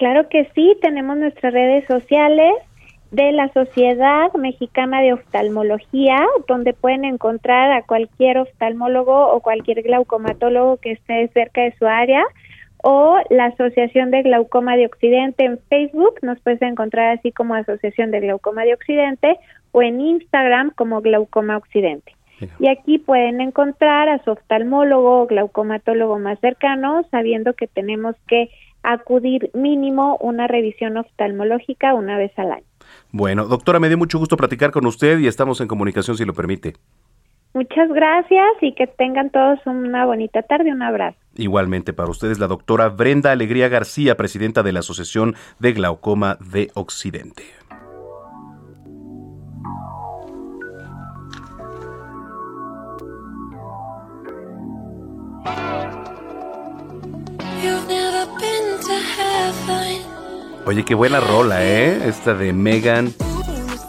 Claro 0.00 0.30
que 0.30 0.48
sí, 0.54 0.78
tenemos 0.80 1.18
nuestras 1.18 1.52
redes 1.52 1.84
sociales 1.84 2.54
de 3.10 3.32
la 3.32 3.52
Sociedad 3.52 4.32
Mexicana 4.32 5.02
de 5.02 5.12
Oftalmología, 5.12 6.26
donde 6.48 6.72
pueden 6.72 7.04
encontrar 7.04 7.70
a 7.70 7.82
cualquier 7.82 8.38
oftalmólogo 8.38 9.30
o 9.30 9.40
cualquier 9.40 9.82
glaucomatólogo 9.82 10.78
que 10.78 10.92
esté 10.92 11.28
cerca 11.34 11.60
de 11.60 11.74
su 11.78 11.86
área, 11.86 12.24
o 12.82 13.18
la 13.28 13.44
Asociación 13.48 14.10
de 14.10 14.22
Glaucoma 14.22 14.74
de 14.78 14.86
Occidente 14.86 15.44
en 15.44 15.58
Facebook, 15.68 16.14
nos 16.22 16.40
puedes 16.40 16.62
encontrar 16.62 17.18
así 17.18 17.30
como 17.30 17.54
Asociación 17.54 18.10
de 18.10 18.20
Glaucoma 18.20 18.64
de 18.64 18.72
Occidente, 18.72 19.36
o 19.72 19.82
en 19.82 20.00
Instagram 20.00 20.70
como 20.76 21.02
Glaucoma 21.02 21.58
Occidente. 21.58 22.14
Y 22.58 22.68
aquí 22.68 22.98
pueden 22.98 23.42
encontrar 23.42 24.08
a 24.08 24.24
su 24.24 24.30
oftalmólogo 24.30 25.20
o 25.20 25.26
glaucomatólogo 25.26 26.18
más 26.18 26.40
cercano, 26.40 27.04
sabiendo 27.10 27.52
que 27.52 27.66
tenemos 27.66 28.16
que 28.26 28.48
acudir 28.82 29.50
mínimo 29.54 30.16
una 30.20 30.46
revisión 30.46 30.96
oftalmológica 30.96 31.94
una 31.94 32.16
vez 32.16 32.32
al 32.38 32.52
año. 32.52 32.64
Bueno, 33.12 33.46
doctora, 33.46 33.80
me 33.80 33.88
dio 33.88 33.98
mucho 33.98 34.18
gusto 34.18 34.36
platicar 34.36 34.70
con 34.70 34.86
usted 34.86 35.18
y 35.18 35.26
estamos 35.26 35.60
en 35.60 35.68
comunicación 35.68 36.16
si 36.16 36.24
lo 36.24 36.34
permite. 36.34 36.74
Muchas 37.52 37.88
gracias 37.88 38.46
y 38.60 38.74
que 38.74 38.86
tengan 38.86 39.30
todos 39.30 39.58
una 39.66 40.06
bonita 40.06 40.42
tarde. 40.42 40.72
Un 40.72 40.82
abrazo. 40.82 41.18
Igualmente 41.34 41.92
para 41.92 42.10
ustedes, 42.10 42.38
la 42.38 42.46
doctora 42.46 42.88
Brenda 42.88 43.32
Alegría 43.32 43.68
García, 43.68 44.16
presidenta 44.16 44.62
de 44.62 44.72
la 44.72 44.80
Asociación 44.80 45.34
de 45.58 45.72
Glaucoma 45.72 46.38
de 46.40 46.70
Occidente. 46.74 47.60
Oye, 60.66 60.84
qué 60.84 60.94
buena 60.94 61.20
rola, 61.20 61.64
¿eh? 61.64 62.08
Esta 62.08 62.34
de 62.34 62.52
Megan. 62.52 63.12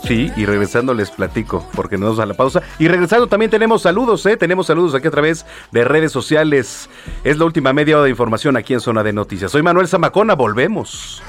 Sí, 0.03 0.32
y 0.36 0.45
regresando 0.45 0.94
les 0.94 1.11
platico, 1.11 1.65
porque 1.76 1.98
nos 1.98 2.10
vamos 2.10 2.19
a 2.19 2.26
la 2.26 2.34
pausa. 2.34 2.61
Y 2.80 2.88
regresando 2.88 3.28
también 3.28 3.52
tenemos 3.52 3.84
saludos, 3.84 4.26
¿eh? 4.26 4.36
Tenemos 4.36 4.68
saludos 4.68 4.95
aquí 4.95 5.07
a 5.07 5.11
través 5.11 5.45
de 5.72 5.84
redes 5.84 6.11
sociales. 6.11 6.90
Es 7.23 7.38
la 7.38 7.45
última 7.45 7.72
media 7.72 7.98
hora 7.98 8.06
de 8.06 8.10
información 8.10 8.57
aquí 8.57 8.73
en 8.73 8.80
Zona 8.80 9.03
de 9.03 9.14
Noticias. 9.14 9.52
Soy 9.52 9.61
Manuel 9.61 9.88
Zamacona, 9.88 10.34
volvemos. 10.34 11.22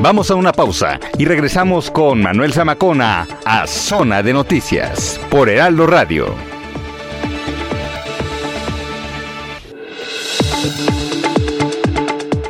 Vamos 0.00 0.30
a 0.30 0.34
una 0.34 0.52
pausa 0.52 0.98
y 1.18 1.24
regresamos 1.24 1.90
con 1.90 2.22
Manuel 2.22 2.52
Zamacona 2.52 3.26
a 3.44 3.66
Zona 3.66 4.22
de 4.22 4.32
Noticias 4.32 5.20
por 5.30 5.48
Heraldo 5.48 5.86
Radio. 5.86 6.57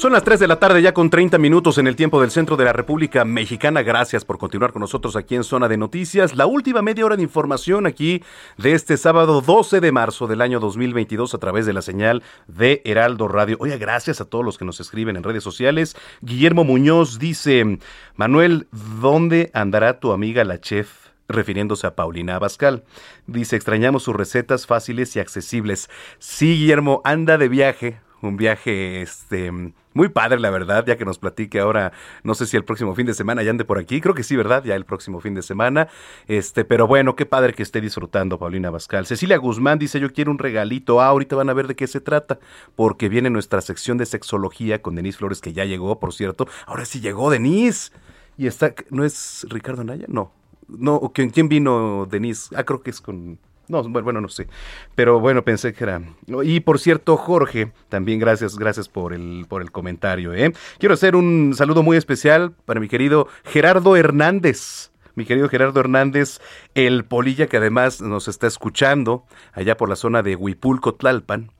Son 0.00 0.14
las 0.14 0.24
3 0.24 0.40
de 0.40 0.48
la 0.48 0.58
tarde 0.58 0.80
ya 0.80 0.94
con 0.94 1.10
30 1.10 1.36
minutos 1.36 1.76
en 1.76 1.86
el 1.86 1.94
tiempo 1.94 2.22
del 2.22 2.30
centro 2.30 2.56
de 2.56 2.64
la 2.64 2.72
República 2.72 3.26
Mexicana. 3.26 3.82
Gracias 3.82 4.24
por 4.24 4.38
continuar 4.38 4.72
con 4.72 4.80
nosotros 4.80 5.14
aquí 5.14 5.34
en 5.34 5.44
Zona 5.44 5.68
de 5.68 5.76
Noticias. 5.76 6.34
La 6.34 6.46
última 6.46 6.80
media 6.80 7.04
hora 7.04 7.16
de 7.16 7.22
información 7.22 7.84
aquí 7.84 8.22
de 8.56 8.72
este 8.72 8.96
sábado 8.96 9.42
12 9.42 9.82
de 9.82 9.92
marzo 9.92 10.26
del 10.26 10.40
año 10.40 10.58
2022 10.58 11.34
a 11.34 11.38
través 11.38 11.66
de 11.66 11.74
la 11.74 11.82
señal 11.82 12.22
de 12.46 12.80
Heraldo 12.86 13.28
Radio. 13.28 13.58
Oye, 13.60 13.76
gracias 13.76 14.22
a 14.22 14.24
todos 14.24 14.42
los 14.42 14.56
que 14.56 14.64
nos 14.64 14.80
escriben 14.80 15.18
en 15.18 15.22
redes 15.22 15.44
sociales. 15.44 15.94
Guillermo 16.22 16.64
Muñoz 16.64 17.18
dice, 17.18 17.78
Manuel, 18.16 18.68
¿dónde 19.02 19.50
andará 19.52 20.00
tu 20.00 20.12
amiga 20.12 20.44
la 20.44 20.62
chef? 20.62 21.10
refiriéndose 21.28 21.86
a 21.86 21.94
Paulina 21.94 22.36
Abascal. 22.36 22.84
Dice, 23.26 23.54
extrañamos 23.54 24.04
sus 24.04 24.16
recetas 24.16 24.66
fáciles 24.66 25.14
y 25.14 25.20
accesibles. 25.20 25.90
Sí, 26.18 26.56
Guillermo, 26.56 27.02
anda 27.04 27.36
de 27.36 27.48
viaje, 27.50 28.00
un 28.22 28.38
viaje 28.38 29.02
este 29.02 29.52
muy 29.92 30.08
padre 30.08 30.38
la 30.38 30.50
verdad, 30.50 30.84
ya 30.86 30.96
que 30.96 31.04
nos 31.04 31.18
platique 31.18 31.60
ahora, 31.60 31.92
no 32.22 32.34
sé 32.34 32.46
si 32.46 32.56
el 32.56 32.64
próximo 32.64 32.94
fin 32.94 33.06
de 33.06 33.14
semana 33.14 33.42
ya 33.42 33.50
ande 33.50 33.64
por 33.64 33.78
aquí, 33.78 34.00
creo 34.00 34.14
que 34.14 34.22
sí, 34.22 34.36
¿verdad? 34.36 34.62
Ya 34.64 34.76
el 34.76 34.84
próximo 34.84 35.20
fin 35.20 35.34
de 35.34 35.42
semana. 35.42 35.88
Este, 36.28 36.64
pero 36.64 36.86
bueno, 36.86 37.16
qué 37.16 37.26
padre 37.26 37.54
que 37.54 37.62
esté 37.62 37.80
disfrutando 37.80 38.38
Paulina 38.38 38.70
Bascal. 38.70 39.06
Cecilia 39.06 39.36
Guzmán 39.38 39.78
dice, 39.78 40.00
"Yo 40.00 40.12
quiero 40.12 40.30
un 40.30 40.38
regalito." 40.38 41.00
Ah, 41.00 41.08
ahorita 41.08 41.36
van 41.36 41.50
a 41.50 41.54
ver 41.54 41.66
de 41.66 41.76
qué 41.76 41.86
se 41.86 42.00
trata, 42.00 42.38
porque 42.76 43.08
viene 43.08 43.30
nuestra 43.30 43.60
sección 43.60 43.98
de 43.98 44.06
sexología 44.06 44.80
con 44.82 44.94
Denise 44.94 45.18
Flores 45.18 45.40
que 45.40 45.52
ya 45.52 45.64
llegó, 45.64 45.98
por 45.98 46.12
cierto. 46.12 46.46
Ahora 46.66 46.84
sí 46.84 47.00
llegó 47.00 47.30
Denise. 47.30 47.92
Y 48.36 48.46
está 48.46 48.74
¿no 48.90 49.04
es 49.04 49.46
Ricardo 49.50 49.84
Naya? 49.84 50.06
No. 50.08 50.32
No, 50.68 51.10
¿quién, 51.12 51.30
quién 51.30 51.48
vino 51.48 52.06
Denise? 52.08 52.54
Ah, 52.56 52.64
creo 52.64 52.82
que 52.82 52.90
es 52.90 53.00
con 53.00 53.38
no, 53.70 53.82
bueno, 53.88 54.20
no 54.20 54.28
sé. 54.28 54.48
Pero 54.94 55.20
bueno, 55.20 55.44
pensé 55.44 55.72
que 55.72 55.84
era. 55.84 56.02
Y 56.42 56.60
por 56.60 56.78
cierto, 56.78 57.16
Jorge, 57.16 57.72
también 57.88 58.18
gracias, 58.18 58.58
gracias 58.58 58.88
por 58.88 59.12
el, 59.12 59.46
por 59.48 59.62
el 59.62 59.70
comentario. 59.70 60.34
¿eh? 60.34 60.52
Quiero 60.78 60.94
hacer 60.94 61.16
un 61.16 61.54
saludo 61.56 61.82
muy 61.82 61.96
especial 61.96 62.54
para 62.64 62.80
mi 62.80 62.88
querido 62.88 63.28
Gerardo 63.44 63.96
Hernández. 63.96 64.90
Mi 65.14 65.24
querido 65.24 65.48
Gerardo 65.48 65.80
Hernández, 65.80 66.40
el 66.74 67.04
polilla 67.04 67.46
que 67.46 67.56
además 67.56 68.00
nos 68.00 68.28
está 68.28 68.46
escuchando 68.46 69.24
allá 69.52 69.76
por 69.76 69.88
la 69.88 69.96
zona 69.96 70.22
de 70.22 70.36
Huipulco, 70.36 70.94
Tlalpan. 70.94 71.50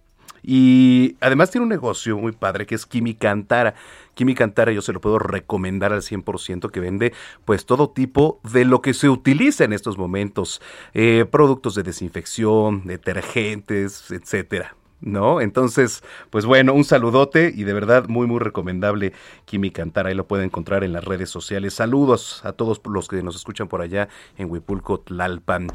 Y 0.43 1.17
además 1.21 1.51
tiene 1.51 1.65
un 1.65 1.69
negocio 1.71 2.17
muy 2.19 2.33
padre 2.33 2.67
que 2.67 2.75
es 2.75 2.87
Química 2.87 3.31
Antara. 3.31 3.75
Química 4.15 4.45
Antara 4.45 4.73
yo 4.73 4.83
se 4.83 4.93
lo 4.93 5.01
puedo 5.01 5.19
recomendar 5.19 5.93
al 5.93 6.03
100% 6.03 6.71
que 6.71 6.81
vende 6.81 7.13
pues 7.45 7.67
todo 7.67 7.91
tipo 7.91 8.41
de 8.53 8.65
lo 8.65 8.83
que 8.83 8.95
se 8.95 9.09
utiliza 9.09 9.65
en 9.65 9.73
estos 9.73 9.99
momentos. 9.99 10.61
Eh, 10.95 11.27
productos 11.31 11.75
de 11.75 11.83
desinfección, 11.83 12.87
detergentes, 12.87 14.11
etcétera. 14.11 14.77
¿no? 15.01 15.41
Entonces, 15.41 16.03
pues 16.31 16.45
bueno, 16.45 16.75
un 16.75 16.85
saludote 16.85 17.53
y 17.55 17.65
de 17.65 17.73
verdad 17.73 18.07
muy, 18.09 18.27
muy 18.27 18.39
recomendable 18.39 19.13
Química 19.45 19.83
Antara. 19.83 20.11
Ahí 20.11 20.15
lo 20.15 20.27
pueden 20.27 20.47
encontrar 20.47 20.85
en 20.85 20.93
las 20.93 21.05
redes 21.05 21.31
sociales. 21.31 21.75
Saludos 21.75 22.45
a 22.45 22.53
todos 22.53 22.81
los 22.85 23.09
que 23.09 23.23
nos 23.23 23.37
escuchan 23.37 23.69
por 23.69 23.81
allá 23.81 24.09
en 24.37 24.51
Huipulco, 24.51 25.01
Tlalpan. 25.01 25.69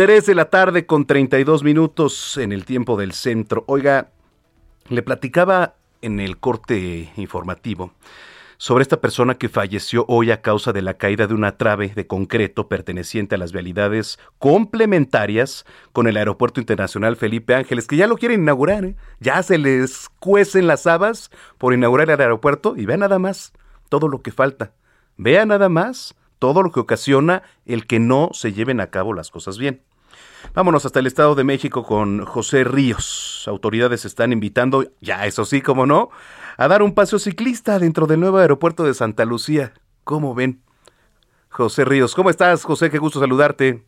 3 0.00 0.24
de 0.24 0.34
la 0.34 0.48
tarde 0.48 0.86
con 0.86 1.04
32 1.04 1.62
minutos 1.62 2.38
en 2.38 2.52
el 2.52 2.64
tiempo 2.64 2.96
del 2.96 3.12
centro. 3.12 3.64
Oiga, 3.66 4.08
le 4.88 5.02
platicaba 5.02 5.74
en 6.00 6.20
el 6.20 6.38
corte 6.38 7.12
informativo 7.18 7.92
sobre 8.56 8.80
esta 8.80 9.02
persona 9.02 9.34
que 9.34 9.50
falleció 9.50 10.06
hoy 10.08 10.30
a 10.30 10.40
causa 10.40 10.72
de 10.72 10.80
la 10.80 10.94
caída 10.94 11.26
de 11.26 11.34
una 11.34 11.58
trave 11.58 11.92
de 11.94 12.06
concreto 12.06 12.66
perteneciente 12.66 13.34
a 13.34 13.38
las 13.38 13.52
vialidades 13.52 14.18
complementarias 14.38 15.66
con 15.92 16.06
el 16.06 16.16
Aeropuerto 16.16 16.60
Internacional 16.60 17.16
Felipe 17.16 17.54
Ángeles, 17.54 17.86
que 17.86 17.96
ya 17.96 18.06
lo 18.06 18.16
quieren 18.16 18.40
inaugurar, 18.40 18.86
¿eh? 18.86 18.96
ya 19.18 19.42
se 19.42 19.58
les 19.58 20.08
cuecen 20.18 20.66
las 20.66 20.86
habas 20.86 21.30
por 21.58 21.74
inaugurar 21.74 22.08
el 22.08 22.18
aeropuerto 22.18 22.74
y 22.74 22.86
vea 22.86 22.96
nada 22.96 23.18
más 23.18 23.52
todo 23.90 24.08
lo 24.08 24.22
que 24.22 24.32
falta. 24.32 24.72
Vea 25.18 25.44
nada 25.44 25.68
más 25.68 26.14
todo 26.38 26.62
lo 26.62 26.72
que 26.72 26.80
ocasiona 26.80 27.42
el 27.66 27.86
que 27.86 28.00
no 28.00 28.30
se 28.32 28.54
lleven 28.54 28.80
a 28.80 28.86
cabo 28.86 29.12
las 29.12 29.30
cosas 29.30 29.58
bien. 29.58 29.82
Vámonos 30.54 30.84
hasta 30.84 30.98
el 30.98 31.06
Estado 31.06 31.34
de 31.34 31.44
México 31.44 31.84
con 31.84 32.24
José 32.24 32.64
Ríos. 32.64 33.44
Autoridades 33.46 34.04
están 34.04 34.32
invitando, 34.32 34.84
ya 35.00 35.26
eso 35.26 35.44
sí, 35.44 35.62
como 35.62 35.86
no, 35.86 36.10
a 36.56 36.68
dar 36.68 36.82
un 36.82 36.94
paseo 36.94 37.18
ciclista 37.18 37.78
dentro 37.78 38.06
del 38.06 38.20
nuevo 38.20 38.38
aeropuerto 38.38 38.84
de 38.84 38.94
Santa 38.94 39.24
Lucía. 39.24 39.72
¿Cómo 40.04 40.34
ven? 40.34 40.62
José 41.48 41.84
Ríos, 41.84 42.14
¿cómo 42.14 42.30
estás, 42.30 42.64
José? 42.64 42.90
Qué 42.90 42.98
gusto 42.98 43.20
saludarte. 43.20 43.84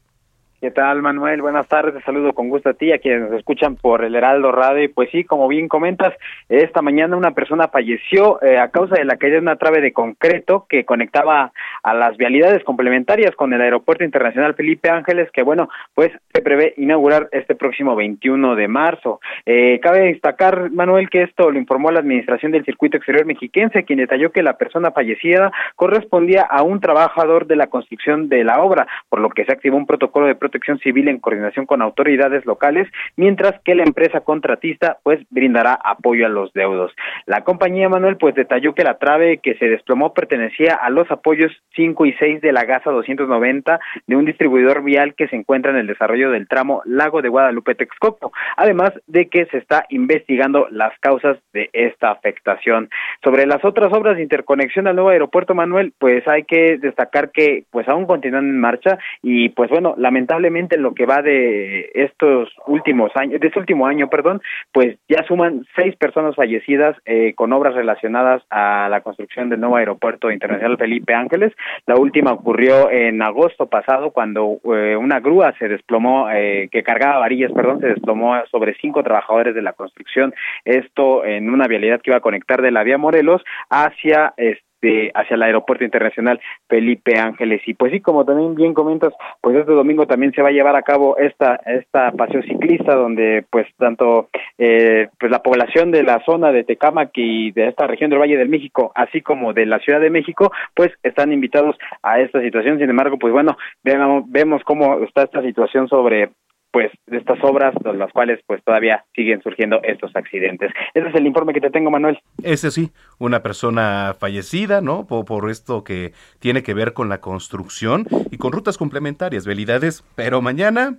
¿Qué 0.62 0.70
tal, 0.70 1.02
Manuel? 1.02 1.43
Buenas 1.43 1.66
tardes, 1.66 1.93
te 1.93 2.02
saludo 2.02 2.34
con 2.34 2.48
gusto 2.48 2.68
a 2.68 2.74
ti, 2.74 2.93
a 2.93 2.98
quienes 2.98 3.22
nos 3.22 3.32
escuchan 3.32 3.74
por 3.74 4.05
el 4.05 4.14
Heraldo 4.14 4.52
Radio. 4.52 4.84
Y 4.84 4.86
pues 4.86 5.10
sí, 5.10 5.24
como 5.24 5.48
bien 5.48 5.66
comentas, 5.66 6.14
esta 6.48 6.82
mañana 6.82 7.16
una 7.16 7.32
persona 7.32 7.66
falleció 7.66 8.40
eh, 8.44 8.59
a 8.59 8.68
causa 8.68 8.94
de 8.94 9.05
la 9.05 9.16
caída 9.16 9.34
de 9.34 9.43
una 9.43 9.56
trave 9.56 9.80
de 9.80 9.93
concreto 9.93 10.66
que 10.68 10.84
conectaba 10.84 11.51
a 11.82 11.94
las 11.94 12.16
vialidades 12.16 12.62
complementarias 12.62 13.34
con 13.34 13.52
el 13.52 13.60
Aeropuerto 13.60 14.05
Internacional 14.05 14.55
Felipe 14.55 14.89
Ángeles, 14.89 15.28
que 15.32 15.43
bueno, 15.43 15.68
pues 15.94 16.12
se 16.32 16.43
prevé 16.43 16.74
inaugurar 16.76 17.28
este 17.32 17.56
próximo 17.56 17.97
21 17.97 18.55
de 18.55 18.68
marzo. 18.68 19.18
Eh, 19.44 19.80
cabe 19.82 20.12
destacar, 20.12 20.70
Manuel, 20.70 21.10
que 21.10 21.24
esto 21.24 21.51
lo 21.51 21.59
informó 21.59 21.90
la 21.90 21.98
Administración 21.98 22.52
del 22.52 22.64
Circuito 22.64 22.98
Exterior 22.98 23.26
Mexiquense, 23.26 23.82
quien 23.82 23.98
detalló 23.98 24.30
que 24.30 24.44
la 24.44 24.59
persona 24.59 24.93
fallecida 24.93 25.51
correspondía 25.74 26.43
a 26.43 26.62
un 26.62 26.78
trabajador 26.78 27.48
de 27.48 27.56
la 27.56 27.66
construcción 27.66 28.28
de 28.28 28.44
la 28.44 28.62
obra, 28.62 28.86
por 29.09 29.18
lo 29.18 29.28
que 29.30 29.44
se 29.44 29.51
activó 29.51 29.76
un 29.76 29.86
protocolo 29.86 30.26
de 30.26 30.36
protección 30.36 30.52
civil 30.83 31.09
en 31.09 31.19
coordinación 31.19 31.66
con 31.66 31.83
autoridades 31.83 32.45
locales, 32.47 32.89
mientras 33.16 33.61
que 33.65 33.74
la 33.74 33.85
empresa 33.85 34.20
contratista 34.20 34.99
pues 35.03 35.20
brindará 35.31 35.79
apoyo 35.83 36.27
a 36.27 36.29
los 36.29 36.53
deudos. 36.53 36.93
La 37.27 37.45
compañía 37.45 37.89
Manuel 37.89 38.16
pues 38.16 38.35
detalló 38.35 38.74
que 38.74 38.85
la 38.85 38.99
trave 38.99 39.39
que 39.39 39.55
se 39.57 39.69
desplomó 39.69 40.15
pertenecía 40.15 40.74
a 40.74 40.91
los 40.91 41.11
apoyos 41.11 41.53
5 41.74 42.07
y 42.07 42.12
6 42.15 42.41
de 42.41 42.53
la 42.53 42.65
Gasa 42.65 42.91
290 42.91 43.81
de 44.07 44.16
un 44.16 44.24
distribuidor 44.24 44.83
vial 44.83 45.15
que 45.15 45.29
se 45.29 45.37
encuentra 45.37 45.70
en 45.70 45.79
el 45.79 45.87
desarrollo 45.87 46.31
del 46.31 46.49
tramo 46.49 46.83
Lago 46.85 47.23
de 47.23 47.29
Guadalupe 47.29 47.74
Texcoco, 47.74 48.33
además 48.57 48.93
de 49.07 49.29
que 49.29 49.47
se 49.47 49.59
está 49.59 49.87
investigando 49.89 50.69
las 50.70 50.99
causas 51.01 51.39
de 51.53 51.70
esta 51.73 52.11
afectación. 52.11 52.91
Sobre 53.23 53.47
las 53.47 53.65
otras 53.65 53.93
obras 53.93 54.16
de 54.16 54.23
interconexión 54.23 54.87
al 54.87 54.97
nuevo 54.97 55.11
aeropuerto 55.11 55.55
Manuel, 55.55 55.93
pues 55.99 56.27
hay 56.29 56.45
que 56.45 56.79
destacar 56.79 57.31
que 57.31 57.65
pues 57.70 57.89
aún 57.89 58.07
continúan 58.07 58.45
en 58.45 58.61
marcha 58.61 58.99
y 59.23 59.51
pues 59.51 59.70
bueno, 59.70 59.95
lamentablemente 60.43 60.77
lo 60.77 60.94
que 60.94 61.06
va 61.06 61.23
de 61.23 61.90
estos 61.94 62.48
últimos 62.66 63.10
años, 63.14 63.40
de 63.40 63.47
este 63.47 63.59
último 63.59 63.86
año, 63.86 64.09
perdón, 64.09 64.40
pues 64.73 64.98
ya 65.09 65.24
suman 65.27 65.64
seis 65.77 65.94
personas 65.97 66.35
fallecidas 66.35 66.97
eh, 67.05 67.32
con 67.35 67.52
obras 67.52 67.74
relacionadas 67.74 68.43
a 68.51 68.89
la 68.90 69.01
construcción 69.01 69.48
del 69.48 69.60
nuevo 69.60 69.77
aeropuerto 69.77 70.31
internacional 70.31 70.77
Felipe 70.77 71.14
Ángeles. 71.14 71.52
La 71.86 71.97
última 71.97 72.32
ocurrió 72.32 72.90
en 72.90 73.23
agosto 73.23 73.66
pasado 73.66 74.10
cuando 74.10 74.59
eh, 74.64 74.97
una 74.97 75.20
grúa 75.20 75.55
se 75.59 75.69
desplomó, 75.69 76.28
eh, 76.31 76.69
que 76.70 76.82
cargaba 76.82 77.19
varillas, 77.19 77.52
perdón, 77.52 77.81
se 77.81 77.89
desplomó 77.89 78.35
sobre 78.51 78.74
cinco 78.81 79.02
trabajadores 79.02 79.55
de 79.55 79.62
la 79.62 79.73
construcción. 79.73 80.35
Esto 80.64 81.24
en 81.24 81.51
una 81.51 81.66
vialidad 81.66 82.01
que 82.01 82.10
iba 82.10 82.19
a 82.19 82.20
conectar 82.20 82.62
de 82.62 82.73
la 82.73 82.82
vía 82.82 82.98
Morelos 82.98 83.43
hacia 83.70 84.35
este 84.36 84.72
hacia 85.15 85.35
el 85.35 85.43
aeropuerto 85.43 85.85
internacional 85.85 86.41
Felipe 86.69 87.19
Ángeles. 87.19 87.63
Y 87.67 87.75
pues 87.75 87.93
sí 87.93 88.01
como 88.01 88.25
también 88.25 88.55
bien 88.55 88.75
comentas 88.75 89.13
pues 89.41 89.57
este 89.57 89.73
domingo 89.73 90.07
también 90.07 90.33
se 90.33 90.43
va 90.43 90.49
a 90.49 90.53
llevar 90.53 90.77
a 90.77 90.83
cabo 90.83 91.17
esta 91.19 91.57
esta 91.67 92.13
paseo 92.13 92.43
ciclista 92.43 92.95
donde 92.95 93.45
pues 93.51 93.67
tanto 93.79 94.29
eh, 94.59 95.09
pues 95.19 95.31
la 95.31 95.43
población 95.43 95.91
de 95.91 96.03
la 96.03 96.23
zona 96.25 96.53
de 96.53 96.65
Tecámac 96.65 97.11
y 97.15 97.53
de 97.53 97.69
esta 97.69 97.87
región 97.87 98.11
del 98.11 98.21
Valle 98.21 98.37
del 98.37 98.49
México 98.49 98.93
así 98.95 99.21
como 99.21 99.53
de 99.53 99.67
la 99.67 99.79
Ciudad 99.79 100.01
de 100.01 100.11
México 100.11 100.53
pues 100.75 100.91
están 101.03 101.33
invitados 101.33 101.77
a 102.03 102.21
esta 102.21 102.41
situación. 102.41 102.79
Sin 102.79 102.91
embargo 102.91 103.19
pues 103.19 103.33
bueno 103.33 103.57
vemos, 103.83 104.25
vemos 104.29 104.63
cómo 104.65 104.99
está 105.05 105.23
esta 105.23 105.43
situación 105.43 105.89
sobre 105.89 106.31
pues 106.73 106.90
de 107.07 107.19
estas 107.19 107.39
obras, 107.44 107.74
de 107.85 107.93
las 107.93 108.11
cuales 108.12 108.40
pues 108.47 108.65
todavía 108.65 109.05
siguen 109.15 109.43
surgiendo 109.43 109.81
estos 109.82 110.15
accidentes. 110.16 110.73
Ese 110.94 111.09
es 111.09 111.15
el 111.15 111.27
informe 111.27 111.53
que 111.53 111.61
te 111.61 111.70
tengo, 111.70 111.90
Manuel. 111.90 112.19
Ese 112.43 112.70
sí, 112.70 112.90
una 113.19 113.43
persona 113.43 114.16
fallecida, 114.19 114.81
¿no? 114.81 115.07
Por, 115.07 115.27
por 115.27 115.51
esto 115.51 115.85
que 115.85 116.12
tiene 116.40 116.62
que 116.62 116.74
ver 116.74 116.94
con 116.94 117.09
la 117.09 117.20
construcción 117.20 118.07
y 118.31 118.39
con 118.39 118.53
rutas 118.53 118.78
complementarias, 118.78 119.47
velidades, 119.47 120.03
pero 120.16 120.40
mañana, 120.40 120.99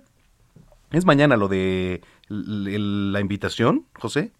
¿es 0.92 1.04
mañana 1.04 1.36
lo 1.36 1.48
de 1.48 2.00
la 2.28 3.20
invitación, 3.20 3.84
José? 3.98 4.30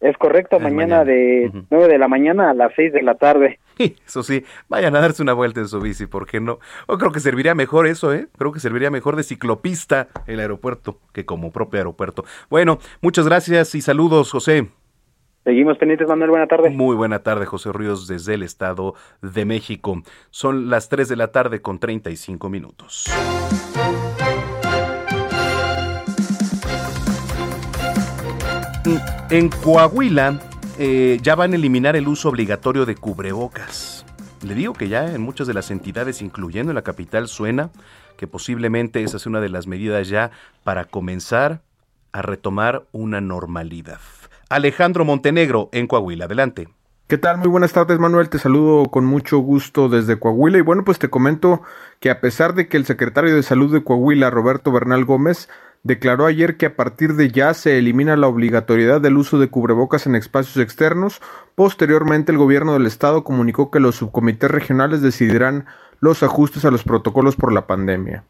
Es 0.00 0.16
correcto, 0.18 0.60
mañana, 0.60 1.04
de 1.04 1.50
nueve 1.70 1.88
de 1.88 1.98
la 1.98 2.08
mañana 2.08 2.50
a 2.50 2.54
las 2.54 2.72
6 2.76 2.92
de 2.92 3.02
la 3.02 3.14
tarde. 3.14 3.58
Eso 4.06 4.22
sí, 4.22 4.44
vayan 4.68 4.96
a 4.96 5.00
darse 5.00 5.22
una 5.22 5.32
vuelta 5.32 5.60
en 5.60 5.68
su 5.68 5.80
bici, 5.80 6.06
¿por 6.06 6.26
qué 6.26 6.40
no? 6.40 6.58
Yo 6.88 6.98
creo 6.98 7.12
que 7.12 7.20
serviría 7.20 7.54
mejor 7.54 7.86
eso, 7.86 8.12
¿eh? 8.12 8.28
Creo 8.38 8.52
que 8.52 8.60
serviría 8.60 8.90
mejor 8.90 9.16
de 9.16 9.22
ciclopista 9.22 10.08
el 10.26 10.40
aeropuerto 10.40 11.00
que 11.12 11.26
como 11.26 11.52
propio 11.52 11.78
aeropuerto. 11.78 12.24
Bueno, 12.48 12.78
muchas 13.00 13.26
gracias 13.26 13.74
y 13.74 13.82
saludos, 13.82 14.30
José. 14.30 14.68
Seguimos 15.44 15.78
pendientes, 15.78 16.08
Manuel. 16.08 16.30
Buena 16.30 16.48
tarde. 16.48 16.70
Muy 16.70 16.96
buena 16.96 17.20
tarde, 17.20 17.46
José 17.46 17.72
Ríos, 17.72 18.08
desde 18.08 18.34
el 18.34 18.42
Estado 18.42 18.94
de 19.22 19.44
México. 19.44 20.02
Son 20.30 20.70
las 20.70 20.88
3 20.88 21.08
de 21.08 21.16
la 21.16 21.28
tarde 21.28 21.62
con 21.62 21.78
35 21.78 22.48
minutos. 22.48 23.04
En 29.30 29.48
Coahuila 29.48 30.40
eh, 30.78 31.18
ya 31.22 31.34
van 31.34 31.52
a 31.52 31.56
eliminar 31.56 31.96
el 31.96 32.08
uso 32.08 32.28
obligatorio 32.28 32.84
de 32.84 32.94
cubrebocas. 32.94 34.04
Le 34.42 34.54
digo 34.54 34.74
que 34.74 34.88
ya 34.88 35.14
en 35.14 35.22
muchas 35.22 35.46
de 35.46 35.54
las 35.54 35.70
entidades, 35.70 36.20
incluyendo 36.20 36.70
en 36.70 36.74
la 36.74 36.82
capital, 36.82 37.28
suena 37.28 37.70
que 38.16 38.26
posiblemente 38.26 39.02
esa 39.02 39.16
es 39.16 39.26
una 39.26 39.40
de 39.40 39.48
las 39.48 39.66
medidas 39.66 40.08
ya 40.08 40.30
para 40.64 40.84
comenzar 40.84 41.62
a 42.12 42.22
retomar 42.22 42.86
una 42.92 43.20
normalidad. 43.20 44.00
Alejandro 44.48 45.04
Montenegro 45.04 45.68
en 45.72 45.86
Coahuila, 45.86 46.26
adelante. 46.26 46.68
¿Qué 47.08 47.18
tal? 47.18 47.38
Muy 47.38 47.48
buenas 47.48 47.72
tardes, 47.72 47.98
Manuel. 47.98 48.28
Te 48.28 48.38
saludo 48.38 48.86
con 48.86 49.04
mucho 49.04 49.38
gusto 49.38 49.88
desde 49.88 50.18
Coahuila. 50.18 50.58
Y 50.58 50.62
bueno, 50.62 50.84
pues 50.84 50.98
te 50.98 51.08
comento 51.08 51.62
que 52.00 52.10
a 52.10 52.20
pesar 52.20 52.54
de 52.54 52.68
que 52.68 52.76
el 52.76 52.84
secretario 52.84 53.34
de 53.34 53.44
Salud 53.44 53.72
de 53.72 53.84
Coahuila, 53.84 54.28
Roberto 54.28 54.72
Bernal 54.72 55.04
Gómez, 55.04 55.48
declaró 55.86 56.26
ayer 56.26 56.56
que 56.56 56.66
a 56.66 56.74
partir 56.74 57.14
de 57.14 57.30
ya 57.30 57.54
se 57.54 57.78
elimina 57.78 58.16
la 58.16 58.26
obligatoriedad 58.26 59.00
del 59.00 59.16
uso 59.16 59.38
de 59.38 59.48
cubrebocas 59.48 60.06
en 60.06 60.16
espacios 60.16 60.56
externos. 60.56 61.22
Posteriormente, 61.54 62.32
el 62.32 62.38
gobierno 62.38 62.72
del 62.72 62.86
estado 62.86 63.22
comunicó 63.22 63.70
que 63.70 63.78
los 63.78 63.94
subcomités 63.94 64.50
regionales 64.50 65.00
decidirán 65.00 65.66
los 66.00 66.24
ajustes 66.24 66.64
a 66.64 66.72
los 66.72 66.82
protocolos 66.82 67.36
por 67.36 67.52
la 67.52 67.68
pandemia. 67.68 68.24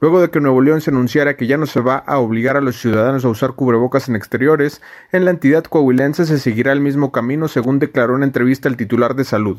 Luego 0.00 0.22
de 0.22 0.30
que 0.30 0.40
Nuevo 0.40 0.62
León 0.62 0.80
se 0.80 0.90
anunciara 0.90 1.36
que 1.36 1.46
ya 1.46 1.58
no 1.58 1.66
se 1.66 1.80
va 1.80 1.96
a 1.96 2.18
obligar 2.18 2.56
a 2.56 2.62
los 2.62 2.80
ciudadanos 2.80 3.24
a 3.24 3.28
usar 3.28 3.52
cubrebocas 3.52 4.08
en 4.08 4.16
exteriores, 4.16 4.80
en 5.12 5.26
la 5.26 5.30
entidad 5.30 5.64
coahuilense 5.64 6.24
se 6.24 6.38
seguirá 6.38 6.72
el 6.72 6.80
mismo 6.80 7.12
camino, 7.12 7.46
según 7.46 7.78
declaró 7.78 8.16
en 8.16 8.22
entrevista 8.22 8.68
el 8.68 8.78
titular 8.78 9.14
de 9.14 9.24
salud. 9.24 9.58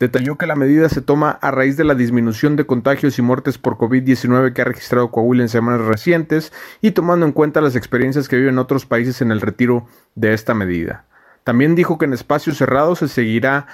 Detalló 0.00 0.38
que 0.38 0.46
la 0.46 0.54
medida 0.54 0.88
se 0.88 1.02
toma 1.02 1.30
a 1.30 1.50
raíz 1.50 1.76
de 1.76 1.82
la 1.82 1.96
disminución 1.96 2.54
de 2.54 2.66
contagios 2.66 3.18
y 3.18 3.22
muertes 3.22 3.58
por 3.58 3.78
COVID-19 3.78 4.52
que 4.52 4.62
ha 4.62 4.64
registrado 4.64 5.10
Coahuila 5.10 5.42
en 5.42 5.48
semanas 5.48 5.86
recientes 5.86 6.52
y 6.80 6.92
tomando 6.92 7.26
en 7.26 7.32
cuenta 7.32 7.60
las 7.60 7.74
experiencias 7.74 8.28
que 8.28 8.36
viven 8.36 8.58
otros 8.58 8.86
países 8.86 9.22
en 9.22 9.32
el 9.32 9.40
retiro 9.40 9.86
de 10.14 10.34
esta 10.34 10.54
medida. 10.54 11.04
También 11.42 11.74
dijo 11.74 11.98
que 11.98 12.04
en 12.04 12.12
espacios 12.12 12.58
cerrados 12.58 13.00
se 13.00 13.08
seguirá 13.08 13.66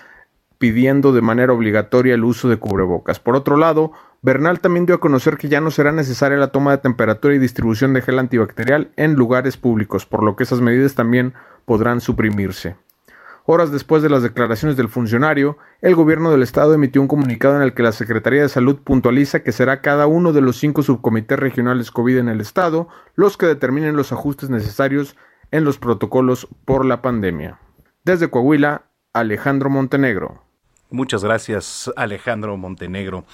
pidiendo 0.56 1.12
de 1.12 1.20
manera 1.20 1.52
obligatoria 1.52 2.14
el 2.14 2.24
uso 2.24 2.48
de 2.48 2.56
cubrebocas. 2.56 3.20
Por 3.20 3.36
otro 3.36 3.58
lado, 3.58 3.92
Bernal 4.22 4.60
también 4.60 4.86
dio 4.86 4.94
a 4.94 5.00
conocer 5.00 5.36
que 5.36 5.50
ya 5.50 5.60
no 5.60 5.70
será 5.70 5.92
necesaria 5.92 6.38
la 6.38 6.52
toma 6.52 6.70
de 6.70 6.78
temperatura 6.78 7.34
y 7.34 7.38
distribución 7.38 7.92
de 7.92 8.00
gel 8.00 8.18
antibacterial 8.18 8.90
en 8.96 9.12
lugares 9.12 9.58
públicos, 9.58 10.06
por 10.06 10.22
lo 10.22 10.36
que 10.36 10.44
esas 10.44 10.62
medidas 10.62 10.94
también 10.94 11.34
podrán 11.66 12.00
suprimirse. 12.00 12.76
Horas 13.46 13.70
después 13.70 14.02
de 14.02 14.08
las 14.08 14.22
declaraciones 14.22 14.78
del 14.78 14.88
funcionario, 14.88 15.58
el 15.82 15.94
gobierno 15.94 16.30
del 16.30 16.42
estado 16.42 16.72
emitió 16.72 17.02
un 17.02 17.08
comunicado 17.08 17.56
en 17.56 17.62
el 17.62 17.74
que 17.74 17.82
la 17.82 17.92
Secretaría 17.92 18.40
de 18.40 18.48
Salud 18.48 18.78
puntualiza 18.82 19.42
que 19.42 19.52
será 19.52 19.82
cada 19.82 20.06
uno 20.06 20.32
de 20.32 20.40
los 20.40 20.56
cinco 20.56 20.82
subcomités 20.82 21.38
regionales 21.38 21.90
COVID 21.90 22.16
en 22.16 22.30
el 22.30 22.40
estado 22.40 22.88
los 23.16 23.36
que 23.36 23.44
determinen 23.44 23.96
los 23.96 24.12
ajustes 24.12 24.48
necesarios 24.48 25.14
en 25.50 25.64
los 25.64 25.76
protocolos 25.76 26.48
por 26.64 26.86
la 26.86 27.02
pandemia. 27.02 27.58
Desde 28.02 28.30
Coahuila, 28.30 28.86
Alejandro 29.12 29.68
Montenegro. 29.68 30.42
Muchas 30.88 31.22
gracias, 31.22 31.92
Alejandro 31.96 32.56
Montenegro. 32.56 33.26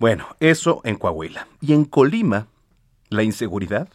Bueno, 0.00 0.26
eso 0.40 0.80
en 0.82 0.96
Coahuila. 0.96 1.46
Y 1.60 1.74
en 1.74 1.84
Colima, 1.84 2.48
la 3.08 3.22
inseguridad 3.22 3.88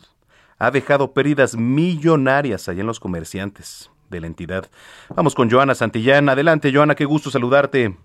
ha 0.57 0.71
dejado 0.71 1.11
pérdidas 1.11 1.57
millonarias 1.57 2.69
allá 2.69 2.79
en 2.79 2.87
los 2.87 3.01
comerciantes 3.01 3.91
de 4.09 4.21
la 4.21 4.27
entidad. 4.27 4.65
Vamos 5.15 5.35
con 5.35 5.49
Joana 5.49 5.75
Santillán. 5.75 6.29
Adelante, 6.29 6.71
Joana, 6.73 6.95
qué 6.95 7.05
gusto 7.05 7.29
saludarte. 7.29 7.95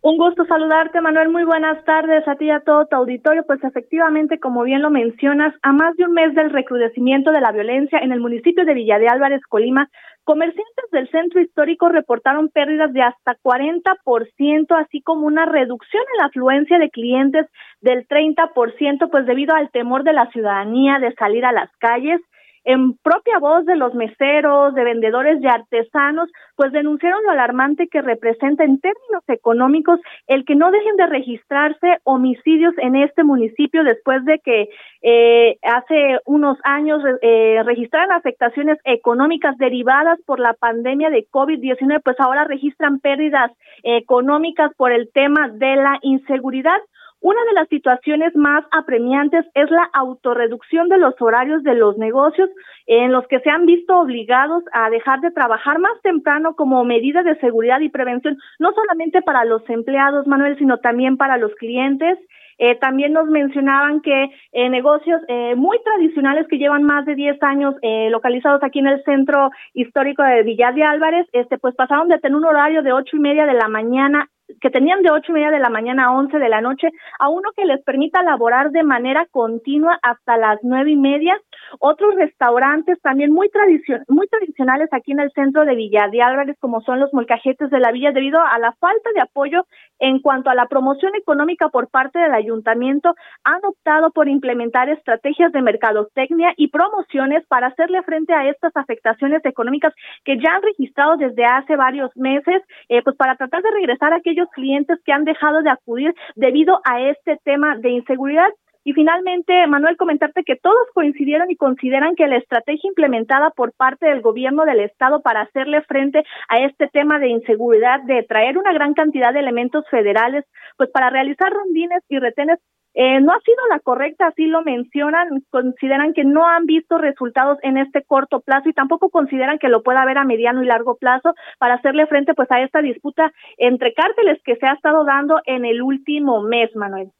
Un 0.00 0.16
gusto 0.16 0.46
saludarte, 0.46 1.00
Manuel. 1.00 1.28
Muy 1.28 1.42
buenas 1.42 1.84
tardes 1.84 2.26
a 2.28 2.36
ti 2.36 2.46
y 2.46 2.50
a 2.50 2.60
todo 2.60 2.86
tu 2.86 2.94
auditorio. 2.94 3.42
Pues 3.44 3.62
efectivamente, 3.64 4.38
como 4.38 4.62
bien 4.62 4.80
lo 4.80 4.90
mencionas, 4.90 5.54
a 5.62 5.72
más 5.72 5.96
de 5.96 6.04
un 6.04 6.12
mes 6.12 6.34
del 6.34 6.50
recrudecimiento 6.50 7.32
de 7.32 7.40
la 7.40 7.50
violencia 7.50 7.98
en 7.98 8.12
el 8.12 8.20
municipio 8.20 8.64
de 8.64 8.74
Villa 8.74 9.00
de 9.00 9.08
Álvarez, 9.08 9.42
Colima, 9.48 9.90
comerciantes 10.22 10.84
del 10.92 11.10
centro 11.10 11.40
histórico 11.40 11.88
reportaron 11.88 12.48
pérdidas 12.48 12.92
de 12.92 13.02
hasta 13.02 13.36
40%, 13.42 14.82
así 14.82 15.02
como 15.02 15.26
una 15.26 15.46
reducción 15.46 16.02
en 16.12 16.18
la 16.18 16.26
afluencia 16.26 16.78
de 16.78 16.90
clientes 16.90 17.46
del 17.80 18.06
30%, 18.06 19.10
pues 19.10 19.26
debido 19.26 19.56
al 19.56 19.70
temor 19.72 20.04
de 20.04 20.12
la 20.12 20.30
ciudadanía 20.30 21.00
de 21.00 21.12
salir 21.14 21.44
a 21.44 21.52
las 21.52 21.70
calles 21.78 22.20
en 22.68 22.98
propia 22.98 23.38
voz 23.38 23.64
de 23.64 23.76
los 23.76 23.94
meseros, 23.94 24.74
de 24.74 24.84
vendedores 24.84 25.40
y 25.40 25.46
artesanos, 25.46 26.28
pues 26.54 26.70
denunciaron 26.70 27.24
lo 27.24 27.30
alarmante 27.30 27.88
que 27.88 28.02
representa 28.02 28.62
en 28.62 28.78
términos 28.78 29.22
económicos 29.26 29.98
el 30.26 30.44
que 30.44 30.54
no 30.54 30.70
dejen 30.70 30.96
de 30.96 31.06
registrarse 31.06 31.96
homicidios 32.04 32.74
en 32.76 32.94
este 32.96 33.24
municipio 33.24 33.84
después 33.84 34.22
de 34.26 34.38
que 34.40 34.68
eh, 35.00 35.56
hace 35.62 36.18
unos 36.26 36.58
años 36.62 37.00
eh, 37.22 37.62
registraran 37.64 38.12
afectaciones 38.12 38.76
económicas 38.84 39.56
derivadas 39.56 40.18
por 40.26 40.38
la 40.38 40.52
pandemia 40.52 41.08
de 41.08 41.26
COVID-19, 41.30 42.02
pues 42.04 42.20
ahora 42.20 42.44
registran 42.44 43.00
pérdidas 43.00 43.50
económicas 43.82 44.72
por 44.76 44.92
el 44.92 45.10
tema 45.14 45.48
de 45.48 45.76
la 45.76 45.98
inseguridad. 46.02 46.80
Una 47.20 47.44
de 47.46 47.52
las 47.52 47.68
situaciones 47.68 48.36
más 48.36 48.64
apremiantes 48.70 49.44
es 49.54 49.68
la 49.72 49.90
autorreducción 49.92 50.88
de 50.88 50.98
los 50.98 51.14
horarios 51.20 51.64
de 51.64 51.74
los 51.74 51.98
negocios 51.98 52.48
en 52.86 53.10
los 53.10 53.26
que 53.26 53.40
se 53.40 53.50
han 53.50 53.66
visto 53.66 53.98
obligados 53.98 54.62
a 54.72 54.88
dejar 54.88 55.20
de 55.20 55.32
trabajar 55.32 55.80
más 55.80 56.00
temprano 56.02 56.54
como 56.54 56.84
medida 56.84 57.24
de 57.24 57.36
seguridad 57.40 57.80
y 57.80 57.88
prevención, 57.88 58.38
no 58.60 58.72
solamente 58.72 59.20
para 59.22 59.44
los 59.44 59.68
empleados, 59.68 60.28
Manuel, 60.28 60.56
sino 60.58 60.78
también 60.78 61.16
para 61.16 61.38
los 61.38 61.52
clientes. 61.56 62.18
Eh, 62.60 62.76
también 62.76 63.12
nos 63.12 63.26
mencionaban 63.28 64.00
que 64.00 64.30
eh, 64.52 64.68
negocios 64.68 65.20
eh, 65.28 65.54
muy 65.56 65.78
tradicionales 65.84 66.46
que 66.48 66.58
llevan 66.58 66.82
más 66.82 67.04
de 67.06 67.14
10 67.14 67.40
años 67.42 67.74
eh, 67.82 68.10
localizados 68.10 68.62
aquí 68.62 68.80
en 68.80 68.88
el 68.88 69.02
centro 69.04 69.50
histórico 69.74 70.22
de 70.22 70.42
Villar 70.42 70.74
de 70.74 70.82
Álvarez, 70.82 71.26
este, 71.32 71.58
pues 71.58 71.74
pasaron 71.76 72.08
de 72.08 72.18
tener 72.18 72.36
un 72.36 72.44
horario 72.44 72.82
de 72.82 72.92
ocho 72.92 73.16
y 73.16 73.20
media 73.20 73.46
de 73.46 73.54
la 73.54 73.68
mañana 73.68 74.28
que 74.60 74.70
tenían 74.70 75.02
de 75.02 75.10
ocho 75.10 75.32
y 75.32 75.34
media 75.34 75.50
de 75.50 75.58
la 75.58 75.70
mañana 75.70 76.06
a 76.06 76.12
once 76.12 76.38
de 76.38 76.48
la 76.48 76.60
noche 76.60 76.88
a 77.18 77.28
uno 77.28 77.50
que 77.56 77.66
les 77.66 77.82
permita 77.82 78.22
laborar 78.22 78.70
de 78.70 78.82
manera 78.82 79.26
continua 79.30 79.98
hasta 80.02 80.36
las 80.36 80.58
nueve 80.62 80.90
y 80.92 80.96
media. 80.96 81.38
Otros 81.80 82.14
restaurantes 82.14 83.00
también 83.02 83.32
muy, 83.32 83.48
tradicion 83.50 84.02
muy 84.08 84.26
tradicionales 84.28 84.88
aquí 84.92 85.12
en 85.12 85.20
el 85.20 85.30
centro 85.32 85.64
de 85.64 85.74
Villa 85.74 86.08
de 86.10 86.22
Álvarez, 86.22 86.56
como 86.60 86.80
son 86.82 87.00
los 87.00 87.12
molcajetes 87.12 87.70
de 87.70 87.80
la 87.80 87.92
villa, 87.92 88.12
debido 88.12 88.40
a 88.40 88.58
la 88.58 88.72
falta 88.80 89.10
de 89.14 89.20
apoyo 89.20 89.66
en 89.98 90.20
cuanto 90.20 90.50
a 90.50 90.54
la 90.54 90.66
promoción 90.66 91.14
económica 91.16 91.68
por 91.68 91.88
parte 91.88 92.18
del 92.18 92.34
ayuntamiento, 92.34 93.14
han 93.44 93.64
optado 93.64 94.10
por 94.10 94.28
implementar 94.28 94.88
estrategias 94.88 95.52
de 95.52 95.62
mercadotecnia 95.62 96.52
y 96.56 96.68
promociones 96.68 97.44
para 97.48 97.68
hacerle 97.68 98.02
frente 98.02 98.32
a 98.32 98.48
estas 98.48 98.76
afectaciones 98.76 99.44
económicas 99.44 99.94
que 100.24 100.38
ya 100.38 100.54
han 100.54 100.62
registrado 100.62 101.16
desde 101.16 101.44
hace 101.44 101.76
varios 101.76 102.10
meses, 102.16 102.62
eh, 102.88 103.02
pues 103.02 103.16
para 103.16 103.36
tratar 103.36 103.62
de 103.62 103.70
regresar 103.70 104.12
a 104.12 104.16
aquellos 104.16 104.48
clientes 104.50 104.98
que 105.04 105.12
han 105.12 105.24
dejado 105.24 105.62
de 105.62 105.70
acudir 105.70 106.14
debido 106.36 106.80
a 106.84 107.00
este 107.00 107.38
tema 107.44 107.76
de 107.76 107.90
inseguridad. 107.90 108.50
Y 108.84 108.92
finalmente, 108.92 109.66
Manuel, 109.66 109.96
comentarte 109.96 110.44
que 110.44 110.56
todos 110.56 110.86
coincidieron 110.94 111.50
y 111.50 111.56
consideran 111.56 112.14
que 112.14 112.26
la 112.26 112.36
estrategia 112.36 112.88
implementada 112.88 113.50
por 113.50 113.72
parte 113.72 114.06
del 114.06 114.22
gobierno 114.22 114.64
del 114.64 114.80
Estado 114.80 115.20
para 115.20 115.42
hacerle 115.42 115.82
frente 115.82 116.24
a 116.48 116.60
este 116.60 116.88
tema 116.88 117.18
de 117.18 117.28
inseguridad, 117.28 118.00
de 118.04 118.22
traer 118.22 118.56
una 118.56 118.72
gran 118.72 118.94
cantidad 118.94 119.32
de 119.32 119.40
elementos 119.40 119.84
federales, 119.90 120.44
pues 120.76 120.90
para 120.90 121.10
realizar 121.10 121.52
rondines 121.52 122.02
y 122.08 122.18
retenes 122.18 122.58
eh, 122.94 123.20
no 123.20 123.32
ha 123.32 123.40
sido 123.40 123.58
la 123.70 123.80
correcta, 123.80 124.26
así 124.26 124.46
lo 124.46 124.62
mencionan, 124.62 125.44
consideran 125.50 126.14
que 126.14 126.24
no 126.24 126.46
han 126.46 126.66
visto 126.66 126.98
resultados 126.98 127.58
en 127.62 127.76
este 127.76 128.02
corto 128.02 128.40
plazo 128.40 128.68
y 128.68 128.72
tampoco 128.72 129.10
consideran 129.10 129.58
que 129.58 129.68
lo 129.68 129.82
pueda 129.82 130.02
haber 130.02 130.18
a 130.18 130.24
mediano 130.24 130.62
y 130.62 130.66
largo 130.66 130.96
plazo 130.96 131.34
para 131.58 131.74
hacerle 131.74 132.06
frente 132.06 132.34
pues 132.34 132.50
a 132.50 132.60
esta 132.60 132.80
disputa 132.80 133.32
entre 133.56 133.94
cárteles 133.94 134.40
que 134.42 134.56
se 134.56 134.66
ha 134.66 134.72
estado 134.72 135.04
dando 135.04 135.38
en 135.44 135.64
el 135.64 135.82
último 135.82 136.42
mes, 136.42 136.74
Manuel. 136.74 137.12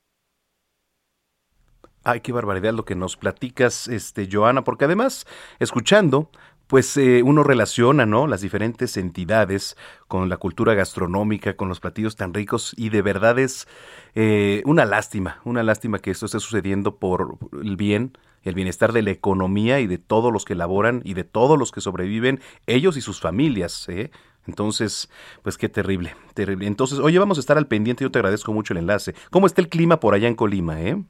Ay, 2.05 2.21
qué 2.21 2.33
barbaridad 2.33 2.73
lo 2.73 2.85
que 2.85 2.95
nos 2.95 3.17
platicas, 3.17 3.89
este, 3.89 4.29
Joana, 4.31 4.65
porque 4.65 4.87
además, 4.87 5.27
escuchando, 5.59 6.31
pues 6.69 6.97
eh, 6.99 7.23
uno 7.25 7.43
relaciona, 7.43 8.07
¿no? 8.07 8.27
Las 8.27 8.43
diferentes 8.43 8.97
entidades 8.97 9.77
con 10.07 10.29
la 10.29 10.37
cultura 10.37 10.75
gastronómica, 10.75 11.57
con 11.57 11.69
los 11.69 11.81
platillos 11.81 12.15
tan 12.15 12.35
ricos 12.35 12.75
y 12.77 12.91
de 12.91 13.03
verdad 13.03 13.39
es 13.39 13.67
eh, 14.15 14.63
una 14.67 14.85
lástima, 14.85 15.41
una 15.45 15.63
lástima 15.63 15.99
que 15.99 16.11
esto 16.11 16.27
esté 16.27 16.41
sucediendo 16.41 16.97
por 16.97 17.39
el 17.53 17.77
bien, 17.77 18.13
el 18.43 18.55
bienestar 18.55 18.93
de 18.93 19.03
la 19.03 19.11
economía 19.11 19.81
y 19.81 19.87
de 19.87 19.99
todos 19.99 20.31
los 20.33 20.45
que 20.45 20.55
laboran 20.55 21.01
y 21.05 21.15
de 21.15 21.25
todos 21.25 21.59
los 21.59 21.73
que 21.73 21.81
sobreviven, 21.81 22.41
ellos 22.67 22.97
y 22.97 23.01
sus 23.01 23.21
familias, 23.21 23.89
¿eh? 23.89 24.11
Entonces, 24.47 25.11
pues 25.43 25.59
qué 25.59 25.69
terrible, 25.69 26.15
terrible. 26.35 26.67
Entonces, 26.67 26.99
oye, 27.01 27.19
vamos 27.19 27.39
a 27.39 27.41
estar 27.41 27.59
al 27.59 27.67
pendiente, 27.67 28.05
yo 28.05 28.11
te 28.11 28.19
agradezco 28.19 28.53
mucho 28.53 28.73
el 28.73 28.79
enlace. 28.79 29.15
¿Cómo 29.31 29.47
está 29.47 29.61
el 29.61 29.69
clima 29.69 30.01
por 30.01 30.15
allá 30.15 30.29
en 30.29 30.35
Colima, 30.35 30.81
eh? 30.81 31.03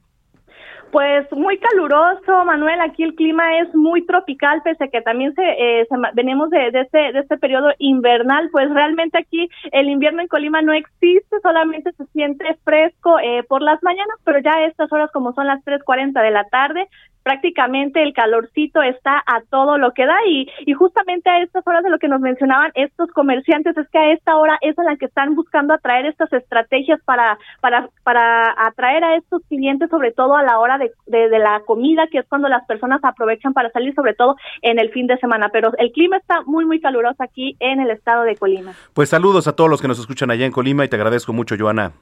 Pues 0.91 1.31
muy 1.31 1.59
caluroso, 1.59 2.45
Manuel. 2.45 2.81
Aquí 2.81 3.03
el 3.03 3.13
clima 3.13 3.59
es 3.59 3.73
muy 3.75 4.05
tropical, 4.07 4.61
pese 4.63 4.85
a 4.85 4.87
que 4.87 5.01
también 5.01 5.35
se, 5.35 5.43
eh, 5.43 5.85
se 5.87 5.95
venimos 6.13 6.49
de, 6.49 6.71
de, 6.71 6.81
este, 6.81 7.11
de 7.13 7.19
este 7.19 7.37
periodo 7.37 7.69
invernal. 7.77 8.49
Pues 8.51 8.69
realmente 8.71 9.19
aquí 9.19 9.49
el 9.71 9.87
invierno 9.87 10.21
en 10.21 10.27
Colima 10.27 10.63
no 10.63 10.73
existe, 10.73 11.39
solamente 11.43 11.91
se 11.93 12.05
siente 12.07 12.57
fresco 12.63 13.19
eh, 13.19 13.43
por 13.47 13.61
las 13.61 13.83
mañanas, 13.83 14.17
pero 14.23 14.39
ya 14.39 14.53
a 14.53 14.65
estas 14.65 14.91
horas, 14.91 15.11
como 15.11 15.33
son 15.33 15.45
las 15.45 15.63
3:40 15.63 16.23
de 16.23 16.31
la 16.31 16.45
tarde, 16.45 16.87
prácticamente 17.23 18.01
el 18.01 18.13
calorcito 18.13 18.81
está 18.81 19.23
a 19.25 19.41
todo 19.49 19.77
lo 19.77 19.91
que 19.93 20.05
da 20.05 20.17
y, 20.27 20.47
y 20.65 20.73
justamente 20.73 21.29
a 21.29 21.41
estas 21.41 21.65
horas 21.67 21.83
de 21.83 21.89
lo 21.89 21.99
que 21.99 22.07
nos 22.07 22.21
mencionaban 22.21 22.71
estos 22.75 23.09
comerciantes 23.11 23.77
es 23.77 23.87
que 23.89 23.97
a 23.97 24.13
esta 24.13 24.37
hora 24.37 24.57
es 24.61 24.77
en 24.77 24.85
la 24.85 24.95
que 24.95 25.05
están 25.05 25.35
buscando 25.35 25.73
atraer 25.73 26.05
estas 26.05 26.31
estrategias 26.33 26.99
para, 27.03 27.37
para, 27.61 27.89
para 28.03 28.53
atraer 28.57 29.03
a 29.03 29.15
estos 29.15 29.41
clientes, 29.47 29.89
sobre 29.89 30.11
todo 30.11 30.35
a 30.35 30.43
la 30.43 30.59
hora 30.59 30.77
de, 30.77 30.91
de, 31.07 31.29
de 31.29 31.39
la 31.39 31.61
comida, 31.65 32.07
que 32.11 32.19
es 32.19 32.27
cuando 32.27 32.47
las 32.47 32.65
personas 32.65 32.99
aprovechan 33.03 33.53
para 33.53 33.69
salir, 33.71 33.93
sobre 33.93 34.13
todo 34.13 34.35
en 34.61 34.79
el 34.79 34.91
fin 34.91 35.07
de 35.07 35.17
semana. 35.17 35.49
Pero 35.49 35.71
el 35.77 35.91
clima 35.91 36.17
está 36.17 36.41
muy, 36.43 36.65
muy 36.65 36.79
caluroso 36.79 37.21
aquí 37.23 37.55
en 37.59 37.79
el 37.79 37.91
estado 37.91 38.23
de 38.23 38.35
Colima. 38.35 38.73
Pues 38.93 39.09
saludos 39.09 39.47
a 39.47 39.55
todos 39.55 39.69
los 39.69 39.81
que 39.81 39.87
nos 39.87 39.99
escuchan 39.99 40.31
allá 40.31 40.45
en 40.45 40.51
Colima 40.51 40.85
y 40.85 40.89
te 40.89 40.95
agradezco 40.95 41.33
mucho, 41.33 41.55
Joana. 41.57 41.93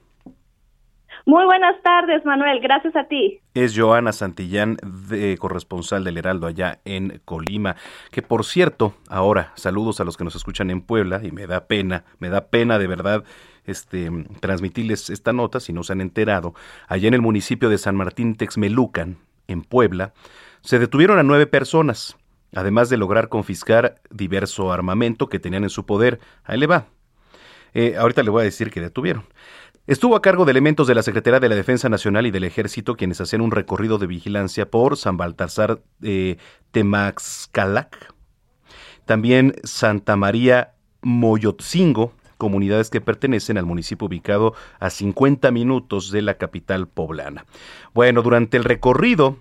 Muy 1.28 1.44
buenas 1.44 1.76
tardes, 1.84 2.24
Manuel. 2.24 2.62
Gracias 2.62 2.96
a 2.96 3.04
ti. 3.04 3.42
Es 3.54 3.78
Joana 3.78 4.14
Santillán, 4.14 4.78
de, 5.10 5.38
corresponsal 5.38 6.06
del 6.06 6.18
Heraldo 6.18 6.48
allá 6.48 6.80
en 6.86 7.22
Colima. 7.26 7.76
Que 8.12 8.22
por 8.22 8.46
cierto, 8.46 8.94
ahora 9.10 9.52
saludos 9.56 10.00
a 10.00 10.06
los 10.06 10.16
que 10.16 10.24
nos 10.24 10.38
escuchan 10.38 10.70
en 10.70 10.80
Puebla 10.80 11.20
y 11.22 11.34
me 11.34 11.46
da 11.46 11.68
pena, 11.68 12.06
me 12.20 12.30
da 12.30 12.46
pena 12.46 12.80
de 12.80 12.88
verdad 12.88 13.26
este, 13.66 14.10
transmitirles 14.40 15.10
esta 15.10 15.34
nota 15.34 15.60
si 15.60 15.74
no 15.74 15.84
se 15.84 15.92
han 15.92 16.00
enterado. 16.00 16.54
Allá 16.88 17.10
en 17.10 17.14
el 17.14 17.22
municipio 17.22 17.70
de 17.70 17.78
San 17.78 17.98
Martín 17.98 18.38
Texmelucan, 18.38 19.18
en 19.50 19.64
Puebla, 19.64 20.14
se 20.62 20.80
detuvieron 20.80 21.20
a 21.20 21.24
nueve 21.24 21.46
personas, 21.46 22.16
además 22.56 22.90
de 22.90 22.96
lograr 22.96 23.28
confiscar 23.28 23.96
diverso 24.10 24.72
armamento 24.72 25.28
que 25.28 25.40
tenían 25.40 25.64
en 25.64 25.72
su 25.72 25.86
poder. 25.86 26.22
Ahí 26.46 26.58
le 26.58 26.68
va. 26.68 26.86
Eh, 27.74 27.96
ahorita 27.98 28.24
le 28.24 28.30
voy 28.30 28.42
a 28.42 28.46
decir 28.46 28.72
que 28.72 28.82
detuvieron. 28.82 29.26
Estuvo 29.88 30.18
a 30.18 30.22
cargo 30.22 30.44
de 30.44 30.52
elementos 30.52 30.86
de 30.88 30.96
la 30.96 31.02
Secretaría 31.02 31.40
de 31.40 31.48
la 31.48 31.56
Defensa 31.56 31.88
Nacional 31.88 32.28
y 32.28 32.32
del 32.32 32.44
Ejército 32.44 32.98
quienes 32.98 33.22
hacían 33.22 33.42
un 33.42 33.52
recorrido 33.52 33.98
de 33.98 34.06
vigilancia 34.06 34.70
por 34.70 34.98
San 34.98 35.16
Baltasar 35.16 35.82
eh, 36.02 36.36
Temaxcalac, 36.72 38.14
también 39.06 39.56
Santa 39.64 40.18
María 40.18 40.74
Moyotzingo, 41.04 42.12
comunidades 42.38 42.90
que 42.90 43.00
pertenecen 43.00 43.58
al 43.58 43.66
municipio 43.66 44.08
ubicado 44.08 44.54
a 44.82 44.90
50 44.90 45.52
minutos 45.52 46.12
de 46.12 46.22
la 46.22 46.34
capital 46.34 46.90
poblana. 46.90 47.46
Bueno, 47.94 48.22
durante 48.24 48.58
el 48.58 48.66
recorrido 48.66 49.38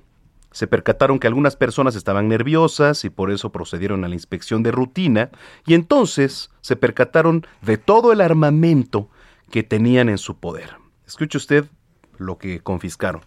se 0.53 0.69
percataron 0.69 1.19
que 1.19 1.27
algunas 1.27 1.57
personas 1.57 1.97
estaban 1.97 2.29
nerviosas 2.29 3.05
y 3.05 3.11
por 3.11 3.33
eso 3.33 3.51
procedieron 3.51 4.05
a 4.05 4.09
la 4.09 4.15
inspección 4.15 4.63
de 4.63 4.71
rutina 4.71 5.31
y 5.67 5.75
entonces 5.75 6.53
se 6.61 6.77
percataron 6.77 7.45
de 7.63 7.79
todo 7.79 8.13
el 8.13 8.21
armamento 8.21 9.11
que 9.51 9.63
tenían 9.63 10.09
en 10.09 10.19
su 10.19 10.39
poder. 10.39 10.77
Escuche 11.07 11.39
usted 11.39 11.67
lo 12.19 12.39
que 12.39 12.61
confiscaron. 12.61 13.23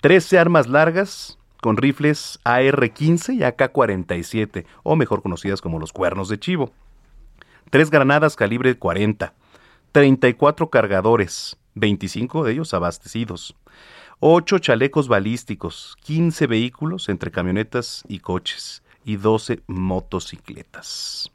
13 0.00 0.38
armas 0.38 0.66
largas 0.66 1.38
con 1.60 1.76
rifles 1.76 2.38
AR-15 2.44 3.34
y 3.34 3.42
AK-47, 3.42 4.64
o 4.82 4.96
mejor 4.96 5.22
conocidas 5.22 5.60
como 5.60 5.78
los 5.78 5.92
cuernos 5.92 6.28
de 6.28 6.38
chivo. 6.38 6.72
Tres 7.70 7.90
granadas 7.90 8.34
calibre 8.34 8.78
40, 8.78 9.34
34 9.92 10.70
cargadores, 10.70 11.58
25 11.74 12.44
de 12.44 12.52
ellos 12.52 12.74
abastecidos, 12.74 13.54
8 14.20 14.58
chalecos 14.58 15.08
balísticos, 15.08 15.96
15 16.02 16.46
vehículos 16.46 17.08
entre 17.08 17.30
camionetas 17.30 18.04
y 18.08 18.20
coches 18.20 18.82
y 19.04 19.16
12 19.16 19.62
motocicletas. 19.66 21.30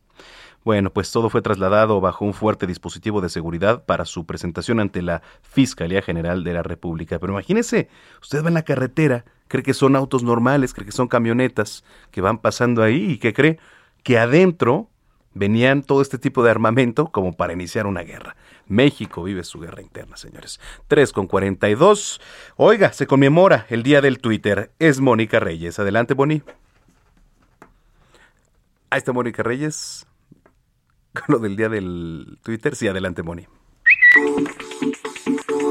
Bueno, 0.65 0.91
pues 0.91 1.11
todo 1.11 1.29
fue 1.29 1.43
trasladado 1.43 2.01
bajo 2.01 2.25
un 2.25 2.33
fuerte 2.33 2.65
dispositivo 2.65 3.21
de 3.21 3.29
seguridad 3.29 3.85
para 3.85 4.03
su 4.03 4.25
presentación 4.25 4.79
ante 4.79 5.03
la 5.03 5.21
Fiscalía 5.43 6.01
General 6.01 6.43
de 6.43 6.53
la 6.53 6.63
República. 6.63 7.19
Pero 7.19 7.33
imagínese, 7.33 7.87
usted 8.19 8.43
va 8.43 8.47
en 8.47 8.55
la 8.55 8.63
carretera, 8.63 9.25
cree 9.47 9.61
que 9.61 9.75
son 9.75 9.95
autos 9.95 10.23
normales, 10.23 10.73
cree 10.73 10.87
que 10.87 10.91
son 10.91 11.07
camionetas 11.07 11.83
que 12.09 12.19
van 12.19 12.39
pasando 12.39 12.81
ahí 12.81 13.11
y 13.11 13.19
que 13.19 13.31
cree 13.31 13.59
que 14.01 14.17
adentro 14.17 14.89
venían 15.35 15.83
todo 15.83 16.01
este 16.01 16.17
tipo 16.17 16.43
de 16.43 16.49
armamento 16.49 17.11
como 17.11 17.33
para 17.33 17.53
iniciar 17.53 17.85
una 17.85 18.01
guerra. 18.01 18.35
México 18.65 19.21
vive 19.21 19.43
su 19.43 19.59
guerra 19.59 19.83
interna, 19.83 20.17
señores. 20.17 20.59
3 20.87 21.13
con 21.13 21.27
42. 21.27 22.19
Oiga, 22.55 22.91
se 22.91 23.05
conmemora 23.05 23.67
el 23.69 23.83
día 23.83 24.01
del 24.01 24.17
Twitter. 24.17 24.71
Es 24.79 24.99
Mónica 24.99 25.39
Reyes. 25.39 25.77
Adelante, 25.77 26.15
Boni. 26.15 26.41
Ahí 28.89 28.97
está 28.97 29.13
Mónica 29.13 29.43
Reyes 29.43 30.07
con 31.15 31.35
lo 31.35 31.39
del 31.39 31.55
día 31.55 31.69
del 31.69 32.37
Twitter. 32.43 32.75
Sí, 32.75 32.87
adelante, 32.87 33.23
Moni. 33.23 33.47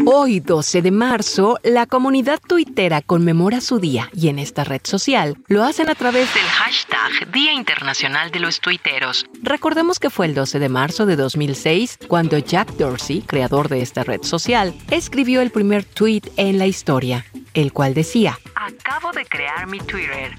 Hoy, 0.06 0.40
12 0.40 0.82
de 0.82 0.90
marzo, 0.90 1.58
la 1.62 1.86
comunidad 1.86 2.38
tuitera 2.46 3.00
conmemora 3.00 3.62
su 3.62 3.78
día 3.78 4.10
y 4.12 4.28
en 4.28 4.38
esta 4.38 4.62
red 4.62 4.82
social 4.84 5.38
lo 5.48 5.64
hacen 5.64 5.88
a 5.88 5.94
través 5.94 6.32
del 6.34 6.44
hashtag 6.44 7.32
Día 7.32 7.52
Internacional 7.54 8.30
de 8.30 8.40
los 8.40 8.60
Tuiteros. 8.60 9.24
Recordemos 9.42 9.98
que 9.98 10.10
fue 10.10 10.26
el 10.26 10.34
12 10.34 10.58
de 10.58 10.68
marzo 10.68 11.06
de 11.06 11.16
2006 11.16 12.00
cuando 12.06 12.36
Jack 12.38 12.72
Dorsey, 12.72 13.22
creador 13.22 13.68
de 13.68 13.80
esta 13.80 14.04
red 14.04 14.22
social, 14.22 14.74
escribió 14.90 15.40
el 15.40 15.50
primer 15.50 15.84
tweet 15.84 16.22
en 16.36 16.58
la 16.58 16.66
historia, 16.66 17.24
el 17.54 17.72
cual 17.72 17.94
decía, 17.94 18.38
Acabo 18.56 19.10
de 19.12 19.24
crear 19.24 19.66
mi 19.66 19.78
Twitter. 19.78 20.38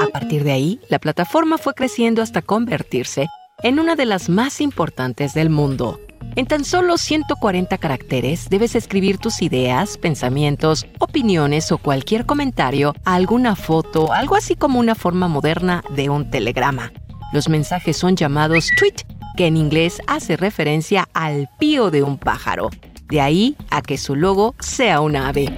A 0.00 0.06
partir 0.12 0.44
de 0.44 0.52
ahí, 0.52 0.80
la 0.88 0.98
plataforma 0.98 1.58
fue 1.58 1.74
creciendo 1.74 2.22
hasta 2.22 2.42
convertirse 2.42 3.28
en 3.62 3.80
una 3.80 3.96
de 3.96 4.06
las 4.06 4.28
más 4.28 4.60
importantes 4.60 5.34
del 5.34 5.50
mundo. 5.50 6.00
En 6.36 6.46
tan 6.46 6.64
solo 6.64 6.98
140 6.98 7.78
caracteres 7.78 8.48
debes 8.48 8.74
escribir 8.74 9.18
tus 9.18 9.42
ideas, 9.42 9.98
pensamientos, 9.98 10.86
opiniones 11.00 11.72
o 11.72 11.78
cualquier 11.78 12.26
comentario 12.26 12.94
a 13.04 13.14
alguna 13.14 13.56
foto, 13.56 14.12
algo 14.12 14.36
así 14.36 14.54
como 14.54 14.78
una 14.78 14.94
forma 14.94 15.26
moderna 15.26 15.82
de 15.90 16.10
un 16.10 16.30
telegrama. 16.30 16.92
Los 17.32 17.48
mensajes 17.48 17.96
son 17.96 18.16
llamados 18.16 18.70
tweet, 18.78 19.04
que 19.36 19.46
en 19.46 19.56
inglés 19.56 20.00
hace 20.06 20.36
referencia 20.36 21.08
al 21.12 21.48
pío 21.58 21.90
de 21.90 22.02
un 22.02 22.18
pájaro. 22.18 22.70
De 23.08 23.20
ahí 23.20 23.56
a 23.70 23.82
que 23.82 23.98
su 23.98 24.14
logo 24.14 24.54
sea 24.60 25.00
un 25.00 25.16
ave. 25.16 25.56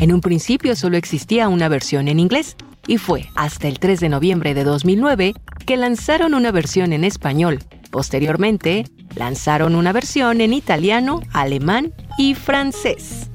En 0.00 0.12
un 0.12 0.20
principio 0.20 0.76
solo 0.76 0.96
existía 0.96 1.48
una 1.48 1.68
versión 1.68 2.08
en 2.08 2.20
inglés 2.20 2.56
y 2.86 2.98
fue 2.98 3.30
hasta 3.34 3.66
el 3.66 3.78
3 3.78 4.00
de 4.00 4.08
noviembre 4.08 4.54
de 4.54 4.62
2009 4.62 5.34
que 5.64 5.76
lanzaron 5.76 6.34
una 6.34 6.52
versión 6.52 6.92
en 6.92 7.02
español. 7.02 7.58
Posteriormente, 7.90 8.84
lanzaron 9.14 9.74
una 9.74 9.92
versión 9.92 10.40
en 10.40 10.52
italiano, 10.52 11.22
alemán 11.32 11.94
y 12.18 12.34
francés. 12.34 13.30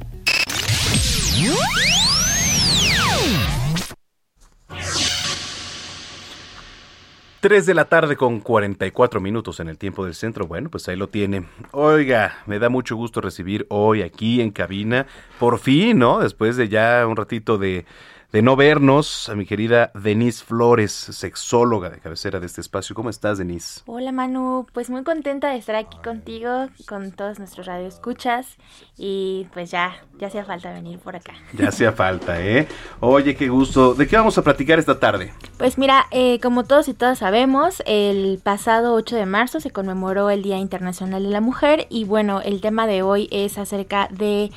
3 7.42 7.66
de 7.66 7.74
la 7.74 7.86
tarde 7.86 8.16
con 8.16 8.40
44 8.40 9.20
minutos 9.20 9.60
en 9.60 9.68
el 9.68 9.80
tiempo 9.80 10.06
del 10.06 10.14
centro. 10.14 10.46
Bueno, 10.46 10.70
pues 10.70 10.88
ahí 10.88 10.96
lo 10.96 11.10
tiene. 11.10 11.48
Oiga, 11.72 12.38
me 12.46 12.60
da 12.60 12.70
mucho 12.70 12.96
gusto 12.96 13.20
recibir 13.20 13.66
hoy 13.70 14.04
aquí 14.04 14.42
en 14.42 14.52
cabina, 14.52 15.08
por 15.40 15.58
fin, 15.58 15.98
¿no? 15.98 16.20
Después 16.20 16.56
de 16.56 16.70
ya 16.70 17.04
un 17.08 17.16
ratito 17.16 17.58
de 17.58 17.86
de 18.32 18.42
no 18.42 18.56
vernos 18.56 19.28
a 19.28 19.36
mi 19.36 19.46
querida 19.46 19.92
Denise 19.94 20.44
Flores, 20.46 20.92
sexóloga 20.92 21.90
de 21.90 22.00
cabecera 22.00 22.40
de 22.40 22.46
este 22.46 22.62
espacio. 22.62 22.96
¿Cómo 22.96 23.10
estás, 23.10 23.38
Denise? 23.38 23.82
Hola, 23.88 24.14
Manu. 24.14 24.68
Pues 24.72 24.90
muy 24.90 25.04
contenta 25.04 25.50
de 25.50 25.58
estar 25.58 25.76
aquí 25.76 25.98
contigo, 25.98 26.68
con 26.88 27.12
todos 27.12 27.40
nuestros 27.40 27.68
radioescuchas. 27.68 28.58
Y 28.98 29.48
pues 29.54 29.70
ya, 29.72 29.98
ya 30.18 30.28
hacía 30.28 30.46
falta 30.46 30.72
venir 30.72 31.00
por 31.00 31.16
acá. 31.16 31.34
Ya 31.54 31.68
hacía 31.68 31.92
falta, 31.92 32.42
¿eh? 32.42 32.68
Oye, 33.02 33.36
qué 33.36 33.50
gusto. 33.50 33.94
¿De 33.94 34.08
qué 34.08 34.16
vamos 34.16 34.38
a 34.38 34.42
platicar 34.42 34.80
esta 34.80 35.00
tarde? 35.00 35.34
Pues 35.58 35.78
mira, 35.78 36.08
eh, 36.12 36.40
como 36.40 36.64
todos 36.64 36.88
y 36.88 36.94
todas 36.94 37.20
sabemos, 37.20 37.84
el 37.86 38.40
pasado 38.42 38.94
8 38.94 39.18
de 39.18 39.26
marzo 39.26 39.60
se 39.60 39.72
conmemoró 39.72 40.30
el 40.30 40.42
Día 40.42 40.58
Internacional 40.58 41.24
de 41.24 41.30
la 41.30 41.42
Mujer. 41.42 41.88
Y 41.90 42.06
bueno, 42.06 42.42
el 42.42 42.62
tema 42.62 42.88
de 42.88 43.02
hoy 43.02 43.28
es 43.32 43.58
acerca 43.58 44.08
de 44.10 44.52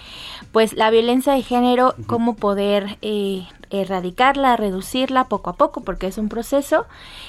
pues 0.53 0.75
la 0.75 0.91
violencia 0.91 1.33
de 1.33 1.43
género, 1.43 1.95
cómo 2.07 2.37
poder 2.37 2.97
eh, 3.03 3.45
erradicarla, 3.70 4.57
reducirla 4.57 5.24
poco 5.24 5.51
a 5.51 5.55
poco, 5.55 5.82
porque 5.82 6.07
es 6.07 6.19
un 6.19 6.28
proceso 6.28 6.86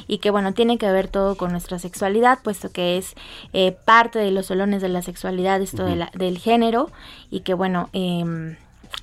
y 0.08 0.20
que 0.20 0.30
bueno, 0.32 0.54
tiene 0.54 0.78
que 0.78 0.92
ver 0.92 1.08
todo 1.08 1.36
con 1.36 1.52
nuestra 1.52 1.80
sexualidad, 1.80 2.40
puesto 2.44 2.72
que 2.72 2.98
es 2.98 3.16
eh, 3.54 3.76
parte 3.86 4.20
de 4.20 4.32
los 4.32 4.48
solones 4.48 4.82
de 4.82 4.90
la 4.90 5.02
sexualidad, 5.02 5.62
esto 5.62 5.86
de 5.86 5.96
la, 5.96 6.12
del 6.14 6.38
género, 6.38 6.92
y 7.30 7.42
que 7.42 7.54
bueno, 7.54 7.90
em, 7.94 8.56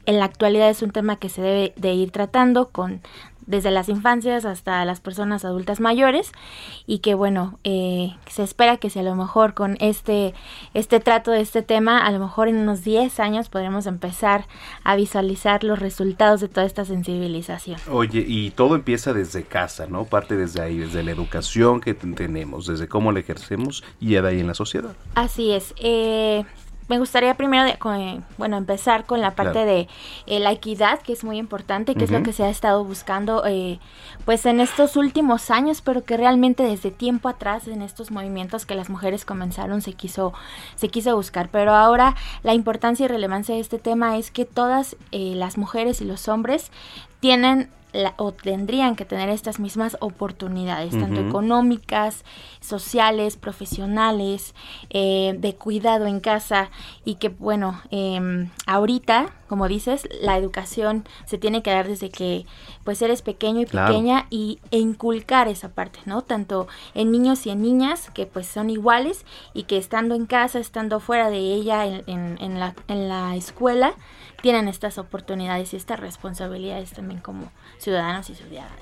en 0.07 0.19
la 0.19 0.25
actualidad 0.25 0.71
es 0.71 0.83
un 0.83 0.91
tema 0.91 1.17
que 1.17 1.29
se 1.29 1.43
debe 1.43 1.73
de 1.77 1.95
ir 1.95 2.11
tratando 2.11 2.69
con 2.69 3.01
desde 3.47 3.71
las 3.71 3.89
infancias 3.89 4.45
hasta 4.45 4.85
las 4.85 5.01
personas 5.01 5.45
adultas 5.45 5.81
mayores 5.81 6.33
y 6.87 6.99
que 6.99 7.15
bueno 7.15 7.59
eh, 7.65 8.15
se 8.31 8.43
espera 8.43 8.77
que 8.77 8.91
si 8.91 8.99
a 8.99 9.03
lo 9.03 9.15
mejor 9.15 9.55
con 9.55 9.77
este 9.81 10.35
este 10.75 11.01
trato 11.01 11.31
de 11.31 11.41
este 11.41 11.63
tema 11.63 11.99
a 11.99 12.11
lo 12.11 12.19
mejor 12.19 12.49
en 12.49 12.57
unos 12.57 12.85
10 12.85 13.21
años 13.21 13.49
podremos 13.49 13.87
empezar 13.87 14.47
a 14.85 14.97
visualizar 14.97 15.65
los 15.65 15.79
resultados 15.79 16.41
de 16.41 16.49
toda 16.49 16.67
esta 16.67 16.85
sensibilización. 16.85 17.79
Oye 17.91 18.25
y 18.27 18.51
todo 18.51 18.75
empieza 18.75 19.13
desde 19.13 19.45
casa 19.45 19.87
no 19.87 20.05
parte 20.05 20.37
desde 20.37 20.61
ahí 20.63 20.79
desde 20.79 21.03
la 21.03 21.11
educación 21.11 21.81
que 21.81 21.95
tenemos 21.95 22.67
desde 22.67 22.89
cómo 22.89 23.13
la 23.13 23.21
ejercemos 23.21 23.85
y 24.01 24.11
ya 24.11 24.23
de 24.23 24.29
ahí 24.29 24.41
en 24.41 24.47
la 24.47 24.55
sociedad. 24.55 24.95
Así 25.15 25.53
es. 25.53 25.75
Eh, 25.79 26.45
me 26.93 26.99
gustaría 26.99 27.33
primero, 27.33 27.73
bueno, 28.37 28.59
empezar 28.59 29.07
con 29.07 29.23
la 29.23 29.31
parte 29.31 29.65
de 29.65 29.89
eh, 30.27 30.41
la 30.41 30.53
equidad, 30.53 31.01
que 31.01 31.15
es 31.15 31.25
muy 31.25 31.39
importante, 31.39 31.95
que 31.95 32.05
es 32.05 32.11
lo 32.11 32.23
que 32.23 32.35
se 32.35 32.45
ha 32.45 32.51
estado 32.51 32.85
buscando, 32.85 33.47
eh, 33.47 33.81
pues 34.27 34.45
en 34.45 34.61
estos 34.61 34.97
últimos 34.97 35.51
años, 35.51 35.81
pero 35.81 36.05
que 36.05 36.19
realmente 36.19 36.65
desde 36.65 36.91
tiempo 36.91 37.31
atrás, 37.31 37.67
en 37.67 37.81
estos 37.81 38.11
movimientos 38.11 38.67
que 38.67 38.75
las 38.75 38.91
mujeres 38.91 39.25
comenzaron, 39.25 39.81
se 39.81 39.95
quiso, 39.95 40.35
se 40.75 40.89
quiso 40.91 41.17
buscar. 41.17 41.49
Pero 41.49 41.73
ahora 41.73 42.15
la 42.43 42.53
importancia 42.53 43.07
y 43.07 43.09
relevancia 43.09 43.55
de 43.55 43.63
este 43.63 43.79
tema 43.79 44.19
es 44.19 44.31
que 44.31 44.45
todas 44.45 44.97
eh, 45.13 45.33
las 45.35 45.57
mujeres 45.57 46.03
y 46.03 46.05
los 46.05 46.29
hombres 46.29 46.71
tienen 47.21 47.71
o 48.17 48.33
tendrían 48.33 48.97
que 48.97 49.05
tener 49.05 49.29
estas 49.29 49.61
mismas 49.61 49.97
oportunidades, 50.01 50.99
tanto 50.99 51.21
económicas, 51.21 52.25
sociales, 52.61 53.37
profesionales, 53.37 54.55
eh, 54.91 55.35
de 55.39 55.55
cuidado 55.55 56.07
en 56.07 56.21
casa 56.21 56.71
y 57.05 57.17
que, 57.17 57.29
bueno, 57.29 57.81
eh, 57.91 58.49
ahorita, 58.67 59.35
como 59.49 59.69
dices, 59.69 60.09
la 60.23 60.39
educación 60.39 61.05
se 61.27 61.39
tiene 61.39 61.63
que 61.63 61.71
dar 61.71 61.87
desde 61.87 62.11
que 62.11 62.47
pues 62.85 63.03
eres 63.03 63.23
pequeño 63.23 63.61
y 63.61 63.67
pequeña 63.67 64.27
y, 64.31 64.59
e 64.71 64.79
inculcar 64.79 65.49
esa 65.49 65.69
parte, 65.69 66.01
¿no? 66.07 66.23
Tanto 66.23 66.69
en 66.95 67.13
niños 67.13 67.47
y 67.47 67.51
en 67.51 67.63
niñas 67.63 68.11
que 68.11 68.27
pues 68.27 68.47
son 68.47 68.71
iguales 68.71 69.25
y 69.53 69.65
que 69.65 69.77
estando 69.77 70.15
en 70.15 70.27
casa, 70.27 70.59
estando 70.59 71.01
fuera 71.01 71.31
de 71.31 71.39
ella, 71.39 71.85
en, 71.85 72.03
en, 72.07 72.59
la, 72.59 72.75
en 72.89 73.09
la 73.09 73.37
escuela, 73.37 73.95
tienen 74.43 74.69
estas 74.69 74.99
oportunidades 74.99 75.73
y 75.73 75.77
estas 75.77 75.99
responsabilidades 75.99 76.93
también 76.93 77.21
como 77.21 77.51
ciudadanos 77.79 78.29
y 78.29 78.35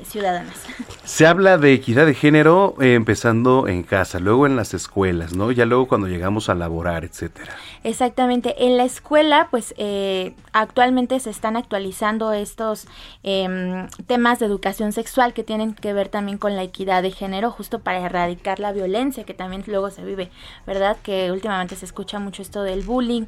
ciudadanas. 0.04 0.64
Se 1.04 1.26
habla 1.26 1.58
de 1.58 1.74
equidad 1.74 2.06
de 2.06 2.14
género 2.14 2.74
eh, 2.80 2.94
empezando 2.94 3.68
en 3.68 3.82
casa, 3.82 4.18
luego 4.18 4.46
en 4.46 4.56
las 4.56 4.74
escuelas, 4.74 5.34
¿no? 5.34 5.52
Ya 5.52 5.66
luego 5.66 5.86
cuando 5.86 6.08
llegamos 6.08 6.48
a 6.48 6.54
laborar, 6.54 7.04
etcétera. 7.04 7.52
Exactamente. 7.84 8.66
En 8.66 8.76
la 8.76 8.84
escuela, 8.84 9.48
pues 9.50 9.74
eh, 9.76 10.34
actualmente 10.52 11.20
se 11.20 11.30
están 11.30 11.56
actualizando 11.56 12.32
estos 12.32 12.86
em, 13.22 13.88
temas 14.06 14.38
de 14.38 14.46
educación 14.46 14.92
sexual 14.92 15.32
que 15.32 15.44
tienen 15.44 15.74
que 15.74 15.92
ver 15.92 16.08
también 16.08 16.38
con 16.38 16.56
la 16.56 16.62
equidad 16.62 17.02
de 17.02 17.10
género, 17.10 17.50
justo 17.50 17.80
para 17.80 18.00
erradicar 18.00 18.60
la 18.60 18.72
violencia 18.72 19.24
que 19.24 19.34
también 19.34 19.62
luego 19.66 19.90
se 19.90 20.04
vive, 20.04 20.30
¿verdad? 20.66 20.96
Que 21.02 21.32
últimamente 21.32 21.76
se 21.76 21.84
escucha 21.84 22.18
mucho 22.18 22.42
esto 22.42 22.62
del 22.62 22.82
bullying. 22.82 23.26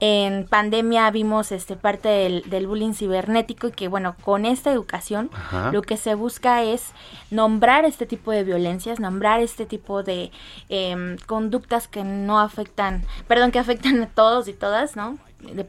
En 0.00 0.46
pandemia 0.46 1.10
vimos 1.10 1.52
este 1.62 1.76
parte 1.76 2.08
del, 2.08 2.66
bullying 2.66 2.92
cibernético 2.92 3.68
y 3.68 3.70
que 3.72 3.86
bueno, 3.86 4.16
con 4.22 4.44
esta 4.44 4.72
educación 4.72 5.30
lo 5.70 5.82
que 5.82 5.96
se 5.96 6.14
busca 6.14 6.62
es 6.62 6.92
nombrar 7.30 7.84
este 7.84 8.04
tipo 8.04 8.32
de 8.32 8.42
violencias, 8.42 8.98
nombrar 8.98 9.40
este 9.40 9.64
tipo 9.64 10.02
de 10.02 10.32
em, 10.68 11.16
conductas 11.26 11.86
que 11.86 12.02
no 12.02 12.40
afectan, 12.40 13.04
perdón, 13.28 13.52
que 13.52 13.60
afectan 13.60 14.02
a 14.02 14.06
todos 14.08 14.48
y 14.48 14.52
todas, 14.52 14.96
¿no? 14.96 15.18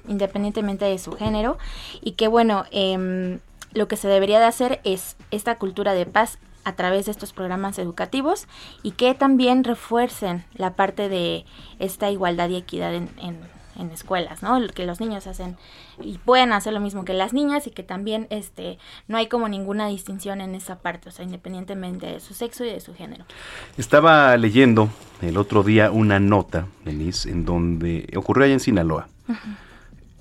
independientemente 0.07 0.85
de 0.85 0.99
su 0.99 1.13
género 1.13 1.57
y 2.01 2.11
que 2.11 2.27
bueno, 2.27 2.65
em, 2.71 3.39
lo 3.73 3.87
que 3.87 3.97
se 3.97 4.07
debería 4.07 4.39
de 4.39 4.45
hacer 4.45 4.81
es 4.83 5.15
esta 5.31 5.55
cultura 5.57 5.93
de 5.93 6.05
paz 6.05 6.37
a 6.63 6.73
través 6.75 7.05
de 7.05 7.11
estos 7.11 7.33
programas 7.33 7.79
educativos 7.79 8.47
y 8.83 8.91
que 8.91 9.13
también 9.15 9.63
refuercen 9.63 10.45
la 10.53 10.75
parte 10.75 11.09
de 11.09 11.45
esta 11.79 12.09
igualdad 12.11 12.49
y 12.49 12.55
equidad 12.55 12.93
en, 12.93 13.09
en 13.17 13.39
escuelas, 13.91 14.43
¿no? 14.43 14.59
Que 14.67 14.85
los 14.85 14.99
niños 14.99 15.27
hacen 15.27 15.57
y 16.01 16.17
pueden 16.17 16.53
hacer 16.53 16.73
lo 16.73 16.79
mismo 16.79 17.05
que 17.05 17.13
las 17.13 17.33
niñas 17.33 17.67
y 17.67 17.71
que 17.71 17.83
también 17.83 18.27
este 18.29 18.77
no 19.07 19.17
hay 19.17 19.27
como 19.27 19.47
ninguna 19.49 19.87
distinción 19.87 20.41
en 20.41 20.55
esa 20.55 20.79
parte, 20.79 21.09
o 21.09 21.11
sea, 21.11 21.25
independientemente 21.25 22.05
de 22.07 22.19
su 22.19 22.33
sexo 22.33 22.65
y 22.65 22.69
de 22.69 22.79
su 22.79 22.93
género. 22.93 23.25
Estaba 23.77 24.35
leyendo 24.37 24.89
el 25.21 25.37
otro 25.37 25.63
día 25.63 25.91
una 25.91 26.19
nota, 26.19 26.67
Denise, 26.85 27.29
en 27.29 27.45
donde 27.45 28.11
ocurrió 28.15 28.45
allá 28.45 28.53
en 28.53 28.59
Sinaloa, 28.59 29.07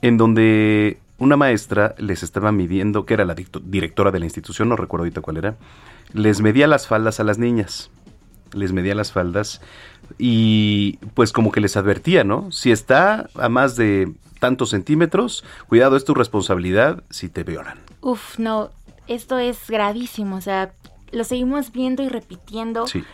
en 0.01 0.17
donde 0.17 0.99
una 1.19 1.37
maestra 1.37 1.95
les 1.99 2.23
estaba 2.23 2.51
midiendo, 2.51 3.07
que 3.07 3.15
era 3.15 3.25
la 3.25 3.35
directora 3.35 4.11
de 4.11 4.19
la 4.19 4.27
institución, 4.27 4.69
no 4.69 4.77
recuerdo 4.77 5.03
ahorita 5.03 5.21
cuál 5.21 5.37
era, 5.37 5.57
les 6.13 6.41
medía 6.41 6.67
las 6.67 6.87
faldas 6.87 7.21
a 7.21 7.25
las 7.25 7.39
niñas, 7.39 7.91
les 8.53 8.73
medía 8.73 8.95
las 8.95 9.13
faldas 9.13 9.61
y 10.19 10.99
pues 11.15 11.33
como 11.33 11.53
que 11.53 11.61
les 11.61 11.77
advertía, 11.77 12.25
¿no? 12.25 12.51
Si 12.53 12.71
está 12.71 13.29
a 13.35 13.49
más 13.49 13.77
de 13.77 14.13
tantos 14.41 14.71
centímetros, 14.71 15.45
cuidado, 15.69 15.97
es 15.97 16.05
tu 16.05 16.15
responsabilidad 16.15 17.05
si 17.11 17.29
te 17.29 17.45
violan. 17.45 17.79
Uf, 18.01 18.39
no, 18.39 18.71
esto 19.07 19.39
es 19.39 19.69
gravísimo, 19.69 20.37
o 20.37 20.41
sea, 20.41 20.73
lo 21.13 21.25
seguimos 21.25 21.73
viendo 21.73 22.03
y 22.03 22.09
repitiendo. 22.09 22.87
Sí. 22.87 23.05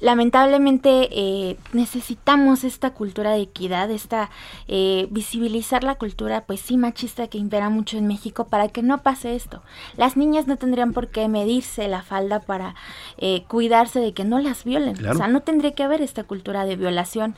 Lamentablemente 0.00 1.08
eh, 1.12 1.56
necesitamos 1.72 2.64
esta 2.64 2.90
cultura 2.90 3.30
de 3.32 3.42
equidad, 3.42 3.90
esta 3.90 4.30
eh, 4.68 5.06
visibilizar 5.10 5.84
la 5.84 5.94
cultura, 5.94 6.44
pues 6.44 6.60
sí 6.60 6.76
machista 6.76 7.28
que 7.28 7.38
impera 7.38 7.70
mucho 7.70 7.96
en 7.96 8.06
México 8.06 8.46
para 8.48 8.68
que 8.68 8.82
no 8.82 9.02
pase 9.02 9.34
esto. 9.34 9.62
Las 9.96 10.16
niñas 10.16 10.46
no 10.46 10.56
tendrían 10.56 10.92
por 10.92 11.08
qué 11.08 11.28
medirse 11.28 11.88
la 11.88 12.02
falda 12.02 12.40
para 12.40 12.74
eh, 13.18 13.44
cuidarse 13.48 14.00
de 14.00 14.12
que 14.12 14.24
no 14.24 14.38
las 14.40 14.64
violen. 14.64 14.94
Claro. 14.94 15.14
O 15.14 15.18
sea, 15.18 15.28
no 15.28 15.40
tendría 15.40 15.74
que 15.74 15.84
haber 15.84 16.02
esta 16.02 16.24
cultura 16.24 16.64
de 16.64 16.76
violación 16.76 17.34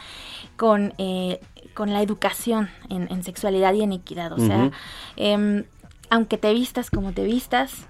con 0.57 0.95
eh, 0.99 1.41
con 1.77 1.93
la 1.93 2.03
educación 2.03 2.71
en, 2.89 3.07
en 3.13 3.23
sexualidad 3.23 3.75
y 3.75 3.83
en 3.83 3.93
equidad. 3.93 4.33
O 4.33 4.39
sea, 4.39 4.73
em, 5.17 5.65
aunque 6.11 6.39
te 6.39 6.53
vistas 6.53 6.91
como 6.91 7.13
te 7.13 7.25
vistas, 7.25 7.87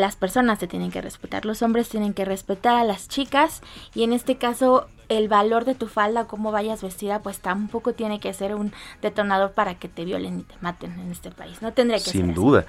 las 0.00 0.16
personas 0.16 0.58
te 0.58 0.66
tienen 0.66 0.90
que 0.90 1.00
respetar, 1.00 1.44
los 1.44 1.62
hombres 1.62 1.88
tienen 1.88 2.14
que 2.14 2.24
respetar 2.24 2.76
a 2.76 2.84
las 2.84 3.08
chicas 3.08 3.62
y 3.94 4.02
en 4.02 4.12
este 4.12 4.36
caso 4.36 4.88
el 5.08 5.28
valor 5.28 5.64
de 5.64 5.74
tu 5.74 5.88
falda, 5.88 6.26
cómo 6.26 6.52
vayas 6.52 6.82
vestida, 6.82 7.20
pues 7.20 7.40
tampoco 7.40 7.92
tiene 7.94 8.20
que 8.20 8.32
ser 8.32 8.54
un 8.54 8.72
detonador 9.02 9.52
para 9.52 9.74
que 9.74 9.88
te 9.88 10.04
violen 10.04 10.40
y 10.40 10.42
te 10.44 10.54
maten 10.60 10.92
en 11.00 11.10
este 11.10 11.30
país. 11.32 11.60
No 11.62 11.72
tendría 11.72 11.98
que 11.98 12.04
ser 12.04 12.12
Sin 12.12 12.24
así. 12.26 12.34
duda. 12.34 12.64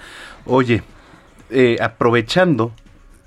Oye, 0.45 0.81
eh, 1.51 1.77
aprovechando, 1.79 2.71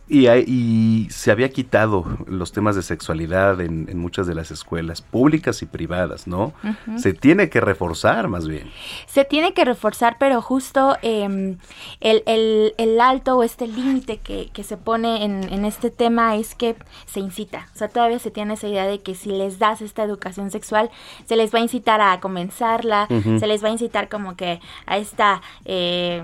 y, 0.07 0.27
hay- 0.27 0.45
y 0.47 1.09
se 1.11 1.31
había 1.31 1.49
quitado 1.49 2.05
los 2.27 2.53
temas 2.53 2.77
de 2.77 2.83
sexualidad 2.83 3.61
en, 3.63 3.89
en 3.89 3.99
muchas 3.99 4.27
de 4.27 4.35
las 4.35 4.51
escuelas 4.51 5.01
públicas 5.01 5.63
y 5.63 5.67
privadas, 5.67 6.27
¿no? 6.27 6.53
Se 6.99 7.15
tiene 7.15 7.49
que 7.49 7.61
reforzar 7.61 8.29
más 8.29 8.47
bien. 8.47 8.71
Se 9.07 9.25
tiene 9.25 9.55
que 9.55 9.65
reforzar, 9.65 10.17
pero 10.19 10.43
justo 10.43 10.97
em, 11.03 11.57
el, 12.01 12.23
el- 12.27 12.75
el 12.77 13.01
alto 13.01 13.37
o 13.39 13.43
este 13.43 13.67
límite 13.67 14.19
que, 14.19 14.51
que 14.53 14.63
se 14.63 14.77
pone 14.77 15.25
en, 15.25 15.51
en 15.53 15.65
este 15.65 15.91
tema 15.91 16.37
es 16.37 16.55
que 16.55 16.77
se 17.07 17.21
incita. 17.21 17.69
O 17.75 17.79
sea, 17.79 17.89
todavía 17.89 18.19
se 18.19 18.31
tiene 18.31 18.55
esa 18.55 18.69
idea 18.69 18.87
de 18.87 19.01
que 19.01 19.15
si 19.15 19.31
les 19.31 19.59
das 19.59 19.81
esta 19.81 20.03
educación 20.03 20.51
sexual, 20.51 20.91
se 21.25 21.37
les 21.37 21.53
va 21.55 21.59
a 21.61 21.63
incitar 21.63 22.01
a 22.03 22.21
comenzarla, 22.21 23.07
se 23.39 23.47
les 23.47 23.65
va 23.65 23.69
a 23.69 23.73
incitar 23.73 24.09
como 24.09 24.37
que 24.37 24.61
a 24.87 24.99
esta... 24.99 25.41
eh, 25.65 26.23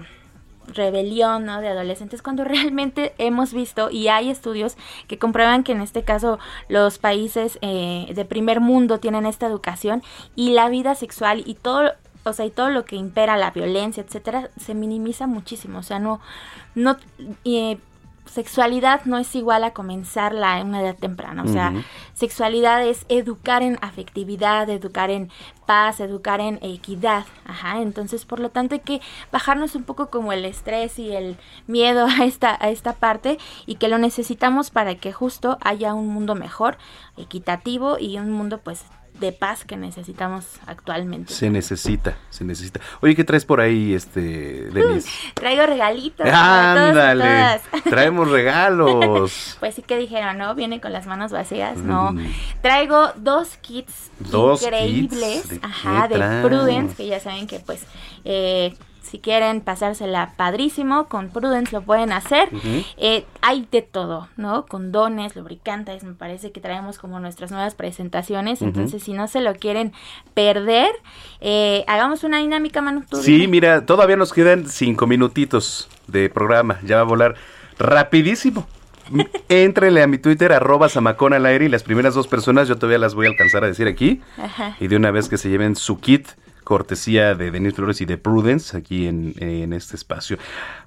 rebelión 0.67 1.45
¿no? 1.45 1.61
de 1.61 1.69
adolescentes 1.69 2.23
cuando 2.23 2.45
realmente 2.45 3.15
hemos 3.19 3.53
visto 3.53 3.91
y 3.91 4.09
hay 4.09 4.31
estudios 4.31 4.77
que 5.09 5.19
comprueban 5.19 5.65
que 5.65 5.73
en 5.73 5.81
este 5.81 6.03
caso 6.03 6.39
los 6.69 6.99
países 6.99 7.59
eh, 7.63 8.11
de 8.15 8.25
primer 8.25 8.61
mundo 8.61 9.01
tienen 9.01 9.27
esta 9.27 9.47
educación 9.47 10.03
y 10.37 10.51
la 10.51 10.69
vida 10.69 10.95
sexual 10.95 11.43
y 11.47 11.55
todo 11.55 11.93
o 12.25 12.33
sea 12.33 12.45
y 12.45 12.51
todo 12.51 12.69
lo 12.69 12.85
que 12.85 12.97
impera 12.97 13.37
la 13.37 13.51
violencia 13.51 14.03
etcétera 14.03 14.51
se 14.59 14.75
minimiza 14.75 15.27
muchísimo 15.27 15.79
o 15.79 15.83
sea 15.83 15.99
no 15.99 16.21
no 16.75 16.97
eh, 17.45 17.79
sexualidad 18.27 19.05
no 19.07 19.19
es 19.19 19.35
igual 19.35 19.65
a 19.65 19.73
comenzarla 19.73 20.61
en 20.61 20.69
una 20.69 20.83
edad 20.83 20.97
temprana 20.97 21.43
o 21.43 21.49
sea 21.49 21.73
sexualidad 22.21 22.87
es 22.87 23.07
educar 23.09 23.63
en 23.63 23.79
afectividad, 23.81 24.69
educar 24.69 25.11
en 25.11 25.31
paz, 25.65 26.01
educar 26.01 26.41
en 26.41 26.59
equidad. 26.63 27.25
Ajá, 27.47 27.81
entonces 27.81 28.27
por 28.27 28.41
lo 28.41 28.51
tanto 28.51 28.75
hay 28.75 28.81
que 28.81 29.01
bajarnos 29.33 29.75
un 29.75 29.85
poco 29.85 30.11
como 30.11 30.33
el 30.33 30.45
estrés 30.45 30.99
y 30.99 31.13
el 31.13 31.39
miedo 31.67 32.07
a 32.07 32.25
esta, 32.25 32.59
a 32.61 32.69
esta 32.69 32.93
parte 32.93 33.39
y 33.67 33.77
que 33.77 33.89
lo 33.89 33.97
necesitamos 33.97 34.71
para 34.71 34.97
que 34.97 35.13
justo 35.13 35.57
haya 35.63 35.95
un 35.95 36.09
mundo 36.09 36.35
mejor, 36.35 36.77
equitativo 37.17 37.99
y 37.99 38.19
un 38.19 38.33
mundo 38.33 38.59
pues 38.59 38.85
de 39.21 39.33
paz 39.33 39.65
que 39.65 39.77
necesitamos 39.77 40.47
actualmente. 40.67 41.33
Se 41.33 41.51
necesita, 41.51 42.17
se 42.31 42.45
necesita. 42.45 42.81
Oye, 43.01 43.15
¿qué 43.15 43.25
traes 43.25 43.45
por 43.45 43.61
ahí, 43.61 43.95
este, 43.95 44.71
Denise? 44.71 45.09
Traigo 45.35 45.67
regalitos. 45.67 46.27
Ándale, 46.27 47.61
traemos 47.85 48.31
regalos. 48.31 49.57
Pues 49.61 49.75
sí 49.75 49.83
que 49.83 49.99
dijeron, 49.99 50.39
¿no? 50.39 50.55
Viene 50.55 50.81
con 50.81 50.93
las 50.93 51.07
manos 51.07 51.31
vacías, 51.33 51.79
¿no? 51.79 52.13
Mm. 52.13 52.27
Traigo 52.63 53.13
dos 53.17 53.57
kits 53.59 54.11
Dos 54.19 54.63
increíbles, 54.63 55.43
kits, 55.43 55.61
¿de 55.61 55.61
ajá, 55.63 56.09
de? 56.09 56.43
Prudence, 56.43 56.95
que 56.97 57.07
ya 57.07 57.21
saben 57.21 57.47
que 57.47 57.61
pues 57.61 57.85
eh, 58.25 58.75
si 59.11 59.19
quieren 59.19 59.61
pasársela 59.61 60.35
padrísimo, 60.37 61.07
con 61.09 61.31
Prudence 61.31 61.73
lo 61.73 61.83
pueden 61.83 62.13
hacer. 62.13 62.49
Eh, 62.97 63.25
hay 63.41 63.67
de 63.73 63.83
todo, 63.83 64.29
¿no? 64.37 64.67
Condones, 64.67 65.35
lubricantes, 65.35 66.05
me 66.05 66.13
parece 66.13 66.53
que 66.53 66.61
traemos 66.61 66.99
como 66.99 67.19
nuestras 67.19 67.51
nuevas 67.51 67.75
presentaciones, 67.75 68.63
entonces 68.63 69.03
si 69.03 69.13
no 69.13 69.27
se 69.27 69.41
lo 69.41 69.55
quieren 69.55 69.93
perder, 70.35 70.91
eh, 71.41 71.85
hagamos 71.89 72.23
una 72.23 72.39
dinámica, 72.39 72.81
Manu. 72.83 73.03
Sí, 73.13 73.33
dime. 73.33 73.49
mira, 73.49 73.85
todavía 73.85 74.17
nos 74.17 74.33
quedan 74.33 74.69
cinco 74.69 75.09
minutitos 75.09 75.89
de 76.07 76.31
programa. 76.31 76.79
Ya 76.85 76.97
va 76.97 77.03
a 77.03 77.05
volar 77.05 77.35
rapidísimo. 77.79 78.69
Éntrenle 79.49 80.05
a 80.05 80.07
mi 80.07 80.19
Twitter, 80.19 80.53
arroba 80.53 80.89
Samacón 80.89 81.33
al 81.33 81.47
aire, 81.47 81.65
y 81.65 81.69
las 81.69 81.83
primeras 81.83 82.15
dos 82.15 82.29
personas 82.29 82.69
yo 82.69 82.77
todavía 82.77 82.99
las 82.99 83.17
voy 83.17 83.27
a 83.27 83.31
alcanzar 83.31 83.65
a 83.65 83.67
decir 83.67 83.89
aquí. 83.89 84.21
Ajá. 84.39 84.77
Y 84.79 84.87
de 84.87 84.95
una 84.95 85.11
vez 85.11 85.29
que 85.29 85.37
se 85.37 85.49
lleven 85.49 85.75
su 85.75 85.99
kit, 85.99 86.29
cortesía 86.71 87.35
de 87.35 87.51
Denis 87.51 87.75
Flores 87.75 88.01
y 88.01 88.05
de 88.05 88.17
Prudence, 88.17 88.77
aquí 88.77 89.09
en, 89.09 89.35
en 89.39 89.73
este 89.73 89.97
espacio. 89.97 90.39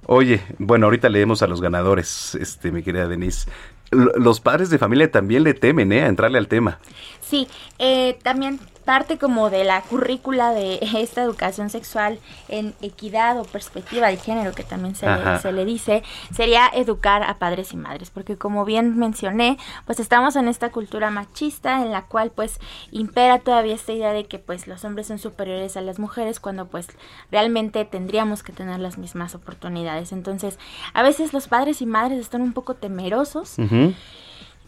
Oye, 0.06 0.40
bueno, 0.56 0.86
ahorita 0.86 1.10
leemos 1.10 1.42
a 1.42 1.46
los 1.46 1.60
ganadores, 1.60 2.34
este, 2.36 2.72
mi 2.72 2.82
querida 2.82 3.06
Denise. 3.06 3.50
Los 3.90 4.40
padres 4.40 4.70
de 4.70 4.78
familia 4.78 5.10
también 5.10 5.42
le 5.42 5.52
temen, 5.52 5.92
¿eh? 5.92 6.04
A 6.04 6.06
entrarle 6.06 6.38
al 6.38 6.48
tema. 6.48 6.78
Sí, 7.20 7.48
eh, 7.78 8.16
también 8.22 8.60
parte 8.84 9.18
como 9.18 9.50
de 9.50 9.64
la 9.64 9.80
currícula 9.82 10.52
de 10.52 10.78
esta 10.96 11.22
educación 11.22 11.70
sexual 11.70 12.18
en 12.48 12.74
equidad 12.82 13.38
o 13.40 13.44
perspectiva 13.44 14.08
de 14.08 14.16
género, 14.16 14.52
que 14.52 14.62
también 14.62 14.94
se, 14.94 15.06
le, 15.06 15.38
se 15.38 15.52
le 15.52 15.64
dice, 15.64 16.02
sería 16.32 16.68
educar 16.72 17.22
a 17.22 17.38
padres 17.38 17.72
y 17.72 17.76
madres, 17.76 18.10
porque 18.10 18.36
como 18.36 18.64
bien 18.64 18.98
mencioné, 18.98 19.58
pues 19.86 20.00
estamos 20.00 20.36
en 20.36 20.48
esta 20.48 20.70
cultura 20.70 21.10
machista 21.10 21.82
en 21.82 21.90
la 21.90 22.02
cual 22.02 22.30
pues 22.30 22.60
impera 22.90 23.38
todavía 23.38 23.74
esta 23.74 23.92
idea 23.92 24.12
de 24.12 24.26
que 24.26 24.38
pues 24.38 24.66
los 24.66 24.84
hombres 24.84 25.06
son 25.06 25.18
superiores 25.18 25.76
a 25.76 25.80
las 25.80 25.98
mujeres 25.98 26.40
cuando 26.40 26.66
pues 26.66 26.88
realmente 27.30 27.84
tendríamos 27.84 28.42
que 28.42 28.52
tener 28.52 28.78
las 28.80 28.98
mismas 28.98 29.34
oportunidades. 29.34 30.12
Entonces, 30.12 30.58
a 30.92 31.02
veces 31.02 31.32
los 31.32 31.48
padres 31.48 31.80
y 31.80 31.86
madres 31.86 32.18
están 32.18 32.42
un 32.42 32.52
poco 32.52 32.74
temerosos 32.74 33.56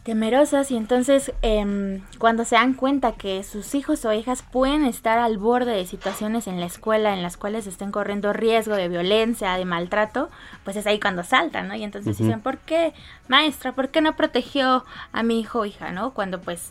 temerosas 0.06 0.70
y 0.70 0.76
entonces 0.76 1.32
em, 1.42 2.00
cuando 2.18 2.44
se 2.44 2.54
dan 2.54 2.74
cuenta 2.74 3.16
que 3.16 3.42
sus 3.42 3.74
hijos 3.74 4.04
o 4.04 4.12
hijas 4.12 4.44
pueden 4.44 4.84
estar 4.84 5.18
al 5.18 5.36
borde 5.36 5.72
de 5.72 5.84
situaciones 5.84 6.46
en 6.46 6.60
la 6.60 6.66
escuela 6.66 7.12
en 7.12 7.24
las 7.24 7.36
cuales 7.36 7.66
estén 7.66 7.90
corriendo 7.90 8.32
riesgo 8.32 8.76
de 8.76 8.88
violencia, 8.88 9.54
de 9.54 9.64
maltrato, 9.64 10.30
pues 10.62 10.76
es 10.76 10.86
ahí 10.86 11.00
cuando 11.00 11.24
saltan, 11.24 11.66
¿no? 11.66 11.74
Y 11.74 11.82
entonces 11.82 12.18
dicen, 12.18 12.40
¿por 12.40 12.58
qué, 12.58 12.94
maestra? 13.26 13.72
¿Por 13.72 13.88
qué 13.88 14.00
no 14.00 14.14
protegió 14.14 14.84
a 15.10 15.24
mi 15.24 15.40
hijo 15.40 15.58
o 15.58 15.64
hija, 15.64 15.90
¿no? 15.90 16.14
Cuando 16.14 16.40
pues 16.40 16.70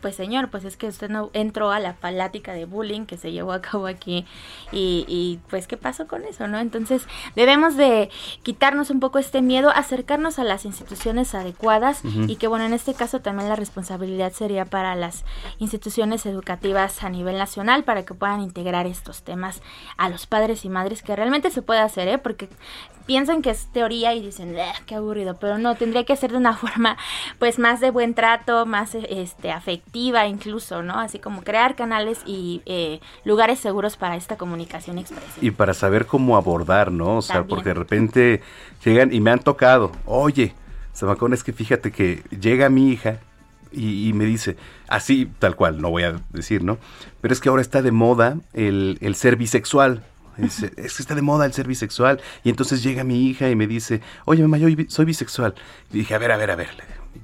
pues 0.00 0.16
señor, 0.16 0.48
pues 0.50 0.64
es 0.64 0.76
que 0.76 0.86
usted 0.86 1.08
no 1.08 1.30
entró 1.32 1.70
a 1.70 1.78
la 1.80 1.94
plática 1.94 2.52
de 2.52 2.64
bullying 2.64 3.06
que 3.06 3.16
se 3.16 3.32
llevó 3.32 3.52
a 3.52 3.60
cabo 3.60 3.86
aquí 3.86 4.26
y, 4.72 5.04
y, 5.08 5.40
pues 5.50 5.66
qué 5.66 5.76
pasó 5.76 6.06
con 6.06 6.24
eso, 6.24 6.46
¿no? 6.48 6.58
Entonces 6.58 7.06
debemos 7.34 7.76
de 7.76 8.10
quitarnos 8.42 8.90
un 8.90 9.00
poco 9.00 9.18
este 9.18 9.42
miedo, 9.42 9.70
acercarnos 9.70 10.38
a 10.38 10.44
las 10.44 10.64
instituciones 10.64 11.34
adecuadas 11.34 12.02
y 12.04 12.36
que 12.36 12.46
bueno, 12.46 12.64
en 12.64 12.72
este 12.72 12.94
caso 12.94 13.20
también 13.20 13.48
la 13.48 13.56
responsabilidad 13.56 14.32
sería 14.32 14.64
para 14.64 14.94
las 14.94 15.24
instituciones 15.58 16.26
educativas 16.26 17.02
a 17.02 17.08
nivel 17.08 17.38
nacional 17.38 17.84
para 17.84 18.04
que 18.04 18.14
puedan 18.14 18.40
integrar 18.40 18.86
estos 18.86 19.22
temas 19.22 19.62
a 19.96 20.08
los 20.08 20.26
padres 20.26 20.64
y 20.64 20.68
madres 20.68 21.02
que 21.02 21.16
realmente 21.16 21.50
se 21.50 21.62
puede 21.62 21.80
hacer, 21.80 22.08
¿eh? 22.08 22.18
Porque 22.18 22.48
piensan 23.08 23.42
que 23.42 23.50
es 23.50 23.66
teoría 23.72 24.14
y 24.14 24.20
dicen, 24.22 24.56
"Eh, 24.56 24.70
qué 24.86 24.94
aburrido, 24.94 25.36
pero 25.40 25.58
no, 25.58 25.74
tendría 25.74 26.04
que 26.04 26.14
ser 26.14 26.30
de 26.30 26.36
una 26.36 26.54
forma 26.56 26.96
pues 27.40 27.58
más 27.58 27.80
de 27.80 27.90
buen 27.90 28.14
trato, 28.14 28.66
más 28.66 28.94
este 28.94 29.50
afectiva 29.50 30.26
incluso, 30.28 30.82
¿no? 30.82 31.00
Así 31.00 31.18
como 31.18 31.42
crear 31.42 31.74
canales 31.74 32.20
y 32.26 32.62
eh, 32.66 33.00
lugares 33.24 33.58
seguros 33.58 33.96
para 33.96 34.14
esta 34.14 34.36
comunicación 34.36 34.98
expresa. 34.98 35.26
Y 35.40 35.50
para 35.50 35.72
saber 35.74 36.06
cómo 36.06 36.36
abordar, 36.36 36.92
¿no? 36.92 37.16
O 37.16 37.22
sea, 37.22 37.36
También. 37.36 37.48
porque 37.48 37.68
de 37.70 37.74
repente 37.74 38.42
llegan 38.84 39.12
y 39.12 39.20
me 39.20 39.30
han 39.30 39.40
tocado, 39.40 39.90
oye, 40.04 40.54
Samacón, 40.92 41.32
es 41.32 41.42
que 41.42 41.52
fíjate 41.52 41.90
que 41.90 42.22
llega 42.38 42.68
mi 42.68 42.90
hija 42.90 43.20
y, 43.72 44.08
y 44.08 44.12
me 44.12 44.24
dice, 44.26 44.56
así, 44.86 45.30
tal 45.38 45.56
cual, 45.56 45.80
no 45.80 45.90
voy 45.90 46.02
a 46.02 46.20
decir, 46.30 46.62
¿no? 46.62 46.76
Pero 47.22 47.32
es 47.32 47.40
que 47.40 47.48
ahora 47.48 47.62
está 47.62 47.80
de 47.82 47.90
moda 47.92 48.36
el, 48.52 48.98
el 49.00 49.14
ser 49.14 49.36
bisexual. 49.36 50.02
Dice, 50.38 50.72
es 50.76 50.96
que 50.96 51.02
está 51.02 51.14
de 51.14 51.22
moda 51.22 51.46
el 51.46 51.52
ser 51.52 51.66
bisexual. 51.66 52.20
Y 52.44 52.50
entonces 52.50 52.82
llega 52.82 53.04
mi 53.04 53.26
hija 53.26 53.50
y 53.50 53.56
me 53.56 53.66
dice, 53.66 54.00
oye, 54.24 54.42
mamá, 54.42 54.58
yo 54.58 54.68
soy 54.88 55.04
bisexual. 55.04 55.54
Y 55.92 55.98
dije, 55.98 56.14
a 56.14 56.18
ver, 56.18 56.32
a 56.32 56.36
ver, 56.36 56.50
a 56.50 56.56
ver. 56.56 56.68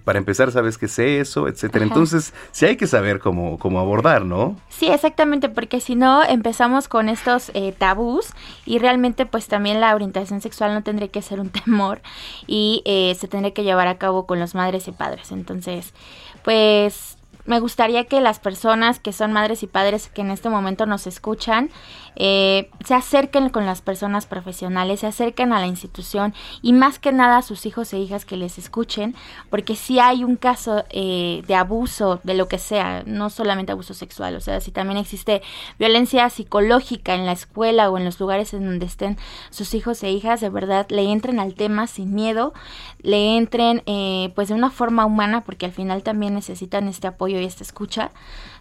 Para 0.02 0.18
empezar, 0.18 0.50
¿sabes 0.50 0.76
qué 0.76 0.86
es 0.86 0.98
eso? 0.98 1.46
Etcétera. 1.46 1.84
Ajá. 1.84 1.94
Entonces, 1.94 2.34
sí 2.50 2.66
hay 2.66 2.76
que 2.76 2.86
saber 2.86 3.20
cómo, 3.20 3.58
cómo 3.58 3.78
abordar, 3.78 4.24
¿no? 4.24 4.56
Sí, 4.68 4.88
exactamente, 4.88 5.48
porque 5.48 5.80
si 5.80 5.94
no 5.94 6.22
empezamos 6.24 6.88
con 6.88 7.08
estos 7.08 7.50
eh, 7.54 7.72
tabús 7.76 8.26
y 8.66 8.78
realmente 8.78 9.24
pues 9.24 9.46
también 9.46 9.80
la 9.80 9.94
orientación 9.94 10.40
sexual 10.40 10.74
no 10.74 10.82
tendría 10.82 11.08
que 11.08 11.22
ser 11.22 11.40
un 11.40 11.48
temor 11.64 12.02
y 12.46 12.82
eh, 12.84 13.16
se 13.18 13.28
tendría 13.28 13.54
que 13.54 13.62
llevar 13.62 13.86
a 13.86 13.96
cabo 13.96 14.26
con 14.26 14.40
los 14.40 14.54
madres 14.54 14.88
y 14.88 14.92
padres. 14.92 15.30
Entonces, 15.30 15.94
pues 16.42 17.16
me 17.46 17.60
gustaría 17.60 18.04
que 18.04 18.20
las 18.20 18.38
personas 18.40 19.00
que 19.00 19.12
son 19.12 19.32
madres 19.32 19.62
y 19.62 19.66
padres 19.66 20.08
que 20.08 20.22
en 20.22 20.30
este 20.30 20.48
momento 20.48 20.86
nos 20.86 21.06
escuchan 21.06 21.70
eh, 22.16 22.70
se 22.84 22.94
acerquen 22.94 23.48
con 23.48 23.66
las 23.66 23.82
personas 23.82 24.26
profesionales, 24.26 25.00
se 25.00 25.06
acerquen 25.06 25.52
a 25.52 25.60
la 25.60 25.66
institución 25.66 26.34
y 26.62 26.72
más 26.72 26.98
que 26.98 27.12
nada 27.12 27.38
a 27.38 27.42
sus 27.42 27.66
hijos 27.66 27.92
e 27.92 27.98
hijas 27.98 28.24
que 28.24 28.36
les 28.36 28.58
escuchen, 28.58 29.14
porque 29.50 29.76
si 29.76 29.98
hay 29.98 30.24
un 30.24 30.36
caso 30.36 30.84
eh, 30.90 31.42
de 31.46 31.54
abuso, 31.54 32.20
de 32.24 32.34
lo 32.34 32.48
que 32.48 32.58
sea, 32.58 33.02
no 33.06 33.30
solamente 33.30 33.72
abuso 33.72 33.94
sexual, 33.94 34.36
o 34.36 34.40
sea, 34.40 34.60
si 34.60 34.70
también 34.70 34.98
existe 34.98 35.42
violencia 35.78 36.28
psicológica 36.30 37.14
en 37.14 37.26
la 37.26 37.32
escuela 37.32 37.90
o 37.90 37.98
en 37.98 38.04
los 38.04 38.20
lugares 38.20 38.54
en 38.54 38.64
donde 38.64 38.86
estén 38.86 39.18
sus 39.50 39.74
hijos 39.74 40.02
e 40.02 40.10
hijas, 40.10 40.40
de 40.40 40.50
verdad 40.50 40.86
le 40.90 41.10
entren 41.10 41.40
al 41.40 41.54
tema 41.54 41.86
sin 41.86 42.14
miedo, 42.14 42.52
le 43.02 43.36
entren 43.36 43.82
eh, 43.86 44.32
pues 44.34 44.48
de 44.48 44.54
una 44.54 44.70
forma 44.70 45.04
humana, 45.04 45.42
porque 45.42 45.66
al 45.66 45.72
final 45.72 46.02
también 46.02 46.34
necesitan 46.34 46.88
este 46.88 47.06
apoyo 47.06 47.40
y 47.40 47.44
esta 47.44 47.62
escucha 47.62 48.10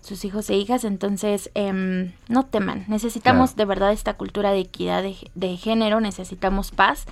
sus 0.03 0.25
hijos 0.25 0.49
e 0.49 0.55
hijas, 0.55 0.83
entonces 0.83 1.49
em, 1.55 2.11
no 2.27 2.43
teman, 2.43 2.83
necesitamos 2.87 3.55
de 3.55 3.63
verdad 3.63 3.93
esta 3.93 4.15
cultura 4.15 4.51
de 4.51 4.59
equidad 4.59 5.01
de, 5.01 5.57
género, 5.57 6.01
necesitamos 6.01 6.71
paz 6.71 7.05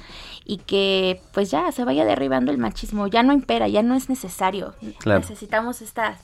y 0.45 0.57
que 0.57 1.21
pues 1.33 1.49
ya 1.49 1.71
se 1.71 1.85
vaya 1.85 2.03
derribando 2.03 2.51
el 2.51 2.57
machismo, 2.57 3.07
ya 3.07 3.23
no 3.23 3.31
impera, 3.31 3.69
ya 3.69 3.81
no 3.81 3.95
es 3.95 4.09
necesario, 4.09 4.75
necesitamos 5.05 5.81
estas 5.81 6.19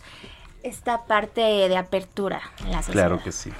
esta 0.67 1.05
parte 1.05 1.41
de 1.41 1.77
apertura 1.77 2.41
en 2.63 2.71
la 2.71 2.83
sociedad. 2.83 3.07
Claro 3.07 3.23
que 3.23 3.31
sí. 3.31 3.51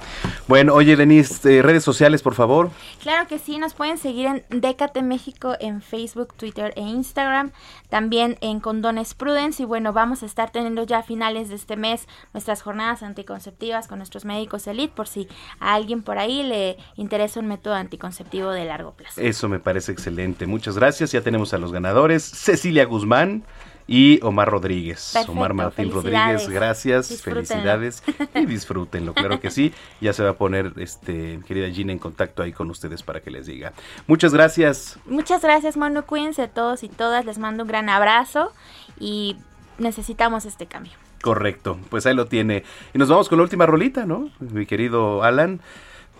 Bueno, 0.46 0.74
oye, 0.74 0.96
Denise, 0.96 1.58
eh, 1.58 1.62
redes 1.62 1.84
sociales, 1.84 2.22
por 2.22 2.34
favor. 2.34 2.70
Claro 3.02 3.26
que 3.26 3.38
sí, 3.38 3.58
nos 3.58 3.74
pueden 3.74 3.98
seguir 3.98 4.26
en 4.26 4.44
Décate 4.60 5.02
México 5.02 5.54
en 5.60 5.82
Facebook, 5.82 6.34
Twitter 6.34 6.72
e 6.76 6.82
Instagram, 6.82 7.52
también 7.88 8.36
en 8.40 8.60
Condones 8.60 9.14
Prudence 9.14 9.62
y 9.62 9.66
bueno, 9.66 9.92
vamos 9.92 10.22
a 10.22 10.26
estar 10.26 10.50
teniendo 10.50 10.84
ya 10.84 10.98
a 10.98 11.02
finales 11.02 11.48
de 11.48 11.54
este 11.54 11.76
mes 11.76 12.06
nuestras 12.32 12.62
jornadas 12.62 13.02
anticonceptivas 13.02 13.88
con 13.88 13.98
nuestros 13.98 14.24
médicos 14.24 14.66
elite 14.66 14.92
por 14.94 15.08
si 15.08 15.28
a 15.60 15.74
alguien 15.74 16.02
por 16.02 16.18
ahí 16.18 16.42
le 16.42 16.76
interesa 16.96 17.40
un 17.40 17.46
método 17.46 17.74
anticonceptivo 17.74 18.50
de 18.50 18.64
largo 18.64 18.92
plazo. 18.92 19.20
Eso 19.20 19.48
me 19.48 19.58
parece 19.58 19.92
excelente. 19.92 20.46
Muchas 20.46 20.76
gracias. 20.76 21.12
Ya 21.12 21.22
tenemos 21.22 21.54
a 21.54 21.58
los 21.58 21.72
ganadores. 21.72 22.22
Cecilia 22.22 22.84
Guzmán 22.84 23.44
y 23.88 24.20
Omar 24.22 24.50
Rodríguez. 24.50 25.14
Omar 25.26 25.54
Martín 25.54 25.90
Rodríguez, 25.90 26.46
gracias, 26.48 27.22
felicidades 27.22 28.02
y 28.34 28.44
disfrútenlo, 28.46 29.14
claro 29.14 29.40
que 29.40 29.50
sí. 29.50 29.72
Ya 30.02 30.12
se 30.12 30.22
va 30.22 30.30
a 30.30 30.34
poner, 30.34 30.74
este, 30.76 31.40
querida 31.48 31.68
Gina, 31.70 31.92
en 31.92 31.98
contacto 31.98 32.42
ahí 32.42 32.52
con 32.52 32.70
ustedes 32.70 33.02
para 33.02 33.20
que 33.20 33.30
les 33.30 33.46
diga. 33.46 33.72
Muchas 34.06 34.34
gracias. 34.34 34.98
Muchas 35.06 35.42
gracias, 35.42 35.78
Manu. 35.78 36.02
Cuídense 36.02 36.46
todos 36.48 36.84
y 36.84 36.90
todas. 36.90 37.24
Les 37.24 37.38
mando 37.38 37.64
un 37.64 37.68
gran 37.68 37.88
abrazo 37.88 38.52
y 39.00 39.36
necesitamos 39.78 40.44
este 40.44 40.66
cambio. 40.66 40.92
Correcto, 41.22 41.78
pues 41.88 42.04
ahí 42.04 42.14
lo 42.14 42.26
tiene. 42.26 42.64
Y 42.94 42.98
nos 42.98 43.08
vamos 43.08 43.28
con 43.30 43.38
la 43.38 43.44
última 43.44 43.64
rolita, 43.64 44.04
¿no? 44.04 44.30
Mi 44.38 44.66
querido 44.66 45.24
Alan. 45.24 45.60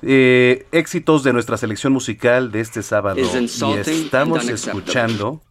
Eh, 0.00 0.66
éxitos 0.70 1.24
de 1.24 1.32
nuestra 1.32 1.56
selección 1.56 1.92
musical 1.92 2.50
de 2.50 2.60
este 2.60 2.82
sábado. 2.82 3.18
Y 3.20 3.72
estamos 3.74 4.48
escuchando 4.48 5.42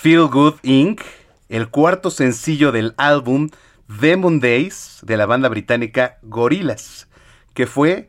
Feel 0.00 0.28
Good 0.28 0.54
Inc., 0.62 1.02
el 1.50 1.68
cuarto 1.68 2.10
sencillo 2.10 2.72
del 2.72 2.94
álbum 2.96 3.50
Demon 3.86 4.40
Days 4.40 5.00
de 5.02 5.18
la 5.18 5.26
banda 5.26 5.50
británica 5.50 6.16
Gorillaz, 6.22 7.06
que 7.52 7.66
fue 7.66 8.08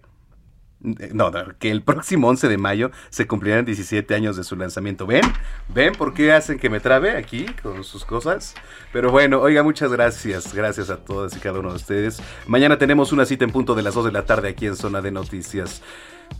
no, 0.81 1.31
que 1.59 1.69
el 1.69 1.83
próximo 1.83 2.29
11 2.29 2.47
de 2.47 2.57
mayo 2.57 2.91
se 3.09 3.27
cumplirán 3.27 3.65
17 3.65 4.15
años 4.15 4.37
de 4.37 4.45
su 4.45 4.55
lanzamiento. 4.55 5.05
¿Ven? 5.05 5.21
¿Ven 5.67 5.93
por 5.93 6.13
qué 6.13 6.31
hacen 6.31 6.57
que 6.57 6.69
me 6.69 6.79
trabe 6.79 7.17
aquí 7.17 7.45
con 7.61 7.83
sus 7.83 8.03
cosas? 8.05 8.55
Pero 8.91 9.11
bueno, 9.11 9.41
oiga, 9.41 9.61
muchas 9.61 9.91
gracias. 9.91 10.53
Gracias 10.53 10.89
a 10.89 10.97
todas 10.97 11.35
y 11.35 11.39
cada 11.39 11.59
uno 11.59 11.71
de 11.71 11.75
ustedes. 11.75 12.21
Mañana 12.47 12.77
tenemos 12.77 13.11
una 13.11 13.25
cita 13.25 13.43
en 13.43 13.51
punto 13.51 13.75
de 13.75 13.83
las 13.83 13.93
2 13.93 14.05
de 14.05 14.11
la 14.11 14.25
tarde 14.25 14.47
aquí 14.49 14.65
en 14.65 14.75
Zona 14.75 15.01
de 15.01 15.11
Noticias. 15.11 15.83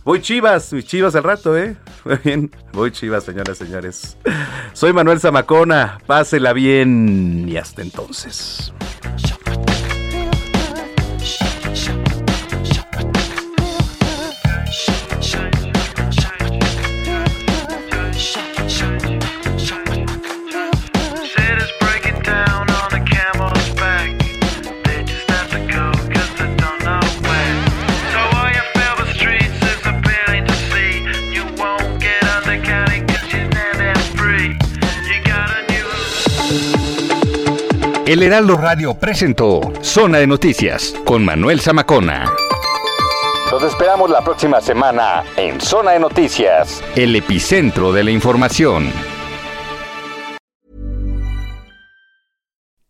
Voy 0.04 0.20
chivas, 0.20 0.72
mis 0.72 0.84
chivas 0.84 1.14
al 1.14 1.24
rato, 1.24 1.56
¿eh? 1.56 1.76
Muy 2.04 2.16
bien, 2.24 2.50
voy 2.72 2.90
chivas, 2.90 3.24
señoras 3.24 3.60
y 3.60 3.66
señores. 3.66 4.16
Soy 4.72 4.92
Manuel 4.92 5.20
Zamacona, 5.20 5.98
pásela 6.06 6.52
bien 6.52 7.46
y 7.48 7.56
hasta 7.56 7.82
entonces. 7.82 8.72
El 38.12 38.22
Heraldo 38.22 38.58
Radio 38.58 38.92
presentó 38.92 39.72
Zona 39.80 40.18
de 40.18 40.26
Noticias 40.26 40.94
con 41.06 41.24
Manuel 41.24 41.62
Zamacona. 41.62 42.30
Nos 43.50 43.62
esperamos 43.62 44.10
la 44.10 44.22
próxima 44.22 44.60
semana 44.60 45.24
en 45.38 45.58
Zona 45.58 45.92
de 45.92 46.00
Noticias, 46.00 46.82
el 46.94 47.16
epicentro 47.16 47.90
de 47.90 48.04
la 48.04 48.10
información. 48.10 48.92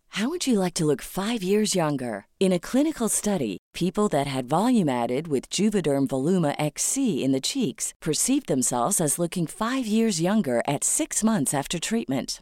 How 0.09 0.27
would 0.27 0.45
you 0.45 0.59
like 0.59 0.73
to 0.73 0.85
look 0.85 1.01
5 1.01 1.41
years 1.41 1.73
younger? 1.73 2.25
In 2.41 2.51
a 2.51 2.59
clinical 2.59 3.07
study, 3.07 3.59
people 3.73 4.09
that 4.09 4.27
had 4.27 4.49
volume 4.49 4.89
added 4.89 5.29
with 5.29 5.49
Juvederm 5.49 6.07
Voluma 6.07 6.53
XC 6.59 7.23
in 7.23 7.31
the 7.31 7.39
cheeks 7.39 7.93
perceived 8.01 8.47
themselves 8.47 8.99
as 8.99 9.17
looking 9.17 9.47
5 9.47 9.87
years 9.87 10.19
younger 10.19 10.61
at 10.67 10.83
6 10.83 11.23
months 11.23 11.53
after 11.53 11.79
treatment. 11.79 12.41